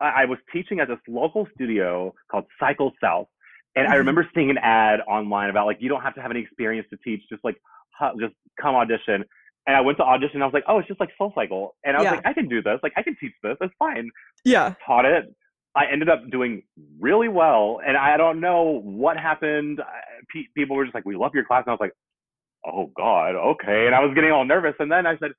I, 0.00 0.22
I 0.22 0.24
was 0.26 0.38
teaching 0.52 0.78
at 0.78 0.86
this 0.88 0.98
local 1.08 1.48
studio 1.54 2.14
called 2.30 2.44
Cycle 2.60 2.92
South, 3.00 3.26
and 3.74 3.88
I 3.88 3.94
Mhm. 3.94 3.98
remember 3.98 4.28
seeing 4.34 4.50
an 4.50 4.58
ad 4.58 5.00
online 5.08 5.50
about 5.50 5.66
like 5.66 5.78
you 5.80 5.88
don't 5.88 6.02
have 6.02 6.14
to 6.14 6.22
have 6.22 6.30
any 6.30 6.40
experience 6.40 6.86
to 6.90 6.96
teach, 6.98 7.22
just 7.28 7.42
like 7.42 7.56
just 8.20 8.34
come 8.60 8.74
audition. 8.76 9.24
And 9.66 9.76
I 9.76 9.80
went 9.80 9.96
to 9.98 10.04
audition, 10.04 10.36
and 10.36 10.42
I 10.42 10.46
was 10.46 10.54
like, 10.54 10.64
oh, 10.66 10.78
it's 10.78 10.88
just 10.88 10.98
like 10.98 11.10
Soul 11.16 11.32
Cycle, 11.34 11.76
and 11.84 11.96
I 11.96 12.00
was 12.00 12.04
Yeah. 12.06 12.10
like, 12.12 12.26
I 12.26 12.32
can 12.32 12.48
do 12.48 12.60
this, 12.62 12.80
like 12.82 12.92
I 12.96 13.02
can 13.02 13.16
teach 13.20 13.32
this, 13.42 13.56
it's 13.60 13.72
fine 13.78 14.10
Yeah. 14.44 14.74
taught 14.84 15.04
it. 15.04 15.26
I 15.74 15.86
ended 15.86 16.08
up 16.10 16.28
doing 16.30 16.64
really 17.00 17.28
well, 17.28 17.80
and 17.86 17.96
I 17.96 18.16
don't 18.16 18.40
know 18.40 18.80
what 18.84 19.16
happened. 19.16 19.80
Pe- 20.34 20.48
People 20.54 20.76
were 20.76 20.84
just 20.84 20.94
like, 20.94 21.06
"We 21.06 21.16
love 21.16 21.32
your 21.34 21.44
class," 21.44 21.62
and 21.64 21.70
I 21.70 21.72
was 21.72 21.80
like, 21.80 21.92
"Oh 22.66 22.86
God, 22.94 23.36
okay." 23.36 23.86
And 23.86 23.94
I 23.94 24.00
was 24.00 24.12
getting 24.14 24.32
all 24.32 24.44
nervous, 24.44 24.74
and 24.80 24.92
then 24.92 25.06
I 25.06 25.16
said, 25.16 25.32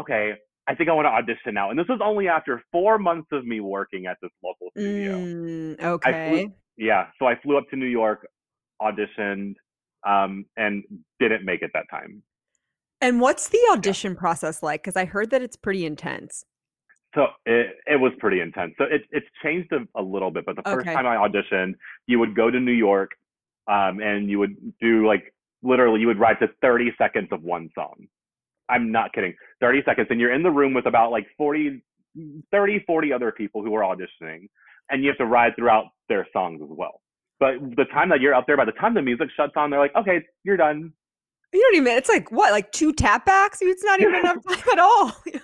"Okay, 0.00 0.34
I 0.66 0.74
think 0.74 0.88
I 0.88 0.92
want 0.94 1.06
to 1.06 1.10
audition 1.10 1.54
now." 1.54 1.70
And 1.70 1.78
this 1.78 1.86
was 1.88 2.00
only 2.02 2.26
after 2.26 2.60
four 2.72 2.98
months 2.98 3.28
of 3.30 3.46
me 3.46 3.60
working 3.60 4.06
at 4.06 4.16
this 4.20 4.32
local 4.42 4.70
studio. 4.72 5.12
Mm, 5.12 5.80
I 5.80 6.12
flew- 6.12 6.44
okay. 6.46 6.48
yeah, 6.76 7.10
so 7.18 7.26
I 7.28 7.36
flew 7.36 7.56
up 7.56 7.68
to 7.70 7.76
New 7.76 7.86
York, 7.86 8.26
auditioned, 8.82 9.54
um, 10.04 10.44
and 10.56 10.82
didn't 11.20 11.44
make 11.44 11.62
it 11.62 11.70
that 11.74 11.86
time. 11.90 12.22
And 13.00 13.20
what's 13.20 13.48
the 13.48 13.60
audition 13.72 14.16
process 14.16 14.62
like? 14.62 14.82
Because 14.82 14.96
I 14.96 15.04
heard 15.04 15.30
that 15.30 15.42
it's 15.42 15.56
pretty 15.56 15.86
intense. 15.86 16.44
So 17.14 17.26
it, 17.46 17.76
it 17.86 17.96
was 18.00 18.12
pretty 18.18 18.40
intense. 18.40 18.74
So 18.78 18.84
it, 18.84 19.02
it's 19.10 19.26
changed 19.42 19.72
a, 19.72 19.86
a 19.98 20.02
little 20.02 20.30
bit, 20.30 20.44
but 20.44 20.56
the 20.56 20.64
first 20.70 20.88
Okay. 20.88 20.92
time 20.92 21.06
I 21.06 21.16
auditioned, 21.16 21.74
you 22.06 22.18
would 22.18 22.34
go 22.34 22.50
to 22.50 22.60
New 22.60 22.72
York 22.72 23.12
um, 23.66 24.00
and 24.00 24.28
you 24.28 24.38
would 24.38 24.56
do 24.80 25.06
like 25.06 25.32
literally, 25.62 26.00
you 26.00 26.06
would 26.06 26.18
write 26.18 26.38
to 26.40 26.48
30 26.60 26.92
seconds 26.98 27.28
of 27.32 27.42
one 27.42 27.70
song. 27.74 28.06
I'm 28.68 28.92
not 28.92 29.12
kidding. 29.14 29.34
30 29.60 29.82
seconds. 29.86 30.08
And 30.10 30.20
you're 30.20 30.34
in 30.34 30.42
the 30.42 30.50
room 30.50 30.74
with 30.74 30.86
about 30.86 31.10
like 31.10 31.26
40, 31.38 31.82
30, 32.50 32.84
40 32.86 33.12
other 33.12 33.32
people 33.32 33.62
who 33.62 33.74
are 33.74 33.82
auditioning. 33.82 34.48
And 34.90 35.02
you 35.02 35.08
have 35.08 35.18
to 35.18 35.26
ride 35.26 35.52
throughout 35.56 35.86
their 36.08 36.26
songs 36.32 36.60
as 36.62 36.68
well. 36.70 37.00
But 37.40 37.54
the 37.76 37.84
time 37.92 38.08
that 38.10 38.20
you're 38.20 38.34
up 38.34 38.46
there, 38.46 38.56
by 38.56 38.64
the 38.64 38.72
time 38.72 38.94
the 38.94 39.02
music 39.02 39.28
shuts 39.36 39.52
on, 39.56 39.70
they're 39.70 39.78
like, 39.80 39.94
okay, 39.96 40.20
you're 40.44 40.56
done. 40.56 40.92
You 41.52 41.60
don't 41.60 41.76
even, 41.76 41.96
it's 41.96 42.08
like 42.08 42.30
what, 42.30 42.52
like 42.52 42.70
two 42.72 42.92
tap 42.92 43.24
backs? 43.26 43.58
It's 43.62 43.82
not 43.84 44.00
even 44.00 44.14
enough 44.16 44.36
time 44.48 44.62
at 44.72 44.78
all. 44.78 45.12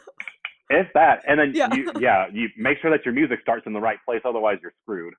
If 0.70 0.86
that, 0.94 1.20
and 1.28 1.38
then 1.38 1.52
Yeah. 1.55 1.68
you, 1.74 1.92
yeah, 2.00 2.26
you 2.32 2.48
make 2.57 2.78
sure 2.80 2.90
that 2.90 3.05
your 3.05 3.12
music 3.12 3.40
starts 3.42 3.64
in 3.66 3.74
the 3.74 3.80
right 3.80 3.98
place, 4.05 4.22
otherwise 4.24 4.57
you're 4.62 4.72
screwed. 4.82 5.12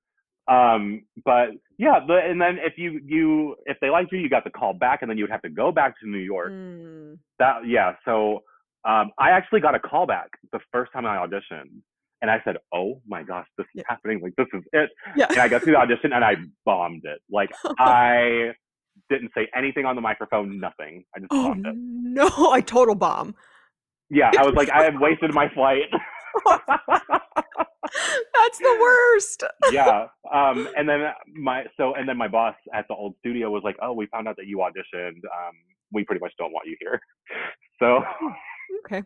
Um, 0.47 1.03
but 1.23 1.49
yeah, 1.77 1.99
the, 2.05 2.15
and 2.15 2.41
then 2.41 2.57
if 2.59 2.73
you 2.77 2.99
you 3.05 3.55
if 3.67 3.77
they 3.79 3.89
liked 3.91 4.11
you, 4.11 4.17
you 4.17 4.27
got 4.27 4.43
the 4.43 4.49
call 4.49 4.73
back, 4.73 5.01
and 5.03 5.09
then 5.09 5.17
you 5.19 5.23
would 5.23 5.29
have 5.31 5.43
to 5.43 5.49
go 5.49 5.71
back 5.71 5.99
to 5.99 6.09
New 6.09 6.17
York. 6.17 6.51
Mm, 6.51 7.19
That 7.37 7.57
yeah, 7.67 7.93
so 8.05 8.41
um, 8.85 9.11
I 9.19 9.29
actually 9.29 9.61
got 9.61 9.75
a 9.75 9.79
call 9.79 10.07
back 10.07 10.29
the 10.51 10.59
first 10.71 10.91
time 10.93 11.05
I 11.05 11.17
auditioned, 11.17 11.69
and 12.23 12.31
I 12.31 12.41
said, 12.43 12.57
"Oh 12.73 13.01
my 13.07 13.21
gosh, 13.21 13.47
this 13.57 13.65
is 13.65 13.69
Yeah. 13.75 13.83
happening! 13.87 14.21
Like 14.21 14.35
this 14.37 14.47
is 14.51 14.63
it!" 14.73 14.89
yeah. 15.15 15.27
And 15.29 15.39
I 15.39 15.47
got 15.47 15.63
through 15.63 15.73
the 15.73 15.79
audition, 15.79 16.11
and 16.11 16.25
I 16.25 16.35
bombed 16.65 17.03
it. 17.05 17.21
Like 17.29 17.51
I 17.79 18.51
didn't 19.09 19.31
say 19.35 19.47
anything 19.55 19.85
on 19.85 19.95
the 19.95 20.01
microphone, 20.01 20.59
nothing. 20.59 21.03
I 21.15 21.19
just 21.19 21.29
Oh 21.31 21.49
bombed 21.49 21.65
it. 21.67 21.75
no, 21.77 22.29
I 22.51 22.61
total 22.61 22.95
bomb. 22.95 23.35
Yeah, 24.09 24.31
I 24.37 24.43
was 24.45 24.53
like, 24.55 24.69
I 24.69 24.83
have 24.83 24.95
wasted 24.99 25.33
my 25.33 25.49
flight. 25.49 25.83
That's 28.33 28.57
the 28.59 28.77
worst. 28.81 29.43
yeah. 29.71 30.07
Um, 30.33 30.67
and 30.77 30.87
then 30.87 31.05
my 31.33 31.63
so 31.77 31.93
and 31.95 32.07
then 32.07 32.17
my 32.17 32.27
boss 32.27 32.55
at 32.73 32.85
the 32.87 32.95
old 32.95 33.15
studio 33.19 33.49
was 33.51 33.61
like, 33.63 33.75
"Oh, 33.81 33.93
we 33.93 34.07
found 34.07 34.27
out 34.27 34.35
that 34.37 34.47
you 34.47 34.57
auditioned. 34.57 35.17
Um, 35.17 35.55
we 35.91 36.03
pretty 36.03 36.19
much 36.19 36.33
don't 36.37 36.51
want 36.51 36.67
you 36.67 36.75
here." 36.79 36.99
So, 37.79 38.03
Okay. 38.85 39.01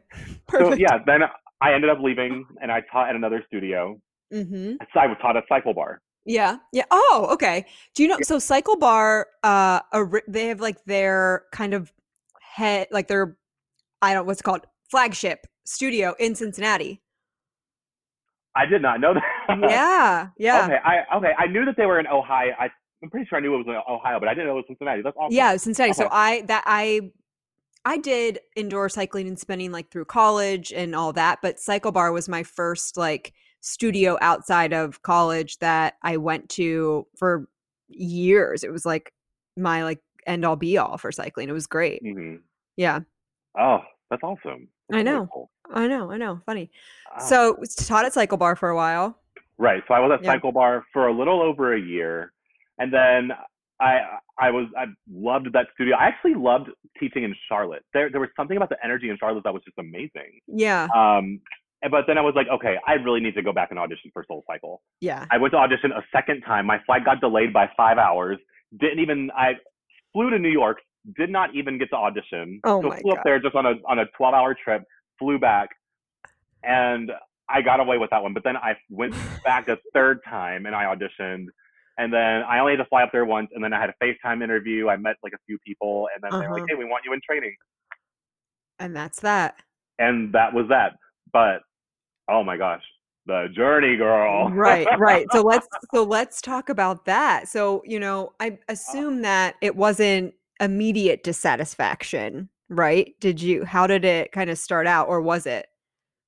so 0.51 0.73
yeah. 0.73 0.97
Then 1.05 1.21
I 1.61 1.73
ended 1.73 1.89
up 1.89 1.99
leaving, 2.01 2.45
and 2.61 2.71
I 2.71 2.81
taught 2.91 3.09
at 3.09 3.15
another 3.15 3.43
studio. 3.47 3.99
Mm-hmm. 4.33 4.73
So 4.93 4.99
I 4.99 5.07
was 5.07 5.17
taught 5.21 5.37
at 5.37 5.43
Cycle 5.49 5.73
Bar. 5.73 6.01
Yeah. 6.29 6.57
Yeah. 6.71 6.83
Oh, 6.91 7.27
okay. 7.31 7.65
Do 7.95 8.03
you 8.03 8.09
know? 8.09 8.17
So 8.21 8.37
Cycle 8.37 8.77
Bar, 8.77 9.27
uh, 9.41 9.79
ori- 9.91 10.21
they 10.27 10.45
have 10.47 10.61
like 10.61 10.77
their 10.85 11.45
kind 11.51 11.73
of 11.73 11.91
head, 12.39 12.87
like 12.91 13.07
their, 13.07 13.35
I 14.03 14.13
don't 14.13 14.27
what's 14.27 14.39
it 14.39 14.43
called 14.43 14.65
flagship 14.91 15.47
studio 15.65 16.15
in 16.19 16.35
Cincinnati. 16.35 17.01
I 18.55 18.67
did 18.67 18.83
not 18.83 19.01
know 19.01 19.13
that. 19.49 19.59
yeah. 19.59 20.27
Yeah. 20.37 20.65
Okay. 20.65 20.77
I 20.85 21.17
okay. 21.17 21.31
I 21.37 21.47
knew 21.47 21.65
that 21.65 21.75
they 21.77 21.87
were 21.87 21.99
in 21.99 22.05
Ohio. 22.05 22.51
I, 22.59 22.69
I'm 23.01 23.09
pretty 23.09 23.25
sure 23.27 23.39
I 23.39 23.41
knew 23.41 23.55
it 23.55 23.65
was 23.65 23.67
in 23.67 23.73
Ohio, 23.91 24.19
but 24.19 24.29
I 24.29 24.35
didn't 24.35 24.47
know 24.47 24.53
it 24.53 24.57
was 24.57 24.65
Cincinnati. 24.67 25.01
That's 25.01 25.17
awesome. 25.17 25.35
Yeah, 25.35 25.57
Cincinnati. 25.57 25.93
So 25.93 26.09
I 26.11 26.43
that 26.43 26.63
I 26.67 27.09
I 27.85 27.97
did 27.97 28.39
indoor 28.55 28.87
cycling 28.89 29.27
and 29.27 29.39
spinning 29.39 29.71
like 29.71 29.89
through 29.89 30.05
college 30.05 30.71
and 30.73 30.95
all 30.95 31.11
that, 31.13 31.39
but 31.41 31.59
Cycle 31.59 31.91
Bar 31.91 32.11
was 32.11 32.29
my 32.29 32.43
first 32.43 32.97
like 32.97 33.33
studio 33.61 34.17
outside 34.21 34.73
of 34.73 35.01
college 35.01 35.57
that 35.59 35.95
I 36.03 36.17
went 36.17 36.49
to 36.49 37.05
for 37.17 37.47
years. 37.89 38.63
It 38.63 38.71
was 38.71 38.85
like 38.85 39.13
my 39.57 39.83
like 39.83 39.99
end 40.27 40.45
all 40.45 40.55
be 40.55 40.77
all 40.77 40.97
for 40.97 41.11
cycling. 41.11 41.49
It 41.49 41.53
was 41.53 41.67
great. 41.67 42.01
hmm 42.03 42.35
Yeah. 42.77 42.99
Oh, 43.57 43.79
that's 44.09 44.23
awesome. 44.23 44.67
I 44.91 44.97
That's 44.97 45.05
really 45.05 45.17
know. 45.19 45.27
cool. 45.33 45.51
I 45.71 45.87
know, 45.87 46.11
I 46.11 46.17
know. 46.17 46.41
Funny. 46.45 46.71
Oh. 47.19 47.25
So 47.25 47.55
was 47.59 47.75
taught 47.75 48.05
at 48.05 48.13
Cycle 48.13 48.37
Bar 48.37 48.55
for 48.55 48.69
a 48.69 48.75
while. 48.75 49.17
Right. 49.57 49.83
So 49.87 49.93
I 49.93 49.99
was 49.99 50.11
at 50.13 50.23
Yeah. 50.23 50.31
Cycle 50.33 50.51
Bar 50.51 50.85
for 50.93 51.07
a 51.07 51.13
little 51.13 51.41
over 51.41 51.73
a 51.73 51.79
year, 51.81 52.31
and 52.77 52.91
then 52.93 53.31
I 53.81 53.99
I 54.39 54.51
was 54.51 54.67
I 54.77 54.85
loved 55.11 55.51
that 55.53 55.67
studio. 55.73 55.95
I 55.97 56.05
actually 56.05 56.35
loved 56.35 56.69
teaching 56.99 57.23
in 57.23 57.35
Charlotte. 57.47 57.83
There 57.93 58.09
there 58.09 58.19
was 58.21 58.29
something 58.35 58.57
about 58.57 58.69
the 58.69 58.77
energy 58.83 59.09
in 59.09 59.17
Charlotte 59.17 59.43
that 59.43 59.53
was 59.53 59.63
just 59.63 59.77
amazing. 59.77 60.39
Yeah. 60.47 60.87
Um, 60.95 61.41
but 61.89 62.05
then 62.07 62.17
I 62.17 62.21
was 62.21 62.33
like, 62.35 62.47
okay, 62.49 62.77
I 62.85 62.93
really 62.93 63.19
need 63.21 63.35
to 63.35 63.41
go 63.41 63.53
back 63.53 63.69
and 63.71 63.79
audition 63.79 64.11
for 64.13 64.25
Soul 64.27 64.43
Cycle. 64.47 64.81
Yeah. 65.01 65.25
I 65.31 65.37
went 65.37 65.53
to 65.53 65.57
audition 65.57 65.91
a 65.91 66.03
second 66.11 66.41
time. 66.41 66.65
My 66.65 66.79
flight 66.85 67.05
got 67.05 67.21
delayed 67.21 67.53
by 67.53 67.69
five 67.77 67.97
hours. 67.97 68.37
Didn't 68.79 68.99
even 68.99 69.31
I 69.35 69.53
flew 70.13 70.29
to 70.29 70.39
New 70.39 70.49
York. 70.49 70.79
Did 71.17 71.29
not 71.29 71.55
even 71.55 71.77
get 71.77 71.89
to 71.91 71.95
audition. 71.95 72.59
Oh 72.65 72.81
so 72.81 72.89
my 72.89 72.99
flew 72.99 73.11
God. 73.13 73.19
up 73.19 73.23
there 73.23 73.39
just 73.39 73.55
on 73.55 73.65
a 73.65 73.75
on 73.87 73.99
a 73.99 74.05
12 74.17 74.33
hour 74.33 74.53
trip. 74.61 74.83
Flew 75.17 75.39
back, 75.39 75.69
and 76.63 77.11
I 77.49 77.61
got 77.61 77.79
away 77.79 77.97
with 77.97 78.09
that 78.11 78.21
one. 78.21 78.33
But 78.33 78.43
then 78.43 78.57
I 78.57 78.75
went 78.89 79.13
back 79.43 79.67
a 79.69 79.77
third 79.93 80.19
time 80.23 80.65
and 80.65 80.75
I 80.75 80.83
auditioned, 80.85 81.45
And 81.97 82.13
then 82.13 82.43
I 82.43 82.59
only 82.59 82.73
had 82.73 82.77
to 82.83 82.85
fly 82.85 83.03
up 83.03 83.09
there 83.11 83.25
once, 83.25 83.49
and 83.53 83.63
then 83.63 83.73
I 83.73 83.79
had 83.81 83.89
a 83.89 84.03
FaceTime 84.05 84.43
interview. 84.43 84.87
I 84.89 84.97
met 84.97 85.15
like 85.23 85.33
a 85.33 85.37
few 85.45 85.57
people, 85.65 86.07
and 86.13 86.21
then 86.23 86.39
they're 86.39 86.49
Uh-huh. 86.49 86.59
like, 86.59 86.69
"Hey, 86.69 86.75
we 86.75 86.85
want 86.85 87.03
you 87.05 87.13
in 87.13 87.19
training," 87.27 87.55
And 88.79 88.95
that's 88.95 89.19
that. 89.21 89.61
and 89.97 90.31
that 90.33 90.53
was 90.53 90.67
that. 90.69 90.93
But 91.33 91.61
oh 92.29 92.43
my 92.43 92.57
gosh, 92.57 92.83
the 93.25 93.47
journey, 93.55 93.95
girl. 93.95 94.49
right 94.49 94.87
right 94.97 95.27
so 95.31 95.41
let's 95.41 95.67
so 95.93 96.03
let's 96.03 96.41
talk 96.41 96.69
about 96.69 97.05
that 97.05 97.47
so 97.47 97.81
you 97.85 97.99
know 97.99 98.33
i 98.39 98.57
assume 98.67 99.21
that 99.21 99.55
it 99.61 99.75
wasn't 99.75 100.33
immediate 100.59 101.23
dissatisfaction 101.23 102.49
right 102.69 103.15
did 103.19 103.41
you 103.41 103.63
how 103.63 103.85
did 103.87 104.03
it 104.03 104.31
kind 104.31 104.49
of 104.49 104.57
start 104.57 104.87
out 104.87 105.07
or 105.07 105.21
was 105.21 105.45
it 105.45 105.67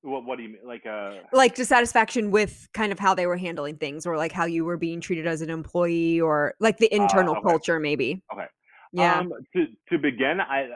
what, 0.04 0.24
what 0.24 0.36
do 0.36 0.42
you 0.42 0.48
mean? 0.50 0.58
Like 0.64 0.84
uh 0.84 1.12
like 1.32 1.54
dissatisfaction 1.54 2.30
with 2.30 2.68
kind 2.74 2.92
of 2.92 2.98
how 2.98 3.14
they 3.14 3.26
were 3.26 3.36
handling 3.36 3.76
things 3.76 4.04
or 4.04 4.16
like 4.16 4.32
how 4.32 4.46
you 4.46 4.64
were 4.64 4.76
being 4.76 5.00
treated 5.00 5.26
as 5.26 5.42
an 5.42 5.50
employee 5.50 6.20
or 6.20 6.54
like 6.58 6.78
the 6.78 6.92
internal 6.92 7.36
okay. 7.36 7.42
culture 7.42 7.78
maybe 7.78 8.22
Okay. 8.32 8.46
yeah 8.92 9.20
Um, 9.20 9.32
to 9.54 9.66
to 9.90 9.98
begin, 9.98 10.40
I 10.40 10.68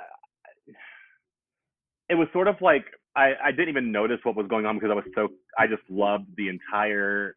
it 2.09 2.15
was 2.15 2.29
sort 2.33 2.47
of 2.47 2.57
like 2.61 2.85
I 3.17 3.33
I 3.45 3.51
didn't 3.51 3.71
even 3.71 3.91
notice 3.93 4.19
what 4.23 4.37
was 4.37 4.47
going 4.49 4.67
on 4.67 4.77
because 4.77 4.91
I 4.91 4.95
was 4.95 5.05
so 5.15 5.29
I 5.59 5.67
just 5.67 5.83
loved 5.89 6.27
the 6.37 6.49
entire 6.49 7.37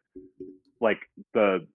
like 0.80 0.98
the 1.34 1.66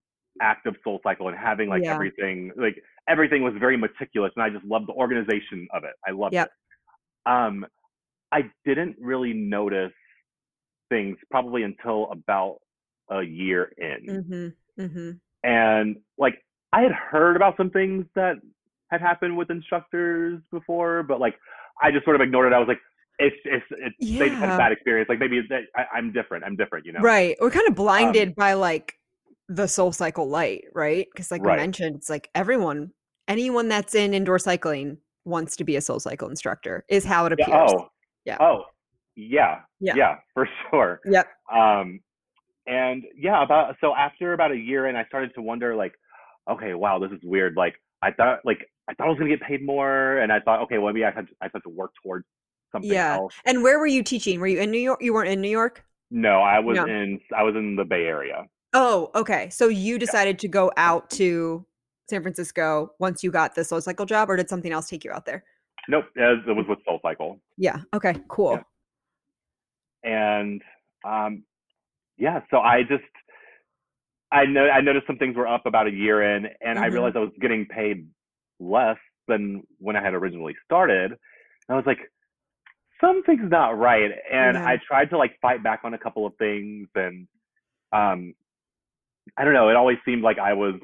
act 0.42 0.68
of 0.68 0.76
Soul 0.84 1.00
Cycle 1.04 1.28
and 1.28 1.38
having 1.38 1.70
like 1.70 1.84
Yeah. 1.84 1.94
everything 1.94 2.52
like 2.58 2.82
everything 3.08 3.44
was 3.44 3.54
very 3.60 3.78
meticulous 3.78 4.32
and 4.36 4.44
I 4.44 4.50
just 4.50 4.66
loved 4.66 4.88
the 4.88 4.94
organization 4.94 5.68
of 5.74 5.84
it. 5.84 5.94
I 6.08 6.12
loved 6.12 6.34
Yep. 6.34 6.48
it. 6.48 7.30
Um, 7.30 7.66
I 8.32 8.50
didn't 8.66 8.98
really 9.00 9.34
notice 9.34 9.94
things 10.90 11.18
probably 11.32 11.64
until 11.64 12.12
about 12.12 12.58
a 13.10 13.22
year 13.22 13.72
in 13.78 14.06
mm-hmm 14.08 14.82
mm-hmm 14.82 15.12
and 15.44 15.98
like 16.18 16.44
I 16.74 16.82
had 16.82 16.92
heard 16.92 17.36
about 17.36 17.56
some 17.58 17.70
things 17.70 18.06
that 18.16 18.36
had 18.90 19.02
happened 19.02 19.38
with 19.38 19.50
instructors 19.50 20.42
before, 20.52 21.04
but 21.04 21.20
like 21.20 21.36
I 21.82 21.92
just 21.92 22.04
sort 22.04 22.16
of 22.16 22.22
ignored 22.22 22.52
it. 22.52 22.56
I 22.56 22.60
was 22.60 22.68
like, 22.68 22.80
it's 23.20 23.36
it's, 23.46 23.66
it's 23.72 23.96
they 24.00 24.30
just 24.30 24.40
had 24.40 24.50
a 24.50 24.58
bad 24.58 24.72
experience. 24.72 25.08
Like 25.10 25.20
maybe 25.20 25.42
they, 25.48 25.62
I, 25.76 25.86
I'm 25.96 26.12
different. 26.12 26.44
I'm 26.44 26.56
different. 26.56 26.86
You 26.86 26.94
know. 26.94 27.00
right 27.02 27.36
we're 27.40 27.48
Um, 27.48 27.54
kind 27.54 27.68
of 27.68 27.76
blinded 27.76 28.36
by 28.36 28.54
like 28.54 28.94
the 29.48 29.68
soul 29.68 29.92
cycle 29.92 30.28
light 30.28 30.66
right 30.74 31.08
because 31.14 31.30
like 31.32 31.44
Right. 31.44 31.56
we 31.58 31.62
mentioned 31.62 31.96
it's 31.98 32.10
like 32.10 32.30
everyone 32.34 32.92
anyone 33.28 33.68
that's 33.68 33.94
in 33.94 34.14
indoor 34.14 34.40
cycling 34.40 34.98
wants 35.24 35.56
to 35.58 35.64
be 35.64 35.76
a 35.76 35.82
soul 35.82 36.00
cycle 36.00 36.30
instructor 36.30 36.84
is 36.90 37.06
how 37.06 37.26
it 37.28 37.34
appears 37.34 37.50
Yeah, 37.50 37.68
oh. 37.70 37.90
Yeah. 38.26 38.38
Oh. 38.40 38.64
Yeah. 39.16 39.60
Yeah. 39.80 39.94
Yeah. 39.96 40.16
For 40.34 40.48
sure. 40.72 41.00
Yep. 41.06 41.28
Um, 41.54 42.00
and 42.68 43.04
yeah, 43.16 43.44
about 43.44 43.76
so 43.80 43.96
after 43.96 44.34
about 44.34 44.52
a 44.52 44.58
year, 44.58 44.88
and 44.88 44.98
I 44.98 45.06
started 45.06 45.32
to 45.36 45.42
wonder 45.42 45.76
like, 45.76 45.94
okay, 46.50 46.74
wow, 46.74 46.98
this 47.00 47.12
is 47.12 47.20
weird. 47.24 47.56
Like 47.56 47.76
I 48.02 48.12
thought, 48.12 48.40
like 48.44 48.68
I 48.90 48.94
thought 48.96 49.06
I 49.06 49.10
was 49.10 49.20
gonna 49.20 49.30
get 49.30 49.42
paid 49.42 49.64
more, 49.64 50.18
and 50.18 50.32
I 50.32 50.40
thought, 50.40 50.62
okay, 50.64 50.80
well 50.80 50.92
maybe 50.92 51.06
I 51.06 51.12
had 51.12 51.28
to, 51.28 51.34
I 51.42 51.50
had 51.54 51.62
to 51.64 51.70
work 51.70 51.92
towards 52.04 52.26
something 52.76 52.92
Yeah. 52.92 53.16
else. 53.16 53.34
and 53.46 53.64
where 53.64 53.80
were 53.80 53.88
you 53.88 54.04
teaching 54.04 54.40
were 54.40 54.48
you 54.48 54.60
in 54.60 54.70
new 54.72 54.78
york 54.80 55.00
you 55.02 55.14
weren't 55.14 55.30
in 55.30 55.40
new 55.42 55.50
york 55.50 55.84
No, 56.12 56.42
I 56.42 56.60
was 56.60 56.76
No. 56.76 56.86
in 56.86 57.20
I 57.36 57.44
was 57.44 57.56
in 57.56 57.76
the 57.76 57.86
Bay 57.86 58.06
Area. 58.06 58.46
oh 58.74 59.10
okay 59.16 59.50
so 59.50 59.68
you 59.68 59.98
decided 59.98 60.38
to 60.40 60.48
go 60.48 60.72
out 60.78 61.10
to 61.12 61.66
san 62.10 62.22
francisco 62.22 62.92
once 63.00 63.24
you 63.24 63.32
got 63.32 63.56
the 63.56 63.64
soul 63.64 63.82
cycle 63.82 64.06
job 64.06 64.30
or 64.30 64.36
did 64.36 64.50
something 64.50 64.72
else 64.72 64.88
take 64.90 65.04
you 65.06 65.12
out 65.12 65.26
there 65.26 65.44
Nope, 65.88 66.06
it 66.16 66.48
was, 66.48 66.66
with 66.68 66.80
Soul 66.86 67.00
Cycle, 67.04 67.40
yeah 67.58 67.78
okay 67.94 68.16
cool 68.28 68.60
Yeah. 70.04 70.42
and 70.44 70.62
um, 71.04 71.44
yeah, 72.18 72.42
so 72.50 72.58
I 72.60 72.82
just 72.84 73.04
I 74.32 74.46
know 74.46 74.68
I 74.68 74.82
noticed 74.82 75.06
some 75.08 75.18
things 75.18 75.36
were 75.36 75.48
up 75.48 75.66
about 75.66 75.86
a 75.88 75.92
year 75.92 76.36
in, 76.36 76.48
and 76.62 76.80
I 76.80 76.88
Mhm. 76.90 76.94
realized 76.94 77.16
I 77.16 77.20
was 77.20 77.32
getting 77.40 77.66
paid 77.68 78.08
less 78.60 78.98
than 79.28 79.62
when 79.78 79.96
I 79.96 80.02
had 80.02 80.14
originally 80.16 80.56
started. 80.66 81.12
And 81.12 81.70
I 81.70 81.76
was 81.76 81.86
like, 81.86 82.00
something's 83.02 83.50
not 83.52 83.78
right, 83.78 84.12
and 84.32 84.56
Yeah. 84.56 84.66
I 84.68 84.78
tried 84.88 85.10
to 85.12 85.18
like 85.18 85.40
fight 85.42 85.64
back 85.64 85.82
on 85.84 85.94
a 85.94 85.98
couple 85.98 86.26
of 86.26 86.36
things, 86.38 86.88
and 86.96 87.28
um, 87.92 88.34
I 89.38 89.44
don't 89.44 89.54
know, 89.54 89.70
it 89.70 89.76
always 89.76 89.98
seemed 90.06 90.22
like 90.24 90.38
I 90.40 90.54
was 90.54 90.76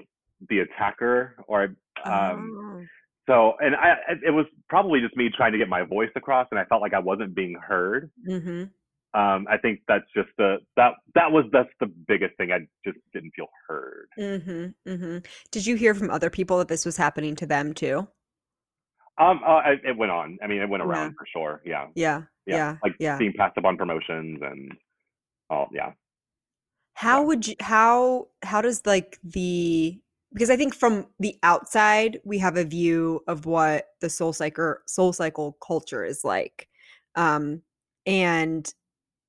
the 0.49 0.59
attacker, 0.59 1.35
or 1.47 1.75
um, 2.05 2.51
Oh. 2.57 2.85
so, 3.27 3.53
and 3.59 3.75
I, 3.75 3.95
it 4.25 4.31
was 4.31 4.45
probably 4.69 4.99
just 4.99 5.15
me 5.15 5.29
trying 5.35 5.51
to 5.51 5.57
get 5.57 5.69
my 5.69 5.83
voice 5.83 6.09
across, 6.15 6.47
and 6.51 6.59
I 6.59 6.65
felt 6.65 6.81
like 6.81 6.93
I 6.93 6.99
wasn't 6.99 7.35
being 7.35 7.55
heard. 7.55 8.09
Mhm. 8.27 8.71
Um, 9.13 9.45
I 9.49 9.57
think 9.57 9.81
that's 9.89 10.05
just 10.15 10.29
the 10.37 10.59
that 10.77 10.93
that 11.15 11.29
was 11.31 11.43
that's 11.51 11.69
the 11.81 11.87
biggest 12.07 12.35
thing. 12.37 12.51
I 12.53 12.59
just 12.85 12.97
didn't 13.13 13.31
feel 13.35 13.47
heard. 13.67 14.07
Mhm. 14.17 14.73
Mhm. 14.87 15.25
Did 15.51 15.65
you 15.67 15.75
hear 15.75 15.93
from 15.93 16.09
other 16.09 16.29
people 16.29 16.57
that 16.59 16.69
this 16.69 16.85
was 16.85 16.95
happening 16.95 17.35
to 17.35 17.45
them 17.45 17.73
too? 17.73 18.07
Um, 19.17 19.41
uh, 19.45 19.61
it, 19.65 19.81
it 19.85 19.97
went 19.97 20.11
on. 20.11 20.37
I 20.41 20.47
mean, 20.47 20.61
it 20.61 20.69
went 20.69 20.83
Yeah. 20.83 20.87
around 20.89 21.15
for 21.17 21.25
sure. 21.31 21.61
Yeah, 21.65 21.87
Yeah. 21.95 22.23
yeah, 22.45 22.55
Yeah. 22.55 22.77
like 22.83 22.95
yeah. 22.99 23.17
being 23.17 23.33
passed 23.33 23.57
up 23.57 23.65
on 23.65 23.77
promotions 23.77 24.39
and 24.41 24.71
all. 25.49 25.69
Yeah, 25.73 25.93
How 26.93 27.21
Yeah. 27.21 27.27
would 27.27 27.47
you 27.47 27.55
how 27.59 28.27
how 28.43 28.61
does 28.61 28.85
like 28.85 29.17
the 29.23 29.99
because 30.33 30.49
I 30.49 30.55
think 30.57 30.73
from 30.73 31.07
the 31.19 31.37
outside 31.43 32.19
we 32.23 32.37
have 32.39 32.57
a 32.57 32.63
view 32.63 33.21
of 33.27 33.45
what 33.45 33.87
the 34.01 34.09
soul 34.09 34.33
cycle 34.33 34.75
soul 34.87 35.13
cycle 35.13 35.53
culture 35.65 36.03
is 36.03 36.23
like. 36.23 36.67
Um 37.15 37.63
and 38.05 38.73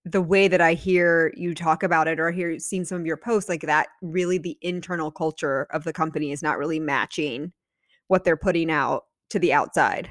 the 0.05 0.23
way 0.23 0.49
that 0.49 0.61
I 0.63 0.75
hear 0.75 1.33
you 1.37 1.55
talk 1.55 1.83
about 1.83 2.09
it 2.09 2.21
or 2.21 2.31
I 2.31 2.33
hear 2.33 2.59
seen 2.61 2.85
some 2.85 3.01
of 3.01 3.07
your 3.07 3.17
posts 3.19 3.49
like 3.49 3.63
that 3.63 3.89
really 4.03 4.39
the 4.39 4.59
internal 4.63 5.11
culture 5.13 5.67
of 5.73 5.85
the 5.85 5.93
company 5.93 6.33
is 6.33 6.43
not 6.43 6.59
really 6.59 6.81
matching 6.81 7.53
what 8.09 8.25
they're 8.25 8.37
putting 8.37 8.71
out 8.71 9.05
to 9.31 9.39
the 9.39 9.53
outside. 9.53 10.11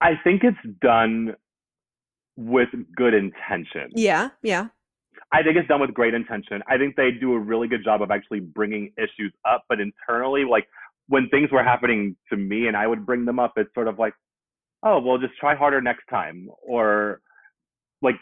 I 0.00 0.12
think 0.22 0.42
it's 0.44 0.58
done 0.80 1.34
with 2.36 2.68
good 2.96 3.14
intention. 3.14 3.90
Yeah, 3.94 4.30
yeah. 4.42 4.68
I 5.32 5.42
think 5.42 5.56
it's 5.56 5.68
done 5.68 5.80
with 5.80 5.94
great 5.94 6.14
intention. 6.14 6.62
I 6.68 6.76
think 6.76 6.96
they 6.96 7.10
do 7.10 7.32
a 7.34 7.38
really 7.38 7.68
good 7.68 7.82
job 7.84 8.02
of 8.02 8.10
actually 8.10 8.40
bringing 8.40 8.92
issues 8.98 9.32
up, 9.48 9.64
but 9.68 9.78
internally, 9.80 10.44
like 10.44 10.66
when 11.08 11.28
things 11.28 11.50
were 11.50 11.62
happening 11.62 12.16
to 12.30 12.36
me 12.36 12.66
and 12.66 12.76
I 12.76 12.86
would 12.86 13.06
bring 13.06 13.24
them 13.24 13.38
up, 13.38 13.52
it's 13.56 13.72
sort 13.74 13.88
of 13.88 13.98
like, 13.98 14.14
oh, 14.82 15.00
well, 15.00 15.18
just 15.18 15.36
try 15.38 15.54
harder 15.54 15.80
next 15.80 16.04
time, 16.10 16.48
or 16.62 17.20
like 18.02 18.16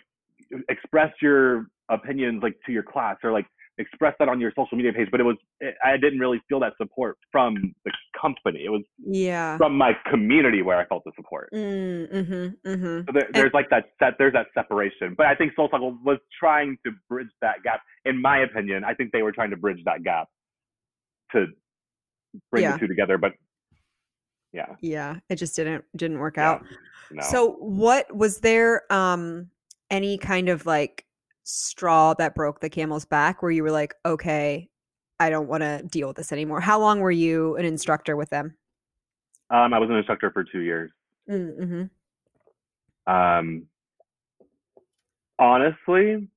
express 0.69 1.11
your 1.21 1.67
opinions 1.91 2.43
like 2.43 2.57
to 2.67 2.73
your 2.73 2.83
class, 2.83 3.17
or 3.25 3.33
like 3.33 3.47
express 3.79 4.15
that 4.19 4.29
on 4.29 4.39
your 4.41 4.53
social 4.57 4.77
media 4.77 4.93
page. 4.93 5.09
But 5.11 5.21
it 5.21 5.25
was, 5.25 5.37
it, 5.61 5.75
I 5.85 5.97
didn't 5.97 6.19
really 6.19 6.41
feel 6.49 6.61
that 6.61 6.75
support 6.77 7.17
from 7.31 7.75
the 7.85 7.93
company. 8.21 8.65
It 8.65 8.69
was 8.71 8.83
Yeah. 8.99 9.57
from 9.57 9.77
my 9.77 9.93
community 10.11 10.63
where 10.63 10.79
I 10.79 10.85
felt 10.87 11.05
the 11.05 11.13
support. 11.17 11.49
Mm, 11.53 12.13
mhm, 12.13 12.55
mm-hmm. 12.67 12.99
So 13.07 13.13
there, 13.13 13.29
there's 13.33 13.53
like 13.55 13.71
that 13.71 13.87
set 13.99 14.15
there's 14.19 14.33
that 14.35 14.47
separation 14.55 15.15
but 15.17 15.27
i 15.27 15.35
think 15.35 15.53
soul 15.57 15.69
cycle 15.71 15.97
was 16.05 16.19
trying 16.39 16.77
to 16.85 16.93
bridge 17.09 17.29
that 17.41 17.63
gap 17.63 17.81
in 18.05 18.21
my 18.21 18.39
opinion 18.43 18.85
i 18.85 18.93
think 18.95 19.11
they 19.13 19.23
were 19.23 19.33
trying 19.33 19.51
to 19.51 19.57
bridge 19.57 19.79
that 19.85 20.03
gap 20.03 20.29
to 21.33 21.47
bring 22.51 22.63
Yeah. 22.65 22.73
the 22.75 22.79
two 22.81 22.87
together 22.87 23.19
but 23.19 23.33
yeah 24.53 24.67
Yeah, 24.81 25.17
it 25.29 25.37
just 25.37 25.57
didn't 25.57 25.85
didn't 25.97 26.19
work 26.19 26.37
Yeah. 26.37 26.51
out. 26.51 26.67
no 27.11 27.23
So 27.23 27.53
what 27.53 28.15
was 28.15 28.41
there 28.41 28.83
um 28.93 29.51
any 29.91 30.19
kind 30.19 30.49
of 30.49 30.67
like 30.67 31.05
straw 31.45 32.15
that 32.15 32.35
broke 32.35 32.61
the 32.61 32.71
camel's 32.71 33.05
back 33.05 33.43
where 33.43 33.51
you 33.51 33.63
were 33.63 33.71
like, 33.71 33.95
okay, 34.07 34.69
I 35.21 35.31
don't 35.31 35.49
want 35.49 35.63
to 35.63 35.83
deal 35.91 36.09
with 36.09 36.17
this 36.17 36.33
anymore? 36.33 36.61
How 36.61 36.79
long 36.81 37.01
were 37.01 37.11
you 37.11 37.57
an 37.57 37.65
instructor 37.65 38.17
with 38.17 38.31
them? 38.31 38.57
um 39.51 39.75
i 39.75 39.79
was 39.79 39.91
an 39.91 39.97
instructor 39.97 40.31
for 40.31 40.45
two 40.45 40.61
years 40.61 40.91
Mm-hmm. 41.29 41.85
um 43.13 43.67
honestly 45.39 46.29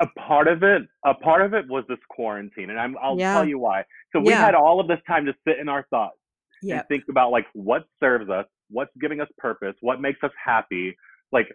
a 0.00 0.06
part 0.18 0.48
of 0.48 0.62
it 0.62 0.82
a 1.04 1.14
part 1.14 1.42
of 1.42 1.52
it 1.54 1.68
was 1.68 1.84
this 1.88 1.98
quarantine 2.08 2.70
and 2.70 2.78
I'm, 2.78 2.96
i'll 3.02 3.18
Yeah. 3.18 3.32
tell 3.34 3.44
you 3.46 3.58
why 3.58 3.84
so 4.12 4.20
we 4.20 4.30
Yeah. 4.30 4.44
had 4.44 4.54
all 4.54 4.80
of 4.80 4.88
this 4.88 5.00
time 5.06 5.26
to 5.26 5.34
sit 5.46 5.58
in 5.58 5.68
our 5.68 5.84
thoughts 5.90 6.16
Yeah. 6.62 6.78
and 6.78 6.88
think 6.88 7.04
about 7.10 7.30
like 7.30 7.46
what 7.52 7.84
serves 8.00 8.30
us, 8.30 8.46
what's 8.70 8.92
giving 9.00 9.20
us 9.20 9.28
purpose, 9.38 9.74
what 9.80 10.00
makes 10.00 10.22
us 10.22 10.30
happy. 10.42 10.96
Like, 11.32 11.48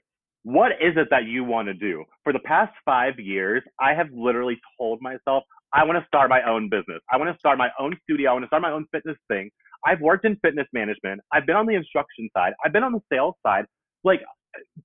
what 0.48 0.72
is 0.80 0.94
it 0.96 1.10
that 1.12 1.26
you 1.26 1.44
want 1.44 1.68
to 1.68 1.74
do? 1.74 2.06
For 2.24 2.32
the 2.32 2.40
past 2.40 2.72
five 2.86 3.20
years, 3.20 3.62
I 3.82 3.94
have 3.94 4.08
literally 4.14 4.58
told 4.80 5.02
myself, 5.02 5.44
I 5.74 5.84
want 5.84 6.00
to 6.00 6.08
start 6.08 6.30
my 6.30 6.42
own 6.48 6.70
business. 6.70 7.02
I 7.12 7.18
want 7.18 7.30
to 7.34 7.38
start 7.38 7.58
my 7.58 7.68
own 7.78 7.98
studio. 8.04 8.30
I 8.30 8.34
want 8.34 8.44
to 8.44 8.48
start 8.48 8.62
my 8.62 8.72
own 8.72 8.86
fitness 8.94 9.18
thing. 9.28 9.50
I've 9.86 10.00
worked 10.00 10.24
in 10.24 10.38
fitness 10.38 10.66
management. 10.72 11.20
I've 11.34 11.46
been 11.46 11.58
on 11.58 11.66
the 11.66 11.76
instruction 11.76 12.30
side. 12.34 12.54
I've 12.64 12.72
been 12.72 12.84
on 12.84 12.94
the 12.94 13.02
sales 13.12 13.36
side. 13.46 13.66
Like, 14.06 14.22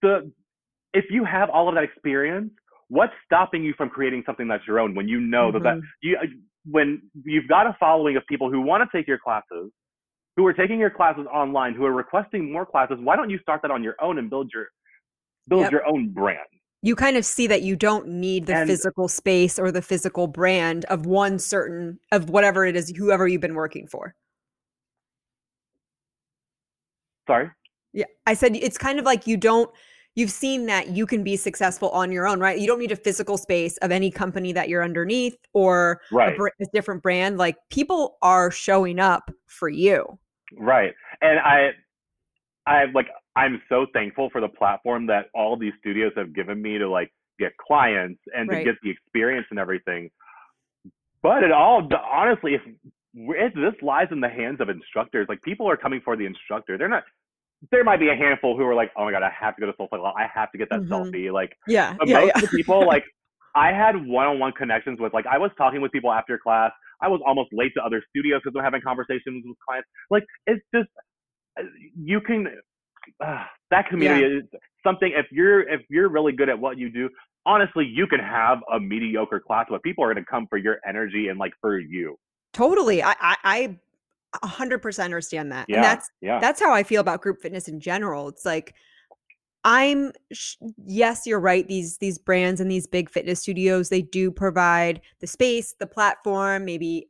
the 0.03 0.33
if 0.95 1.05
you 1.11 1.25
have 1.25 1.49
all 1.49 1.69
of 1.69 1.77
that 1.77 1.85
experience, 1.85 2.51
what's 2.89 3.13
stopping 3.25 3.63
you 3.63 3.73
from 3.79 3.89
creating 3.89 4.25
something 4.27 4.49
that's 4.49 4.67
your 4.67 4.81
own 4.81 4.97
when 4.97 5.07
you 5.07 5.21
know 5.21 5.53
that 5.53 5.63
that 5.63 5.77
mm-hmm. 5.77 5.87
you 6.03 6.17
uh, 6.21 6.27
when 6.65 7.03
you've 7.25 7.47
got 7.47 7.69
a 7.69 7.77
following 7.79 8.17
of 8.17 8.25
people 8.29 8.51
who 8.51 8.63
want 8.63 8.83
to 8.83 8.99
take 8.99 9.07
your 9.07 9.19
classes 9.19 9.71
who 10.37 10.47
are 10.47 10.53
taking 10.53 10.79
your 10.81 10.91
classes 10.91 11.27
online, 11.33 11.75
who 11.75 11.85
are 11.85 11.93
requesting 11.93 12.51
more 12.51 12.65
classes, 12.65 12.97
why 13.03 13.17
don't 13.17 13.29
you 13.29 13.39
start 13.39 13.61
that 13.63 13.71
on 13.71 13.83
your 13.83 13.95
own 14.01 14.19
and 14.19 14.31
build 14.31 14.51
your 14.53 14.69
build 15.49 15.63
Yep. 15.63 15.73
your 15.73 15.87
own 15.87 16.09
brand? 16.11 16.41
You 16.85 16.97
kind 16.97 17.17
of 17.17 17.25
see 17.25 17.47
that 17.47 17.63
you 17.63 17.77
don't 17.77 18.09
need 18.09 18.47
the 18.47 18.57
And- 18.57 18.69
physical 18.69 19.07
space 19.09 19.59
or 19.59 19.71
the 19.71 19.83
physical 19.83 20.27
brand 20.27 20.85
of 20.87 21.07
one 21.07 21.39
certain 21.39 22.01
of 22.11 22.29
whatever 22.31 22.67
it 22.67 22.75
is, 22.77 22.91
whoever 22.97 23.29
you've 23.29 23.41
been 23.41 23.55
working 23.55 23.87
for. 23.87 24.15
Sorry. 27.29 27.51
Yeah. 27.93 28.07
I 28.27 28.35
said 28.35 28.57
it's 28.57 28.79
kind 28.79 28.99
of 28.99 29.05
like 29.05 29.27
you 29.27 29.37
don't 29.37 29.71
you've 30.15 30.31
seen 30.31 30.67
that 30.67 30.89
you 30.89 31.07
can 31.07 31.23
be 31.25 31.37
successful 31.37 31.89
on 31.91 32.13
your 32.13 32.27
own, 32.27 32.39
right? 32.41 32.59
You 32.59 32.67
don't 32.67 32.79
need 32.79 32.93
a 32.93 32.97
physical 32.97 33.39
space 33.39 33.79
of 33.79 33.91
any 33.91 34.11
company 34.11 34.53
that 34.53 34.69
you're 34.69 34.85
underneath 34.85 35.37
or 35.55 36.03
a, 36.13 36.35
br- 36.37 36.49
a 36.61 36.67
different 36.75 37.03
brand. 37.03 37.39
Like 37.39 37.57
people 37.71 38.19
are 38.21 38.51
showing 38.51 38.99
up 38.99 39.31
for 39.47 39.69
you. 39.71 40.19
Right. 40.59 40.93
And 41.23 41.39
I 41.39 41.71
I 42.67 42.85
like 42.87 43.09
I'm 43.37 43.63
so 43.69 43.87
thankful 43.95 44.29
for 44.31 44.41
the 44.41 44.49
platform 44.49 45.07
that 45.07 45.27
all 45.35 45.57
these 45.57 45.73
studios 45.81 46.13
have 46.17 46.35
given 46.35 46.61
me 46.61 46.79
to 46.79 46.89
like 46.89 47.11
get 47.39 47.53
clients 47.57 48.21
and 48.37 48.49
Right. 48.49 48.59
to 48.59 48.65
get 48.65 48.75
the 48.83 48.91
experience 48.91 49.47
and 49.51 49.59
everything. 49.59 50.11
But 51.23 51.45
it 51.45 51.53
all 51.53 51.89
honestly 52.13 52.55
if 52.55 52.63
if 53.15 53.55
this 53.55 53.75
lies 53.83 54.09
in 54.11 54.21
the 54.21 54.29
hands 54.29 54.61
of 54.61 54.69
instructors, 54.69 55.27
like 55.29 55.41
people 55.43 55.69
are 55.69 55.77
coming 55.77 56.01
for 56.05 56.17
the 56.17 56.27
instructor. 56.27 56.77
They're 56.77 56.89
not 56.89 57.05
there 57.71 57.85
might 57.85 58.01
be 58.01 58.09
a 58.09 58.17
handful 58.17 58.57
who 58.57 58.65
are 58.65 58.75
like, 58.75 58.91
"Oh 58.97 59.05
my 59.05 59.13
god, 59.13 59.23
I 59.23 59.31
have 59.31 59.55
to 59.57 59.61
go 59.61 59.67
to 59.67 59.73
Soulfly 59.75 59.99
Law. 60.01 60.13
I 60.17 60.27
have 60.35 60.51
to 60.53 60.59
get 60.59 60.69
that 60.71 60.81
Mhm. 60.81 60.89
selfie." 60.89 61.33
Like 61.33 61.57
Yeah. 61.69 61.95
But 61.99 62.09
yeah. 62.09 62.19
most 62.21 62.27
yeah. 62.27 62.33
of 62.37 62.41
the 62.43 62.57
people, 62.57 62.85
like 62.87 63.05
I 63.55 63.73
had 63.73 64.07
one-on-one 64.07 64.53
connections 64.53 64.99
with, 64.99 65.13
like 65.15 65.27
I 65.27 65.39
was 65.39 65.51
talking 65.57 65.81
with 65.81 65.93
people 65.93 66.11
after 66.13 66.39
class. 66.39 66.73
I 67.01 67.09
was 67.09 67.21
almost 67.25 67.53
late 67.53 67.73
to 67.75 67.85
other 67.85 68.03
studios 68.11 68.41
because 68.43 68.57
I'm 68.57 68.65
having 68.65 68.81
conversations 68.83 69.45
with 69.47 69.57
clients. 69.67 69.89
Like 70.11 70.25
it's 70.47 70.65
just 70.75 70.89
uh, 71.59 71.65
you 71.97 72.21
can 72.21 72.49
uh, 73.25 73.45
that 73.71 73.89
community 73.89 74.25
is 74.25 74.45
something. 74.85 75.13
If 75.15 75.27
you're 75.31 75.69
if 75.69 75.81
you're 75.89 76.09
really 76.09 76.33
good 76.33 76.49
at 76.49 76.59
what 76.59 76.79
you 76.79 76.91
do, 76.91 77.09
honestly, 77.47 77.85
you 77.85 78.07
can 78.07 78.21
have 78.21 78.59
a 78.73 78.79
mediocre 78.81 79.41
class, 79.41 79.67
but 79.69 79.83
people 79.83 80.05
are 80.05 80.13
going 80.13 80.25
to 80.25 80.31
come 80.31 80.47
for 80.49 80.59
your 80.59 80.79
energy 80.87 81.29
and 81.29 81.39
like 81.39 81.53
for 81.61 81.79
you. 81.79 82.17
Totally. 82.53 83.03
I 83.03 83.15
I, 83.21 83.37
I 83.45 83.79
100% 84.45 85.05
understand 85.05 85.53
that. 85.53 85.67
Yeah, 85.69 85.77
And 85.77 85.85
that's 85.85 86.11
yeah, 86.21 86.39
that's 86.41 86.61
how 86.61 86.73
I 86.73 86.83
feel 86.83 87.01
about 87.01 87.23
group 87.23 87.41
fitness 87.41 87.69
in 87.69 87.81
general. 87.81 88.29
It's 88.29 88.45
like 88.45 88.75
I'm 89.65 90.13
sh- 90.33 90.57
yes, 90.85 91.23
you're 91.27 91.41
right. 91.41 91.67
These 91.67 91.99
these 91.99 92.19
brands 92.19 92.61
and 92.61 92.71
these 92.71 92.87
big 92.87 93.11
fitness 93.11 93.41
studios, 93.41 93.89
they 93.89 94.03
do 94.03 94.31
provide 94.31 95.01
the 95.21 95.27
space, 95.27 95.75
the 95.79 95.87
platform, 95.87 96.65
maybe 96.65 97.09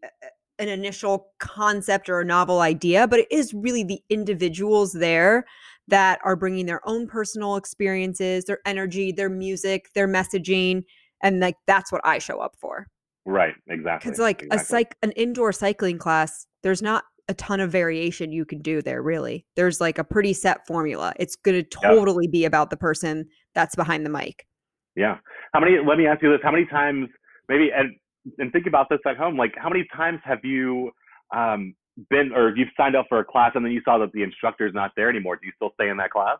an 0.58 0.68
initial 0.68 1.32
concept 1.38 2.08
or 2.08 2.20
a 2.20 2.24
novel 2.24 2.60
idea, 2.60 3.08
but 3.08 3.20
it 3.20 3.28
is 3.30 3.54
really 3.54 3.82
the 3.82 4.00
individuals 4.10 4.92
there 4.92 5.44
that 5.88 6.20
are 6.24 6.36
bringing 6.36 6.66
their 6.66 6.86
own 6.88 7.06
personal 7.06 7.56
experiences, 7.56 8.44
their 8.44 8.60
energy, 8.66 9.12
their 9.12 9.28
music, 9.28 9.88
their 9.94 10.08
messaging, 10.08 10.82
and 11.22 11.40
like 11.40 11.56
that's 11.66 11.92
what 11.92 12.00
I 12.04 12.18
show 12.18 12.38
up 12.38 12.54
for. 12.60 12.86
right, 13.24 13.54
exactly. 13.68 14.10
Because 14.10 14.20
like 14.20 14.42
a 14.42 14.46
exactly. 14.46 14.66
psych 14.66 14.96
an 15.02 15.12
indoor 15.12 15.52
cycling 15.52 15.98
class, 15.98 16.46
there's 16.62 16.82
not 16.82 17.04
a 17.28 17.34
ton 17.34 17.60
of 17.60 17.70
variation 17.70 18.32
you 18.32 18.44
can 18.44 18.60
do 18.60 18.82
there 18.82 19.02
really. 19.02 19.46
There's 19.56 19.80
like 19.80 19.98
a 19.98 20.04
pretty 20.04 20.32
set 20.32 20.66
formula. 20.66 21.12
It's 21.18 21.36
gonna 21.36 21.62
totally 21.62 22.28
be 22.28 22.44
about 22.44 22.70
the 22.70 22.76
person 22.76 23.26
that's 23.54 23.76
behind 23.76 24.04
the 24.04 24.10
mic. 24.10 24.46
Yeah. 24.96 25.18
How 25.52 25.60
many? 25.60 25.76
Let 25.86 25.98
me 25.98 26.06
ask 26.06 26.22
you 26.22 26.30
this: 26.30 26.40
How 26.42 26.50
many 26.50 26.66
times, 26.66 27.08
maybe, 27.48 27.70
and 27.74 27.94
and 28.38 28.52
think 28.52 28.66
about 28.66 28.88
this 28.88 29.00
at 29.06 29.16
home. 29.16 29.36
Like, 29.36 29.52
how 29.56 29.68
many 29.68 29.86
times 29.94 30.20
have 30.24 30.38
you 30.44 30.90
um, 31.34 31.74
been, 32.10 32.32
or 32.32 32.54
you've 32.56 32.68
signed 32.76 32.96
up 32.96 33.06
for 33.08 33.18
a 33.18 33.24
class 33.24 33.52
and 33.54 33.64
then 33.64 33.72
you 33.72 33.82
saw 33.84 33.98
that 33.98 34.12
the 34.12 34.22
instructor's 34.22 34.74
not 34.74 34.92
there 34.96 35.08
anymore? 35.08 35.36
Do 35.36 35.46
you 35.46 35.52
still 35.56 35.72
stay 35.74 35.88
in 35.88 35.96
that 35.98 36.10
class? 36.10 36.38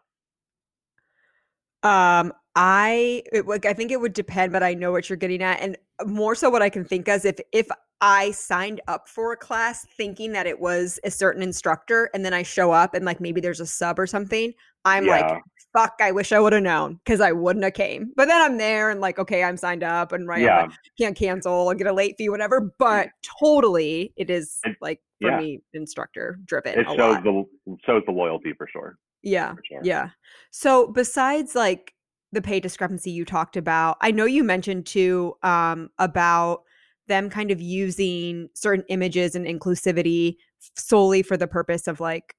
Um 1.82 2.32
I 2.55 3.22
it, 3.32 3.46
like 3.46 3.64
I 3.64 3.72
think 3.72 3.90
it 3.90 4.00
would 4.00 4.12
depend, 4.12 4.53
but 4.53 4.62
I 4.62 4.74
know 4.74 4.92
what 4.92 5.09
you're 5.09 5.16
getting 5.16 5.42
at. 5.42 5.61
And 5.61 5.76
more 6.07 6.34
so 6.34 6.50
what 6.50 6.62
I 6.62 6.68
can 6.68 6.84
think 6.84 7.09
as 7.09 7.24
if 7.24 7.38
if 7.53 7.68
I 8.03 8.32
signed 8.32 8.80
up 8.88 9.09
for 9.09 9.32
a 9.32 9.36
class 9.36 9.86
thinking 9.96 10.32
that 10.32 10.46
it 10.46 10.61
was 10.61 10.98
a 11.05 11.11
certain 11.11 11.40
instructor 11.42 12.11
and 12.12 12.24
then 12.24 12.34
I 12.34 12.42
show 12.42 12.72
up 12.72 12.94
and 12.94 13.05
like 13.05 13.20
maybe 13.20 13.40
there's 13.40 13.61
a 13.61 13.66
sub 13.66 13.98
or 13.98 14.07
something, 14.09 14.53
I'm 14.84 15.07
Yeah. 15.07 15.12
like 15.12 15.42
fuck, 15.72 15.94
I 16.00 16.12
wish 16.12 16.32
I 16.32 16.40
would 16.40 16.53
have 16.53 16.62
known 16.62 17.00
because 17.05 17.20
I 17.20 17.32
wouldn't 17.32 17.64
have 17.64 17.72
came. 17.74 18.12
But 18.14 18.28
then 18.28 18.42
I'm 18.42 18.59
there 18.59 18.90
and 18.90 19.00
like, 19.00 19.18
okay, 19.18 19.42
I'm 19.42 19.57
signed 19.57 19.82
up 19.82 20.12
and 20.12 20.28
right, 20.28 20.42
yeah. 20.42 20.62
like, 20.62 20.70
can't 20.98 21.16
cancel 21.16 21.70
and 21.70 21.78
get 21.78 21.86
a 21.86 21.92
late 21.92 22.16
fee, 22.18 22.28
whatever. 22.28 22.72
But 22.78 23.09
totally, 23.40 24.12
it 24.16 24.28
is 24.28 24.61
like 24.80 25.00
for 25.20 25.30
yeah. 25.30 25.38
me 25.38 25.61
instructor 25.72 26.38
driven. 26.44 26.78
It 26.78 26.86
a 26.86 26.90
shows 26.90 26.98
lot. 26.98 27.24
the 27.24 27.44
shows 27.86 28.03
the 28.07 28.12
loyalty 28.12 28.53
for 28.59 28.68
sure. 28.70 28.98
yeah, 29.22 29.55
For 29.55 29.62
sure. 29.66 29.80
yeah. 29.82 30.11
So 30.50 30.88
besides 30.88 31.55
like 31.55 31.94
the 32.32 32.42
pay 32.42 32.61
discrepancy 32.61 33.11
you 33.11 33.24
talked 33.24 33.57
about, 33.57 33.96
I 34.00 34.11
know 34.11 34.24
you 34.26 34.44
mentioned 34.44 34.86
too 34.86 35.34
um, 35.42 35.88
about 35.98 36.64
them 37.09 37.28
kind 37.30 37.50
of 37.50 37.61
using 37.61 38.48
certain 38.55 38.84
images 38.88 39.34
and 39.34 39.46
inclusivity 39.46 40.36
solely 40.76 41.22
for 41.22 41.36
the 41.36 41.46
purpose 41.46 41.88
of 41.88 42.00
like 42.00 42.34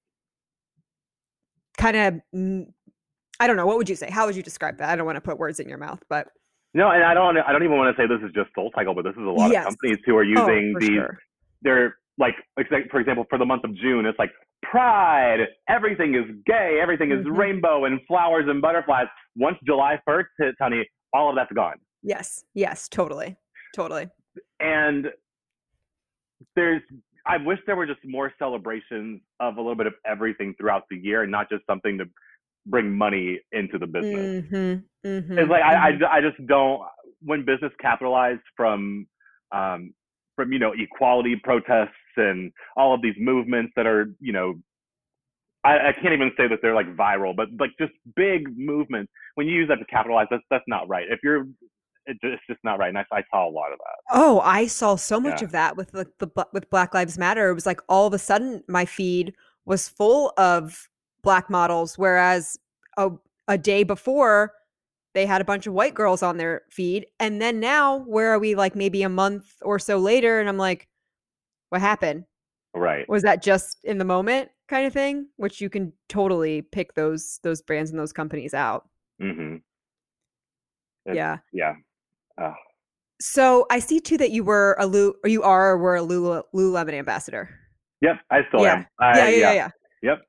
kind 1.78 1.97
of 1.97 2.14
I 3.39 3.47
don't 3.47 3.57
know 3.57 3.66
what 3.66 3.78
would 3.78 3.89
you 3.89 3.95
say? 3.95 4.09
How 4.09 4.26
would 4.26 4.36
you 4.36 4.43
describe 4.43 4.78
that? 4.78 4.89
I 4.89 4.95
don't 4.95 5.05
want 5.05 5.18
to 5.18 5.22
put 5.22 5.38
words 5.38 5.59
in 5.59 5.68
your 5.68 5.78
mouth, 5.78 6.01
but 6.09 6.28
No, 6.74 6.89
and 6.91 7.03
I 7.03 7.14
don't. 7.14 7.38
I 7.38 7.51
don't 7.51 7.64
even 7.64 7.78
want 7.78 7.95
to 7.95 8.01
say 8.01 8.07
this 8.07 8.20
is 8.26 8.34
just 8.34 8.49
Soul 8.55 8.72
Cycle, 8.76 8.93
but 8.93 9.03
this 9.03 9.14
is 9.14 9.24
a 9.26 9.30
lot 9.30 9.51
Yes. 9.51 9.66
of 9.68 9.76
companies 9.78 9.97
who 10.05 10.16
are 10.16 10.24
oh, 10.24 10.24
using 10.24 10.74
for 10.74 10.80
these. 10.80 10.89
sure. 10.89 11.18
They're 11.61 11.95
like, 12.18 12.36
for 12.91 12.99
example, 12.99 13.26
for 13.30 13.38
the 13.39 13.45
month 13.45 13.64
of 13.64 13.76
June, 13.76 14.05
it's 14.05 14.20
like 14.20 14.32
Pride. 14.61 15.39
Everything 15.68 16.16
is 16.16 16.24
gay. 16.45 16.80
Everything 16.82 17.11
is 17.11 17.26
Mhm. 17.26 17.38
rainbow 17.38 17.86
and 17.86 17.99
flowers 18.07 18.45
and 18.47 18.61
butterflies. 18.61 19.07
Once 19.36 19.57
July 19.66 19.99
first 20.05 20.30
hits, 20.39 20.57
honey, 20.59 20.88
all 21.11 21.30
of 21.30 21.36
that's 21.36 21.51
gone. 21.53 21.76
Yes, 22.01 22.43
yes, 22.53 22.88
totally, 22.88 23.36
totally. 23.76 24.07
And 24.59 25.07
there's 26.55 26.81
I 27.25 27.38
wish 27.38 27.59
there 27.65 27.75
were 27.75 27.88
just 27.88 28.01
more 28.05 28.34
celebrations 28.38 29.21
of 29.39 29.57
a 29.57 29.61
little 29.61 29.75
bit 29.75 29.88
of 29.88 29.93
everything 30.05 30.55
throughout 30.59 30.84
the 30.89 30.97
year 30.97 31.23
and 31.23 31.31
not 31.31 31.49
just 31.49 31.65
something 31.65 31.97
to 31.99 32.05
bring 32.65 32.91
money 32.91 33.39
into 33.51 33.77
the 33.77 33.88
business. 33.88 34.31
Mm-hmm, 34.43 35.07
mm-hmm, 35.07 35.38
It's 35.38 35.49
like 35.49 35.63
I, 35.63 35.89
I 35.89 36.17
I 36.17 36.21
just 36.21 36.45
don't 36.47 36.81
when 37.21 37.45
business 37.45 37.71
capitalized 37.79 38.41
from 38.57 39.07
um 39.51 39.93
from 40.36 40.51
you 40.51 40.59
know 40.59 40.73
equality 40.77 41.36
protests 41.43 41.93
and 42.17 42.51
all 42.75 42.93
of 42.93 43.01
these 43.01 43.15
movements 43.17 43.73
that 43.75 43.88
are 43.88 44.13
you 44.19 44.34
know 44.34 44.55
I, 45.63 45.89
I 45.89 45.93
can't 45.93 46.13
even 46.13 46.31
say 46.38 46.47
that 46.47 46.59
they're 46.61 46.75
like 46.75 46.95
viral, 46.95 47.36
but 47.36 47.47
like 47.59 47.71
just 47.79 47.93
big 48.15 48.47
movements. 48.57 49.11
When 49.36 49.47
you 49.47 49.55
use 49.55 49.69
that 49.69 49.79
to 49.79 49.86
capitalize, 49.86 50.27
that's 50.29 50.43
that's 50.49 50.65
not 50.67 50.88
right. 50.89 51.05
If 51.09 51.19
you're, 51.23 51.47
it, 52.06 52.18
it's 52.22 52.41
just 52.49 52.60
not 52.64 52.80
right. 52.80 52.89
And 52.89 52.97
I, 52.97 53.06
I 53.12 53.24
saw 53.32 53.47
a 53.47 53.51
lot 53.51 53.72
of 53.72 53.80
that. 53.80 53.95
Oh, 54.12 54.39
I 54.41 54.68
saw 54.68 54.95
so 54.95 55.20
much 55.20 55.41
Yeah. 55.41 55.45
of 55.45 55.51
that 55.51 55.78
with 55.78 55.91
the, 55.91 56.06
the 56.20 56.47
with 56.54 56.70
Black 56.70 56.93
Lives 56.93 57.18
Matter. 57.18 57.49
It 57.49 57.54
was 57.54 57.66
like 57.66 57.82
all 57.89 58.08
of 58.08 58.14
a 58.14 58.20
sudden 58.20 58.64
my 58.68 58.86
feed 58.86 59.34
was 59.66 59.88
full 59.89 60.34
of 60.38 60.89
black 61.24 61.49
models, 61.49 61.97
whereas 61.97 62.58
a 62.97 63.12
a 63.47 63.58
day 63.58 63.84
before 63.84 64.54
they 65.14 65.26
had 65.26 65.41
a 65.41 65.45
bunch 65.45 65.68
of 65.68 65.74
white 65.74 65.93
girls 65.93 66.24
on 66.24 66.38
their 66.38 66.64
feed, 66.72 67.06
and 67.20 67.41
then 67.41 67.60
now 67.60 67.99
where 67.99 68.32
are 68.34 68.39
we? 68.39 68.56
Like 68.56 68.76
maybe 68.76 69.04
a 69.04 69.10
month 69.10 69.54
or 69.62 69.78
so 69.80 69.97
later, 69.97 70.39
and 70.39 70.49
I'm 70.49 70.58
like, 70.58 70.88
what 71.70 71.82
happened? 71.82 72.26
Right. 72.76 73.08
Was 73.08 73.22
that 73.24 73.43
just 73.43 73.78
in 73.84 73.99
the 73.99 74.06
moment 74.06 74.49
kind 74.68 74.88
of 74.88 74.93
thing? 74.93 75.28
Which 75.38 75.62
you 75.62 75.70
can 75.70 75.93
totally 76.10 76.64
pick 76.64 76.95
those 76.95 77.39
those 77.43 77.62
brands 77.62 77.91
and 77.91 77.99
those 77.99 78.12
companies 78.14 78.54
out. 78.54 78.89
Mm-hmm. 79.22 79.56
It's- 81.06 81.16
yeah. 81.16 81.38
Yeah. 81.51 81.76
Uh, 82.41 82.53
So 83.21 83.65
I 83.69 83.79
see 83.79 83.99
too 83.99 84.17
that 84.17 84.31
you 84.31 84.43
were 84.43 84.75
a 84.79 84.86
Lu 84.86 85.13
or 85.23 85.29
you 85.29 85.43
are 85.43 85.71
or 85.71 85.77
were 85.77 85.95
a 85.95 86.01
Lulu, 86.01 86.41
Lululemon 86.53 86.93
ambassador. 86.93 87.49
yep. 88.01 88.17
I 88.29 88.41
still 88.49 88.61
Yeah. 88.61 88.73
am. 88.79 88.88
I, 88.99 89.17
yeah, 89.17 89.27
yeah, 89.27 89.38
yeah, 89.38 89.51
yeah. 89.53 89.69
Yep. 90.01 90.21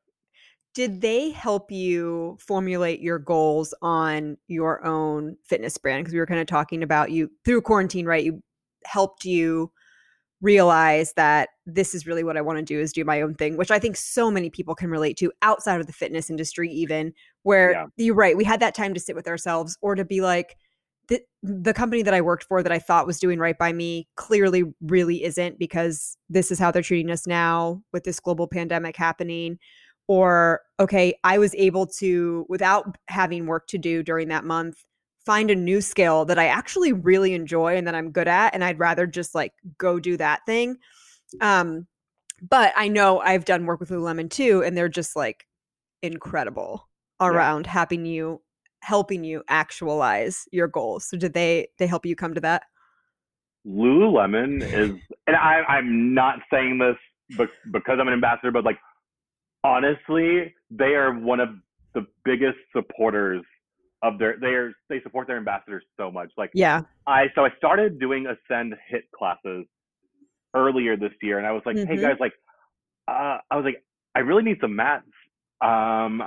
Did 0.74 1.00
they 1.00 1.30
help 1.30 1.70
you 1.70 2.36
formulate 2.40 3.00
your 3.00 3.18
goals 3.18 3.74
on 3.82 4.36
your 4.48 4.84
own 4.84 5.36
fitness 5.44 5.78
brand? 5.78 6.02
Because 6.04 6.12
we 6.12 6.18
were 6.20 6.26
kind 6.26 6.40
of 6.40 6.46
talking 6.46 6.82
about 6.82 7.10
you 7.10 7.30
through 7.44 7.62
quarantine, 7.62 8.06
right? 8.06 8.24
You 8.24 8.42
helped 8.84 9.24
you 9.24 9.72
realize 10.40 11.14
that 11.14 11.48
this 11.64 11.94
is 11.94 12.06
really 12.06 12.22
what 12.22 12.36
I 12.36 12.42
want 12.42 12.58
to 12.58 12.64
do 12.64 12.78
is 12.78 12.92
do 12.92 13.04
my 13.04 13.22
own 13.22 13.34
thing, 13.34 13.56
which 13.56 13.70
I 13.70 13.78
think 13.78 13.96
so 13.96 14.30
many 14.30 14.50
people 14.50 14.74
can 14.74 14.90
relate 14.90 15.16
to 15.18 15.32
outside 15.42 15.80
of 15.80 15.86
the 15.86 15.92
fitness 15.92 16.28
industry, 16.28 16.70
even 16.70 17.14
where 17.44 17.70
Yeah. 17.72 17.86
you're 17.96 18.14
right. 18.14 18.36
We 18.36 18.44
had 18.44 18.60
that 18.60 18.74
time 18.74 18.94
to 18.94 19.00
sit 19.00 19.16
with 19.16 19.26
ourselves 19.26 19.78
or 19.80 19.94
to 19.94 20.04
be 20.04 20.20
like, 20.20 20.56
the, 21.08 21.20
the 21.42 21.74
company 21.74 22.02
that 22.02 22.14
I 22.14 22.20
worked 22.20 22.44
for 22.44 22.62
that 22.62 22.72
I 22.72 22.78
thought 22.78 23.06
was 23.06 23.18
doing 23.18 23.38
right 23.38 23.56
by 23.58 23.72
me 23.72 24.08
clearly 24.16 24.64
really 24.80 25.24
isn't 25.24 25.58
because 25.58 26.16
this 26.28 26.50
is 26.50 26.58
how 26.58 26.70
they're 26.70 26.82
treating 26.82 27.10
us 27.10 27.26
now 27.26 27.82
with 27.92 28.04
this 28.04 28.20
global 28.20 28.46
pandemic 28.46 28.96
happening. 28.96 29.58
Or, 30.06 30.60
okay, 30.78 31.14
I 31.24 31.38
was 31.38 31.54
able 31.54 31.86
to, 31.98 32.44
without 32.48 32.96
having 33.08 33.46
work 33.46 33.66
to 33.68 33.78
do 33.78 34.02
during 34.02 34.28
that 34.28 34.44
month, 34.44 34.84
find 35.24 35.50
a 35.50 35.54
new 35.54 35.80
skill 35.80 36.26
that 36.26 36.38
I 36.38 36.46
actually 36.46 36.92
really 36.92 37.32
enjoy 37.32 37.76
and 37.76 37.86
that 37.86 37.94
I'm 37.94 38.10
good 38.10 38.28
at. 38.28 38.54
And 38.54 38.62
I'd 38.62 38.78
rather 38.78 39.06
just 39.06 39.34
like 39.34 39.52
go 39.78 39.98
do 39.98 40.18
that 40.18 40.44
thing. 40.44 40.76
Um, 41.40 41.86
but 42.42 42.74
I 42.76 42.88
know 42.88 43.20
I've 43.20 43.46
done 43.46 43.64
work 43.64 43.80
with 43.80 43.88
Lululemon 43.88 44.28
too, 44.28 44.62
and 44.62 44.76
they're 44.76 44.88
just 44.88 45.16
like 45.16 45.46
incredible 46.02 46.86
around 47.20 47.66
having 47.66 48.04
you 48.04 48.42
helping 48.84 49.24
you 49.24 49.42
actualize 49.48 50.46
your 50.52 50.68
goals. 50.68 51.06
So 51.06 51.16
did 51.16 51.32
they 51.32 51.68
they 51.78 51.86
help 51.86 52.04
you 52.06 52.14
come 52.14 52.34
to 52.34 52.40
that? 52.42 52.62
Lululemon 53.66 54.62
is, 54.62 54.90
and 55.26 55.36
I, 55.36 55.62
I'm 55.66 56.14
not 56.14 56.40
saying 56.52 56.78
this 56.78 56.96
be- 57.38 57.52
because 57.72 57.98
I'm 58.00 58.08
an 58.08 58.14
ambassador, 58.14 58.50
but 58.52 58.64
like 58.64 58.78
honestly, 59.64 60.54
they 60.70 60.94
are 60.94 61.12
one 61.18 61.40
of 61.40 61.48
the 61.94 62.06
biggest 62.24 62.58
supporters 62.76 63.42
of 64.02 64.18
their. 64.18 64.36
They 64.38 64.48
are 64.48 64.72
they 64.90 65.00
support 65.02 65.26
their 65.26 65.38
ambassadors 65.38 65.82
so 65.96 66.10
much. 66.10 66.30
Like 66.36 66.50
Yeah. 66.54 66.82
I 67.06 67.26
so 67.34 67.44
I 67.44 67.50
started 67.56 67.98
doing 67.98 68.26
Ascend 68.26 68.74
HIIT 68.92 69.04
classes 69.16 69.64
earlier 70.54 70.96
this 70.96 71.12
year, 71.22 71.38
and 71.38 71.46
I 71.46 71.52
was 71.52 71.62
like, 71.64 71.76
hey 71.76 71.96
Mhm. 71.96 72.02
guys, 72.02 72.16
like, 72.20 72.32
uh, 73.08 73.38
I 73.50 73.56
was 73.56 73.64
like, 73.64 73.82
I 74.14 74.20
really 74.20 74.42
need 74.42 74.58
some 74.60 74.76
mats. 74.76 75.06
Um, 75.60 76.22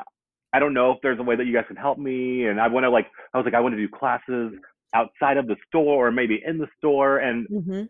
I 0.54 0.60
don't 0.60 0.74
know 0.74 0.92
if 0.92 0.98
there's 1.04 1.20
a 1.20 1.24
way 1.24 1.36
that 1.36 1.46
you 1.46 1.54
guys 1.54 1.66
can 1.68 1.76
help 1.76 1.98
me, 1.98 2.46
and 2.48 2.60
I 2.60 2.68
want 2.68 2.84
to 2.86 2.90
like, 2.90 3.08
I 3.34 3.38
was 3.38 3.46
like, 3.46 3.54
I 3.54 3.60
want 3.60 3.76
to 3.76 3.78
do 3.78 3.90
classes 3.94 4.54
outside 4.94 5.38
of 5.38 5.48
the 5.48 5.56
store 5.68 6.08
or 6.08 6.12
maybe 6.12 6.42
in 6.46 6.58
the 6.58 6.68
store, 6.78 7.18
and 7.20 7.48
Mm-hmm. 7.50 7.84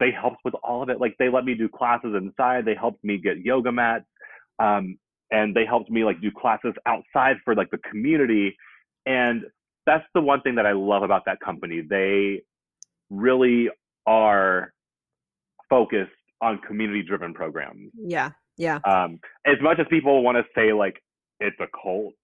they 0.00 0.10
helped 0.10 0.38
with 0.44 0.54
all 0.62 0.82
of 0.82 0.88
it. 0.90 1.00
Like 1.00 1.14
they 1.18 1.28
let 1.28 1.44
me 1.44 1.54
do 1.54 1.68
classes 1.68 2.14
inside. 2.16 2.64
They 2.64 2.74
helped 2.74 3.02
me 3.04 3.18
get 3.18 3.38
yoga 3.38 3.72
mats. 3.72 4.04
Um, 4.58 4.98
and 5.30 5.54
they 5.56 5.64
helped 5.64 5.90
me 5.90 6.04
like 6.04 6.20
do 6.20 6.30
classes 6.30 6.74
outside 6.86 7.36
for 7.44 7.54
like 7.54 7.70
the 7.70 7.78
community. 7.90 8.54
And 9.06 9.44
that's 9.86 10.04
the 10.14 10.20
one 10.20 10.42
thing 10.42 10.56
that 10.56 10.66
I 10.66 10.72
love 10.72 11.02
about 11.02 11.22
that 11.26 11.40
company. 11.40 11.80
They 11.88 12.42
really 13.10 13.70
are 14.06 14.72
focused 15.70 16.10
on 16.42 16.58
community 16.58 17.02
driven 17.02 17.32
programs. 17.32 17.90
Yeah. 17.94 18.30
Yeah. 18.58 18.80
Um, 18.84 19.20
as 19.46 19.56
much 19.62 19.78
as 19.80 19.86
people 19.88 20.22
want 20.22 20.36
to 20.36 20.44
say 20.54 20.72
like 20.72 21.02
it's 21.42 21.60
a 21.60 21.66
cult, 21.82 22.14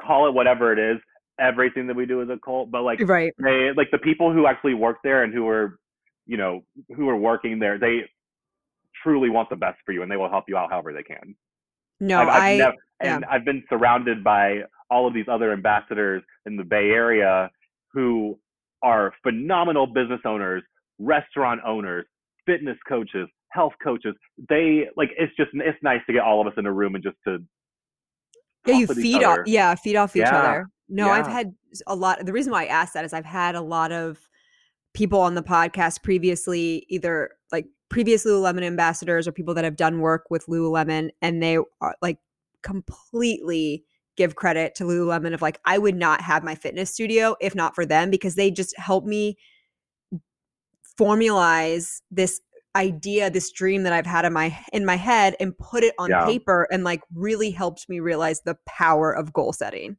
call 0.00 0.28
it 0.28 0.34
whatever 0.34 0.72
it 0.72 0.78
is. 0.78 0.98
Everything 1.40 1.86
that 1.88 1.96
we 1.96 2.06
do 2.06 2.20
is 2.22 2.28
a 2.30 2.38
cult, 2.44 2.70
but 2.70 2.82
like 2.82 3.00
Right. 3.00 3.34
they 3.38 3.70
like 3.76 3.90
the 3.92 3.98
people 3.98 4.32
who 4.32 4.46
actually 4.46 4.74
work 4.74 4.98
there 5.04 5.22
and 5.24 5.32
who 5.34 5.48
are 5.48 5.78
you 6.26 6.36
know 6.36 6.62
who 6.96 7.08
are 7.08 7.16
working 7.16 7.58
there 7.58 7.78
they 7.78 8.00
truly 9.02 9.30
want 9.30 9.48
the 9.50 9.56
best 9.56 9.78
for 9.86 9.92
you 9.92 10.02
and 10.02 10.10
they 10.10 10.16
will 10.16 10.28
help 10.30 10.44
you 10.48 10.56
out 10.56 10.70
however 10.70 10.92
they 10.92 11.02
can 11.02 11.34
No, 12.00 12.20
I've, 12.20 12.28
I've 12.28 12.42
I 12.42 12.56
nev- 12.56 12.74
and 13.00 13.24
i've 13.26 13.44
been 13.44 13.62
surrounded 13.70 14.24
by 14.24 14.62
all 14.90 15.06
of 15.06 15.14
these 15.14 15.26
other 15.30 15.52
ambassadors 15.52 16.22
in 16.46 16.56
the 16.56 16.64
bay 16.64 16.90
area 16.90 17.50
who 17.92 18.38
are 18.82 19.12
phenomenal 19.22 19.86
business 19.86 20.20
owners 20.24 20.62
restaurant 20.98 21.60
owners 21.66 22.06
fitness 22.46 22.76
coaches 22.88 23.28
health 23.52 23.74
coaches 23.82 24.14
they 24.48 24.88
like 24.96 25.10
it's 25.18 25.34
just 25.36 25.50
it's 25.54 25.82
nice 25.82 26.00
to 26.06 26.12
get 26.12 26.22
all 26.22 26.40
of 26.40 26.46
us 26.46 26.54
in 26.58 26.66
a 26.66 26.72
room 26.72 26.94
and 26.94 27.04
just 27.04 27.16
to 27.26 27.38
yeah, 28.68 28.78
you 28.78 28.86
feed 28.86 29.22
off 29.22 29.38
yeah, 29.46 29.74
feed 29.74 29.96
off 29.96 30.14
each 30.16 30.20
Yeah. 30.22 30.38
other. 30.38 30.70
No, 30.88 31.10
I've 31.10 31.26
had 31.26 31.54
a 31.86 31.94
lot 31.94 32.24
the 32.24 32.32
reason 32.32 32.52
why 32.52 32.64
I 32.64 32.66
asked 32.66 32.94
that 32.94 33.04
is 33.04 33.12
I've 33.12 33.24
had 33.24 33.54
a 33.54 33.60
lot 33.60 33.92
of 33.92 34.28
people 34.94 35.20
on 35.20 35.34
the 35.34 35.42
podcast 35.42 36.02
previously, 36.02 36.86
either 36.88 37.30
like 37.52 37.66
previous 37.88 38.24
Lululemon 38.24 38.62
ambassadors 38.64 39.28
or 39.28 39.32
people 39.32 39.54
that 39.54 39.64
have 39.64 39.76
done 39.76 40.00
work 40.00 40.24
with 40.30 40.46
Lululemon, 40.46 41.10
and 41.20 41.42
they 41.42 41.58
are 41.80 41.94
like 42.00 42.18
completely 42.62 43.84
give 44.16 44.34
credit 44.34 44.74
to 44.74 44.84
Lululemon 44.84 45.34
of 45.34 45.42
like 45.42 45.60
I 45.64 45.78
would 45.78 45.94
not 45.94 46.20
have 46.22 46.42
my 46.42 46.54
fitness 46.54 46.90
studio 46.90 47.36
if 47.40 47.54
not 47.54 47.74
for 47.74 47.86
them 47.86 48.10
because 48.10 48.34
they 48.34 48.50
just 48.50 48.76
help 48.76 49.04
me 49.04 49.36
formalize 50.98 52.00
this 52.10 52.40
idea 52.78 53.28
this 53.30 53.50
dream 53.50 53.82
that 53.82 53.92
i've 53.92 54.06
had 54.06 54.24
in 54.24 54.32
my 54.32 54.56
in 54.72 54.84
my 54.86 54.96
head 54.96 55.34
and 55.40 55.56
put 55.58 55.82
it 55.84 55.94
on 55.98 56.08
Yeah. 56.10 56.24
paper 56.24 56.66
and 56.72 56.84
like 56.84 57.02
really 57.14 57.50
helped 57.50 57.88
me 57.88 58.00
realize 58.00 58.40
the 58.42 58.56
power 58.66 59.12
of 59.12 59.32
goal 59.32 59.52
setting 59.52 59.96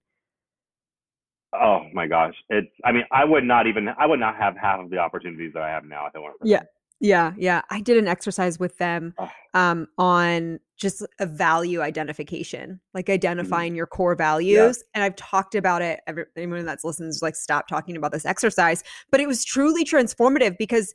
oh 1.53 1.82
my 1.93 2.05
gosh 2.07 2.36
it's 2.49 2.69
i 2.86 2.91
mean 2.91 3.03
i 3.11 3.25
would 3.25 3.43
not 3.43 3.65
even 3.67 3.89
i 3.99 4.05
would 4.05 4.19
not 4.19 4.36
have 4.36 4.55
half 4.55 4.80
of 4.80 4.89
the 4.89 4.97
opportunities 4.97 5.51
that 5.53 5.63
i 5.63 5.69
have 5.69 5.84
now 5.84 6.05
if 6.07 6.15
it 6.15 6.21
weren't 6.21 6.38
for 6.39 6.47
Yeah. 6.47 6.61
yeah 6.99 7.34
yeah 7.38 7.61
i 7.71 7.82
did 7.82 7.97
an 7.97 8.07
exercise 8.07 8.59
with 8.59 8.77
them 8.77 9.13
Oh. 9.17 9.30
um 9.55 9.88
on 9.97 10.59
just 10.77 11.05
a 11.19 11.25
value 11.25 11.82
identification 11.82 12.80
like 12.93 13.07
Mm-hmm. 13.07 13.13
identifying 13.13 13.75
your 13.75 13.88
core 13.88 14.15
values 14.15 14.84
and 14.93 15.03
i've 15.03 15.15
talked 15.15 15.55
about 15.55 15.82
it 15.82 16.01
every, 16.05 16.25
anyone 16.38 16.65
that's 16.65 16.84
listened 16.84 17.09
is 17.09 17.21
like 17.23 17.36
stop 17.36 17.67
talking 17.67 17.97
about 17.97 18.11
this 18.11 18.25
exercise 18.27 18.84
but 19.11 19.19
it 19.19 19.27
was 19.27 19.43
truly 19.43 19.84
transformative 19.84 20.55
because 20.59 20.93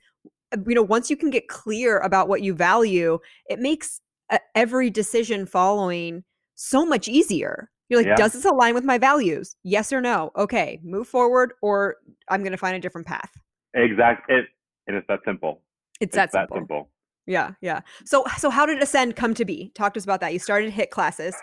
you 0.67 0.75
know 0.75 0.83
once 0.83 1.11
you 1.11 1.17
can 1.17 1.31
get 1.31 1.49
clear 1.49 1.99
about 2.01 2.29
what 2.29 2.43
you 2.43 2.55
value 2.55 3.19
it 3.49 3.59
makes 3.59 4.01
uh, 4.31 4.39
every 4.55 4.91
decision 4.91 5.47
following 5.47 6.25
so 6.55 6.85
much 6.87 7.09
easier 7.09 7.71
you're 7.89 8.01
like 8.01 8.07
Yeah. 8.07 8.15
does 8.17 8.33
this 8.33 8.45
align 8.45 8.75
with 8.75 8.85
my 8.85 8.99
values 8.99 9.57
yes 9.63 9.93
or 9.93 10.01
no 10.01 10.31
okay 10.37 10.81
move 10.83 11.07
forward 11.09 11.53
or 11.63 11.97
i'm 12.29 12.41
going 12.43 12.53
to 12.53 12.59
find 12.59 12.77
a 12.77 12.81
different 12.81 13.07
path 13.07 13.31
exactly 13.75 14.37
it 14.37 14.47
and 14.87 14.97
it's 14.97 15.07
that 15.09 15.21
simple 15.25 15.63
it's, 16.01 16.17
it's 16.17 16.33
that 16.33 16.33
simple 16.33 16.57
simple 16.57 16.91
yeah, 17.27 17.53
yeah. 17.63 17.81
So 18.05 18.23
so 18.37 18.51
how 18.51 18.67
did 18.67 18.83
Ascend 18.83 19.17
come 19.17 19.33
to 19.33 19.47
be? 19.47 19.71
Talk 19.75 19.95
to 19.95 19.99
us 19.99 20.05
about 20.05 20.21
that. 20.21 20.35
You 20.35 20.39
started 20.39 20.75
HIIT 20.75 20.91
classes. 20.91 21.35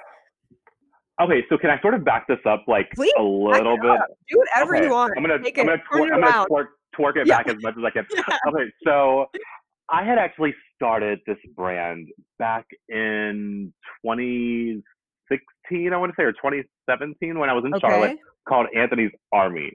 okay 1.20 1.44
so 1.50 1.58
can 1.58 1.72
i 1.72 1.82
sort 1.82 1.96
of 1.96 2.06
back 2.06 2.28
this 2.28 2.38
up 2.46 2.66
like 2.68 2.92
Please, 2.94 3.12
a 3.18 3.24
little 3.24 3.78
bit 3.82 3.90
up. 3.90 4.06
Do 4.30 4.38
whatever 4.38 4.76
Okay, 4.76 4.86
you 4.86 4.92
want. 4.92 5.14
i'm 5.18 5.24
gonna 5.24 5.42
Take 5.42 5.58
i'm 5.58 5.66
gonna, 5.66 5.82
turn 5.92 6.02
it 6.02 6.14
I'm 6.14 6.22
gonna 6.22 6.28
around. 6.28 6.48
twerk, 6.50 6.66
twerk 6.98 7.16
it 7.18 7.28
Yeah. 7.28 7.38
back 7.38 7.50
as 7.50 7.62
much 7.62 7.76
as 7.78 7.84
i 7.84 7.90
can 7.90 8.06
Yeah. 8.16 8.38
okay 8.48 8.72
so 8.86 9.26
i 9.90 10.04
had 10.04 10.18
actually 10.18 10.54
started 10.76 11.20
this 11.28 11.38
brand 11.56 12.08
back 12.40 12.66
in 12.90 13.74
2016 14.06 15.94
i 15.94 15.98
want 15.98 16.12
to 16.12 16.16
say 16.18 16.24
or 16.24 16.32
2017 16.34 17.40
when 17.40 17.50
i 17.50 17.54
was 17.54 17.64
in 17.66 17.74
charlotte 17.80 18.18
called 18.48 18.68
Anthony's 18.76 19.12
Army. 19.32 19.72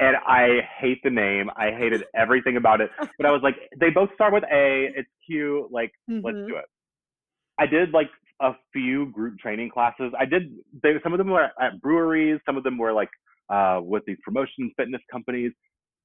And 0.00 0.16
I 0.26 0.60
hate 0.80 1.00
the 1.04 1.10
name. 1.10 1.50
I 1.56 1.70
hated 1.72 2.04
everything 2.16 2.56
about 2.56 2.80
it. 2.80 2.88
But 3.18 3.26
I 3.26 3.30
was 3.32 3.42
like, 3.42 3.56
they 3.80 3.90
both 3.90 4.08
start 4.14 4.32
with 4.32 4.44
A. 4.44 4.88
It's 4.96 5.10
cute. 5.26 5.70
Like, 5.72 5.90
let's 6.08 6.36
Mhm. 6.38 6.46
do 6.48 6.56
it. 6.56 6.64
I 7.58 7.66
did 7.66 7.90
like 7.90 8.08
a 8.40 8.54
few 8.72 9.06
group 9.06 9.38
training 9.40 9.68
classes. 9.70 10.12
I 10.18 10.24
did. 10.24 10.56
They, 10.82 10.98
some 11.02 11.12
of 11.12 11.18
them 11.18 11.28
were 11.28 11.50
at 11.60 11.80
breweries. 11.82 12.40
Some 12.46 12.56
of 12.56 12.62
them 12.62 12.78
were 12.78 12.92
like 12.94 13.10
uh, 13.50 13.80
with 13.82 14.04
these 14.06 14.16
promotion 14.22 14.70
fitness 14.76 15.02
companies, 15.10 15.52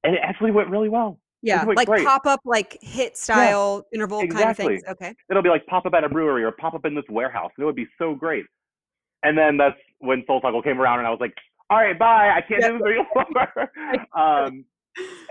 and 0.03 0.15
it 0.15 0.21
actually 0.23 0.51
went 0.51 0.69
really 0.69 0.89
well. 0.89 1.19
Yeah, 1.41 1.63
like 1.63 1.87
great. 1.87 2.05
pop 2.05 2.25
up, 2.25 2.39
like 2.45 2.79
HIIT 2.81 3.17
style 3.17 3.85
interval 3.93 4.25
kind 4.27 4.51
of 4.51 4.55
things. 4.55 4.81
Okay. 4.87 5.13
It'll 5.29 5.43
be 5.43 5.49
like 5.49 5.65
pop 5.67 5.85
up 5.85 5.93
at 5.93 6.05
a 6.05 6.09
brewery 6.09 6.43
or 6.43 6.53
pop 6.53 6.73
up 6.73 6.85
in 6.85 6.95
this 6.95 7.03
warehouse, 7.09 7.51
and 7.57 7.63
it 7.63 7.65
would 7.65 7.75
be 7.75 7.87
so 7.97 8.15
great. 8.15 8.45
And 9.23 9.37
then 9.37 9.57
that's 9.57 9.75
when 9.99 10.23
Soul 10.25 10.39
Cycle 10.41 10.61
came 10.61 10.79
around, 10.79 10.99
and 10.99 11.07
I 11.07 11.09
was 11.09 11.19
like, 11.19 11.33
all 11.69 11.79
right, 11.79 11.97
bye. 11.99 12.33
I 12.35 12.41
can't 12.41 12.61
do 12.61 12.77
this 12.77 12.87
anymore. 12.87 14.07
um, 14.17 14.63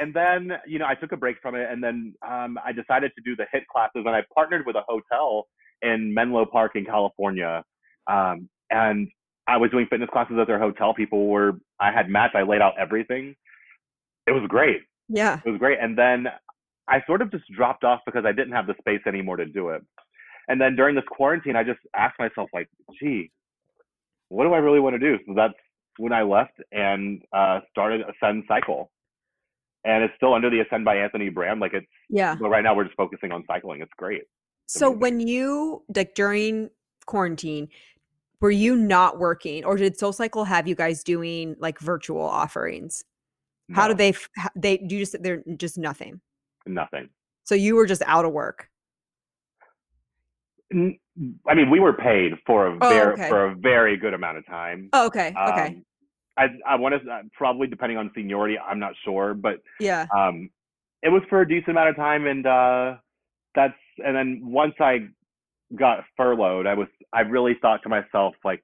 and 0.01 0.13
then 0.13 0.53
you 0.67 0.79
know 0.79 0.87
I 0.87 0.95
took 0.95 1.13
a 1.13 1.17
break 1.17 1.37
from 1.41 1.55
it, 1.55 1.67
and 1.71 1.83
then 1.83 2.15
um, 2.27 2.59
I 2.65 2.73
decided 2.73 3.13
to 3.17 3.23
do 3.25 3.35
the 3.35 3.45
HIIT 3.55 3.67
classes, 3.73 4.05
and 4.05 4.11
I 4.11 4.23
partnered 4.35 4.67
with 4.67 4.77
a 4.77 4.83
hotel 4.87 5.47
in 5.81 6.13
Menlo 6.13 6.45
Park 6.45 6.73
in 6.75 6.85
California, 6.85 7.65
um, 8.07 8.51
and 8.71 9.09
I 9.47 9.57
was 9.57 9.71
doing 9.71 9.87
fitness 9.89 10.11
classes 10.13 10.37
at 10.41 10.47
their 10.47 10.59
hotel. 10.59 10.93
People 10.95 11.29
were 11.29 11.53
I 11.81 11.91
had 11.91 12.09
mats, 12.09 12.35
I 12.37 12.43
laid 12.43 12.61
out 12.61 12.75
everything. 12.79 13.35
It 14.27 14.33
was 14.33 14.45
great. 14.49 14.83
Yeah. 15.09 15.41
It 15.45 15.51
was 15.51 15.59
great, 15.59 15.79
and 15.81 15.97
then 15.99 16.27
I 16.89 17.03
sort 17.07 17.23
of 17.23 17.31
just 17.31 17.45
dropped 17.55 17.85
off 17.85 18.01
because 18.07 18.25
I 18.25 18.33
didn't 18.33 18.53
have 18.53 18.67
the 18.67 18.75
space 18.81 19.01
anymore 19.07 19.37
to 19.37 19.47
do 19.47 19.71
it. 19.71 19.83
And 20.49 20.61
then 20.61 20.75
during 20.75 20.95
this 20.95 21.05
quarantine, 21.11 21.55
I 21.57 21.63
just 21.65 21.79
asked 21.97 22.19
myself, 22.19 22.51
like, 22.53 22.69
gee, 23.01 23.31
what 24.29 24.45
do 24.45 24.53
I 24.53 24.59
really 24.59 24.81
want 24.81 24.95
to 24.95 24.99
do? 24.99 25.17
So 25.27 25.35
that's 25.35 25.55
when 25.99 26.13
I 26.13 26.23
left 26.23 26.55
and 26.73 27.23
uh, 27.33 27.61
started 27.71 28.01
Ascend 28.03 28.45
Cycle. 28.49 28.91
And 29.85 30.03
it's 30.05 30.15
still 30.17 30.35
under 30.35 30.49
the 30.51 30.61
Ascend 30.61 30.85
by 30.85 30.97
Anthony 30.97 31.29
brand. 31.29 31.61
Like 31.61 31.75
it's, 31.75 31.87
Yeah. 32.09 32.37
but 32.41 32.49
right 32.49 32.63
now 32.65 32.75
we're 32.75 32.85
just 32.85 32.97
focusing 32.97 33.31
on 33.33 33.45
cycling. 33.47 33.83
It's 33.83 33.93
great. 33.97 34.23
So 34.67 34.87
amazing. 34.89 35.01
when 35.01 35.21
you 35.29 35.83
like 35.95 36.15
during 36.15 36.71
quarantine, 37.07 37.69
were 38.41 38.51
you 38.51 38.75
not 38.77 39.19
working, 39.19 39.65
or 39.65 39.77
did 39.77 39.97
Soul 39.99 40.13
Cycle 40.13 40.45
have 40.45 40.67
you 40.67 40.75
guys 40.75 41.05
doing 41.05 41.55
like 41.59 41.79
virtual 41.79 42.23
offerings? 42.23 43.05
How 43.71 43.83
No, 43.83 43.95
did 43.95 43.99
they? 43.99 44.15
They 44.57 44.77
do 44.79 44.97
you 44.97 45.03
just 45.03 45.23
they're 45.23 45.43
just 45.57 45.79
nothing. 45.79 46.21
Nothing. 46.67 47.09
So 47.45 47.55
you 47.55 47.75
were 47.75 47.87
just 47.87 48.03
out 48.07 48.25
of 48.25 48.33
work. 48.33 48.69
I 50.73 51.55
mean, 51.55 51.71
we 51.71 51.81
were 51.81 51.93
paid 51.93 52.33
for 52.47 52.69
a 52.69 52.79
Oh, 52.81 52.89
very 52.89 53.13
okay. 53.15 53.29
for 53.29 53.47
a 53.47 53.55
very 53.55 53.97
good 53.97 54.15
amount 54.15 54.39
of 54.39 54.47
time. 54.47 54.89
Oh, 54.93 55.07
okay. 55.07 55.29
Okay. 55.29 55.67
Um, 55.67 55.85
I 56.39 56.49
I 56.67 56.77
want 56.77 56.95
to 56.95 57.21
probably 57.37 57.67
depending 57.67 57.99
on 57.99 58.11
seniority, 58.15 58.59
I'm 58.59 58.79
not 58.79 58.95
sure, 59.05 59.35
but 59.35 59.61
yeah. 59.81 60.07
um, 60.17 60.51
it 61.03 61.11
was 61.11 61.23
for 61.29 61.43
a 61.43 61.49
decent 61.49 61.71
amount 61.71 61.91
of 61.91 61.97
time, 61.97 62.27
and 62.27 62.47
uh, 62.47 62.97
that's 63.55 63.75
and 64.05 64.17
then 64.17 64.41
once 64.43 64.75
I 64.81 65.09
got 65.77 66.05
furloughed, 66.17 66.67
I 66.67 66.75
was 66.75 66.89
I 67.13 67.21
really 67.21 67.55
thought 67.61 67.83
to 67.83 67.91
myself 67.91 68.35
like, 68.45 68.63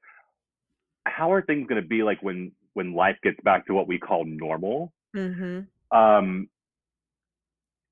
how 1.05 1.31
are 1.33 1.43
things 1.43 1.67
going 1.69 1.83
to 1.83 1.87
be 1.87 2.03
like 2.03 2.23
when 2.23 2.53
when 2.79 2.95
life 2.95 3.17
gets 3.25 3.37
back 3.43 3.67
to 3.67 3.75
what 3.75 3.89
we 3.89 3.99
call 3.99 4.25
normal? 4.25 4.93
Mm-hmm. 5.17 5.97
Um, 5.99 6.49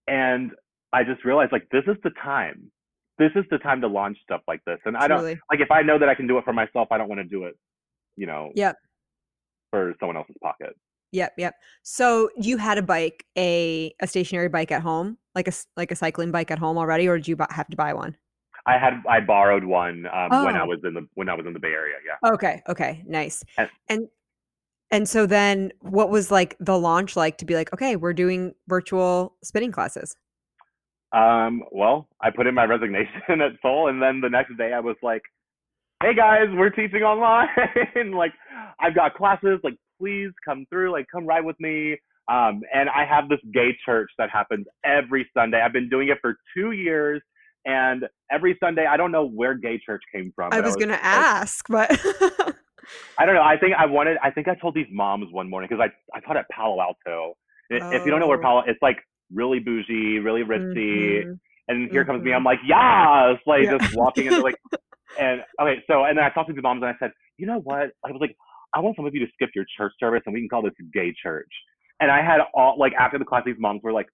and 0.07 0.53
I 0.93 1.03
just 1.03 1.25
realized 1.25 1.51
like 1.53 1.69
this 1.71 1.83
is 1.89 1.97
the 2.05 2.11
time. 2.23 2.71
This 3.19 3.33
is 3.35 3.45
the 3.51 3.59
time 3.59 3.81
to 3.81 3.89
launch 3.89 4.17
stuff 4.23 4.43
like 4.47 4.61
this, 4.65 4.79
and 4.85 4.97
I 4.97 5.09
don't 5.09 5.19
Truly. 5.19 5.41
like 5.51 5.61
if 5.61 5.71
I 5.71 5.83
know 5.83 5.99
that 5.99 6.09
I 6.09 6.15
can 6.15 6.27
do 6.27 6.39
it 6.39 6.45
for 6.45 6.53
myself, 6.53 6.89
I 6.93 6.99
don't 6.99 7.09
want 7.09 7.19
to 7.21 7.25
do 7.25 7.45
it, 7.45 7.57
you 8.17 8.27
know, 8.27 8.53
Yep. 8.55 8.77
for 9.71 9.95
someone 9.99 10.17
else's 10.17 10.37
pocket. 10.43 10.77
Yep, 11.13 11.33
yep. 11.39 11.55
So 11.83 12.29
you 12.37 12.59
had 12.59 12.79
a 12.79 12.83
bike, 12.83 13.25
a 13.37 13.93
a 14.01 14.07
stationary 14.07 14.49
bike 14.49 14.71
at 14.71 14.83
home, 14.83 15.19
like 15.35 15.49
a 15.49 15.53
like 15.77 15.91
a 15.91 15.97
cycling 15.97 16.31
bike 16.31 16.51
at 16.51 16.59
home 16.59 16.79
already, 16.79 17.09
or 17.09 17.17
did 17.17 17.27
you 17.27 17.37
have 17.51 17.67
to 17.69 17.77
buy 17.77 17.93
one? 17.95 18.17
I 18.67 18.79
had 18.79 19.03
I 19.09 19.21
borrowed 19.21 19.65
one 19.65 20.07
um, 20.13 20.45
when 20.45 20.55
I 20.57 20.63
Oh. 20.63 20.67
was 20.67 20.81
in 20.85 20.95
the 20.95 21.09
when 21.15 21.29
I 21.29 21.35
was 21.35 21.47
in 21.47 21.53
the 21.55 21.61
Bay 21.61 21.73
Area. 21.73 21.97
Yeah. 22.07 22.31
Okay, 22.35 22.63
okay, 22.69 23.03
nice. 23.07 23.43
And- 23.57 23.71
And 23.89 24.09
and 24.91 25.09
so 25.09 25.27
then, 25.27 25.73
what 25.81 26.11
was 26.11 26.31
like 26.31 26.57
the 26.61 26.79
launch 26.79 27.17
like 27.17 27.39
to 27.39 27.45
be 27.45 27.55
like, 27.55 27.73
okay, 27.73 27.97
we're 27.97 28.13
doing 28.13 28.55
virtual 28.69 29.37
spinning 29.43 29.73
classes? 29.73 30.15
Um, 31.13 31.63
well, 31.73 32.09
I 32.21 32.31
put 32.31 32.47
in 32.47 32.55
my 32.55 32.65
resignation 32.65 33.21
at 33.29 33.53
Soul, 33.63 33.89
and 33.89 34.01
then 34.01 34.21
the 34.21 34.29
next 34.29 34.57
day 34.57 34.73
I 34.73 34.81
was 34.81 34.97
like, 35.03 35.23
"Hey 36.03 36.15
guys, 36.15 36.47
we're 36.53 36.71
teaching 36.71 37.03
online. 37.03 37.49
like, 38.15 38.33
I've 38.81 38.95
got 38.95 39.15
classes. 39.15 39.59
Like, 39.65 39.77
please 40.01 40.31
come 40.45 40.67
through. 40.71 40.93
Like, 40.93 41.07
come 41.13 41.27
ride 41.27 41.45
with 41.45 41.59
me." 41.59 41.97
Um, 42.29 42.63
and 42.75 42.89
I 42.89 43.05
have 43.09 43.29
this 43.29 43.39
gay 43.55 43.77
church 43.85 44.11
that 44.19 44.31
happens 44.31 44.67
every 44.85 45.29
Sunday. 45.33 45.61
I've 45.61 45.73
been 45.73 45.89
doing 45.89 46.09
it 46.09 46.19
for 46.21 46.37
two 46.57 46.73
years, 46.73 47.23
and 47.65 48.05
every 48.31 48.57
Sunday, 48.61 48.87
I 48.87 48.97
don't 48.97 49.13
know 49.13 49.27
where 49.27 49.55
gay 49.55 49.81
church 49.85 50.03
came 50.13 50.33
from. 50.35 50.53
I 50.53 50.57
but 50.57 50.65
was 50.67 50.77
gonna 50.77 50.93
like, 50.93 51.05
ask, 51.05 51.67
but 51.69 51.91
I 53.19 53.27
don't 53.27 53.35
know. 53.35 53.43
I 53.43 53.57
think 53.59 53.75
I 53.77 53.87
wanted. 53.87 54.17
I 54.23 54.31
think 54.31 54.49
I 54.49 54.55
told 54.55 54.75
these 54.75 54.87
moms 54.91 55.33
one 55.33 55.49
morning 55.51 55.69
because 55.71 55.89
I 55.89 56.17
I 56.17 56.21
taught 56.21 56.37
at 56.37 56.49
Palo 56.51 56.81
Alto. 56.81 57.35
I- 57.71 57.95
If 57.97 58.05
you 58.05 58.11
don't 58.11 58.21
know 58.21 58.29
where 58.29 58.39
Oh. 58.39 58.43
Palo, 58.43 58.63
it's 58.67 58.81
like 58.83 58.99
really 59.33 59.59
bougie, 59.59 60.19
really 60.21 60.43
ritzy. 60.45 61.25
Mhm. 61.25 61.39
And 61.69 61.91
here 61.91 62.05
comes 62.05 62.23
me. 62.23 62.31
Mhm. 62.31 62.37
I'm 62.37 62.45
like, 62.45 62.61
yes, 62.65 63.39
like 63.47 63.65
Yeah. 63.65 63.79
just 63.79 63.97
walking 63.97 64.27
into 64.27 64.41
like, 64.41 64.57
and 65.19 65.43
okay. 65.61 65.83
So 65.89 66.05
and 66.05 66.17
then 66.17 66.25
I 66.25 66.31
talked 66.31 66.49
to 66.49 66.55
the 66.55 66.63
moms 66.63 66.83
and 66.83 66.91
I 66.91 66.97
said, 66.99 67.11
you 67.39 67.47
know 67.47 67.59
what? 67.61 67.91
I 68.05 68.11
was 68.13 68.21
like, 68.21 68.37
I 68.73 68.81
want 68.81 68.95
some 68.97 69.07
of 69.07 69.15
you 69.15 69.25
to 69.27 69.33
skip 69.33 69.51
your 69.55 69.65
church 69.77 69.93
service 69.99 70.23
and 70.27 70.33
we 70.35 70.41
can 70.41 70.49
call 70.49 70.63
this 70.63 70.75
gay 70.93 71.13
church. 71.21 71.51
And 72.01 72.11
I 72.11 72.23
had 72.23 72.41
all 72.55 72.79
like 72.79 72.93
after 72.95 73.19
the 73.19 73.25
class, 73.25 73.43
these 73.45 73.57
moms 73.59 73.83
were 73.83 73.93
like, 73.93 74.07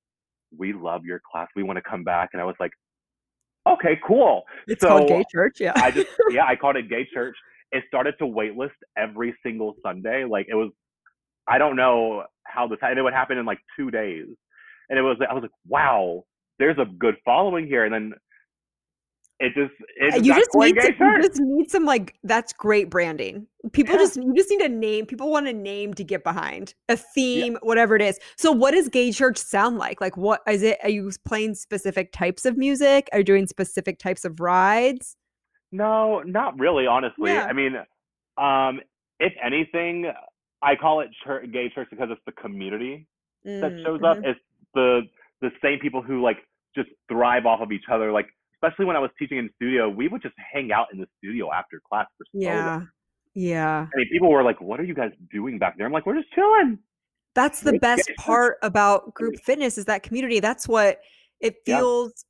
we 0.57 0.73
love 0.73 1.05
your 1.05 1.21
class. 1.31 1.49
We 1.57 1.63
want 1.63 1.77
to 1.77 1.83
come 1.83 2.05
back. 2.05 2.31
And 2.33 2.41
I 2.41 2.45
was 2.45 2.57
like, 2.61 2.73
okay, 3.67 3.99
cool. 4.07 4.43
it's 4.67 4.83
called 4.85 5.09
gay 5.09 5.25
church. 5.31 5.57
Yeah. 5.61 5.73
I 5.77 5.91
just 5.91 6.09
yeah, 6.31 6.45
I 6.47 6.57
called 6.57 6.77
it 6.77 6.89
gay 6.89 7.07
church. 7.13 7.37
It 7.73 7.85
started 7.89 8.15
to 8.19 8.25
waitlist 8.25 8.71
every 8.97 9.35
single 9.45 9.75
Sunday. 9.83 10.25
Like 10.25 10.47
it 10.49 10.55
was, 10.55 10.71
I 11.49 11.59
don't 11.59 11.77
know 11.77 12.25
how 12.45 12.69
this 12.69 12.79
happened. 12.81 12.99
it 12.99 13.03
would 13.03 13.15
happen 13.15 13.39
in 13.39 13.47
like 13.47 13.59
two 13.77 13.91
days, 13.91 14.27
and 14.89 14.99
it 14.99 15.03
was 15.03 15.17
I 15.29 15.33
was 15.35 15.43
like, 15.43 15.51
wow, 15.67 16.25
there's 16.59 16.79
a 16.79 16.85
good 16.85 17.17
following 17.25 17.67
here, 17.67 17.85
and 17.85 17.93
then 17.95 18.13
it 19.41 19.55
just 19.55 19.73
it 19.97 20.15
Uh, 20.15 20.17
you 20.19 20.35
just 20.35 20.51
need 20.55 20.77
some, 20.81 20.95
you 21.01 21.23
just 21.23 21.41
need 21.41 21.71
some 21.71 21.85
like 21.85 22.15
that's 22.23 22.53
great 22.53 22.91
branding. 22.91 23.47
People 23.73 23.95
Yeah. 23.95 24.03
just 24.03 24.17
you 24.17 24.33
just 24.37 24.51
need 24.51 24.61
a 24.61 24.69
name. 24.69 25.07
People 25.07 25.31
want 25.31 25.49
a 25.49 25.53
name 25.53 25.95
to 25.95 26.05
get 26.05 26.23
behind, 26.23 26.75
a 26.89 26.97
theme, 26.97 27.59
whatever 27.63 27.97
it 27.97 28.03
is. 28.03 28.21
So, 28.37 28.53
what 28.53 28.73
does 28.73 28.89
gay 28.89 29.11
church 29.11 29.39
sound 29.39 29.79
like? 29.79 30.01
Like, 30.01 30.17
what 30.17 30.43
is 30.47 30.63
it? 30.63 30.79
Are 30.85 30.91
you 30.91 31.11
playing 31.25 31.55
specific 31.55 32.13
types 32.13 32.45
of 32.45 32.57
music? 32.57 33.09
Are 33.13 33.19
you 33.19 33.25
doing 33.25 33.47
specific 33.49 33.99
types 33.99 34.25
of 34.25 34.39
rides? 34.39 35.17
No, 35.73 36.21
not 36.21 36.59
really, 36.59 36.87
honestly. 36.87 37.33
Yeah. 37.33 37.47
I 37.49 37.53
mean, 37.53 37.77
um, 38.39 38.81
if 39.19 39.33
anything, 39.43 40.11
I 40.63 40.77
call 40.77 41.01
it 41.01 41.09
church, 41.25 41.51
gay 41.53 41.69
church 41.75 41.89
because 41.91 42.09
it's 42.11 42.21
the 42.27 42.33
community 42.33 43.09
that 43.45 43.73
Mm, 43.73 43.85
shows 43.85 44.01
up. 44.05 44.19
mhm. 44.19 44.27
It's 44.31 44.41
the 44.75 45.03
the 45.41 45.51
same 45.63 45.79
people 45.81 46.03
who 46.03 46.23
like 46.23 46.39
just 46.77 46.89
thrive 47.09 47.47
off 47.47 47.61
of 47.61 47.73
each 47.73 47.85
other. 47.91 48.13
Like 48.13 48.29
especially 48.55 48.85
when 48.85 48.97
I 48.97 49.01
was 49.01 49.11
teaching 49.19 49.39
in 49.39 49.51
studio, 49.57 49.89
we 49.89 50.09
would 50.09 50.23
just 50.23 50.35
hang 50.53 50.71
out 50.73 50.87
in 50.93 51.01
the 51.01 51.09
studio 51.19 51.51
after 51.53 51.81
class 51.89 52.07
for 52.17 52.25
so 52.33 52.39
long. 52.39 52.89
Yeah, 53.35 53.49
yeah. 53.51 53.87
I 53.93 53.97
mean, 53.97 54.09
people 54.13 54.31
were 54.31 54.43
like, 54.45 54.61
"What 54.61 54.79
are 54.81 54.85
you 54.85 54.95
guys 54.95 55.11
doing 55.33 55.59
back 55.59 55.77
there?" 55.77 55.87
I'm 55.87 55.93
like, 55.93 56.07
"We're 56.07 56.15
just 56.21 56.33
chilling." 56.33 56.79
That's 57.35 57.61
the 57.61 57.79
best 57.79 58.11
part 58.19 58.59
about 58.63 59.15
group 59.15 59.37
fitness 59.41 59.79
is 59.79 59.87
that 59.87 60.03
community. 60.03 60.39
That's 60.41 60.69
what 60.69 61.01
it 61.41 61.57
Yeah. 61.67 61.79
feels. 61.79 62.25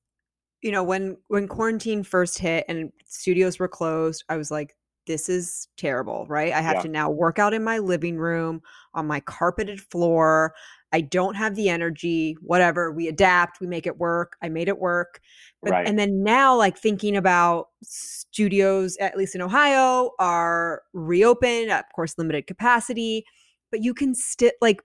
You 0.62 0.70
know, 0.72 0.82
when 0.82 1.16
when 1.28 1.48
quarantine 1.48 2.02
first 2.04 2.38
hit 2.38 2.64
and 2.68 2.92
studios 3.04 3.58
were 3.58 3.68
closed, 3.68 4.24
I 4.28 4.36
was 4.36 4.50
like, 4.50 4.76
"This 5.06 5.28
is 5.28 5.68
terrible." 5.76 6.26
Right? 6.28 6.52
I 6.52 6.60
have 6.60 6.76
Yeah. 6.76 6.82
to 6.82 6.88
now 6.88 7.10
work 7.10 7.38
out 7.38 7.52
in 7.54 7.64
my 7.64 7.78
living 7.78 8.16
room 8.16 8.62
on 8.94 9.06
my 9.06 9.20
carpeted 9.20 9.80
floor. 9.80 10.54
I 10.92 11.00
don't 11.00 11.34
have 11.36 11.56
the 11.56 11.68
energy. 11.70 12.36
Whatever. 12.42 12.92
We 12.92 13.08
adapt. 13.08 13.60
We 13.60 13.66
make 13.66 13.86
it 13.86 13.98
work. 13.98 14.36
I 14.42 14.48
made 14.50 14.68
it 14.68 14.78
work. 14.78 15.20
But, 15.62 15.70
Right. 15.72 15.86
And 15.88 15.98
then 15.98 16.22
now, 16.22 16.54
like 16.56 16.76
thinking 16.78 17.16
about 17.16 17.68
studios, 17.82 18.96
at 18.98 19.16
least 19.16 19.34
in 19.34 19.40
Ohio, 19.42 20.10
are 20.18 20.82
reopened. 20.92 21.70
Of 21.72 21.84
course, 21.94 22.16
limited 22.18 22.46
capacity, 22.46 23.24
but 23.70 23.82
you 23.82 23.94
can 23.94 24.14
still 24.14 24.52
like 24.60 24.82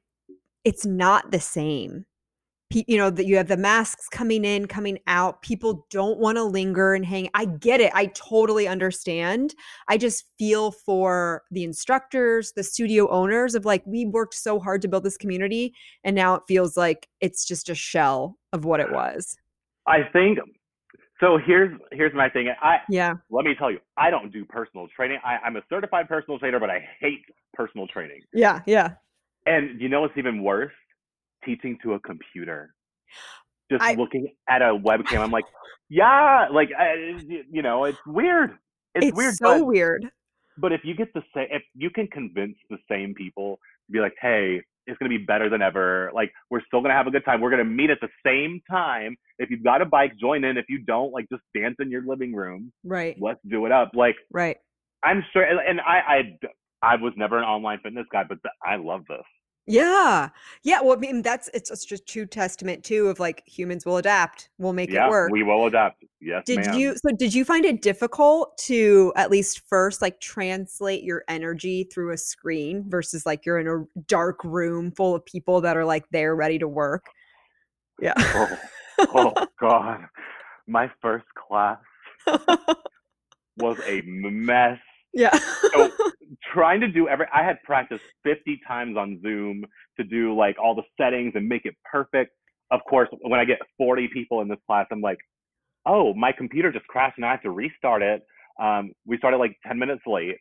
it's 0.63 0.85
not 0.85 1.31
the 1.31 1.39
same. 1.39 2.05
You 2.69 2.97
know 2.97 3.09
that 3.09 3.25
you 3.25 3.37
have 3.37 3.47
the 3.47 3.55
masks 3.55 4.09
coming 4.09 4.43
in, 4.43 4.67
coming 4.67 4.99
out. 5.07 5.41
People 5.41 5.87
don't 5.89 6.19
want 6.19 6.37
to 6.37 6.43
linger 6.43 6.93
and 6.93 7.05
hang. 7.05 7.29
I 7.33 7.45
get 7.45 7.79
it. 7.79 7.91
I 7.95 8.07
totally 8.07 8.67
understand. 8.67 9.55
I 9.87 9.97
just 9.97 10.25
feel 10.37 10.71
for 10.71 11.43
the 11.49 11.63
instructors, 11.63 12.51
the 12.51 12.63
studio 12.63 13.09
owners 13.09 13.55
of 13.55 13.63
like 13.63 13.83
we 13.85 14.05
worked 14.05 14.33
so 14.33 14.59
hard 14.59 14.81
to 14.81 14.89
build 14.89 15.03
this 15.03 15.15
community, 15.15 15.73
and 16.03 16.13
now 16.13 16.35
it 16.35 16.43
feels 16.45 16.75
like 16.75 17.07
it's 17.21 17.45
just 17.45 17.69
a 17.69 17.75
shell 17.75 18.37
of 18.51 18.65
what 18.65 18.81
it 18.81 18.91
was. 18.91 19.37
I 19.85 20.03
think 20.11 20.39
so. 21.21 21.37
Here's 21.37 21.71
here's 21.93 22.13
my 22.13 22.29
thing. 22.29 22.49
I 22.61 22.79
Yeah. 22.89 23.13
let 23.29 23.45
me 23.45 23.55
tell 23.55 23.71
you, 23.71 23.79
I 23.95 24.09
don't 24.09 24.31
do 24.31 24.43
personal 24.43 24.87
training. 24.93 25.19
I, 25.23 25.37
I'm 25.37 25.55
a 25.55 25.61
certified 25.69 26.09
personal 26.09 26.37
trainer, 26.37 26.59
but 26.59 26.69
I 26.69 26.85
hate 26.99 27.23
personal 27.53 27.87
training. 27.87 28.21
Yeah. 28.33 28.59
Yeah. 28.65 28.95
And 29.45 29.79
you 29.79 29.87
know 29.87 30.01
what's 30.01 30.17
even 30.17 30.43
worse? 30.43 30.73
Teaching 31.47 31.77
to 31.83 31.93
a 31.93 31.99
computer. 32.01 32.73
Just 33.71 33.83
I- 33.83 33.93
looking 33.95 34.27
at 34.49 34.61
a 34.61 34.65
webcam, 34.75 35.19
I'm 35.21 35.31
like, 35.31 35.45
yeah, 35.89 36.47
like 36.51 36.69
I, 36.77 37.15
you 37.49 37.61
know, 37.61 37.85
it's 37.85 37.97
weird. 38.05 38.51
It's, 38.95 39.07
It's, 39.07 39.17
weird, 39.17 39.35
so 39.35 39.59
but, 39.59 39.65
weird. 39.65 40.05
but 40.57 40.73
if 40.73 40.81
you 40.83 40.93
get 40.93 41.13
the 41.13 41.23
same, 41.33 41.47
if 41.51 41.63
you 41.73 41.89
can 41.89 42.07
convince 42.07 42.55
the 42.69 42.77
same 42.91 43.13
people 43.13 43.59
to 43.87 43.91
be 43.93 43.99
like, 43.99 44.13
hey, 44.21 44.61
it's 44.87 44.97
gonna 44.99 45.09
be 45.09 45.17
better 45.17 45.49
than 45.49 45.61
ever. 45.61 46.11
Like 46.13 46.31
we're 46.49 46.61
still 46.65 46.81
gonna 46.81 46.93
have 46.93 47.07
a 47.07 47.11
good 47.11 47.23
time. 47.25 47.39
We're 47.41 47.49
gonna 47.49 47.63
meet 47.65 47.89
at 47.89 47.99
the 48.01 48.09
same 48.25 48.61
time. 48.69 49.15
If 49.39 49.49
you've 49.49 49.63
got 49.63 49.81
a 49.81 49.85
bike, 49.85 50.13
join 50.19 50.43
in. 50.43 50.57
If 50.57 50.65
you 50.69 50.79
don't, 50.79 51.11
like 51.13 51.27
just 51.31 51.43
dance 51.55 51.75
in 51.79 51.89
your 51.91 52.03
living 52.05 52.33
room. 52.33 52.71
Right. 52.83 53.15
Let's 53.19 53.39
do 53.49 53.65
it 53.65 53.71
up. 53.71 53.91
Like 53.93 54.15
Right. 54.31 54.57
I'm 55.03 55.23
sure, 55.33 55.43
and 55.43 55.79
I 55.81 55.99
I 56.81 56.93
I 56.93 56.95
was 56.95 57.13
never 57.17 57.37
an 57.37 57.43
online 57.43 57.79
fitness 57.83 58.05
guy, 58.11 58.23
but 58.27 58.37
th- 58.41 58.53
I 58.65 58.75
love 58.77 59.03
this. 59.09 59.23
Yeah. 59.67 60.29
Yeah. 60.63 60.81
Well, 60.81 60.95
I 60.95 60.99
mean, 60.99 61.21
that's 61.21 61.49
it's, 61.53 61.85
just 61.85 62.07
true 62.07 62.25
testament 62.25 62.85
too 62.85 63.07
of 63.09 63.19
like 63.19 63.43
humans 63.45 63.85
will 63.85 63.97
adapt. 63.97 64.49
We'll 64.57 64.71
make 64.71 64.89
yeah, 64.89 65.07
it 65.07 65.09
work. 65.09 65.31
we 65.31 65.43
will 65.43 65.65
adapt. 65.65 66.05
Yes, 66.21 66.43
Did 66.45 66.65
ma'am. 66.65 66.79
you 66.79 66.95
so 66.95 67.15
did 67.15 67.33
you 67.33 67.45
find 67.45 67.63
it 67.65 67.81
difficult 67.81 68.57
to 68.59 69.13
at 69.15 69.29
least 69.29 69.61
first 69.67 70.01
like 70.01 70.19
translate 70.19 71.03
your 71.03 71.23
energy 71.27 71.83
through 71.83 72.13
a 72.13 72.17
screen 72.17 72.85
versus 72.87 73.25
like 73.25 73.45
you're 73.45 73.59
in 73.59 73.67
a 73.67 74.01
dark 74.07 74.43
room 74.43 74.91
full 74.91 75.13
of 75.13 75.23
people 75.25 75.61
that 75.61 75.77
are 75.77 75.85
like 75.85 76.05
there 76.11 76.35
ready 76.35 76.57
to 76.57 76.67
work? 76.67 77.05
Yeah. 78.01 78.13
Oh, 78.17 78.57
oh 78.99 79.47
God, 79.59 80.05
my 80.65 80.89
first 81.01 81.27
class 81.35 81.79
was 83.57 83.77
a 83.85 84.01
mess. 84.01 84.79
Yeah. 85.17 85.37
So 85.73 85.91
trying 86.53 86.79
to 86.81 86.87
do 86.87 87.07
every, 87.07 87.25
I 87.33 87.43
had 87.43 87.61
practiced 87.63 88.03
50 88.23 88.61
times 88.67 88.97
on 88.97 89.19
Zoom 89.21 89.65
to 89.97 90.03
do 90.03 90.35
like 90.35 90.55
all 90.61 90.75
the 90.75 90.83
settings 90.99 91.33
and 91.35 91.47
make 91.47 91.65
it 91.65 91.75
perfect. 91.89 92.31
Of 92.71 92.81
course, 92.89 93.09
when 93.21 93.39
I 93.39 93.45
get 93.45 93.59
40 93.77 94.09
people 94.13 94.41
in 94.41 94.47
this 94.47 94.59
class, 94.67 94.85
I'm 94.91 95.01
like, 95.01 95.17
oh, 95.85 96.13
my 96.13 96.31
computer 96.31 96.71
just 96.71 96.85
crashed 96.87 97.17
and 97.17 97.25
I 97.25 97.31
have 97.31 97.41
to 97.43 97.51
restart 97.51 98.01
it. 98.01 98.21
Um, 98.61 98.91
we 99.05 99.17
started 99.17 99.37
like 99.37 99.55
10 99.65 99.79
minutes 99.79 100.01
late. 100.05 100.37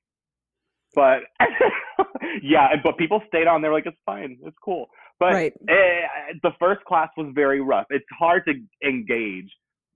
But 0.95 1.20
yeah, 2.43 2.68
but 2.83 2.97
people 2.97 3.22
stayed 3.29 3.47
on. 3.47 3.62
They're 3.62 3.72
like, 3.72 3.87
it's 3.87 3.97
fine, 4.07 4.39
it's 4.45 4.57
cool. 4.64 4.87
But 5.18 5.33
right. 5.33 5.53
eh, 5.68 6.35
the 6.43 6.53
first 6.59 6.85
class 6.85 7.09
was 7.16 7.33
very 7.35 7.61
rough. 7.61 7.87
It's 7.91 8.05
hard 8.18 8.45
to 8.47 8.55
engage, 8.87 9.51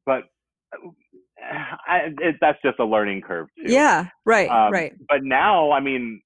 but 0.07 0.24
I, 1.86 2.12
it, 2.20 2.36
that's 2.41 2.59
just 2.64 2.78
a 2.78 2.84
learning 2.84 3.22
curve 3.22 3.49
too. 3.57 3.72
Yeah. 3.72 4.07
Right. 4.24 4.49
Um, 4.49 4.72
right. 4.72 4.95
But 5.09 5.22
now, 5.22 5.70
I 5.72 5.80
mean, 5.80 6.20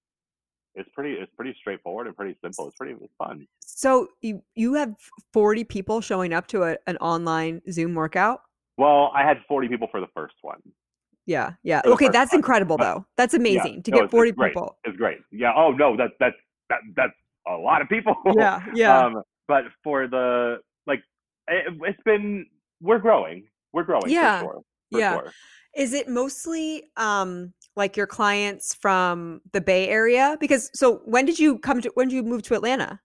it's 0.74 0.88
pretty 0.94 1.14
it's 1.14 1.32
pretty 1.36 1.54
straightforward 1.60 2.06
and 2.06 2.16
pretty 2.16 2.36
simple. 2.42 2.66
It's 2.66 2.76
pretty 2.76 2.94
it's 3.00 3.12
fun. 3.16 3.46
So 3.60 4.08
you 4.22 4.42
you 4.54 4.74
have 4.74 4.94
40 5.32 5.64
people 5.64 6.00
showing 6.00 6.32
up 6.32 6.46
to 6.48 6.64
a, 6.64 6.76
an 6.86 6.96
online 6.98 7.62
Zoom 7.70 7.94
workout? 7.94 8.40
Well, 8.76 9.12
I 9.14 9.22
had 9.22 9.38
40 9.46 9.68
people 9.68 9.88
for 9.90 10.00
the 10.00 10.08
first 10.14 10.34
one. 10.42 10.60
Yeah. 11.26 11.52
Yeah. 11.62 11.80
Okay, 11.86 12.08
that's 12.08 12.34
incredible 12.34 12.76
but- 12.76 12.84
though. 12.84 13.06
That's 13.16 13.34
amazing 13.34 13.82
to 13.84 13.90
no, 13.90 14.00
get 14.02 14.10
40 14.10 14.30
it's 14.30 14.38
people. 14.38 14.76
It's 14.84 14.96
great. 14.96 15.18
Yeah. 15.30 15.52
Oh 15.56 15.70
no, 15.70 15.96
that's 15.96 16.12
that's 16.18 16.36
that, 16.70 16.80
that's 16.96 17.12
a 17.46 17.52
lot 17.56 17.82
of 17.82 17.88
people. 17.88 18.14
Yeah. 18.36 18.60
Yeah. 18.74 18.98
Um, 18.98 19.22
but 19.46 19.64
for 19.82 20.08
the 20.08 20.58
like, 20.86 21.02
it, 21.48 21.72
it's 21.82 22.02
been 22.04 22.46
we're 22.80 22.98
growing. 22.98 23.44
We're 23.72 23.84
growing. 23.84 24.08
Yeah, 24.08 24.40
sure. 24.40 24.62
Yeah. 25.00 25.20
Is 25.76 25.92
it 25.92 26.08
mostly 26.08 26.84
um 26.96 27.52
like 27.76 27.96
your 27.96 28.06
clients 28.06 28.74
from 28.74 29.40
the 29.52 29.60
Bay 29.60 29.88
Area? 29.88 30.36
Because 30.40 30.70
so 30.74 31.00
when 31.04 31.24
did 31.26 31.38
you 31.38 31.58
come 31.58 31.80
to 31.80 31.90
when 31.94 32.08
did 32.08 32.14
you 32.14 32.22
move 32.22 32.42
to 32.44 32.54
Atlanta? 32.54 33.00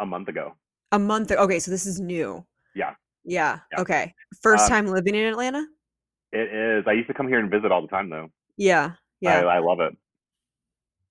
a 0.00 0.06
month 0.06 0.28
ago. 0.28 0.54
A 0.92 0.98
month. 0.98 1.32
Okay, 1.32 1.58
so 1.58 1.70
this 1.72 1.84
is 1.84 1.98
new. 1.98 2.46
Yeah. 2.76 2.94
Yeah. 3.24 3.58
Yeah. 3.72 3.80
Okay. 3.80 4.14
First 4.42 4.64
Um, 4.64 4.68
time 4.70 4.86
living 4.86 5.14
in 5.16 5.26
Atlanta. 5.26 5.66
It 6.30 6.52
is. 6.54 6.84
I 6.86 6.92
used 6.92 7.08
to 7.08 7.14
come 7.14 7.26
here 7.26 7.40
and 7.40 7.50
visit 7.50 7.72
all 7.72 7.82
the 7.82 7.88
time 7.88 8.08
though. 8.08 8.28
Yeah. 8.56 8.92
Yeah. 9.20 9.40
I, 9.40 9.56
I 9.56 9.58
love 9.58 9.80
it. 9.80 9.96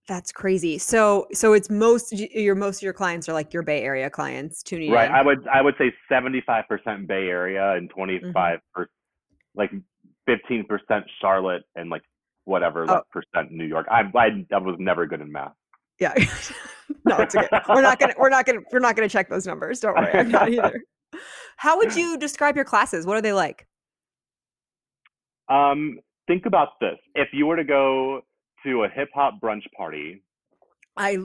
That's 0.07 0.31
crazy. 0.31 0.77
So 0.77 1.27
so 1.33 1.51
it's 1.51 1.69
most 1.69 2.13
your 2.13 2.55
most 2.55 2.77
of 2.77 2.83
your 2.83 2.93
clients 2.93 3.27
are 3.27 3.33
like 3.33 3.51
your 3.53 3.63
Bay 3.63 3.81
Area 3.83 4.09
clients 4.09 4.63
tuning 4.63 4.89
Right. 4.89 5.07
in. 5.07 5.11
Right. 5.11 5.19
I 5.19 5.21
would 5.23 5.47
I 5.49 5.61
would 5.61 5.75
say 5.77 5.91
seventy 6.07 6.41
five 6.45 6.63
percent 6.69 7.07
Bay 7.07 7.27
Area 7.27 7.73
and 7.73 7.89
twenty 7.89 8.19
Mm-hmm. 8.19 8.31
five 8.31 8.59
per 8.73 8.87
like 9.57 9.71
fifteen 10.25 10.65
percent 10.65 11.05
Charlotte 11.21 11.63
and 11.75 11.89
like 11.89 12.03
whatever 12.45 12.83
Oh. 12.83 12.93
left 12.93 13.09
percent 13.11 13.51
New 13.51 13.65
York. 13.65 13.87
I, 13.91 14.03
I 14.15 14.45
I 14.53 14.57
was 14.59 14.75
never 14.79 15.05
good 15.05 15.19
in 15.21 15.31
math. 15.31 15.51
yeah. 15.99 16.13
no, 17.05 17.17
it's 17.17 17.35
okay. 17.35 17.47
We're 17.67 17.81
not 17.81 17.99
gonna 17.99 18.13
we're 18.17 18.29
not 18.29 18.45
gonna 18.45 18.59
we're 18.71 18.79
not 18.79 18.95
gonna 18.95 19.09
check 19.09 19.29
those 19.29 19.45
numbers. 19.45 19.79
Don't 19.81 19.95
worry. 19.95 20.11
I'm 20.13 20.29
not 20.31 20.49
either. 20.49 20.81
How 21.57 21.77
would 21.77 21.95
you 21.95 22.17
describe 22.17 22.55
your 22.55 22.65
classes? 22.65 23.05
What 23.05 23.17
are 23.17 23.21
they 23.21 23.33
like? 23.33 23.67
Um, 25.49 25.99
think 26.27 26.45
about 26.45 26.79
this. 26.81 26.97
If 27.15 27.29
you 27.33 27.45
were 27.45 27.55
to 27.55 27.63
go 27.63 28.21
to 28.65 28.83
a 28.83 28.89
hip 28.89 29.09
hop 29.13 29.35
brunch 29.41 29.63
party, 29.75 30.23
I 30.97 31.17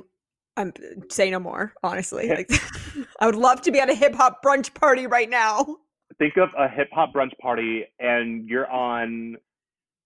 I'm 0.57 0.73
say 1.11 1.31
no 1.31 1.39
more, 1.39 1.73
honestly. 1.83 2.29
Like 2.29 2.51
I 3.21 3.27
would 3.27 3.35
love 3.35 3.63
to 3.63 3.73
be 3.73 3.81
at 3.81 3.91
a 3.91 3.95
hip 3.95 4.15
hop 4.15 4.41
brunch 4.45 4.73
party 4.75 5.07
right 5.07 5.29
now. 5.31 5.77
Think 6.23 6.37
of 6.37 6.51
a 6.57 6.69
hip 6.69 6.89
hop 6.93 7.13
brunch 7.13 7.37
party 7.41 7.85
and 7.99 8.49
you're 8.49 8.71
on 8.71 9.37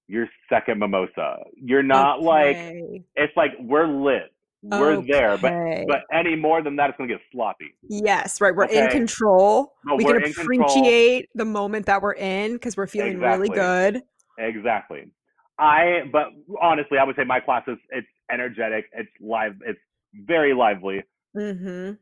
your 0.09 0.29
second 0.49 0.79
mimosa. 0.79 1.39
You're 1.55 1.83
not 1.83 2.23
like 2.23 2.57
it's 3.15 3.37
like 3.37 3.53
we're 3.61 3.87
lit. 3.87 4.33
We're 4.63 5.03
there, 5.03 5.39
but 5.39 5.53
but 5.87 6.01
any 6.13 6.35
more 6.35 6.63
than 6.63 6.77
that 6.77 6.91
it's 6.91 6.97
gonna 6.97 7.09
get 7.09 7.21
sloppy. 7.31 7.75
Yes, 7.89 8.41
right. 8.41 8.55
We're 8.55 8.65
in 8.65 8.89
control. 8.91 9.75
No, 9.85 9.97
we 9.97 10.05
can 10.05 10.25
appreciate 10.25 11.29
the 11.35 11.45
moment 11.45 11.87
that 11.87 12.03
we're 12.03 12.15
in 12.15 12.55
because 12.55 12.77
we're 12.77 12.87
feeling 12.87 13.21
really 13.21 13.49
good. 13.49 14.03
Exactly. 14.39 15.11
I 15.59 16.03
but 16.13 16.29
honestly 16.61 16.99
I 16.99 17.05
would 17.05 17.17
say 17.17 17.25
my 17.25 17.41
class 17.41 17.63
is 17.69 17.79
it's 17.91 18.07
energetic, 18.31 18.87
it's 18.93 19.09
live 19.21 19.55
it's 19.65 19.79
very 20.27 20.55
lively, 20.55 21.03
Mm-hmm. 21.37 21.93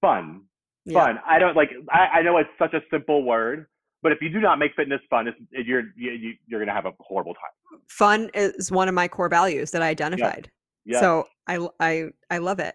fun. 0.00 0.42
Yeah. 0.84 1.04
Fun. 1.04 1.18
I 1.26 1.38
don't 1.38 1.56
like 1.56 1.70
I, 1.90 2.18
I 2.18 2.22
know 2.22 2.38
it's 2.38 2.50
such 2.58 2.74
a 2.74 2.80
simple 2.90 3.22
word, 3.24 3.66
but 4.02 4.12
if 4.12 4.18
you 4.20 4.28
do 4.30 4.40
not 4.40 4.58
make 4.58 4.74
fitness 4.74 5.00
fun, 5.08 5.28
it's, 5.28 5.38
it, 5.52 5.66
you're 5.66 5.84
you, 5.96 6.10
you- 6.12 6.34
you're 6.46 6.60
gonna 6.60 6.72
have 6.72 6.86
a 6.86 6.92
horrible 7.00 7.34
time. 7.34 7.80
Fun 7.88 8.30
is 8.34 8.70
one 8.72 8.88
of 8.88 8.94
my 8.94 9.08
core 9.08 9.28
values 9.28 9.70
that 9.70 9.82
I 9.82 9.88
identified. 9.88 10.50
Yeah. 10.84 11.00
So 11.00 11.28
I 11.46 11.66
I 11.78 12.08
I 12.30 12.38
love 12.38 12.58
it. 12.58 12.74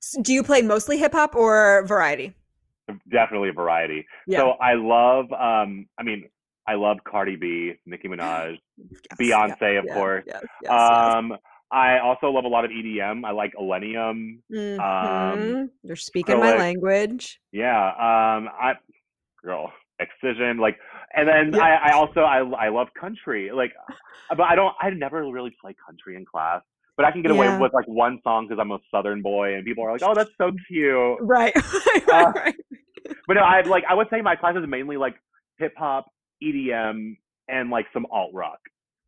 So 0.00 0.22
do 0.22 0.32
you 0.32 0.42
play 0.42 0.62
mostly 0.62 0.98
hip 0.98 1.12
hop 1.12 1.34
or 1.34 1.84
variety? 1.86 2.34
definitely 3.10 3.50
a 3.50 3.52
variety. 3.52 4.06
Yeah. 4.26 4.38
So 4.38 4.50
I 4.52 4.74
love 4.74 5.30
um 5.32 5.86
I 5.98 6.02
mean 6.04 6.28
I 6.66 6.74
love 6.74 6.98
Cardi 7.04 7.36
B, 7.36 7.74
Nicki 7.86 8.08
Minaj, 8.12 8.58
Yes, 8.78 9.18
Beyonce 9.20 9.56
yeah, 9.60 9.78
of 9.80 9.84
yeah, 9.86 9.94
course. 9.94 10.24
Yes, 10.26 10.42
yes, 10.62 10.70
Um 10.72 11.36
I 11.70 11.98
also 11.98 12.28
love 12.30 12.44
a 12.44 12.48
lot 12.48 12.64
of 12.64 12.70
EDM. 12.70 13.24
I 13.24 13.30
like 13.32 13.52
Illenium. 13.54 14.40
um, 14.50 14.78
Mhm. 14.80 15.70
You're 15.82 15.96
speaking 15.96 16.38
my 16.40 16.56
language. 16.56 17.40
Yeah. 17.52 17.88
Um 17.88 18.48
I 18.48 18.74
girl, 19.42 19.72
Excision 20.00 20.58
like 20.58 20.78
and 21.14 21.28
then 21.28 21.52
Yeah. 21.54 21.62
I, 21.64 21.90
I 21.90 21.92
also 21.92 22.20
I 22.20 22.38
I 22.38 22.68
love 22.68 22.88
country. 22.98 23.50
Like 23.52 23.72
but 24.30 24.40
I 24.42 24.54
don't 24.54 24.74
I 24.80 24.90
never 24.90 25.30
really 25.30 25.54
play 25.60 25.74
country 25.86 26.16
in 26.16 26.24
class. 26.24 26.62
But 26.96 27.04
I 27.06 27.12
can 27.12 27.22
get 27.22 27.30
away 27.30 27.46
with 27.60 27.72
like 27.72 27.86
one 27.86 28.20
song 28.24 28.46
because 28.48 28.58
I'm 28.60 28.72
a 28.72 28.78
Southern 28.90 29.22
boy, 29.22 29.54
and 29.54 29.64
people 29.64 29.84
are 29.84 29.92
like, 29.92 30.02
"Oh, 30.04 30.14
that's 30.16 30.32
so 30.36 30.50
cute." 30.66 31.18
Right. 31.20 31.54
right, 31.56 32.02
Uh, 32.12 32.32
right. 32.34 32.54
But 33.28 33.34
no, 33.34 33.42
I 33.42 33.60
like 33.60 33.84
I 33.88 33.94
would 33.94 34.08
say 34.10 34.20
my 34.20 34.34
class 34.34 34.56
is 34.56 34.64
mainly 34.66 34.96
like 34.96 35.14
hip 35.58 35.74
hop, 35.78 36.06
EDM, 36.42 37.16
and 37.46 37.70
like 37.70 37.86
some 37.92 38.04
alt 38.10 38.32
rock. 38.34 38.58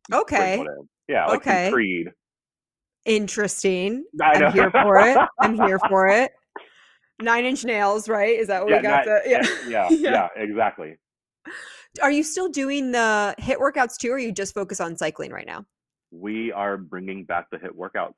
Okay. 0.09 0.63
Yeah, 1.09 1.25
like 1.27 1.41
Okay. 1.41 1.69
Creed. 1.69 2.11
Interesting. 3.05 4.05
I'm 4.21 4.51
here 4.53 4.71
for 4.71 4.99
it. 4.99 5.17
I'm 5.39 5.55
here 5.55 5.79
for 5.89 6.07
it. 6.07 6.31
Nine 7.21 7.45
Inch 7.45 7.63
Nails, 7.65 8.09
right? 8.09 8.37
Is 8.39 8.47
that 8.47 8.63
what 8.63 8.71
yeah, 8.71 8.77
we 8.77 8.83
got? 8.83 9.05
not- 9.05 9.23
the, 9.23 9.29
yeah. 9.29 9.41
yeah, 9.67 9.89
Yeah. 9.91 10.29
yeah, 10.35 10.43
exactly. 10.43 10.97
Are 12.01 12.11
you 12.11 12.23
still 12.23 12.47
doing 12.49 12.91
the 12.91 13.35
HIIT 13.39 13.57
workouts 13.57 13.97
too, 13.97 14.11
or 14.11 14.17
you 14.19 14.31
just 14.31 14.53
focus 14.53 14.79
on 14.79 14.95
cycling 14.95 15.31
right 15.31 15.45
now? 15.45 15.65
We 16.11 16.51
are 16.51 16.77
bringing 16.77 17.25
back 17.25 17.47
the 17.51 17.57
HIIT 17.57 17.71
workouts. 17.75 18.15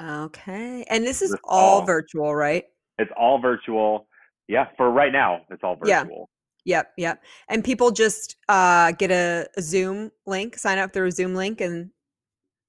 Okay. 0.00 0.84
And 0.88 1.04
this 1.04 1.22
is 1.22 1.30
This 1.32 1.40
all 1.44 1.84
virtual, 1.84 2.34
right? 2.34 2.64
It's 2.98 3.10
all 3.16 3.38
virtual. 3.40 4.08
Yeah, 4.48 4.66
for 4.76 4.90
right 4.90 5.12
now, 5.12 5.42
it's 5.50 5.62
all 5.62 5.78
Yeah. 5.84 6.02
virtual. 6.04 6.28
Yep, 6.64 6.92
yep. 6.96 7.22
And 7.48 7.64
people 7.64 7.90
just 7.90 8.36
uh, 8.48 8.92
get 8.92 9.10
a, 9.10 9.46
a 9.56 9.62
Zoom 9.62 10.10
link, 10.26 10.56
sign 10.56 10.78
up 10.78 10.92
through 10.92 11.08
a 11.08 11.12
Zoom 11.12 11.34
link, 11.34 11.60
and 11.60 11.90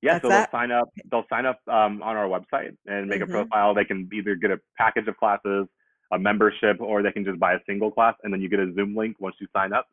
Yeah, 0.03 0.13
That's 0.19 0.23
so 0.23 0.29
they'll 0.29 0.47
sign 0.51 0.71
up. 0.71 0.89
They'll 1.09 1.25
sign 1.29 1.45
up 1.45 1.59
um, 1.69 2.03
on 2.03 2.17
our 2.17 2.27
website 2.27 2.75
and 2.85 3.07
make 3.07 3.21
Mhm. 3.21 3.23
a 3.23 3.27
profile. 3.27 3.73
They 3.73 3.85
can 3.85 4.09
either 4.13 4.35
get 4.35 4.51
a 4.51 4.59
package 4.77 5.07
of 5.07 5.15
classes, 5.15 5.65
a 6.11 6.19
membership, 6.19 6.81
or 6.81 7.01
they 7.01 7.11
can 7.13 7.23
just 7.23 7.39
buy 7.39 7.53
a 7.53 7.59
single 7.65 7.89
class, 7.89 8.13
and 8.21 8.33
then 8.33 8.41
you 8.41 8.49
get 8.49 8.59
a 8.59 8.73
Zoom 8.73 8.95
link 8.97 9.15
once 9.19 9.37
you 9.39 9.47
sign 9.55 9.71
up. 9.71 9.87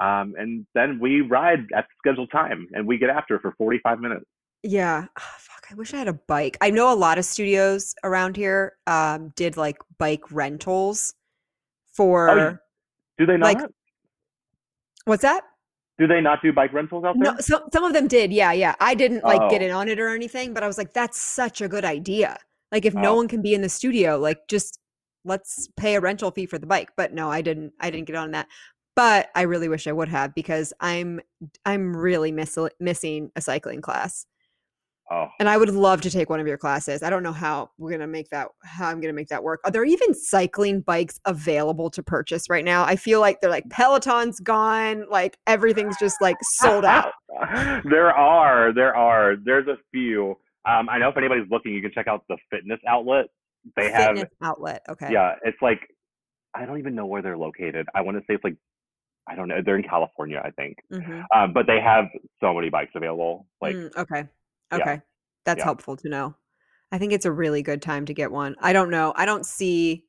Um, 0.00 0.34
and 0.36 0.66
then 0.74 0.98
we 0.98 1.20
ride 1.20 1.60
at 1.76 1.86
scheduled 1.98 2.32
time, 2.32 2.66
and 2.72 2.88
we 2.88 2.98
get 2.98 3.08
after 3.08 3.38
for 3.38 3.52
45 3.52 4.00
minutes. 4.00 4.26
yeah. 4.64 5.06
Ah, 5.16 5.34
fuck, 5.38 5.66
I 5.70 5.74
wish 5.76 5.94
I 5.94 5.98
had 5.98 6.08
a 6.08 6.12
bike. 6.12 6.56
I 6.60 6.70
know 6.70 6.92
a 6.92 6.94
lot 6.94 7.18
of 7.18 7.24
studios 7.24 7.94
around 8.02 8.36
here 8.36 8.76
um, 8.88 9.28
did 9.36 9.56
like 9.56 9.76
bike 9.98 10.30
rentals 10.32 11.14
for 11.92 12.58
Do 13.18 13.26
they 13.26 13.36
not? 13.36 13.54
Like- 13.54 13.70
what's 15.04 15.22
that? 15.22 15.42
Do 15.98 16.06
they 16.06 16.20
not 16.20 16.40
do 16.42 16.52
bike 16.52 16.72
rentals 16.72 17.04
out 17.04 17.16
there? 17.18 17.32
No, 17.34 17.38
some 17.40 17.62
some 17.72 17.84
of 17.84 17.92
them 17.92 18.08
did. 18.08 18.32
Yeah, 18.32 18.52
yeah. 18.52 18.74
I 18.80 18.94
didn't 18.94 19.24
like 19.24 19.50
get 19.50 19.62
Oh. 19.62 19.64
in 19.66 19.70
on 19.70 19.88
it 19.88 19.98
or 20.00 20.08
anything, 20.14 20.54
but 20.54 20.62
I 20.62 20.66
was 20.66 20.78
like, 20.78 20.92
that's 20.92 21.18
such 21.20 21.60
a 21.60 21.68
good 21.68 21.84
idea. 21.84 22.38
Like, 22.70 22.84
if 22.84 22.94
no 22.94 23.12
Oh. 23.12 23.16
one 23.16 23.28
can 23.28 23.42
be 23.42 23.54
in 23.54 23.60
the 23.60 23.68
studio, 23.68 24.18
like, 24.18 24.48
just 24.48 24.78
let's 25.24 25.68
pay 25.76 25.94
a 25.94 26.00
rental 26.00 26.30
fee 26.30 26.46
for 26.46 26.58
the 26.58 26.66
bike. 26.66 26.90
But 26.96 27.12
no, 27.12 27.30
I 27.30 27.42
didn't. 27.42 27.72
I 27.80 27.90
didn't 27.90 28.06
get 28.06 28.16
on 28.16 28.30
that. 28.32 28.48
But 28.96 29.30
I 29.34 29.42
really 29.42 29.68
wish 29.68 29.86
I 29.86 29.92
would 29.92 30.08
have 30.08 30.34
because 30.34 30.72
I'm 30.80 31.20
I'm 31.64 31.96
really 31.96 32.32
miss, 32.32 32.58
missing 32.80 33.30
a 33.36 33.40
cycling 33.40 33.80
class, 33.82 34.26
Oh, 35.10 35.28
and 35.40 35.48
I 35.48 35.56
would 35.58 35.68
love 35.70 36.00
to 36.02 36.10
take 36.10 36.30
one 36.30 36.40
of 36.40 36.46
your 36.46 36.56
classes. 36.56 37.02
I 37.02 37.10
don't 37.10 37.22
know 37.22 37.32
how 37.32 37.70
we're 37.76 37.90
gonna 37.90 38.06
make 38.06 38.30
that. 38.30 38.48
How 38.62 38.88
I'm 38.88 39.00
gonna 39.00 39.12
make 39.12 39.28
that 39.28 39.42
work. 39.42 39.60
Are 39.64 39.70
there 39.70 39.84
even 39.84 40.14
cycling 40.14 40.80
bikes 40.80 41.20
available 41.26 41.90
to 41.90 42.02
purchase 42.02 42.48
right 42.48 42.64
now? 42.64 42.84
I 42.84 42.96
feel 42.96 43.20
like 43.20 43.40
they're 43.40 43.50
like 43.50 43.68
Peloton's 43.68 44.40
gone. 44.40 45.04
Like 45.10 45.36
everything's 45.46 45.98
just 45.98 46.16
like 46.20 46.36
sold 46.42 46.84
out. 46.84 47.12
there 47.84 48.10
are, 48.12 48.72
there 48.72 48.94
are, 48.96 49.36
there's 49.44 49.66
a 49.68 49.76
few. 49.92 50.36
Um, 50.68 50.88
I 50.88 50.98
know 50.98 51.08
if 51.08 51.16
anybody's 51.16 51.50
looking, 51.50 51.72
you 51.74 51.82
can 51.82 51.90
check 51.92 52.06
out 52.06 52.22
the 52.28 52.36
fitness 52.50 52.78
outlet. 52.88 53.26
They 53.76 53.90
have, 53.90 54.14
Fitness 54.16 54.32
outlet. 54.42 54.82
Okay. 54.88 55.12
yeah, 55.12 55.34
it's 55.44 55.58
like 55.60 55.80
I 56.54 56.64
don't 56.64 56.78
even 56.78 56.94
know 56.94 57.06
where 57.06 57.22
they're 57.22 57.36
located. 57.38 57.86
I 57.94 58.00
want 58.02 58.16
to 58.16 58.20
say 58.22 58.34
it's 58.34 58.44
like 58.44 58.56
I 59.28 59.34
don't 59.36 59.48
know. 59.48 59.60
They're 59.64 59.76
in 59.76 59.82
California, 59.84 60.40
I 60.44 60.50
think. 60.52 60.78
Mhm. 60.92 61.24
Um, 61.34 61.52
but 61.52 61.66
they 61.66 61.80
have 61.80 62.06
so 62.40 62.54
many 62.54 62.70
bikes 62.70 62.90
available. 62.94 63.46
Like, 63.60 63.74
Mm, 63.76 63.96
okay. 63.96 64.24
Yeah. 64.72 64.78
Okay. 64.78 65.00
That's 65.44 65.58
Yeah. 65.58 65.64
helpful 65.64 65.96
to 65.96 66.08
know. 66.08 66.34
I 66.90 66.98
think 66.98 67.12
it's 67.12 67.24
a 67.24 67.32
really 67.32 67.62
good 67.62 67.80
time 67.82 68.04
to 68.06 68.14
get 68.14 68.30
one. 68.30 68.54
I 68.60 68.72
don't 68.72 68.90
know. 68.90 69.12
I 69.16 69.24
don't 69.26 69.46
see 69.46 70.04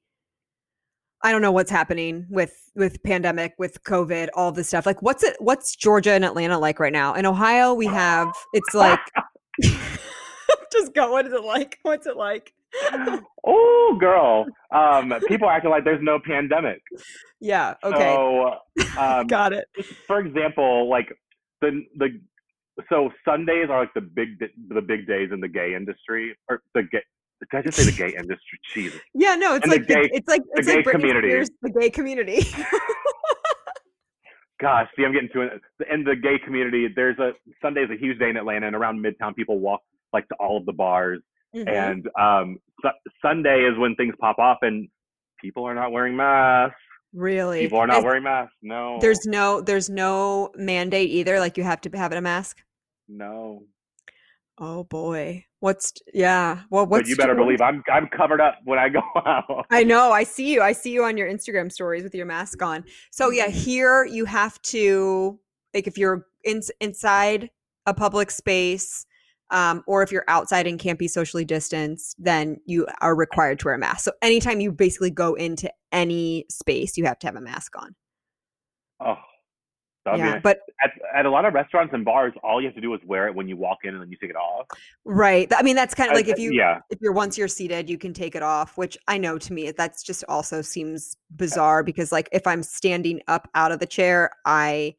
I 1.26 1.31
don't 1.31 1.41
know 1.41 1.53
what's 1.53 1.72
happening 1.72 2.27
with 2.30 2.53
with 2.76 3.02
pandemic, 3.03 3.53
with 3.57 3.81
COVID, 3.85 4.27
all 4.34 4.52
this 4.52 4.68
stuff. 4.68 4.85
Like 4.85 5.02
what's 5.02 5.23
it 5.23 5.38
what's 5.40 5.73
Georgia 5.76 6.11
and 6.11 6.26
Atlanta 6.26 6.60
like 6.60 6.80
right 6.81 6.91
now? 6.91 7.14
In 7.14 7.26
Ohio, 7.26 7.73
we 7.73 7.85
have 7.85 8.30
it's 8.53 8.73
like 8.73 8.99
just 9.61 10.94
go 10.94 11.11
what 11.11 11.26
is 11.26 11.34
it 11.34 11.44
like? 11.44 11.80
What's 11.84 12.07
it 12.07 12.18
like? 12.18 12.53
oh, 13.45 13.98
girl. 13.99 14.45
Um, 14.73 15.14
people 15.27 15.48
acting 15.48 15.69
like 15.69 15.84
there's 15.84 16.02
no 16.02 16.18
pandemic. 16.19 16.81
Yeah, 17.40 17.76
okay. 17.84 18.15
So, 18.15 18.56
um, 18.98 19.27
Got 19.27 19.53
it. 19.53 19.68
for 20.07 20.19
example, 20.19 20.90
like 20.90 21.15
the 21.61 21.84
the 21.98 22.19
so 22.89 23.11
Sundays 23.25 23.67
are 23.69 23.81
like 23.81 23.93
the 23.93 24.01
big 24.01 24.39
the 24.69 24.81
big 24.81 25.07
days 25.07 25.29
in 25.31 25.39
the 25.39 25.47
gay 25.47 25.75
industry 25.75 26.35
or 26.49 26.61
the 26.73 26.83
gay. 26.83 27.01
Did 27.51 27.57
I 27.57 27.61
just 27.61 27.77
say 27.77 27.85
the 27.85 27.97
gay 27.97 28.15
industry? 28.17 28.59
Jesus. 28.73 28.99
Yeah, 29.13 29.35
no, 29.35 29.55
it's 29.55 29.63
And 29.63 29.71
like 29.71 29.87
the, 29.87 29.93
gay- 29.95 30.09
it's 30.13 30.27
like 30.29 30.41
the 30.53 30.59
it's 30.59 30.67
like 30.67 30.77
gay 30.77 30.83
Britney 30.83 30.91
community. 30.91 31.29
Spears, 31.29 31.49
the 31.61 31.71
gay 31.71 31.89
community. 31.89 32.47
Gosh, 34.61 34.87
see, 34.95 35.03
I'm 35.03 35.11
getting 35.11 35.29
to 35.33 35.41
it. 35.41 35.61
In 35.91 36.03
the 36.05 36.15
gay 36.15 36.39
community, 36.39 36.87
there's 36.95 37.17
a 37.19 37.33
Sunday's 37.61 37.89
a 37.91 37.97
huge 37.97 38.17
day 38.19 38.29
in 38.29 38.37
Atlanta, 38.37 38.67
and 38.67 38.75
around 38.75 39.03
Midtown, 39.03 39.35
people 39.35 39.59
walk 39.59 39.81
like 40.13 40.27
to 40.29 40.35
all 40.39 40.57
of 40.57 40.65
the 40.65 40.71
bars. 40.73 41.19
Mhm. 41.53 41.67
And 41.67 42.09
um, 42.19 42.57
su- 42.81 43.11
Sunday 43.21 43.63
is 43.69 43.77
when 43.77 43.95
things 43.95 44.13
pop 44.21 44.39
off, 44.39 44.59
and 44.61 44.87
people 45.41 45.65
are 45.65 45.75
not 45.75 45.91
wearing 45.91 46.15
masks. 46.15 46.77
Really? 47.14 47.61
People 47.61 47.80
are 47.80 47.88
not 47.88 48.03
wearing 48.03 48.23
masks. 48.23 48.56
No, 48.61 48.98
There's 48.99 49.26
no 49.26 49.61
there's 49.61 49.90
no 49.90 50.52
mandate 50.56 51.10
either. 51.10 51.40
Like 51.40 51.57
you 51.57 51.64
have 51.64 51.81
to 51.81 51.98
have 51.98 52.11
a 52.11 52.22
mask. 52.22 52.61
no. 53.07 53.64
Oh 54.60 54.84
boy. 54.84 55.45
What's 55.61 55.94
yeah. 56.14 56.61
Well, 56.69 56.85
But 56.85 56.90
what's 56.90 57.10
you 57.10 57.15
better 57.15 57.34
believe 57.34 57.60
I'm 57.60 57.84
I'm 57.91 58.07
covered 58.07 58.40
up 58.40 58.60
when 58.65 58.77
I 58.77 58.90
go 58.90 59.02
out. 59.26 59.65
I 59.72 59.84
know. 59.84 60.11
I 60.11 60.23
see 60.23 60.53
you. 60.53 60.61
I 60.61 60.73
see 60.73 60.91
you 60.91 61.03
on 61.03 61.18
your 61.18 61.27
Instagram 61.27 61.72
stories 61.72 62.03
with 62.03 62.14
your 62.14 62.26
mask 62.27 62.61
on. 62.61 62.84
So 63.11 63.31
yeah, 63.31 63.48
mm-hmm. 63.48 63.57
here 63.57 64.06
you 64.06 64.26
have 64.26 64.61
to 64.64 65.40
like 65.73 65.88
if 65.88 65.98
you're 65.98 66.27
in, 66.44 66.61
inside 66.81 67.49
a 67.85 67.94
public 67.94 68.30
space 68.30 69.06
um, 69.53 69.84
or 69.88 70.01
if 70.03 70.11
you're 70.11 70.25
outside 70.27 70.67
and 70.67 70.80
can't 70.80 70.99
be 70.99 71.07
socially 71.07 71.45
distanced, 71.45 72.15
then 72.17 72.57
you 72.65 72.88
are 73.01 73.15
required 73.15 73.59
to 73.59 73.65
wear 73.65 73.75
a 73.75 73.80
mask. 73.80 74.03
So 74.03 74.11
anytime 74.21 74.59
you 74.59 74.71
basically 74.71 75.11
go 75.11 75.35
into 75.35 75.71
any 75.91 76.45
space, 76.49 76.97
you 76.97 77.05
have 77.05 77.19
to 77.19 77.27
have 77.27 77.35
a 77.35 77.41
mask 77.41 77.77
on. 77.77 77.95
Oh, 78.99 79.15
so, 80.03 80.11
I 80.11 80.15
yeah, 80.17 80.31
mean, 80.34 80.41
but 80.43 80.59
at, 80.84 80.91
at 81.15 81.25
a 81.25 81.30
lot 81.30 81.45
of 81.45 81.53
restaurants 81.53 81.93
and 81.93 82.03
bars, 82.03 82.34
all 82.43 82.59
you 82.59 82.67
have 82.67 82.75
to 82.75 82.81
do 82.81 82.93
is 82.93 82.99
wear 83.05 83.27
it 83.27 83.35
when 83.35 83.47
you 83.47 83.55
walk 83.55 83.80
in 83.84 83.93
and 83.93 84.01
then 84.01 84.11
you 84.11 84.17
take 84.19 84.31
it 84.31 84.35
off. 84.35 84.67
right. 85.05 85.49
I 85.55 85.61
mean, 85.61 85.77
that's 85.77 85.93
kind 85.93 86.09
of 86.09 86.15
like 86.15 86.27
if 86.27 86.38
you 86.38 86.51
yeah, 86.51 86.80
if 86.89 86.99
you're 86.99 87.13
once 87.13 87.38
you're 87.38 87.47
seated, 87.47 87.89
you 87.89 87.97
can 87.97 88.13
take 88.13 88.35
it 88.35 88.43
off, 88.43 88.77
which 88.77 88.97
I 89.07 89.17
know 89.17 89.38
to 89.38 89.53
me 89.53 89.71
that's 89.71 90.03
just 90.03 90.25
also 90.27 90.61
seems 90.61 91.15
bizarre 91.34 91.84
because 91.84 92.11
like 92.11 92.27
if 92.34 92.45
I'm 92.45 92.63
standing 92.63 93.21
up 93.30 93.49
out 93.55 93.71
of 93.71 93.80
the 93.80 93.85
chair, 93.85 94.31
I 94.45 94.95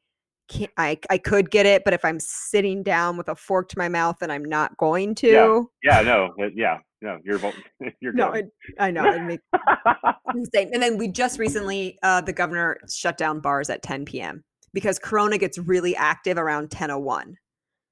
can't 0.49 0.73
I 0.77 0.99
I 1.11 1.19
could 1.19 1.51
get 1.51 1.67
it, 1.67 1.85
but 1.85 1.95
if 1.95 2.05
I'm 2.05 2.21
sitting 2.21 2.83
down 2.83 3.17
with 3.17 3.29
a 3.29 3.35
fork 3.35 3.69
to 3.71 3.79
my 3.79 3.89
mouth 3.89 4.17
and 4.21 4.31
I'm 4.31 4.45
not 4.45 4.77
going 4.77 5.15
to, 5.17 5.69
yeah, 5.83 6.01
yeah 6.01 6.03
no, 6.03 6.35
yeah, 6.55 6.79
no, 7.01 7.19
you're 7.25 7.41
you're 8.01 8.13
no, 8.13 8.33
it, 8.33 8.47
I 8.79 8.91
know 8.91 9.05
it 9.13 9.23
makes 9.23 9.43
insane. 10.35 10.71
And 10.73 10.83
then 10.83 10.99
we 10.99 11.09
just 11.09 11.39
recently 11.39 11.99
uh 12.03 12.21
the 12.21 12.33
governor 12.33 12.79
shut 12.91 13.17
down 13.17 13.41
bars 13.41 13.71
at 13.71 13.83
10 13.83 14.05
p.m. 14.05 14.45
because 14.73 14.99
corona 14.99 15.39
gets 15.39 15.59
really 15.59 15.97
active 15.97 16.39
around 16.39 16.71
10:01. 16.71 17.35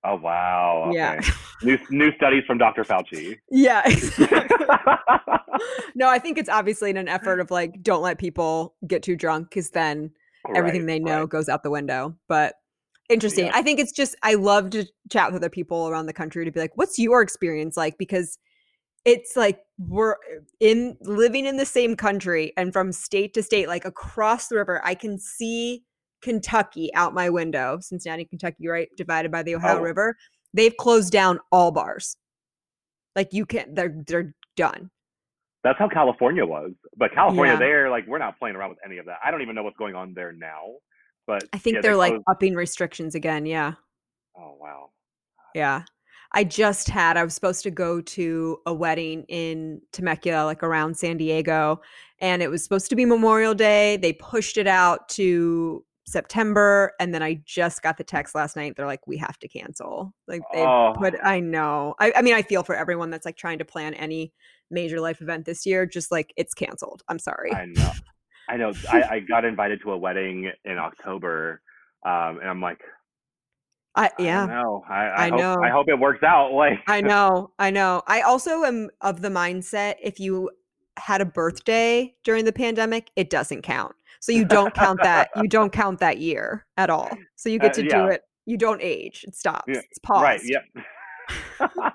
oh 0.04 0.16
wow. 0.16 0.84
Okay. 0.88 0.96
Yeah. 0.96 1.20
new 1.62 1.78
new 1.90 2.12
studies 2.16 2.44
from 2.46 2.58
Dr. 2.58 2.84
Fauci. 2.84 3.38
Yeah. 3.50 3.82
no, 5.94 6.08
I 6.08 6.18
think 6.18 6.38
it's 6.38 6.48
obviously 6.48 6.90
in 6.90 6.96
an 6.96 7.08
effort 7.08 7.40
of 7.40 7.50
like 7.50 7.82
don't 7.82 8.02
let 8.02 8.18
people 8.18 8.74
get 8.86 9.02
too 9.02 9.16
drunk 9.16 9.50
because 9.50 9.70
then 9.70 10.10
everything 10.54 10.82
Right, 10.82 10.86
they 10.86 10.98
know 10.98 11.20
right. 11.20 11.28
goes 11.28 11.48
out 11.48 11.62
the 11.62 11.70
window. 11.70 12.16
But 12.28 12.54
interesting. 13.08 13.46
Yeah. 13.46 13.52
I 13.54 13.62
think 13.62 13.78
it's 13.80 13.92
just 13.92 14.14
I 14.22 14.34
love 14.34 14.70
to 14.70 14.84
chat 15.10 15.32
with 15.32 15.42
other 15.42 15.50
people 15.50 15.88
around 15.88 16.06
the 16.06 16.12
country 16.12 16.44
to 16.44 16.50
be 16.50 16.60
like, 16.60 16.72
what's 16.76 16.98
your 16.98 17.22
experience 17.22 17.76
like? 17.76 17.96
Because 17.98 18.38
it's 19.04 19.36
like 19.36 19.60
we're 19.78 20.12
eh, 20.12 20.38
in 20.60 20.96
living 21.02 21.44
in 21.46 21.56
the 21.56 21.66
same 21.66 21.96
country 21.96 22.52
and 22.56 22.72
from 22.72 22.92
state 22.92 23.34
to 23.34 23.42
state, 23.42 23.68
like 23.68 23.84
across 23.84 24.48
the 24.48 24.56
river, 24.56 24.80
I 24.84 24.94
can 24.94 25.18
see 25.18 25.82
Kentucky 26.22 26.94
out 26.94 27.14
my 27.14 27.28
window, 27.30 27.78
Cincinnati, 27.80 28.24
Kentucky, 28.24 28.68
right? 28.68 28.88
Divided 28.96 29.32
by 29.32 29.42
the 29.42 29.56
Ohio 29.56 29.78
Oh. 29.78 29.82
River. 29.82 30.16
They've 30.54 30.76
closed 30.76 31.12
down 31.12 31.40
all 31.50 31.72
bars. 31.72 32.16
Like 33.16 33.32
you 33.32 33.44
can't 33.46 33.74
they're 33.74 33.94
they're 34.06 34.34
done. 34.56 34.90
That's 35.64 35.78
how 35.78 35.88
California 35.88 36.44
was. 36.44 36.72
But 36.96 37.14
California, 37.14 37.54
Yeah. 37.54 37.58
they're 37.58 37.90
like, 37.90 38.06
we're 38.06 38.18
not 38.18 38.38
playing 38.38 38.56
around 38.56 38.70
with 38.70 38.78
any 38.84 38.98
of 38.98 39.06
that. 39.06 39.18
I 39.24 39.30
don't 39.30 39.42
even 39.42 39.54
know 39.54 39.62
what's 39.62 39.76
going 39.76 39.94
on 39.94 40.12
there 40.14 40.32
now. 40.32 40.74
But 41.26 41.44
I 41.52 41.58
think 41.58 41.74
yeah, 41.76 41.80
they 41.82 41.88
they're 41.88 41.96
like 41.96 42.14
upping 42.28 42.54
restrictions 42.54 43.14
again. 43.14 43.46
Yeah. 43.46 43.74
oh 44.36 44.56
wow. 44.60 44.90
Yeah. 45.54 45.82
I 46.34 46.44
just 46.44 46.88
had, 46.88 47.16
I 47.18 47.24
was 47.24 47.34
supposed 47.34 47.62
to 47.64 47.70
go 47.70 48.00
to 48.00 48.58
a 48.64 48.72
wedding 48.72 49.24
in 49.28 49.82
Temecula, 49.92 50.46
like 50.46 50.62
around 50.62 50.96
San 50.96 51.18
Diego, 51.18 51.82
and 52.20 52.42
it 52.42 52.48
was 52.50 52.62
supposed 52.64 52.88
to 52.88 52.96
be 52.96 53.04
Memorial 53.04 53.52
Day. 53.54 53.98
They 53.98 54.14
pushed 54.14 54.56
it 54.56 54.66
out 54.66 55.10
to 55.10 55.84
September. 56.04 56.92
And 56.98 57.14
then 57.14 57.22
I 57.22 57.40
just 57.44 57.82
got 57.82 57.96
the 57.96 58.04
text 58.04 58.34
last 58.34 58.56
night. 58.56 58.74
They're 58.76 58.86
like, 58.86 59.06
we 59.06 59.16
have 59.18 59.38
to 59.38 59.48
cancel. 59.48 60.12
Like, 60.26 60.42
they 60.52 60.62
Oh. 60.62 60.94
put, 60.96 61.14
I 61.22 61.40
know. 61.40 61.94
I, 61.98 62.12
I 62.16 62.22
mean, 62.22 62.34
I 62.34 62.42
feel 62.42 62.62
for 62.62 62.74
everyone 62.74 63.10
that's 63.10 63.24
like 63.24 63.36
trying 63.36 63.58
to 63.58 63.64
plan 63.64 63.94
any 63.94 64.32
major 64.70 65.00
life 65.00 65.20
event 65.20 65.44
this 65.44 65.64
year, 65.66 65.86
just 65.86 66.10
like 66.10 66.32
it's 66.36 66.54
canceled. 66.54 67.02
I'm 67.08 67.18
sorry. 67.18 67.52
I 67.52 67.66
know. 67.66 67.92
I 68.48 68.56
know. 68.56 68.72
I, 68.92 69.02
I 69.02 69.20
got 69.20 69.44
invited 69.44 69.80
to 69.82 69.92
a 69.92 69.96
wedding 69.98 70.50
in 70.64 70.78
October, 70.78 71.60
um, 72.04 72.38
and 72.40 72.48
I'm 72.48 72.60
like, 72.60 72.80
I, 73.94 74.06
I 74.06 74.10
yeah. 74.18 74.46
don't 74.46 74.48
know. 74.48 74.84
I, 74.88 74.94
I 74.94 75.26
I, 75.26 75.28
hope, 75.28 75.38
know. 75.38 75.56
I 75.62 75.68
hope 75.70 75.88
it 75.88 75.98
works 75.98 76.22
out. 76.22 76.52
Like, 76.54 76.80
I 76.88 77.00
know, 77.00 77.52
I 77.58 77.70
know. 77.70 78.02
I 78.06 78.22
also 78.22 78.64
am 78.64 78.90
of 79.02 79.20
the 79.20 79.28
mindset 79.28 79.96
if 80.02 80.18
you 80.18 80.50
had 80.98 81.20
a 81.20 81.24
birthday 81.24 82.14
during 82.24 82.44
the 82.44 82.52
pandemic, 82.52 83.10
it 83.16 83.30
doesn't 83.30 83.62
count. 83.62 83.94
So 84.22 84.30
you 84.30 84.44
don't 84.44 84.72
count 84.72 85.00
that. 85.02 85.30
You 85.34 85.48
don't 85.48 85.72
count 85.72 85.98
that 85.98 86.18
year 86.18 86.64
at 86.76 86.90
all. 86.90 87.10
So 87.34 87.48
you 87.48 87.58
get 87.58 87.72
Uh, 87.72 87.82
to 87.82 87.84
yeah. 87.84 88.02
do 88.02 88.06
it. 88.06 88.22
You 88.46 88.56
don't 88.56 88.80
age. 88.80 89.24
It 89.26 89.34
stops. 89.34 89.64
Yeah, 89.66 89.80
It's 89.90 89.98
paused. 89.98 90.22
right? 90.22 90.40
Yep. 90.44 90.62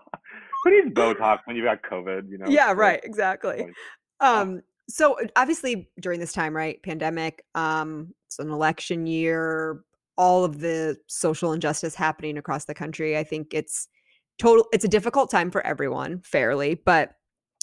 Who 0.63 0.71
needs 0.71 0.93
Botox 0.93 1.39
when 1.45 1.55
you've 1.55 1.63
got 1.65 1.81
COVID? 1.83 2.29
You 2.29 2.37
know. 2.39 2.47
Yeah, 2.49 2.73
right. 2.73 2.99
Exactly. 3.03 3.57
like, 3.63 3.73
Um, 4.19 4.61
so 4.89 5.13
uh, 5.21 5.27
obviously 5.37 5.89
during 6.01 6.19
this 6.19 6.33
time, 6.33 6.53
right? 6.55 6.81
Pandemic, 6.83 7.43
um, 7.55 8.13
it's 8.25 8.39
an 8.39 8.49
election 8.49 9.07
year, 9.07 9.83
all 10.17 10.43
of 10.43 10.59
the 10.59 10.97
social 11.07 11.53
injustice 11.53 11.95
happening 11.95 12.37
across 12.37 12.65
the 12.65 12.73
country. 12.73 13.17
I 13.17 13.23
think 13.23 13.53
it's 13.53 13.87
total 14.37 14.67
it's 14.73 14.83
a 14.83 14.89
difficult 14.89 15.31
time 15.31 15.49
for 15.51 15.65
everyone, 15.65 16.19
fairly, 16.25 16.75
but 16.75 17.11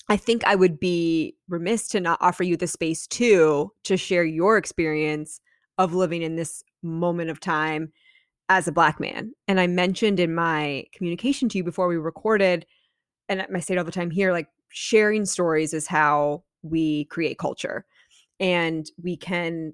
I 0.09 0.17
think 0.17 0.45
I 0.45 0.55
would 0.55 0.79
be 0.79 1.35
remiss 1.49 1.89
to 1.89 2.01
not 2.01 2.19
offer 2.21 2.43
you 2.43 2.57
the 2.57 2.67
space 2.67 3.07
too 3.07 3.73
to 3.85 3.97
share 3.97 4.25
your 4.25 4.59
experience 4.59 5.41
of 5.79 5.95
living 5.95 6.23
in 6.23 6.37
this 6.37 6.63
moment 6.83 7.31
of 7.31 7.41
time 7.41 7.93
as 8.49 8.69
a 8.69 8.73
black 8.73 9.01
man. 9.01 9.33
And 9.49 9.59
I 9.59 9.67
mentioned 9.67 10.21
in 10.21 10.35
my 10.35 10.85
communication 10.93 11.49
to 11.49 11.59
you 11.59 11.65
before 11.65 11.89
we 11.89 11.97
recorded, 11.97 12.67
and 13.29 13.45
I 13.55 13.61
say 13.61 13.75
it 13.75 13.79
all 13.79 13.85
the 13.85 13.91
time 13.91 14.11
here, 14.11 14.33
like 14.33 14.49
sharing 14.69 15.25
stories 15.25 15.73
is 15.73 15.87
how 15.87 16.45
we 16.63 17.07
create 17.07 17.39
culture. 17.39 17.87
And 18.41 18.91
we 19.03 19.17
can 19.17 19.73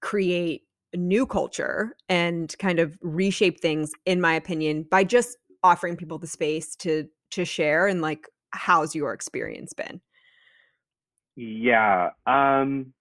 create 0.00 0.62
a 0.92 0.96
new 0.96 1.26
culture 1.26 1.94
and 2.08 2.52
kind 2.58 2.80
of 2.80 2.98
reshape 3.00 3.60
things, 3.60 3.92
in 4.04 4.20
my 4.20 4.34
opinion, 4.34 4.84
by 4.90 5.04
just 5.04 5.36
offering 5.62 5.96
people 5.96 6.18
the 6.18 6.26
space 6.26 6.74
to 6.76 7.06
to 7.30 7.44
share 7.46 7.86
and 7.86 8.02
like 8.02 8.28
how's 8.52 8.94
your 8.94 9.12
experience 9.12 9.72
been? 9.72 10.00
Yeah. 11.36 12.10
Um, 12.26 12.92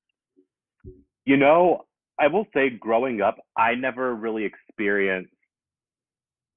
you 1.25 1.37
know, 1.37 1.85
I 2.19 2.27
will 2.27 2.47
say 2.53 2.69
growing 2.69 3.21
up, 3.21 3.37
I 3.57 3.75
never 3.75 4.15
really 4.15 4.45
experienced 4.45 5.33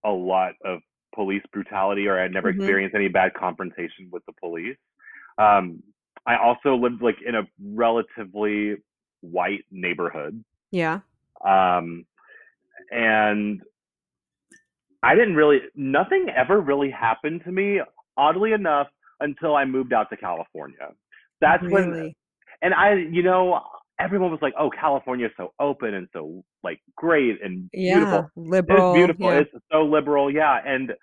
a 0.04 0.10
lot 0.10 0.54
of 0.64 0.80
police 1.14 1.42
brutality 1.52 2.06
or 2.08 2.18
I 2.18 2.28
never 2.28 2.52
Mhm. 2.52 2.56
experienced 2.56 2.94
any 2.94 3.08
bad 3.08 3.34
confrontation 3.34 4.08
with 4.10 4.24
the 4.26 4.32
police. 4.32 4.76
Um, 5.38 5.82
I 6.26 6.36
also 6.36 6.74
lived 6.74 7.02
like 7.02 7.20
in 7.22 7.34
a 7.34 7.48
relatively 7.62 8.76
white 9.20 9.64
neighborhood. 9.70 10.44
Yeah. 10.70 11.00
Um, 11.44 12.06
and 12.90 13.62
I 15.02 15.14
didn't 15.14 15.36
really, 15.36 15.62
nothing 15.74 16.30
ever 16.30 16.60
really 16.60 16.90
happened 16.90 17.44
to 17.44 17.52
me, 17.52 17.80
oddly 18.16 18.52
enough, 18.52 18.88
until 19.20 19.54
I 19.56 19.64
moved 19.64 19.92
out 19.92 20.10
to 20.10 20.16
California. 20.16 20.88
That's 21.40 21.62
when 21.64 22.14
and 22.62 22.74
I, 22.74 22.94
you 22.94 23.22
know, 23.22 23.60
everyone 24.00 24.30
was 24.30 24.40
like, 24.42 24.54
"Oh, 24.58 24.70
California 24.70 25.26
is 25.26 25.32
so 25.36 25.52
open 25.60 25.94
and 25.94 26.08
so 26.12 26.42
like 26.62 26.80
great 26.96 27.42
and 27.42 27.68
Yeah. 27.72 27.98
beautiful." 27.98 28.30
Liberal. 28.36 28.90
it's 28.90 28.98
beautiful. 28.98 29.32
yeah. 29.32 29.40
It's 29.40 29.50
so 29.70 29.84
liberal, 29.84 30.30
yeah. 30.30 30.60
And 30.64 30.94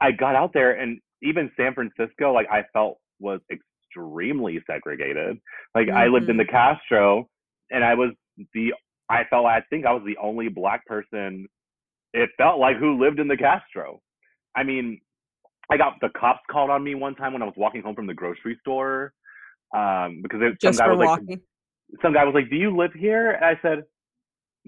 I- 0.00 0.12
got 0.12 0.34
out 0.36 0.52
there, 0.52 0.72
and 0.72 1.00
even 1.22 1.50
San 1.56 1.74
Francisco, 1.74 2.32
like 2.32 2.48
I 2.50 2.64
felt 2.72 2.98
was 3.20 3.40
extremely 3.50 4.62
segregated. 4.66 5.38
Like 5.74 5.88
I 5.88 6.06
lived 6.08 6.28
in 6.28 6.36
Mhm. 6.36 6.46
the 6.46 6.52
Castro, 6.52 7.28
and 7.70 7.84
I 7.84 7.94
was 7.94 8.10
the, 8.54 8.74
I 9.08 9.24
felt 9.24 9.46
I 9.46 9.60
think 9.70 9.86
I 9.86 9.92
was 9.92 10.02
the 10.04 10.16
only 10.18 10.48
black 10.48 10.84
person. 10.86 11.46
It 12.12 12.30
felt 12.36 12.58
like 12.58 12.76
who 12.76 12.98
lived 12.98 13.18
in 13.20 13.28
the 13.28 13.36
Castro. 13.36 14.00
I 14.54 14.62
mean, 14.64 15.00
I 15.72 15.78
got 15.78 15.94
the 16.02 16.10
cops 16.10 16.40
called 16.50 16.68
on 16.68 16.84
me 16.84 16.94
one 16.94 17.14
time 17.14 17.32
when 17.32 17.40
I 17.40 17.46
was 17.46 17.54
walking 17.56 17.80
home 17.80 17.94
from 17.94 18.06
the 18.06 18.12
grocery 18.12 18.58
store 18.60 19.14
um, 19.74 20.20
because 20.22 20.40
it, 20.42 20.58
some 20.60 20.74
guy 20.74 20.92
was 20.92 21.18
like, 21.28 21.40
some 22.02 22.12
guy 22.12 22.24
was 22.24 22.34
like, 22.34 22.50
"Do 22.50 22.56
you 22.56 22.76
live 22.76 22.92
here?" 22.92 23.30
And 23.30 23.42
I 23.44 23.58
said, 23.62 23.84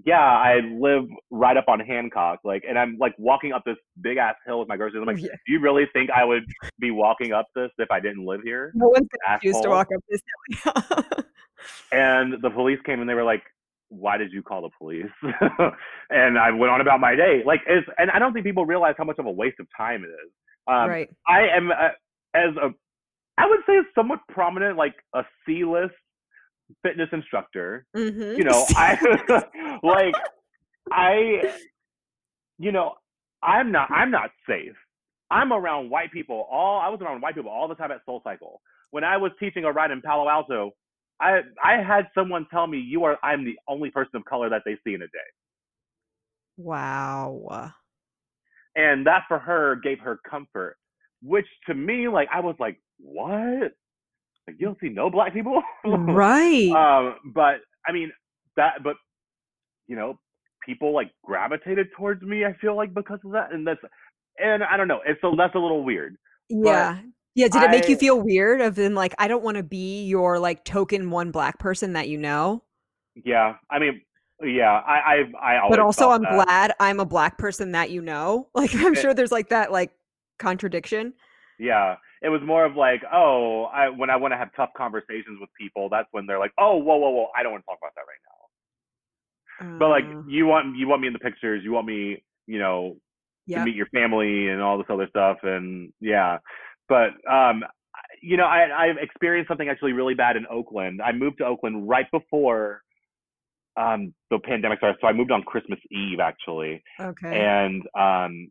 "Yeah, 0.03 0.19
I 0.19 0.61
live 0.61 1.05
right 1.31 1.59
up 1.59 1.67
on 1.69 1.81
Hancock." 1.81 2.41
Like, 2.43 2.65
and 2.67 2.79
I'm 2.79 2.97
like 2.99 3.15
walking 3.19 3.53
up 3.53 3.65
this 3.67 3.77
big 4.01 4.17
ass 4.17 4.35
hill 4.47 4.61
with 4.61 4.69
my 4.69 4.79
groceries. 4.79 5.03
I'm 5.03 5.07
like, 5.07 5.23
Yeah. 5.23 5.37
"Do 5.47 5.53
you 5.53 5.61
really 5.61 5.85
think 5.93 6.09
I 6.11 6.25
would 6.25 6.45
be 6.79 6.91
walking 6.91 7.33
up 7.33 7.49
this 7.55 7.71
if 7.77 7.91
I 7.91 8.01
didn't 8.01 8.25
live 8.25 8.41
here?" 8.43 8.73
No 8.75 8.89
one's 8.89 9.07
gonna 9.27 9.39
choose 9.43 9.61
to 9.61 9.69
walk 9.69 9.89
up 9.95 10.03
this 10.09 10.23
hill. 10.63 11.25
And 11.93 12.43
the 12.43 12.51
police 12.51 12.79
came 12.85 13.01
and 13.01 13.09
they 13.09 13.15
were 13.15 13.25
like, 13.25 13.43
"Why 13.89 14.19
did 14.19 14.33
you 14.33 14.43
call 14.43 14.63
the 14.63 14.71
police?" 14.79 15.13
and 16.11 16.39
I 16.39 16.51
went 16.51 16.71
on 16.73 16.81
about 16.83 17.01
my 17.01 17.15
day. 17.15 17.43
Like, 17.45 17.61
it's, 17.67 17.87
and 17.99 18.11
I 18.11 18.19
don't 18.19 18.35
think 18.35 18.45
people 18.45 18.67
realize 18.67 18.95
how 18.99 19.05
much 19.05 19.19
of 19.19 19.25
a 19.25 19.31
waste 19.31 19.61
of 19.61 19.67
time 19.75 20.05
it 20.05 20.09
is. 20.09 20.31
Um, 20.67 20.89
right. 20.89 21.11
I 21.29 21.49
am 21.55 21.71
uh, 21.71 21.89
as 22.35 22.57
a, 22.57 22.75
I 23.39 23.47
would 23.47 23.61
say, 23.67 23.79
somewhat 23.95 24.21
prominent, 24.29 24.77
like 24.77 24.95
a 25.15 25.23
C-list 25.47 25.95
fitness 26.83 27.09
instructor. 27.13 27.87
Mm-hmm. 27.97 28.39
you 28.39 28.45
know 28.45 28.65
i 28.71 29.79
like 29.83 30.15
i 30.91 31.43
you 32.59 32.73
know 32.73 32.95
i'm 33.43 33.71
not 33.71 33.91
i'm 33.91 34.11
not 34.11 34.31
safe 34.49 34.75
I'm 35.31 35.53
around 35.53 35.91
white 35.91 36.13
people 36.13 36.47
all 36.51 36.81
I 36.81 36.89
was 36.89 37.01
around 37.01 37.21
white 37.21 37.35
people 37.35 37.51
all 37.51 37.67
the 37.67 37.75
time 37.75 37.91
at 37.91 38.07
SoulCycle. 38.07 38.59
When 38.91 39.05
I 39.05 39.17
was 39.17 39.33
teaching 39.41 39.65
a 39.65 39.73
ride 39.73 39.91
in 39.91 40.01
Palo 40.01 40.29
Alto, 40.29 40.73
I 41.21 41.41
I 41.63 41.83
had 41.83 42.07
someone 42.15 42.47
tell 42.53 42.67
me 42.67 42.79
you 42.79 43.05
are 43.05 43.19
I'm 43.23 43.45
the 43.45 43.59
only 43.67 43.91
person 43.91 44.17
of 44.17 44.25
color 44.27 44.49
that 44.51 44.63
they 44.65 44.77
see 44.87 44.95
in 44.95 45.03
a 45.03 45.07
day. 45.07 45.31
Wow. 46.57 47.73
And 48.77 49.07
that 49.07 49.23
for 49.29 49.39
her 49.39 49.77
gave 49.83 50.01
her 50.01 50.19
comfort. 50.29 50.77
Which 51.23 51.47
to 51.67 51.75
me, 51.75 52.09
like 52.09 52.29
I 52.33 52.41
was 52.41 52.57
like, 52.59 52.81
What? 52.99 53.73
Like 54.47 54.57
you 54.59 54.67
don't 54.67 54.79
see 54.81 54.89
no 54.89 55.11
black 55.11 55.33
people? 55.33 55.63
right. 55.85 56.71
um, 56.71 57.17
but 57.35 57.57
I 57.87 57.93
mean 57.93 58.13
that 58.57 58.83
but 58.83 58.97
you 59.87 59.97
know, 59.97 60.19
people 60.65 60.95
like 60.95 61.11
gravitated 61.23 61.89
towards 61.97 62.23
me, 62.23 62.45
I 62.45 62.55
feel 62.61 62.77
like 62.77 62.95
because 62.95 63.19
of 63.25 63.33
that. 63.33 63.53
And 63.53 63.67
that's 63.67 63.81
and 64.39 64.63
I 64.65 64.77
don't 64.77 64.89
know. 64.89 65.01
It's 65.07 65.21
so 65.21 65.35
that's 65.37 65.55
a 65.55 65.59
little 65.59 65.85
weird. 65.85 66.17
yeah. 66.49 67.01
Yeah. 67.37 67.49
Did 67.49 67.63
it 67.65 67.71
make 67.71 67.89
you 67.89 67.97
feel 67.97 68.21
weird 68.21 68.61
of 68.61 68.77
then 68.77 68.95
like 68.95 69.15
I 69.19 69.27
don't 69.29 69.43
want 69.43 69.57
to 69.57 69.63
be 69.63 70.05
your 70.05 70.39
like 70.39 70.65
token 70.65 71.11
one 71.11 71.31
black 71.33 71.59
person 71.59 71.95
that 71.95 72.09
you 72.09 72.19
know? 72.19 72.63
Yeah. 73.25 73.55
I 73.71 73.79
mean, 73.79 74.01
yeah, 74.43 74.73
I 74.73 75.25
I 75.41 75.55
I 75.55 75.59
always 75.59 75.71
But 75.71 75.79
also 75.81 76.11
I'm 76.11 76.23
that. 76.23 76.45
glad 76.47 76.73
I'm 76.81 77.01
a 77.01 77.05
black 77.05 77.39
person 77.39 77.73
that 77.73 77.91
you 77.91 78.03
know. 78.03 78.49
Like 78.55 78.75
I'm 78.75 78.95
It- 78.95 78.99
sure 78.99 79.15
there's 79.15 79.33
like 79.33 79.49
that 79.51 79.71
like 79.73 79.93
contradiction. 80.39 81.15
Yeah. 81.59 81.97
It 82.23 82.31
was 82.31 82.41
more 82.43 82.65
of 82.65 82.75
like, 82.75 83.03
oh, 83.13 83.65
I 83.65 83.89
when 83.91 84.11
I 84.11 84.17
want 84.17 84.33
to 84.33 84.39
have 84.39 84.49
tough 84.57 84.71
conversations 84.77 85.39
with 85.41 85.51
people, 85.61 85.89
that's 85.91 86.09
when 86.13 86.27
they're 86.27 86.39
like, 86.39 86.53
oh, 86.59 86.77
whoa, 86.77 86.97
whoa, 86.97 87.11
whoa, 87.11 87.27
I 87.37 87.43
don't 87.43 87.53
want 87.53 87.65
to 87.65 87.67
talk 87.67 87.79
about 87.83 87.93
that 87.97 88.07
right 88.09 89.71
now. 89.71 89.79
But 89.79 89.89
like, 89.91 90.05
Uh, 90.05 90.23
you 90.29 90.47
want 90.47 90.77
you 90.77 90.89
want 90.89 91.01
me 91.03 91.07
in 91.07 91.13
the 91.13 91.19
pictures, 91.19 91.63
you 91.63 91.73
want 91.73 91.87
me, 91.87 92.23
you 92.47 92.59
know, 92.59 92.97
yeah. 93.47 93.59
to 93.59 93.65
meet 93.65 93.77
your 93.77 93.87
family 93.87 94.49
and 94.49 94.61
all 94.63 94.79
this 94.79 94.87
other 94.91 95.07
stuff, 95.09 95.39
and 95.43 95.93
yeah. 96.01 96.39
But 96.89 97.11
um, 97.31 97.63
you 98.23 98.37
know, 98.37 98.47
I 98.47 98.87
I've 98.87 98.97
experienced 98.97 99.49
something 99.49 99.69
actually 99.69 99.93
really 99.93 100.15
bad 100.15 100.37
in 100.37 100.47
Oakland. 100.51 101.01
I 101.03 101.13
moved 101.13 101.39
to 101.39 101.45
Oakland 101.45 101.89
right 101.89 102.11
before 102.11 102.83
um 103.77 104.15
the 104.31 104.39
pandemic 104.39 104.79
started, 104.79 104.99
so 105.01 105.07
I 105.07 105.13
moved 105.13 105.31
on 105.31 105.43
Christmas 105.43 105.79
Eve 105.91 106.21
actually. 106.21 106.83
Okay. 107.01 107.41
and 107.47 107.83
um 107.99 108.51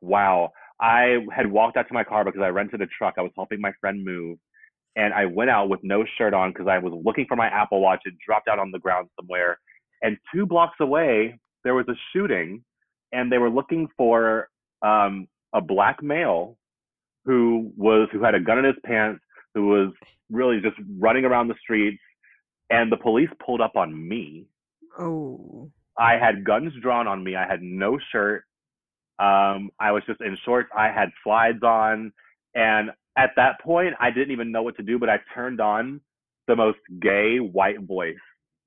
wow 0.00 0.50
i 0.80 1.18
had 1.34 1.46
walked 1.50 1.76
out 1.76 1.86
to 1.88 1.94
my 1.94 2.04
car 2.04 2.24
because 2.24 2.40
i 2.42 2.48
rented 2.48 2.80
a 2.80 2.86
truck 2.86 3.14
i 3.18 3.22
was 3.22 3.32
helping 3.36 3.60
my 3.60 3.72
friend 3.80 4.04
move 4.04 4.38
and 4.96 5.14
i 5.14 5.24
went 5.24 5.50
out 5.50 5.68
with 5.68 5.80
no 5.82 6.04
shirt 6.16 6.34
on 6.34 6.50
because 6.50 6.66
i 6.68 6.78
was 6.78 6.92
looking 7.04 7.26
for 7.28 7.36
my 7.36 7.46
apple 7.48 7.80
watch 7.80 8.00
it 8.04 8.14
dropped 8.24 8.48
out 8.48 8.58
on 8.58 8.70
the 8.70 8.78
ground 8.78 9.08
somewhere 9.18 9.58
and 10.02 10.16
two 10.34 10.46
blocks 10.46 10.76
away 10.80 11.38
there 11.64 11.74
was 11.74 11.86
a 11.88 11.94
shooting 12.12 12.62
and 13.12 13.30
they 13.30 13.38
were 13.38 13.50
looking 13.50 13.88
for 13.96 14.48
um 14.82 15.26
a 15.52 15.60
black 15.60 16.02
male 16.02 16.56
who 17.24 17.72
was 17.76 18.08
who 18.12 18.22
had 18.22 18.34
a 18.34 18.40
gun 18.40 18.58
in 18.58 18.64
his 18.64 18.76
pants 18.84 19.20
who 19.54 19.66
was 19.68 19.92
really 20.30 20.60
just 20.60 20.76
running 20.98 21.24
around 21.24 21.48
the 21.48 21.54
streets 21.60 21.98
and 22.70 22.90
the 22.92 22.96
police 22.96 23.30
pulled 23.44 23.60
up 23.60 23.76
on 23.76 24.08
me 24.08 24.46
oh. 24.98 25.70
I 25.98 26.16
had 26.16 26.44
guns 26.44 26.72
drawn 26.80 27.06
on 27.08 27.24
me. 27.24 27.34
I 27.36 27.46
had 27.46 27.60
no 27.62 27.98
shirt. 28.12 28.44
Um, 29.18 29.70
I 29.80 29.90
was 29.90 30.02
just 30.06 30.20
in 30.20 30.36
shorts. 30.44 30.70
I 30.76 30.88
had 30.92 31.10
slides 31.24 31.62
on. 31.62 32.12
And 32.54 32.90
at 33.16 33.30
that 33.36 33.60
point, 33.60 33.94
I 34.00 34.10
didn't 34.10 34.30
even 34.30 34.52
know 34.52 34.62
what 34.62 34.76
to 34.76 34.82
do, 34.82 34.98
but 34.98 35.08
I 35.08 35.18
turned 35.34 35.60
on 35.60 36.00
the 36.46 36.54
most 36.56 36.78
gay 37.00 37.38
white 37.38 37.80
voice 37.80 38.16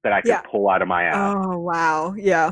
that 0.03 0.11
I 0.11 0.21
could 0.21 0.29
Yeah. 0.29 0.41
pull 0.41 0.69
out 0.69 0.81
of 0.81 0.87
my 0.89 1.03
ass. 1.03 1.35
Oh 1.37 1.57
wow. 1.59 2.13
Yeah. 2.17 2.51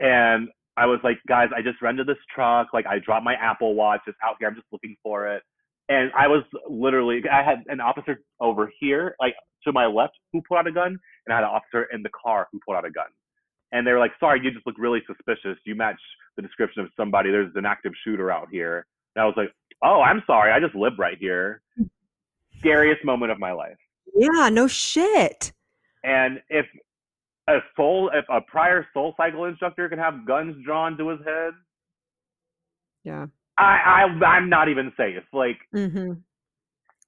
And 0.00 0.48
I 0.76 0.86
was 0.86 1.00
like, 1.04 1.18
guys, 1.28 1.48
I 1.56 1.62
just 1.62 1.80
rented 1.80 2.06
this 2.06 2.18
truck. 2.34 2.68
Like, 2.72 2.86
I 2.86 2.98
dropped 2.98 3.24
my 3.24 3.34
Apple 3.34 3.74
Watch. 3.74 4.00
It's 4.06 4.18
out 4.22 4.36
here. 4.38 4.48
I'm 4.48 4.54
just 4.54 4.66
looking 4.72 4.96
for 5.02 5.26
it. 5.28 5.42
And 5.92 6.10
I 6.16 6.26
was 6.26 6.42
literally, 6.70 7.20
I 7.30 7.42
had 7.42 7.64
an 7.66 7.80
officer 7.80 8.22
over 8.40 8.72
here, 8.80 9.14
like 9.20 9.34
to 9.64 9.72
my 9.72 9.84
left, 9.86 10.14
who 10.32 10.40
pulled 10.48 10.58
out 10.58 10.66
a 10.66 10.72
gun, 10.72 10.98
and 11.26 11.32
I 11.32 11.36
had 11.36 11.44
an 11.44 11.50
officer 11.50 11.84
in 11.92 12.02
the 12.02 12.08
car 12.10 12.48
who 12.50 12.58
pulled 12.64 12.78
out 12.78 12.86
a 12.86 12.90
gun. 12.90 13.08
And 13.72 13.86
they 13.86 13.92
were 13.92 13.98
like, 13.98 14.12
sorry, 14.18 14.40
you 14.42 14.50
just 14.50 14.66
look 14.66 14.76
really 14.78 15.02
suspicious. 15.06 15.58
You 15.66 15.74
match 15.74 16.00
the 16.36 16.42
description 16.42 16.82
of 16.82 16.88
somebody. 16.96 17.30
There's 17.30 17.52
an 17.56 17.66
active 17.66 17.92
shooter 18.04 18.30
out 18.30 18.48
here. 18.50 18.86
And 19.14 19.22
I 19.22 19.26
was 19.26 19.34
like, 19.36 19.50
oh, 19.82 20.00
I'm 20.00 20.22
sorry. 20.26 20.50
I 20.50 20.60
just 20.60 20.74
live 20.74 20.94
right 20.98 21.18
here. 21.18 21.60
Scariest 22.58 23.04
moment 23.04 23.32
of 23.32 23.38
my 23.38 23.52
life. 23.52 23.76
Yeah, 24.14 24.48
no 24.50 24.66
shit. 24.66 25.52
And 26.04 26.40
if 26.48 26.66
a 27.48 27.58
soul, 27.76 28.10
if 28.14 28.24
a 28.30 28.40
prior 28.40 28.86
soul 28.94 29.14
cycle 29.18 29.44
instructor 29.44 29.88
can 29.90 29.98
have 29.98 30.26
guns 30.26 30.56
drawn 30.64 30.96
to 30.96 31.08
his 31.08 31.18
head, 31.26 31.52
Yeah. 33.04 33.26
I, 33.58 34.04
I 34.22 34.24
I'm 34.24 34.48
not 34.48 34.68
even 34.68 34.92
safe. 34.96 35.22
Like, 35.32 35.58
Mm-hmm. 35.74 36.12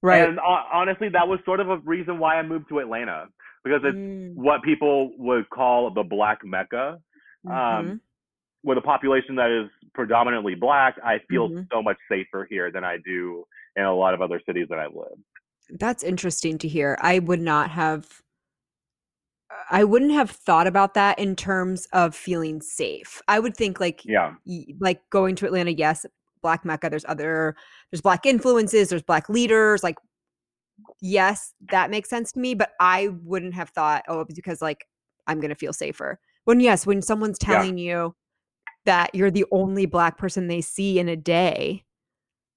Right. 0.02 0.28
and 0.28 0.38
ho- 0.38 0.66
honestly, 0.72 1.08
that 1.10 1.26
was 1.26 1.40
sort 1.44 1.60
of 1.60 1.70
a 1.70 1.78
reason 1.78 2.18
why 2.18 2.36
I 2.38 2.42
moved 2.42 2.68
to 2.68 2.78
Atlanta 2.80 3.26
because 3.64 3.80
it's 3.84 3.96
Mm, 3.96 4.34
what 4.34 4.62
people 4.62 5.12
would 5.18 5.48
call 5.50 5.90
the 5.90 6.02
Black 6.02 6.44
Mecca. 6.44 7.00
Um, 7.50 8.00
with 8.62 8.78
a 8.78 8.82
population 8.82 9.36
that 9.36 9.50
is 9.50 9.70
predominantly 9.94 10.54
black, 10.54 10.96
I 11.04 11.18
feel 11.28 11.48
Mhm. 11.50 11.68
so 11.72 11.82
much 11.82 11.98
safer 12.08 12.44
here 12.48 12.70
than 12.70 12.84
I 12.84 12.98
do 12.98 13.44
in 13.76 13.84
a 13.84 13.94
lot 13.94 14.14
of 14.14 14.20
other 14.22 14.40
cities 14.46 14.66
that 14.70 14.78
I've 14.78 14.94
lived. 14.94 15.22
That's 15.70 16.02
interesting 16.02 16.58
to 16.58 16.68
hear. 16.68 16.98
I 17.00 17.18
would 17.20 17.40
not 17.40 17.70
have 17.70 18.22
I 19.70 19.84
wouldn't 19.84 20.12
have 20.12 20.30
thought 20.30 20.66
about 20.66 20.94
that 20.94 21.18
in 21.18 21.36
terms 21.36 21.86
of 21.92 22.14
feeling 22.14 22.60
safe. 22.60 23.22
I 23.28 23.38
would 23.38 23.56
think 23.56 23.80
like 23.80 24.02
Yeah, 24.04 24.34
like 24.78 25.08
going 25.10 25.36
to 25.36 25.46
Atlanta, 25.46 25.72
yes, 25.72 26.04
Black 26.44 26.64
Mecca, 26.64 26.90
there's 26.90 27.06
other 27.08 27.56
there's 27.90 28.02
black 28.02 28.26
influences, 28.26 28.90
there's 28.90 29.02
black 29.02 29.28
leaders, 29.30 29.82
like 29.82 29.96
yes, 31.00 31.54
that 31.70 31.90
makes 31.90 32.10
sense 32.10 32.32
to 32.32 32.38
me, 32.38 32.54
but 32.54 32.72
I 32.80 33.08
wouldn't 33.22 33.54
have 33.54 33.70
thought, 33.70 34.04
oh, 34.08 34.24
because 34.26 34.60
like 34.60 34.86
I'm 35.26 35.40
gonna 35.40 35.54
feel 35.54 35.72
safer. 35.72 36.20
When 36.44 36.60
yes, 36.60 36.86
when 36.86 37.00
someone's 37.00 37.38
Yeah. 37.40 37.56
telling 37.56 37.78
you 37.78 38.14
that 38.84 39.14
you're 39.14 39.30
the 39.30 39.46
only 39.50 39.86
black 39.86 40.18
person 40.18 40.46
they 40.46 40.60
see 40.60 40.98
in 40.98 41.08
a 41.08 41.16
day, 41.16 41.84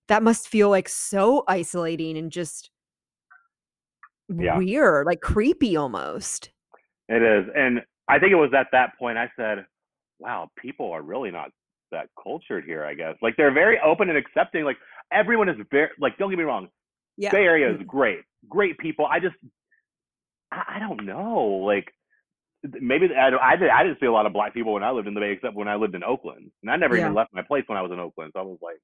that 0.10 0.22
must 0.22 0.50
feel 0.50 0.70
like 0.70 0.90
so 0.90 1.46
isolating 1.48 2.18
and 2.18 2.30
just 2.30 2.70
Yeah. 4.30 4.58
weird, 4.58 5.06
like 5.06 5.22
creepy 5.22 5.78
almost. 5.78 6.52
it 7.08 7.22
is. 7.24 7.50
And 7.56 7.82
I 8.10 8.20
think 8.20 8.34
it 8.34 8.36
was 8.36 8.52
at 8.54 8.68
that 8.74 8.98
point 9.00 9.18
I 9.18 9.32
said, 9.38 9.66
wow, 10.20 10.50
people 10.58 10.92
are 10.92 11.02
really 11.02 11.32
not 11.32 11.52
that 11.92 12.10
cultured 12.22 12.66
here, 12.66 12.86
I 12.86 12.94
guess. 12.94 13.16
Like 13.22 13.36
they're 13.38 13.54
very 13.54 13.78
open 13.84 14.10
and 14.10 14.18
accepting. 14.18 14.64
Like 14.64 14.78
everyone 15.12 15.50
is 15.50 15.56
very, 15.72 15.90
like, 16.00 16.18
don't 16.18 16.30
get 16.30 16.38
me 16.38 16.44
wrong, 16.44 16.70
Yeah. 17.18 17.32
Bay 17.32 17.44
Area 17.44 17.74
is 17.74 17.82
great, 17.88 18.20
great 18.50 18.78
people. 18.78 19.06
I 19.06 19.20
just, 19.20 19.36
I, 20.52 20.76
I 20.76 20.80
don't 20.80 21.06
know. 21.06 21.62
Like 21.66 21.92
maybe 22.64 23.08
I, 23.16 23.30
don't- 23.30 23.42
I, 23.42 23.56
did, 23.56 23.70
I 23.70 23.84
didn't 23.84 24.00
see 24.00 24.06
a 24.08 24.12
lot 24.12 24.26
of 24.26 24.34
black 24.34 24.54
people 24.54 24.74
when 24.74 24.84
I 24.84 24.92
lived 24.92 25.08
in 25.08 25.14
the 25.14 25.20
Bay, 25.20 25.32
except 25.32 25.56
when 25.56 25.68
I 25.68 25.76
lived 25.76 25.96
in 25.96 26.04
Oakland. 26.04 26.52
And 26.62 26.72
I 26.72 26.76
never 26.76 26.96
Yeah. 26.96 27.04
even 27.04 27.14
left 27.14 27.34
my 27.34 27.42
place 27.44 27.64
when 27.68 27.78
I 27.78 27.82
was 27.82 27.92
in 27.92 28.00
Oakland. 28.00 28.32
So 28.36 28.40
I 28.40 28.44
was 28.44 28.60
like, 28.62 28.78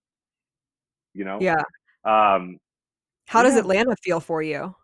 you 1.14 1.26
know, 1.26 1.40
Yeah. 1.42 1.62
um, 2.06 2.58
How 3.28 3.44
does 3.44 3.56
Atlanta 3.56 3.96
feel 4.04 4.20
for 4.20 4.42
you? 4.42 4.76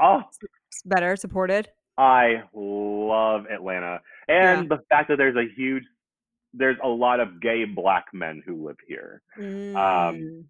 oh, 0.00 0.18
S- 0.28 0.82
Better 0.84 1.16
supported? 1.16 1.68
I 1.98 2.42
love 2.52 3.46
Atlanta, 3.50 4.00
and 4.28 4.68
the 4.68 4.78
fact 4.90 5.08
that 5.08 5.16
there's 5.16 5.36
a 5.36 5.46
huge, 5.56 5.82
there's 6.56 6.78
a 6.82 6.88
lot 6.88 7.20
of 7.20 7.40
gay 7.40 7.64
black 7.64 8.06
men 8.12 8.42
who 8.46 8.66
live 8.66 8.76
here. 8.86 9.22
Mm. 9.38 10.44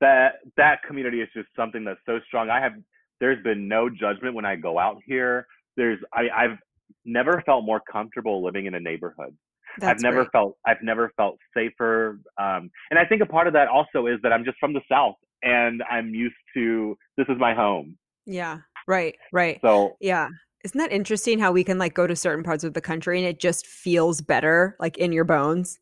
That 0.00 0.34
that 0.56 0.82
community 0.86 1.20
is 1.20 1.28
just 1.34 1.48
something 1.56 1.84
that's 1.84 2.00
so 2.06 2.20
strong. 2.26 2.50
I 2.50 2.60
have, 2.60 2.74
there's 3.20 3.42
been 3.42 3.66
no 3.66 3.88
judgment 3.88 4.34
when 4.34 4.44
I 4.44 4.56
go 4.56 4.78
out 4.78 4.98
here. 5.06 5.46
There's, 5.76 5.98
I, 6.12 6.28
I've 6.36 6.58
never 7.04 7.42
felt 7.46 7.64
more 7.64 7.80
comfortable 7.90 8.44
living 8.44 8.66
in 8.66 8.74
a 8.74 8.80
neighborhood. 8.80 9.36
That's 9.78 9.96
I've 9.96 10.02
never 10.02 10.22
great. 10.22 10.32
felt, 10.32 10.56
I've 10.66 10.82
never 10.82 11.12
felt 11.16 11.38
safer. 11.54 12.20
Um, 12.38 12.70
and 12.90 12.98
I 12.98 13.04
think 13.04 13.22
a 13.22 13.26
part 13.26 13.46
of 13.46 13.52
that 13.52 13.68
also 13.68 14.06
is 14.06 14.18
that 14.22 14.32
I'm 14.32 14.44
just 14.44 14.58
from 14.58 14.72
the 14.72 14.80
South, 14.90 15.16
and 15.42 15.82
I'm 15.90 16.14
used 16.14 16.34
to 16.54 16.96
this 17.16 17.26
is 17.28 17.38
my 17.38 17.54
home. 17.54 17.96
Yeah. 18.26 18.58
Right. 18.86 19.16
Right. 19.32 19.58
So 19.62 19.96
Yeah. 20.00 20.28
Isn't 20.64 20.78
that 20.78 20.92
interesting 20.92 21.38
how 21.38 21.52
we 21.52 21.62
can 21.64 21.78
like 21.78 21.94
go 21.94 22.06
to 22.06 22.16
certain 22.16 22.42
parts 22.44 22.64
of 22.64 22.74
the 22.74 22.80
country 22.80 23.18
and 23.18 23.26
it 23.28 23.38
just 23.38 23.66
feels 23.66 24.20
better, 24.20 24.76
like 24.80 24.98
in 24.98 25.12
your 25.12 25.24
bones? 25.24 25.78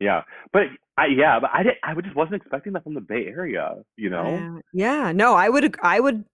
Yeah, 0.00 0.22
but 0.52 0.64
I 0.98 1.06
yeah, 1.06 1.38
but 1.40 1.50
I 1.52 1.62
did 1.62 1.74
I 1.82 1.94
just 2.00 2.16
wasn't 2.16 2.36
expecting 2.36 2.72
that 2.74 2.84
from 2.84 2.94
the 2.94 3.00
Bay 3.00 3.26
Area. 3.26 3.76
You 3.96 4.10
know, 4.10 4.24
Yeah. 4.26 4.58
Yeah. 4.72 5.12
No, 5.12 5.34
I 5.34 5.48
would 5.48 5.76
I 5.82 6.00
would 6.00 6.24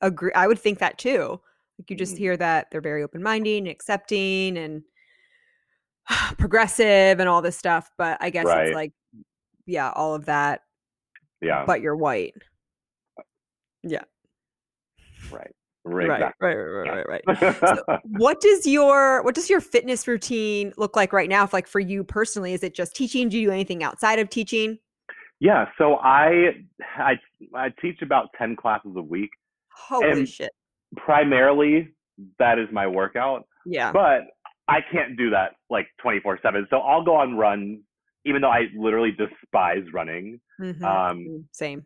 agree 0.00 0.32
I 0.34 0.46
would 0.46 0.58
think 0.58 0.78
that 0.78 0.98
too. 0.98 1.40
Like 1.78 1.90
you 1.90 1.96
just 1.96 2.16
Mhm. 2.16 2.18
hear 2.18 2.36
that 2.36 2.70
they're 2.70 2.80
very 2.80 3.02
open 3.02 3.22
minded, 3.22 3.68
accepting 3.68 4.56
and 4.58 4.82
progressive 6.38 7.20
and 7.20 7.28
all 7.28 7.42
this 7.42 7.56
stuff. 7.56 7.90
But 7.98 8.18
I 8.20 8.30
guess 8.30 8.46
Right. 8.46 8.66
it's 8.68 8.74
like, 8.74 8.92
yeah, 9.66 9.92
all 9.94 10.14
of 10.14 10.26
that, 10.26 10.62
yeah, 11.42 11.64
but 11.66 11.80
you're 11.82 11.96
white. 11.96 12.34
Yeah. 13.84 14.04
Right, 15.30 15.54
Right, 15.84 16.08
right, 16.08 16.32
right, 16.40 16.54
right, 16.54 17.06
right, 17.08 17.22
right. 17.38 17.54
So 17.58 17.82
what 18.04 18.40
does 18.40 18.66
your 18.66 19.22
what 19.24 19.34
does 19.34 19.50
your 19.50 19.60
fitness 19.60 20.06
routine 20.06 20.72
look 20.76 20.94
like 20.94 21.12
right 21.12 21.28
now? 21.28 21.42
If 21.44 21.52
like 21.52 21.66
for 21.66 21.80
you 21.80 22.04
personally, 22.04 22.52
is 22.52 22.62
it 22.62 22.74
just 22.74 22.94
teaching? 22.94 23.28
Do 23.28 23.38
you 23.38 23.48
do 23.48 23.52
anything 23.52 23.82
outside 23.82 24.18
of 24.20 24.30
teaching? 24.30 24.78
Yeah, 25.40 25.66
so 25.78 25.96
I 25.96 26.52
I 26.96 27.14
I 27.54 27.70
teach 27.82 28.00
about 28.00 28.28
ten 28.38 28.54
classes 28.54 28.92
a 28.96 29.02
week. 29.02 29.30
Holy 29.76 30.24
shit. 30.24 30.50
Primarily, 30.96 31.88
that 32.38 32.60
is 32.60 32.68
my 32.70 32.86
workout, 32.86 33.48
Yeah. 33.66 33.90
but 33.90 34.28
I 34.68 34.80
can't 34.92 35.16
do 35.16 35.30
that 35.30 35.56
like 35.68 35.88
twenty 36.00 36.20
four 36.20 36.38
seven. 36.42 36.64
So 36.70 36.76
I'll 36.78 37.02
go 37.02 37.16
on 37.16 37.34
runs, 37.36 37.80
even 38.24 38.40
though 38.40 38.50
I 38.50 38.66
literally 38.76 39.10
despise 39.10 39.82
running. 39.92 40.40
Mhm. 40.60 40.82
Um, 40.84 41.18
Mm, 41.18 41.44
Same. 41.50 41.84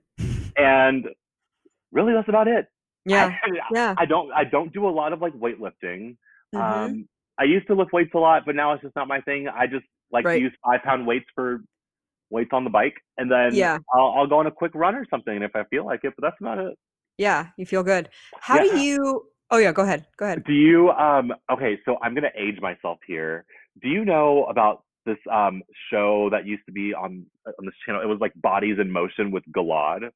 and 0.59 1.07
really, 1.93 2.13
that's 2.13 2.29
about 2.29 2.47
it. 2.49 2.67
Yeah. 3.07 3.33
I, 3.45 3.49
Yeah. 3.73 3.95
I 3.97 4.05
don't 4.05 4.31
I 4.33 4.45
don't 4.45 4.73
do 4.73 4.87
a 4.89 4.91
lot 4.91 5.13
of 5.13 5.21
like 5.23 5.33
weightlifting. 5.35 6.17
Mhm. 6.55 6.61
Um, 6.61 7.09
I 7.39 7.45
used 7.45 7.67
to 7.69 7.75
lift 7.75 7.93
weights 7.93 8.11
a 8.15 8.19
lot, 8.19 8.45
but 8.47 8.55
now 8.57 8.73
it's 8.73 8.83
just 8.83 8.97
not 8.97 9.09
my 9.09 9.21
thing. 9.23 9.49
I 9.49 9.67
just 9.67 9.85
like 10.11 10.25
Right. 10.25 10.37
to 10.37 10.41
use 10.43 10.53
five 10.65 10.83
pound 10.83 11.07
weights 11.07 11.27
for 11.35 11.61
weights 12.31 12.51
on 12.53 12.65
the 12.65 12.71
bike, 12.71 12.95
and 13.19 13.31
then 13.31 13.55
Yeah. 13.55 13.79
I'll, 13.95 14.15
I'll 14.17 14.27
go 14.27 14.39
on 14.39 14.47
a 14.47 14.51
quick 14.51 14.73
run 14.75 14.95
or 14.95 15.07
something 15.11 15.43
if 15.43 15.55
I 15.55 15.65
feel 15.65 15.85
like 15.87 16.01
it. 16.05 16.13
But 16.17 16.23
that's 16.29 16.41
not 16.41 16.59
it. 16.59 16.77
yeah. 17.19 17.49
You 17.57 17.67
feel 17.67 17.83
good. 17.83 18.09
How 18.41 18.57
Yeah. 18.63 18.73
do 18.73 18.79
you? 18.81 19.27
Oh 19.51 19.59
yeah. 19.59 19.73
Go 19.73 19.83
ahead. 19.83 20.07
Go 20.17 20.25
ahead. 20.27 20.45
Do 20.45 20.53
you? 20.53 20.91
Um. 20.91 21.33
Okay, 21.51 21.79
so 21.85 21.99
I'm 22.03 22.15
gonna 22.15 22.33
age 22.37 22.61
myself 22.61 22.99
here. 23.07 23.45
Do 23.83 23.89
you 23.89 24.05
know 24.05 24.45
about 24.47 24.83
this 25.05 25.19
um 25.31 25.63
show 25.91 26.29
that 26.31 26.47
used 26.47 26.65
to 26.67 26.73
be 26.73 26.93
on 26.95 27.25
on 27.47 27.65
this 27.65 27.75
channel? 27.85 28.01
It 28.03 28.07
was 28.07 28.19
like 28.21 28.33
Bodies 28.37 28.79
in 28.81 28.91
Motion 28.91 29.31
with 29.31 29.45
Gilad. 29.57 30.11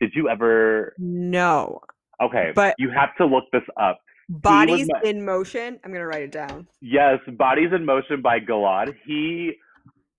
Did 0.00 0.12
you 0.14 0.28
ever? 0.28 0.94
No. 0.98 1.80
Okay, 2.22 2.52
But- 2.54 2.74
you 2.78 2.90
have 2.90 3.14
to 3.16 3.26
look 3.26 3.44
this 3.52 3.62
up. 3.80 3.98
Bodies 4.28 4.88
my- 4.90 5.00
in 5.08 5.24
motion. 5.24 5.80
I'm 5.84 5.92
gonna 5.92 6.06
write 6.06 6.22
it 6.22 6.32
down. 6.32 6.66
Yes, 6.80 7.18
Bodies 7.26 7.72
in 7.72 7.84
Motion 7.86 8.20
by 8.20 8.40
Gilad. 8.40 8.94
He 9.06 9.54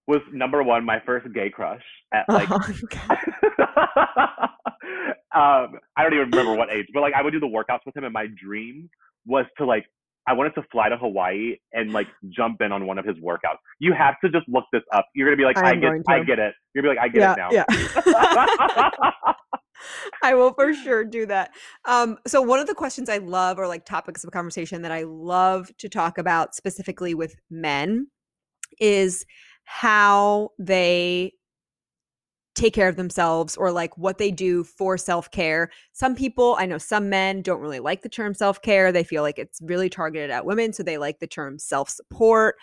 was 0.07 0.21
number 0.33 0.63
one, 0.63 0.83
my 0.83 0.99
first 1.05 1.31
gay 1.33 1.51
crush 1.51 1.83
at 2.11 2.27
like 2.27 2.49
Oh, 2.49 2.55
um, 5.35 5.77
I 5.95 6.01
don't 6.03 6.13
even 6.13 6.31
remember 6.31 6.55
what 6.55 6.71
age, 6.71 6.87
but 6.93 7.01
like 7.01 7.13
I 7.13 7.21
would 7.21 7.31
do 7.31 7.39
the 7.39 7.45
workouts 7.45 7.85
with 7.85 7.95
him, 7.95 8.03
and 8.03 8.13
my 8.13 8.25
dream 8.43 8.89
was 9.27 9.45
to 9.59 9.65
like 9.65 9.85
I 10.27 10.33
wanted 10.33 10.53
to 10.55 10.63
fly 10.71 10.89
to 10.89 10.97
Hawaii 10.97 11.55
and 11.73 11.91
like 11.91 12.07
jump 12.29 12.61
in 12.61 12.71
on 12.71 12.85
one 12.85 12.97
of 12.97 13.05
his 13.05 13.17
workouts. 13.17 13.57
You 13.79 13.93
have 13.93 14.15
to 14.23 14.29
just 14.29 14.47
look 14.47 14.65
this 14.73 14.83
up. 14.93 15.05
You're 15.15 15.27
gonna 15.27 15.37
be 15.37 15.43
like, 15.43 15.57
I 15.57 15.71
I, 15.71 15.75
get, 15.75 15.91
I 16.07 16.23
get 16.23 16.39
it. 16.39 16.53
You're 16.73 16.83
gonna 16.83 16.93
be 16.93 16.99
like, 16.99 16.99
I 16.99 17.07
get 17.09 17.21
yeah. 17.21 17.33
it 17.33 17.37
now. 17.37 17.49
Yeah. 17.51 17.65
I 20.23 20.33
will 20.33 20.53
for 20.53 20.73
sure 20.73 21.03
do 21.03 21.25
that. 21.27 21.51
Um, 21.85 22.17
so 22.27 22.41
one 22.41 22.59
of 22.59 22.67
the 22.67 22.75
questions 22.75 23.09
I 23.09 23.17
love 23.17 23.59
or 23.59 23.67
like 23.67 23.85
topics 23.85 24.23
of 24.23 24.31
conversation 24.31 24.81
that 24.81 24.91
I 24.91 25.03
love 25.03 25.71
to 25.77 25.89
talk 25.89 26.17
about 26.17 26.55
specifically 26.55 27.13
with 27.13 27.35
men 27.49 28.07
is 28.79 29.25
how 29.63 30.49
they 30.57 31.33
take 32.55 32.73
care 32.73 32.89
of 32.89 32.97
themselves 32.97 33.55
or 33.55 33.71
like 33.71 33.97
what 33.97 34.17
they 34.17 34.31
do 34.31 34.63
for 34.65 34.97
self-care. 34.97 35.69
Some 35.93 36.13
people, 36.13 36.57
I 36.59 36.65
know 36.65 36.77
some 36.77 37.07
men 37.07 37.41
don't 37.41 37.61
really 37.61 37.79
like 37.79 38.01
the 38.01 38.09
term 38.09 38.33
self-care. 38.33 38.91
They 38.91 39.03
feel 39.03 39.21
like 39.21 39.39
it's 39.39 39.61
really 39.61 39.89
targeted 39.89 40.29
at 40.29 40.45
women, 40.45 40.73
so 40.73 40.83
they 40.83 40.97
like 40.97 41.19
the 41.19 41.27
term 41.27 41.57
self-support 41.57 42.55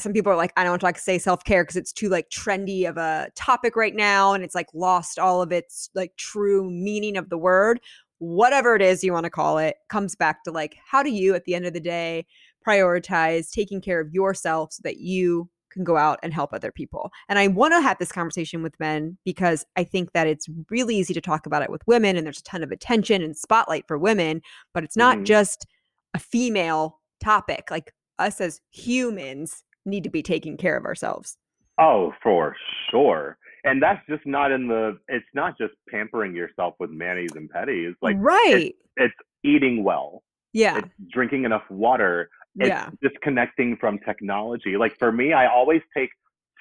some 0.00 0.12
people 0.12 0.32
are 0.32 0.36
like, 0.36 0.52
I 0.56 0.62
don't 0.64 0.72
want 0.72 0.80
to 0.80 0.86
like 0.86 0.98
say 0.98 1.18
self 1.18 1.44
care 1.44 1.62
because 1.62 1.76
it's 1.76 1.92
too 1.92 2.08
like 2.08 2.28
trendy 2.30 2.88
of 2.88 2.96
a 2.96 3.28
topic 3.36 3.76
right 3.76 3.94
now, 3.94 4.32
and 4.32 4.42
it's 4.42 4.54
like 4.54 4.68
lost 4.74 5.18
all 5.18 5.40
of 5.42 5.52
its 5.52 5.90
like 5.94 6.16
true 6.16 6.68
meaning 6.70 7.16
of 7.16 7.28
the 7.28 7.38
word. 7.38 7.80
Whatever 8.18 8.74
it 8.74 8.82
is 8.82 9.04
you 9.04 9.12
want 9.12 9.24
to 9.24 9.30
call 9.30 9.58
it, 9.58 9.76
comes 9.88 10.14
back 10.14 10.44
to 10.44 10.50
like, 10.50 10.76
how 10.84 11.02
do 11.02 11.10
you 11.10 11.34
at 11.34 11.44
the 11.44 11.54
end 11.54 11.66
of 11.66 11.72
the 11.72 11.80
day 11.80 12.26
prioritize 12.66 13.50
taking 13.50 13.80
care 13.80 14.00
of 14.00 14.12
yourself 14.12 14.72
so 14.72 14.80
that 14.84 14.98
you 14.98 15.48
can 15.70 15.84
go 15.84 15.96
out 15.96 16.18
and 16.22 16.32
help 16.32 16.52
other 16.52 16.72
people? 16.72 17.10
And 17.28 17.38
I 17.38 17.48
want 17.48 17.74
to 17.74 17.80
have 17.80 17.98
this 17.98 18.12
conversation 18.12 18.62
with 18.62 18.78
men 18.80 19.18
because 19.24 19.64
I 19.76 19.84
think 19.84 20.12
that 20.12 20.26
it's 20.26 20.48
really 20.70 20.96
easy 20.96 21.14
to 21.14 21.20
talk 21.20 21.46
about 21.46 21.62
it 21.62 21.70
with 21.70 21.86
women, 21.86 22.16
and 22.16 22.26
there's 22.26 22.40
a 22.40 22.44
ton 22.44 22.62
of 22.62 22.72
attention 22.72 23.22
and 23.22 23.36
spotlight 23.36 23.84
for 23.86 23.98
women, 23.98 24.42
but 24.72 24.82
it's 24.84 24.96
not 24.96 25.18
Mhm. 25.18 25.24
just 25.24 25.66
a 26.14 26.18
female 26.18 27.00
topic. 27.22 27.70
Like 27.70 27.92
us 28.18 28.40
as 28.40 28.60
humans 28.70 29.64
need 29.84 30.04
to 30.04 30.10
be 30.10 30.22
taking 30.22 30.56
care 30.56 30.76
of 30.76 30.84
ourselves. 30.84 31.36
Oh, 31.78 32.12
for 32.22 32.54
sure. 32.90 33.36
And 33.64 33.82
that's 33.82 34.00
just 34.08 34.24
not 34.26 34.52
in 34.52 34.68
the. 34.68 34.98
It's 35.08 35.24
not 35.34 35.56
just 35.58 35.72
pampering 35.90 36.34
yourself 36.34 36.74
with 36.78 36.90
manis 36.90 37.32
and 37.32 37.50
petties. 37.50 37.94
Like 38.02 38.16
right. 38.18 38.74
It's 38.96 39.14
eating 39.42 39.82
well. 39.84 40.22
yeah. 40.52 40.78
It's 40.78 40.88
drinking 41.12 41.44
enough 41.44 41.64
water. 41.70 42.28
It's 42.56 42.68
Yeah. 42.68 42.90
disconnecting 43.02 43.76
from 43.78 43.98
technology. 44.00 44.76
Like 44.76 44.96
for 44.98 45.10
me, 45.10 45.32
I 45.32 45.46
always 45.46 45.82
take 45.96 46.10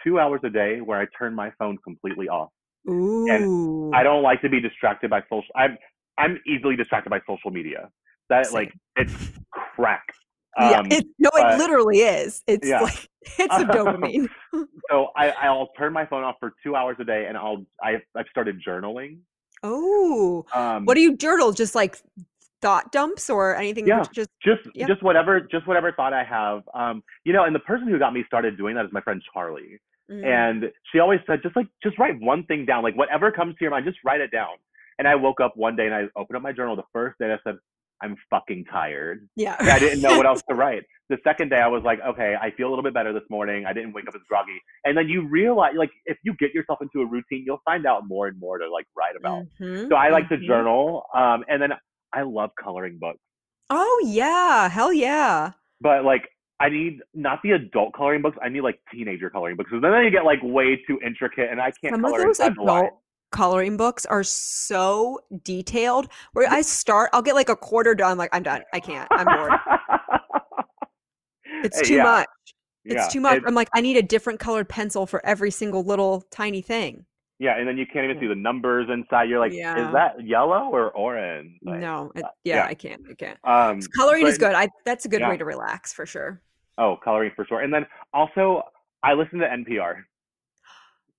two 0.03 0.19
hours 0.19 0.41
a 0.43 0.49
day 0.49 0.79
where 0.81 0.99
I 0.99 1.05
turn 1.17 1.35
my 1.35 1.51
phone 1.59 1.77
completely 1.83 2.27
off. 2.29 2.49
Ooh. 2.89 3.27
And 3.29 3.95
I 3.95 4.01
don't 4.03 4.23
like 4.23 4.41
to 4.41 4.49
be 4.49 4.59
distracted 4.59 5.09
by 5.09 5.21
social. 5.29 5.53
I'm 5.55 5.77
I'm 6.17 6.39
easily 6.47 6.75
distracted 6.75 7.09
by 7.09 7.19
social 7.27 7.51
media. 7.51 7.89
That 8.29 8.47
Same. 8.47 8.53
like 8.55 8.73
it's 8.95 9.13
crack. 10.55 10.71
yeah. 10.71 10.79
Um, 10.79 10.87
It, 10.91 11.05
no, 11.19 11.29
it 11.35 11.57
literally 11.57 11.99
is. 11.99 12.43
It's 12.47 12.67
Yeah. 12.67 12.81
like 12.81 13.09
it's 13.39 13.55
a 13.55 13.65
dopamine. 13.65 14.27
so 14.89 15.09
I 15.15 15.29
I'll 15.31 15.69
turn 15.77 15.93
my 15.93 16.05
phone 16.05 16.23
off 16.23 16.35
for 16.39 16.53
two 16.63 16.75
hours 16.75 16.97
a 16.99 17.03
day, 17.03 17.25
and 17.27 17.37
I'll 17.37 17.65
I 17.81 18.01
I've 18.15 18.27
started 18.29 18.61
journaling. 18.65 19.19
Oh. 19.63 20.45
Um, 20.53 20.85
What 20.85 20.95
do 20.95 21.01
you 21.01 21.15
journal? 21.15 21.51
Just 21.53 21.73
like 21.75 21.97
thought 22.61 22.91
dumps 22.91 23.29
or 23.29 23.55
anything? 23.55 23.87
Yeah. 23.87 24.03
Just 24.13 24.29
just 24.41 24.61
Yeah. 24.73 24.87
just 24.87 25.03
whatever 25.03 25.39
just 25.39 25.67
whatever 25.67 25.91
thought 25.91 26.13
I 26.13 26.23
have. 26.23 26.63
Um, 26.73 27.03
you 27.23 27.33
know, 27.33 27.43
and 27.45 27.55
the 27.55 27.59
person 27.59 27.87
who 27.87 27.97
got 27.99 28.13
me 28.13 28.23
started 28.27 28.57
doing 28.57 28.75
that 28.75 28.85
is 28.85 28.91
my 28.93 29.01
friend 29.01 29.21
Charlie. 29.33 29.79
mm, 30.11 30.25
And 30.25 30.71
she 30.91 30.99
always 30.99 31.19
said, 31.27 31.41
just 31.43 31.55
like, 31.55 31.67
just 31.81 31.97
write 31.97 32.19
one 32.19 32.43
thing 32.45 32.65
down. 32.65 32.83
Like, 32.83 32.95
whatever 32.95 33.31
comes 33.31 33.55
to 33.55 33.61
your 33.61 33.71
mind, 33.71 33.85
just 33.85 33.99
write 34.05 34.21
it 34.21 34.31
down. 34.31 34.55
And 34.99 35.07
I 35.07 35.15
woke 35.15 35.39
up 35.41 35.55
one 35.57 35.75
day 35.75 35.85
and 35.85 35.95
I 35.95 36.03
opened 36.15 36.37
up 36.37 36.43
my 36.43 36.51
journal. 36.51 36.75
The 36.75 36.83
first 36.93 37.17
day 37.19 37.31
I 37.33 37.37
said, 37.43 37.57
I'm 38.03 38.15
fucking 38.29 38.65
tired. 38.65 39.27
yeah. 39.35 39.55
I 39.59 39.79
didn't 39.79 40.01
know 40.01 40.17
what 40.17 40.25
else 40.25 40.43
to 40.49 40.55
write. 40.55 40.83
The 41.09 41.17
second 41.23 41.49
day 41.49 41.57
I 41.61 41.67
was 41.67 41.83
like, 41.83 41.99
okay, 42.05 42.35
I 42.41 42.51
feel 42.51 42.67
a 42.67 42.71
little 42.71 42.83
bit 42.83 42.93
better 42.93 43.13
this 43.13 43.23
morning. 43.29 43.65
I 43.65 43.73
didn't 43.73 43.93
wake 43.93 44.07
up 44.07 44.15
as 44.15 44.21
groggy. 44.27 44.59
And 44.83 44.97
then 44.97 45.07
you 45.07 45.25
realize, 45.27 45.73
like, 45.77 45.91
if 46.05 46.17
you 46.23 46.35
get 46.39 46.53
yourself 46.53 46.79
into 46.81 47.01
a 47.01 47.05
routine, 47.05 47.43
you'll 47.45 47.61
find 47.65 47.85
out 47.85 48.07
more 48.07 48.27
and 48.27 48.37
more 48.39 48.57
to 48.57 48.69
like 48.69 48.85
write 48.97 49.15
about. 49.17 49.45
Mhm, 49.61 49.89
So 49.89 49.95
I 49.95 50.09
like 50.09 50.27
to 50.29 50.37
mhm. 50.37 50.45
journal. 50.45 51.03
Um, 51.15 51.43
and 51.47 51.61
then 51.61 51.71
I 52.13 52.21
love 52.23 52.51
coloring 52.61 52.97
books. 52.99 53.19
Oh 53.69 54.03
yeah. 54.05 54.67
Hell 54.69 54.91
yeah. 54.93 55.51
But 55.81 56.03
like, 56.03 56.27
I 56.59 56.69
need 56.69 56.99
not 57.13 57.39
the 57.43 57.51
adult 57.51 57.93
coloring 57.93 58.21
books. 58.21 58.37
I 58.41 58.49
need 58.49 58.61
like 58.61 58.79
teenager 58.93 59.29
coloring 59.29 59.55
books. 59.57 59.69
Because 59.71 59.81
then 59.81 60.03
you 60.03 60.11
get 60.11 60.25
like 60.25 60.39
way 60.43 60.81
too 60.87 60.99
intricate, 61.05 61.49
and 61.51 61.59
I 61.61 61.71
can't 61.71 61.93
Some 61.93 62.05
of 62.05 62.11
color 62.11 62.25
those 62.25 62.37
the 62.37 62.43
line. 62.61 62.85
adult 62.85 62.99
coloring 63.33 63.75
books 63.75 64.05
are 64.05 64.23
so 64.23 65.19
detailed 65.43 66.07
where 66.31 66.49
I 66.49 66.61
start, 66.61 67.09
I'll 67.11 67.21
get 67.21 67.35
like 67.35 67.49
a 67.49 67.55
quarter 67.57 67.93
done, 67.95 68.17
like 68.17 68.29
I'm 68.31 68.43
done. 68.43 68.61
I 68.71 68.79
can't. 68.79 69.07
I'm 69.11 69.25
bored. 69.25 69.51
It's 71.63 71.81
too 71.81 71.95
Yeah, 71.95 72.03
much. 72.03 72.27
It's 72.85 72.95
yeah, 72.95 73.07
too 73.07 73.21
much. 73.21 73.37
it- 73.37 73.43
I'm 73.47 73.53
like, 73.55 73.69
I 73.73 73.79
need 73.81 73.95
a 73.97 74.01
different 74.01 74.39
colored 74.39 74.67
pencil 74.67 75.05
for 75.05 75.25
every 75.25 75.51
single 75.51 75.83
little 75.83 76.21
tiny 76.29 76.61
thing. 76.61 77.05
yeah, 77.39 77.57
and 77.57 77.67
then 77.67 77.77
you 77.77 77.85
can't 77.85 78.03
even 78.05 78.19
see 78.19 78.27
the 78.27 78.35
numbers 78.35 78.87
inside. 78.91 79.29
You're 79.29 79.39
like, 79.39 79.53
Yeah. 79.53 79.87
is 79.87 79.93
that 79.93 80.25
yellow 80.25 80.69
or 80.71 80.91
orange? 80.91 81.57
Like, 81.63 81.79
no, 81.79 82.11
it, 82.15 82.23
uh, 82.23 82.29
yeah. 82.43 82.65
I 82.65 82.73
can't. 82.73 83.01
I 83.09 83.13
can't. 83.13 83.37
Um, 83.43 83.79
Coloring 83.97 84.27
is 84.27 84.37
good. 84.37 84.53
I 84.55 84.67
that's 84.85 85.05
a 85.05 85.09
good 85.09 85.21
way 85.21 85.37
to 85.37 85.45
relax 85.45 85.93
for 85.93 86.05
sure. 86.05 86.41
Oh, 86.77 86.97
coloring 87.03 87.31
for 87.35 87.45
sure. 87.45 87.61
And 87.61 87.73
then 87.73 87.85
also, 88.13 88.63
I 89.03 89.13
listen 89.13 89.39
to 89.39 89.47
NPR. 89.47 90.03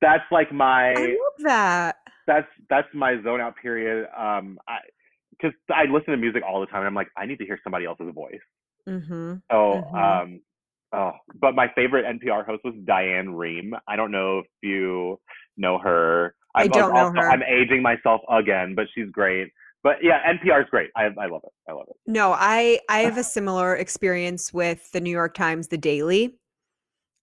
That's 0.01 0.25
like 0.31 0.53
my 0.53 0.93
I 0.93 1.05
love 1.07 1.39
that. 1.45 1.97
That's 2.27 2.49
that's 2.71 2.89
my 2.95 3.21
zone 3.23 3.41
out 3.41 3.55
period. 3.61 4.07
Um, 4.17 4.59
I 4.69 4.79
because 5.31 5.53
I 5.71 5.85
listen 5.85 6.13
to 6.13 6.17
music 6.17 6.43
all 6.47 6.61
the 6.61 6.67
time. 6.67 6.81
And 6.81 6.87
I'm 6.87 6.95
like, 6.95 7.09
I 7.17 7.27
need 7.27 7.39
to 7.39 7.45
hear 7.45 7.59
somebody 7.65 7.87
else's 7.87 8.13
voice. 8.15 8.39
Mm-hmm. 8.89 9.35
So, 9.51 9.57
Mhm. 9.93 10.23
um, 10.23 10.41
oh, 10.93 11.13
but 11.41 11.55
my 11.55 11.69
favorite 11.75 12.05
NPR 12.07 12.45
host 12.47 12.63
was 12.65 12.75
Diane 12.85 13.29
Rehm. 13.29 13.73
I 13.89 13.97
don't 13.97 14.11
know 14.11 14.41
if 14.41 14.47
you 14.63 15.19
know 15.57 15.79
her. 15.79 16.35
I 16.55 16.63
I'm 16.63 16.69
don't 16.69 16.95
know 16.95 17.11
her. 17.11 17.31
I'm 17.31 17.43
aging 17.43 17.83
myself 17.83 18.21
again, 18.31 18.75
but 18.75 18.87
she's 18.95 19.09
great. 19.11 19.51
But 19.83 19.97
yeah, 20.03 20.21
NPR 20.33 20.63
is 20.63 20.71
great. 20.71 20.91
I 20.97 21.05
I 21.19 21.27
love 21.27 21.43
it. 21.45 21.53
I 21.69 21.73
love 21.73 21.87
it. 21.89 21.97
No, 22.07 22.33
I 22.33 22.79
I 22.89 22.99
have 23.01 23.19
a 23.19 23.25
similar 23.25 23.75
experience 23.77 24.53
with 24.53 24.91
the 24.93 25.01
New 25.01 25.11
York 25.11 25.35
Times, 25.35 25.69
The 25.69 25.79
Daily. 25.79 26.39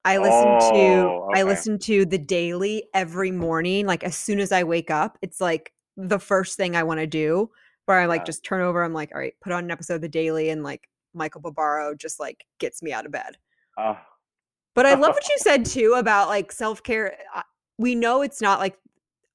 I 0.03 0.17
listen 0.17 0.47
Oh, 0.47 1.29
to 1.31 1.39
I 1.39 1.43
listen 1.43 1.77
to 1.79 2.05
The 2.05 2.17
Daily 2.17 2.83
every 2.93 3.31
morning. 3.31 3.85
Like 3.85 4.03
as 4.03 4.15
soon 4.17 4.39
as 4.39 4.51
I 4.51 4.63
wake 4.63 4.89
up, 4.89 5.17
it's 5.21 5.39
like 5.39 5.73
the 5.97 6.19
first 6.19 6.57
thing 6.57 6.75
I 6.75 6.83
want 6.83 6.99
to 6.99 7.07
do. 7.07 7.51
Where 7.85 7.99
I 7.99 8.05
like 8.05 8.21
Yeah. 8.21 8.25
just 8.25 8.43
turn 8.43 8.61
over. 8.61 8.83
I'm 8.83 8.93
like, 8.93 9.11
all 9.13 9.19
right, 9.19 9.33
put 9.41 9.51
on 9.51 9.63
an 9.65 9.71
episode 9.71 9.95
of 9.95 10.01
The 10.01 10.09
Daily, 10.09 10.49
and 10.49 10.63
like 10.63 10.87
Michael 11.13 11.41
Barbaro 11.41 11.95
just 11.95 12.19
like 12.19 12.45
gets 12.59 12.81
me 12.81 12.93
out 12.93 13.05
of 13.05 13.11
bed. 13.11 13.37
Uh, 13.77 13.95
But 14.75 14.85
I 14.85 14.93
love 14.93 15.13
what 15.13 15.27
you 15.27 15.35
said 15.39 15.65
too 15.65 15.95
about 15.97 16.29
like 16.29 16.51
self 16.51 16.81
care. 16.83 17.17
We 17.77 17.95
know 17.95 18.21
it's 18.21 18.41
not 18.41 18.59
like 18.59 18.77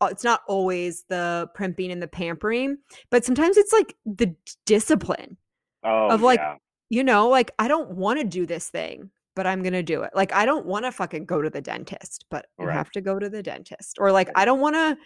uh, 0.01 0.09
it's 0.11 0.25
not 0.25 0.43
always 0.47 1.05
the 1.09 1.51
primping 1.55 1.91
and 1.91 2.01
the 2.03 2.07
pampering, 2.09 2.79
but 3.11 3.25
sometimes 3.25 3.57
it's 3.57 3.73
like 3.73 3.95
the 4.07 4.35
discipline. 4.67 5.37
oh, 5.85 6.11
Of, 6.11 6.23
like, 6.23 6.39
yeah. 6.41 6.57
You 6.89 7.03
know, 7.03 7.29
like 7.29 7.51
I 7.59 7.67
don't 7.67 7.91
want 7.93 8.21
to 8.21 8.25
do 8.25 8.47
this 8.47 8.69
thing, 8.69 9.11
but 9.37 9.47
I'm 9.47 9.63
gonna 9.63 9.83
do 9.83 10.03
it. 10.03 10.11
Like 10.15 10.33
I 10.33 10.45
don't 10.45 10.67
want 10.67 10.85
to 10.87 10.91
fucking 10.91 11.27
go 11.27 11.41
to 11.43 11.49
the 11.51 11.61
dentist, 11.61 12.25
but 12.31 12.47
I 12.59 12.65
Right. 12.65 12.75
have 12.75 12.91
to 12.93 13.01
go 13.01 13.21
to 13.21 13.29
the 13.29 13.43
dentist. 13.43 13.99
Or 14.01 14.11
like 14.11 14.31
I 14.35 14.45
don't 14.45 14.59
want 14.61 14.75
to 14.75 14.97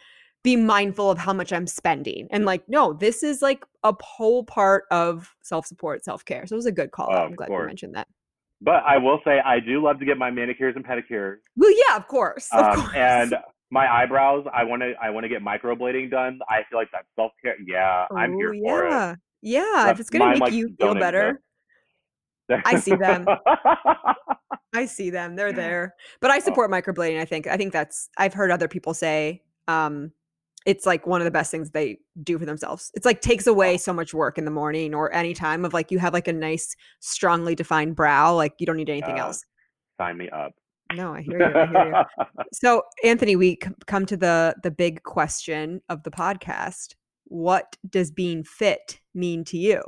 be 0.43 0.57
mindful 0.57 1.11
of 1.11 1.19
how 1.19 1.35
much 1.35 1.53
I'm 1.53 1.67
spending. 1.67 2.27
And 2.31 2.47
like, 2.47 2.63
no, 2.67 2.95
this 2.95 3.23
is 3.23 3.43
like 3.43 3.63
a 3.85 3.95
whole 4.01 4.43
part 4.45 4.85
of 4.91 5.35
self-support, 5.43 6.03
self-care. 6.03 6.47
So 6.47 6.55
it 6.55 6.57
was 6.57 6.65
a 6.65 6.73
good 6.73 6.93
call. 6.93 7.09
Oh. 7.11 7.25
I'm 7.25 7.35
glad 7.35 7.51
you 7.51 7.67
mentioned 7.67 7.95
that. 7.95 8.09
But 8.63 8.83
I 8.87 8.97
will 8.97 9.21
say 9.25 9.41
I 9.45 9.61
do 9.61 9.83
love 9.83 9.99
to 9.99 10.07
get 10.07 10.17
my 10.17 10.31
manicures 10.31 10.77
and 10.77 10.85
pedicures. 10.87 11.37
Well, 11.57 11.73
yeah, 11.89 11.97
of 11.97 12.07
course. 12.09 12.49
Of 12.53 12.65
Um, 12.65 12.81
course. 12.81 12.95
and 12.95 13.35
my 13.71 13.87
eyebrows, 13.93 14.47
I 14.55 14.65
want 14.65 14.81
to 14.83 14.95
I 15.03 15.11
want 15.11 15.25
to 15.25 15.29
get 15.29 15.43
microblading 15.43 16.11
done. 16.11 16.39
I 16.49 16.63
feel 16.71 16.79
like 16.79 16.89
that's 16.93 17.07
self 17.17 17.33
care. 17.43 17.57
Yeah, 17.67 18.07
I'm 18.17 18.35
here 18.35 18.55
Oh, 18.55 18.63
for 18.63 18.87
it. 18.87 18.91
yeah. 18.91 19.15
Yeah, 19.43 19.91
if 19.91 19.99
it's 20.01 20.11
gonna 20.11 20.25
mine, 20.27 20.35
make 20.35 20.41
like, 20.43 20.53
you 20.53 20.75
feel 20.79 20.95
better, 20.95 21.29
exist. 21.31 21.45
I 22.65 22.77
see 22.79 22.95
them. 22.97 23.27
I 24.73 24.87
see 24.87 25.11
them. 25.11 25.37
They're 25.37 25.53
there. 25.53 25.95
But 26.21 26.31
I 26.31 26.37
Oh. 26.37 26.41
support 26.41 26.71
microblading, 26.71 27.19
I 27.21 27.25
think. 27.25 27.47
I 27.47 27.57
think 27.57 27.73
that's 27.73 28.09
I've 28.19 28.35
heard 28.35 28.51
other 28.51 28.69
people 28.69 28.95
say 28.95 29.43
um 29.69 30.13
it's 30.67 30.85
like 30.85 31.07
one 31.07 31.21
of 31.23 31.25
the 31.25 31.31
best 31.31 31.51
things 31.51 31.71
they 31.71 31.99
do 32.23 32.39
for 32.39 32.45
themselves. 32.45 32.91
It's 32.95 33.07
like 33.07 33.23
takes 33.23 33.47
away 33.47 33.79
so 33.79 33.93
much 33.95 34.13
work 34.13 34.37
in 34.37 34.45
the 34.45 34.51
morning 34.51 34.95
or 34.95 35.13
any 35.15 35.33
time 35.33 35.65
of 35.65 35.73
like 35.73 35.91
you 35.91 35.99
have 35.99 36.13
like 36.13 36.29
a 36.29 36.33
nice 36.35 36.77
strongly 37.01 37.55
defined 37.55 37.97
brow, 37.97 38.35
like 38.35 38.53
you 38.59 38.67
don't 38.67 38.77
need 38.77 38.91
anything 38.91 39.19
Uh, 39.19 39.25
else. 39.25 39.45
Sign 39.99 40.19
me 40.19 40.29
up. 40.29 40.53
No, 40.93 41.15
I 41.15 41.23
hear 41.23 41.39
you. 41.39 41.45
I 41.47 41.67
hear 41.67 42.05
you. 42.19 42.25
So, 42.53 42.83
Anthony, 43.05 43.37
we 43.37 43.59
c- 43.63 43.71
come 43.87 44.05
to 44.07 44.17
the 44.17 44.55
the 44.63 44.71
big 44.71 45.03
question 45.03 45.81
of 45.89 46.03
the 46.03 46.11
podcast. 46.11 46.95
What 47.25 47.77
does 47.89 48.11
being 48.11 48.43
fit 48.45 49.01
mean 49.15 49.45
to 49.45 49.57
you? 49.57 49.83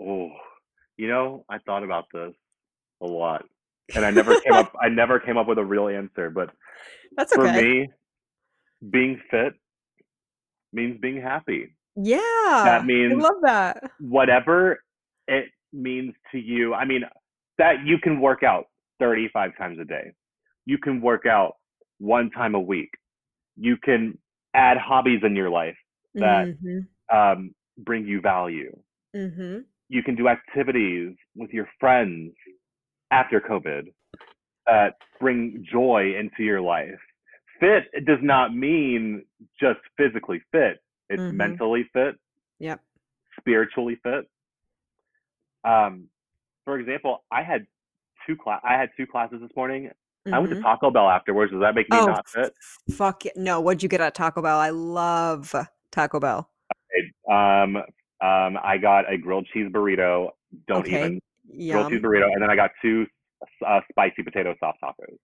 oh, 0.00 0.30
you 0.98 1.08
know, 1.08 1.44
I 1.48 1.58
thought 1.58 1.82
about 1.84 2.06
this 2.12 2.32
a 3.00 3.06
lot, 3.06 3.44
and 3.94 4.04
I 4.04 4.10
never 4.10 4.38
came 4.40 4.52
up. 4.52 4.72
I 4.82 4.88
never 4.88 5.18
came 5.18 5.36
up 5.38 5.46
with 5.48 5.58
a 5.58 5.64
real 5.64 5.88
answer. 5.88 6.28
But 6.30 6.50
That's 7.16 7.32
for 7.32 7.50
me, 7.50 7.88
being 8.90 9.20
fit 9.30 9.54
means 10.72 10.98
being 11.00 11.20
happy. 11.22 11.74
yeah. 11.96 12.18
that 12.64 12.84
means- 12.84 13.14
I 13.14 13.28
love 13.28 13.40
that. 13.42 13.90
whatever 14.00 14.82
it 15.26 15.46
means 15.72 16.14
to 16.32 16.38
you. 16.38 16.74
I 16.74 16.84
mean, 16.84 17.02
that 17.58 17.84
you 17.86 17.98
can 17.98 18.20
work 18.20 18.42
out 18.42 18.66
35 19.00 19.56
times 19.56 19.78
a 19.80 19.84
day. 19.84 20.12
You 20.66 20.78
can 20.78 21.00
work 21.00 21.24
out 21.26 21.54
one 21.98 22.30
time 22.30 22.54
a 22.54 22.60
week. 22.60 22.90
You 23.56 23.76
can 23.76 24.18
add 24.54 24.76
hobbies 24.78 25.20
in 25.24 25.34
your 25.36 25.50
life 25.50 25.76
that 26.14 26.48
Mhm. 26.48 26.86
um, 27.12 27.54
bring 27.78 28.06
you 28.06 28.20
value. 28.20 28.74
Mhm. 29.14 29.64
You 29.88 30.02
can 30.02 30.14
do 30.14 30.28
activities 30.28 31.16
with 31.36 31.50
your 31.50 31.68
friends 31.80 32.32
after 33.10 33.40
COVID 33.40 33.92
that 34.66 34.94
bring 35.20 35.64
joy 35.70 36.14
into 36.18 36.42
your 36.42 36.60
life. 36.60 36.98
Fit 37.58 37.84
does 38.04 38.18
not 38.22 38.54
mean 38.54 39.24
just 39.60 39.80
physically 39.96 40.40
fit. 40.52 40.82
It's 41.08 41.20
Mhm. 41.22 41.32
mentally 41.34 41.84
fit, 41.94 42.16
Yep. 42.58 42.80
spiritually 43.40 43.96
fit. 43.96 44.28
Um, 45.64 46.08
for 46.64 46.78
example, 46.78 47.24
I 47.30 47.42
had 47.42 47.66
two 48.26 48.36
class. 48.36 48.60
I 48.62 48.74
had 48.74 48.90
two 48.96 49.06
classes 49.06 49.40
this 49.40 49.50
morning. 49.56 49.90
I 50.30 50.38
went 50.38 50.50
to 50.50 50.56
Mhm. 50.56 50.62
Taco 50.62 50.90
Bell 50.90 51.08
afterwards. 51.08 51.50
Does 51.52 51.60
that 51.62 51.74
make 51.74 51.88
me 51.88 51.96
Oh, 51.98 52.06
not 52.06 52.28
fit? 52.28 52.54
Fuck 52.90 53.24
it. 53.24 53.36
No, 53.36 53.60
what'd 53.60 53.82
you 53.82 53.88
get 53.88 54.02
at 54.02 54.14
Taco 54.14 54.42
Bell? 54.42 54.58
I 54.58 54.68
love 54.68 55.54
Taco 55.90 56.20
Bell. 56.20 56.50
Um, 57.30 57.82
um, 58.20 58.58
I 58.62 58.78
got 58.80 59.10
a 59.12 59.16
grilled 59.18 59.46
cheese 59.52 59.68
burrito. 59.72 60.30
Don't 60.66 60.80
Okay. 60.86 60.98
even 60.98 61.20
grilled 61.70 61.90
cheese 61.90 62.00
burrito, 62.00 62.26
and 62.32 62.42
then 62.42 62.50
I 62.50 62.56
got 62.56 62.70
two 62.82 63.06
uh, 63.66 63.80
spicy 63.90 64.22
potato 64.22 64.54
soft 64.58 64.78
tacos. 64.82 65.16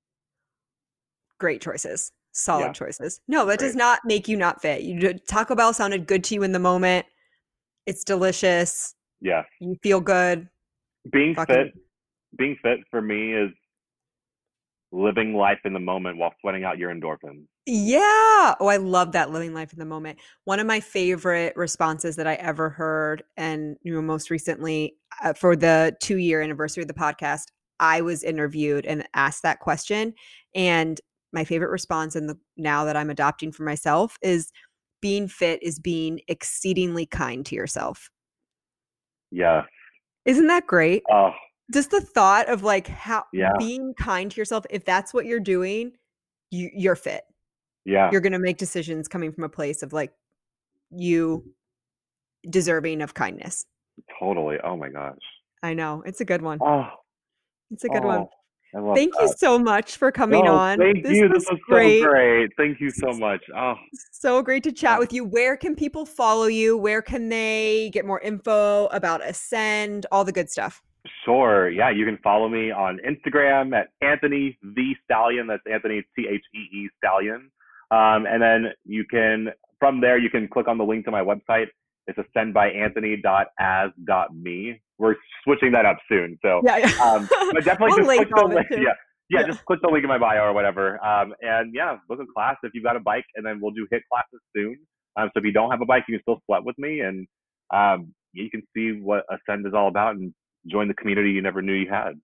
Great 1.38 1.60
choices. 1.60 2.12
Solid 2.32 2.66
Yeah. 2.66 2.72
choices. 2.72 3.20
No, 3.28 3.44
that 3.46 3.58
does 3.58 3.74
not 3.76 4.00
make 4.04 4.28
you 4.28 4.36
not 4.36 4.60
fit. 4.62 4.82
You 4.82 4.98
did- 4.98 5.26
Taco 5.26 5.54
Bell 5.54 5.72
sounded 5.72 6.06
good 6.06 6.24
to 6.24 6.34
you 6.34 6.42
in 6.42 6.52
the 6.52 6.58
moment. 6.58 7.06
It's 7.86 8.02
delicious. 8.04 8.94
Yeah, 9.20 9.44
You 9.60 9.76
feel 9.82 10.00
good. 10.00 10.48
being 11.12 11.34
Fucking- 11.34 11.54
fit. 11.54 11.74
Being 12.36 12.56
fit 12.62 12.80
for 12.90 13.00
me 13.00 13.32
is 13.34 13.50
living 14.94 15.34
life 15.34 15.58
in 15.64 15.72
the 15.72 15.80
moment 15.80 16.18
while 16.18 16.32
sweating 16.40 16.64
out 16.64 16.78
your 16.78 16.94
endorphins. 16.94 17.44
Yeah. 17.66 18.54
Oh, 18.60 18.66
I 18.68 18.76
love 18.76 19.12
that 19.12 19.30
living 19.30 19.54
life 19.54 19.72
in 19.72 19.78
the 19.78 19.84
moment. 19.84 20.18
One 20.44 20.60
of 20.60 20.66
my 20.66 20.80
favorite 20.80 21.56
responses 21.56 22.16
that 22.16 22.26
I 22.26 22.34
ever 22.34 22.70
heard, 22.70 23.24
and 23.36 23.76
you 23.82 23.92
know, 23.92 24.02
most 24.02 24.30
recently 24.30 24.96
uh, 25.22 25.32
for 25.32 25.56
the 25.56 25.96
two 26.00 26.18
year 26.18 26.40
anniversary 26.40 26.82
of 26.82 26.88
the 26.88 26.94
podcast, 26.94 27.46
I 27.80 28.02
was 28.02 28.22
interviewed 28.22 28.86
and 28.86 29.06
asked 29.14 29.42
that 29.42 29.60
question. 29.60 30.14
And 30.54 31.00
my 31.32 31.44
favorite 31.44 31.70
response, 31.70 32.14
and 32.14 32.32
now 32.56 32.84
that 32.84 32.96
I'm 32.96 33.10
adopting 33.10 33.50
for 33.50 33.64
myself, 33.64 34.16
is 34.22 34.52
being 35.00 35.26
fit 35.28 35.62
is 35.62 35.78
being 35.78 36.20
exceedingly 36.28 37.06
kind 37.06 37.44
to 37.46 37.54
yourself. 37.54 38.08
Yes. 39.30 39.66
Isn't 40.24 40.46
that 40.46 40.66
great? 40.66 41.02
Oh, 41.10 41.32
Just 41.72 41.90
the 41.90 42.00
thought 42.00 42.48
of 42.48 42.62
like 42.62 42.86
how 42.86 43.24
Yeah. 43.32 43.52
being 43.58 43.94
kind 43.94 44.30
to 44.30 44.40
yourself, 44.40 44.66
if 44.70 44.84
that's 44.84 45.14
what 45.14 45.24
you're 45.26 45.40
doing, 45.40 45.92
you, 46.50 46.70
you're 46.74 46.96
fit 46.96 47.24
yeah. 47.84 48.08
you're 48.12 48.20
going 48.20 48.32
to 48.32 48.38
make 48.38 48.56
decisions 48.58 49.08
coming 49.08 49.32
from 49.32 49.44
a 49.44 49.48
place 49.48 49.82
of 49.82 49.92
like 49.92 50.12
you 50.90 51.44
deserving 52.48 53.02
of 53.02 53.14
kindness. 53.14 53.66
Totally. 54.18 54.58
Oh 54.62 54.76
my 54.76 54.88
gosh. 54.88 55.18
I 55.62 55.74
know. 55.74 56.02
It's 56.06 56.20
a 56.20 56.24
good 56.24 56.42
one. 56.42 56.58
Oh, 56.62 56.86
It's 57.70 57.84
a 57.84 57.88
good 57.88 58.04
one. 58.04 58.26
oh, 58.74 58.80
love 58.80 58.96
Thank 58.96 59.14
you 59.20 59.32
so 59.36 59.58
much 59.58 59.96
for 59.96 60.12
coming 60.12 60.44
No, 60.44 60.52
on. 60.54 60.78
Thank 60.78 61.06
you. 61.06 61.28
This 61.28 61.46
was 61.50 61.58
great. 61.68 62.02
so 62.02 62.08
great. 62.08 62.50
Thank 62.56 62.80
you 62.80 62.90
so 62.90 63.12
much. 63.12 63.42
Oh, 63.56 63.74
So 64.12 64.42
great 64.42 64.62
to 64.64 64.72
chat 64.72 64.98
with 64.98 65.12
you. 65.12 65.24
Where 65.24 65.56
can 65.56 65.74
people 65.74 66.04
follow 66.04 66.46
you? 66.46 66.76
Where 66.76 67.02
can 67.02 67.28
they 67.28 67.90
get 67.92 68.04
more 68.04 68.20
info 68.20 68.86
about 68.86 69.24
Ascend? 69.26 70.06
All 70.12 70.24
the 70.24 70.32
good 70.32 70.50
stuff. 70.50 70.82
Sure. 71.24 71.70
Yeah, 71.70 71.90
you 71.90 72.05
can 72.05 72.18
follow 72.22 72.48
me 72.48 72.70
on 72.70 72.98
Instagram 73.06 73.74
at 73.74 73.88
Anthony 74.02 74.59
the 74.62 74.94
Stallion. 75.05 75.46
That's 75.46 75.62
Anthony 75.70 76.02
T 76.16 76.26
H 76.30 76.42
E 76.55 76.59
E 76.76 76.88
Stallion. 76.98 77.51
Um, 77.90 78.26
and 78.26 78.42
then 78.42 78.72
you 78.84 79.05
can 79.10 79.48
from 79.78 80.01
there 80.01 80.18
you 80.18 80.30
can 80.30 80.48
click 80.48 80.68
on 80.68 80.76
the 80.78 80.84
link 80.84 81.05
to 81.06 81.10
my 81.10 81.22
website. 81.22 81.66
It's 82.06 82.18
ascendbyanthony.as.me. 82.36 84.80
We're 84.98 85.14
switching 85.42 85.72
that 85.72 85.86
up 85.86 85.96
soon. 86.09 86.38
So 86.42 86.60
Yeah. 86.64 86.90
um, 87.02 87.28
but 87.52 87.64
definitely 87.64 88.02
We'll 88.05 88.05
just 88.05 88.16
click 88.18 88.28
the 88.28 88.36
all 88.40 88.46
of 88.46 88.52
it 88.52 88.56
link. 88.56 88.66
Yeah. 88.70 88.78
Yeah, 89.30 89.40
Yeah. 89.40 89.46
just 89.46 89.64
click 89.64 89.80
the 89.82 89.88
link 89.88 90.05
in 90.05 90.09
my 90.09 90.18
bio 90.18 90.44
or 90.44 90.52
whatever. 90.52 91.02
Um, 91.05 91.34
and 91.40 91.74
yeah, 91.74 91.96
book 92.09 92.20
a 92.20 92.26
class 92.34 92.56
if 92.62 92.72
you've 92.74 92.84
got 92.84 92.96
a 92.96 93.01
bike, 93.01 93.24
and 93.36 93.44
then 93.46 93.59
we'll 93.60 93.70
do 93.72 93.86
HIIT 93.92 94.02
classes 94.12 94.40
soon. 94.55 94.76
Um, 95.16 95.30
so 95.32 95.38
if 95.38 95.44
you 95.44 95.52
don't 95.52 95.70
have 95.70 95.80
a 95.80 95.86
bike, 95.86 96.05
you 96.09 96.16
can 96.18 96.22
still 96.22 96.40
sweat 96.44 96.62
with 96.64 96.76
me, 96.78 97.01
and 97.01 97.26
um, 97.72 98.12
you 98.34 98.51
can 98.51 98.62
see 98.76 99.01
what 99.01 99.24
Ascend 99.30 99.66
is 99.66 99.72
all 99.74 99.88
about 99.88 100.16
and 100.16 100.34
join 100.66 100.88
the 100.88 100.94
community 100.94 101.30
you 101.30 101.42
never 101.42 101.62
knew 101.62 101.74
you 101.74 101.88
had. 101.88 102.20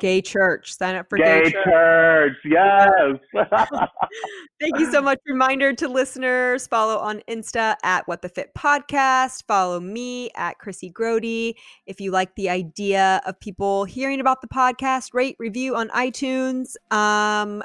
Gay 0.00 0.22
church. 0.22 0.74
Sign 0.74 0.94
up 0.94 1.06
for 1.10 1.18
Gay, 1.18 1.44
gay, 1.44 1.50
church. 1.50 1.64
church, 1.64 2.36
yes. 2.46 2.90
Thank 4.60 4.78
you 4.78 4.90
so 4.90 5.02
much. 5.02 5.18
Reminder 5.26 5.74
to 5.74 5.86
listeners 5.86 6.66
follow 6.66 6.96
on 6.96 7.20
Insta 7.28 7.76
at 7.82 8.08
What 8.08 8.22
the 8.22 8.30
Fit 8.30 8.54
Podcast. 8.54 9.44
Follow 9.46 9.80
me 9.80 10.30
at 10.34 10.58
Chrissy 10.58 10.90
Grody. 10.90 11.54
If 11.86 12.00
you 12.00 12.10
like 12.10 12.34
the 12.36 12.48
idea 12.48 13.20
of 13.26 13.38
people 13.40 13.84
hearing 13.84 14.20
about 14.20 14.40
the 14.40 14.48
podcast, 14.48 15.12
rate, 15.12 15.36
review 15.38 15.76
on 15.76 15.90
iTunes. 15.90 16.74
Um, 16.90 17.62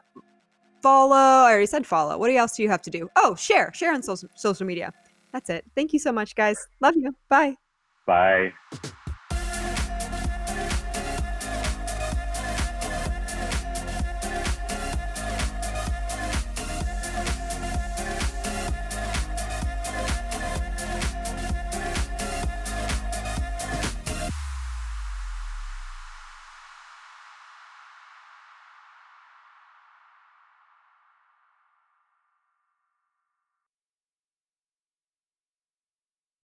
follow. 0.81 1.15
I 1.15 1.49
already 1.51 1.65
said 1.65 1.87
follow. 1.87 2.17
What 2.17 2.29
else 2.31 2.57
do 2.57 2.63
you 2.63 2.69
have 2.69 2.81
to 2.83 2.89
do? 2.89 3.09
Oh, 3.15 3.35
share. 3.35 3.71
Share 3.73 3.93
on 3.93 4.03
social, 4.03 4.27
social 4.35 4.65
media. 4.65 4.91
That's 5.31 5.49
it. 5.49 5.63
Thank 5.75 5.93
you 5.93 5.99
so 5.99 6.11
much, 6.11 6.35
guys. 6.35 6.67
Love 6.81 6.95
you. 6.97 7.15
Bye. 7.29 7.55
Bye. 8.05 8.51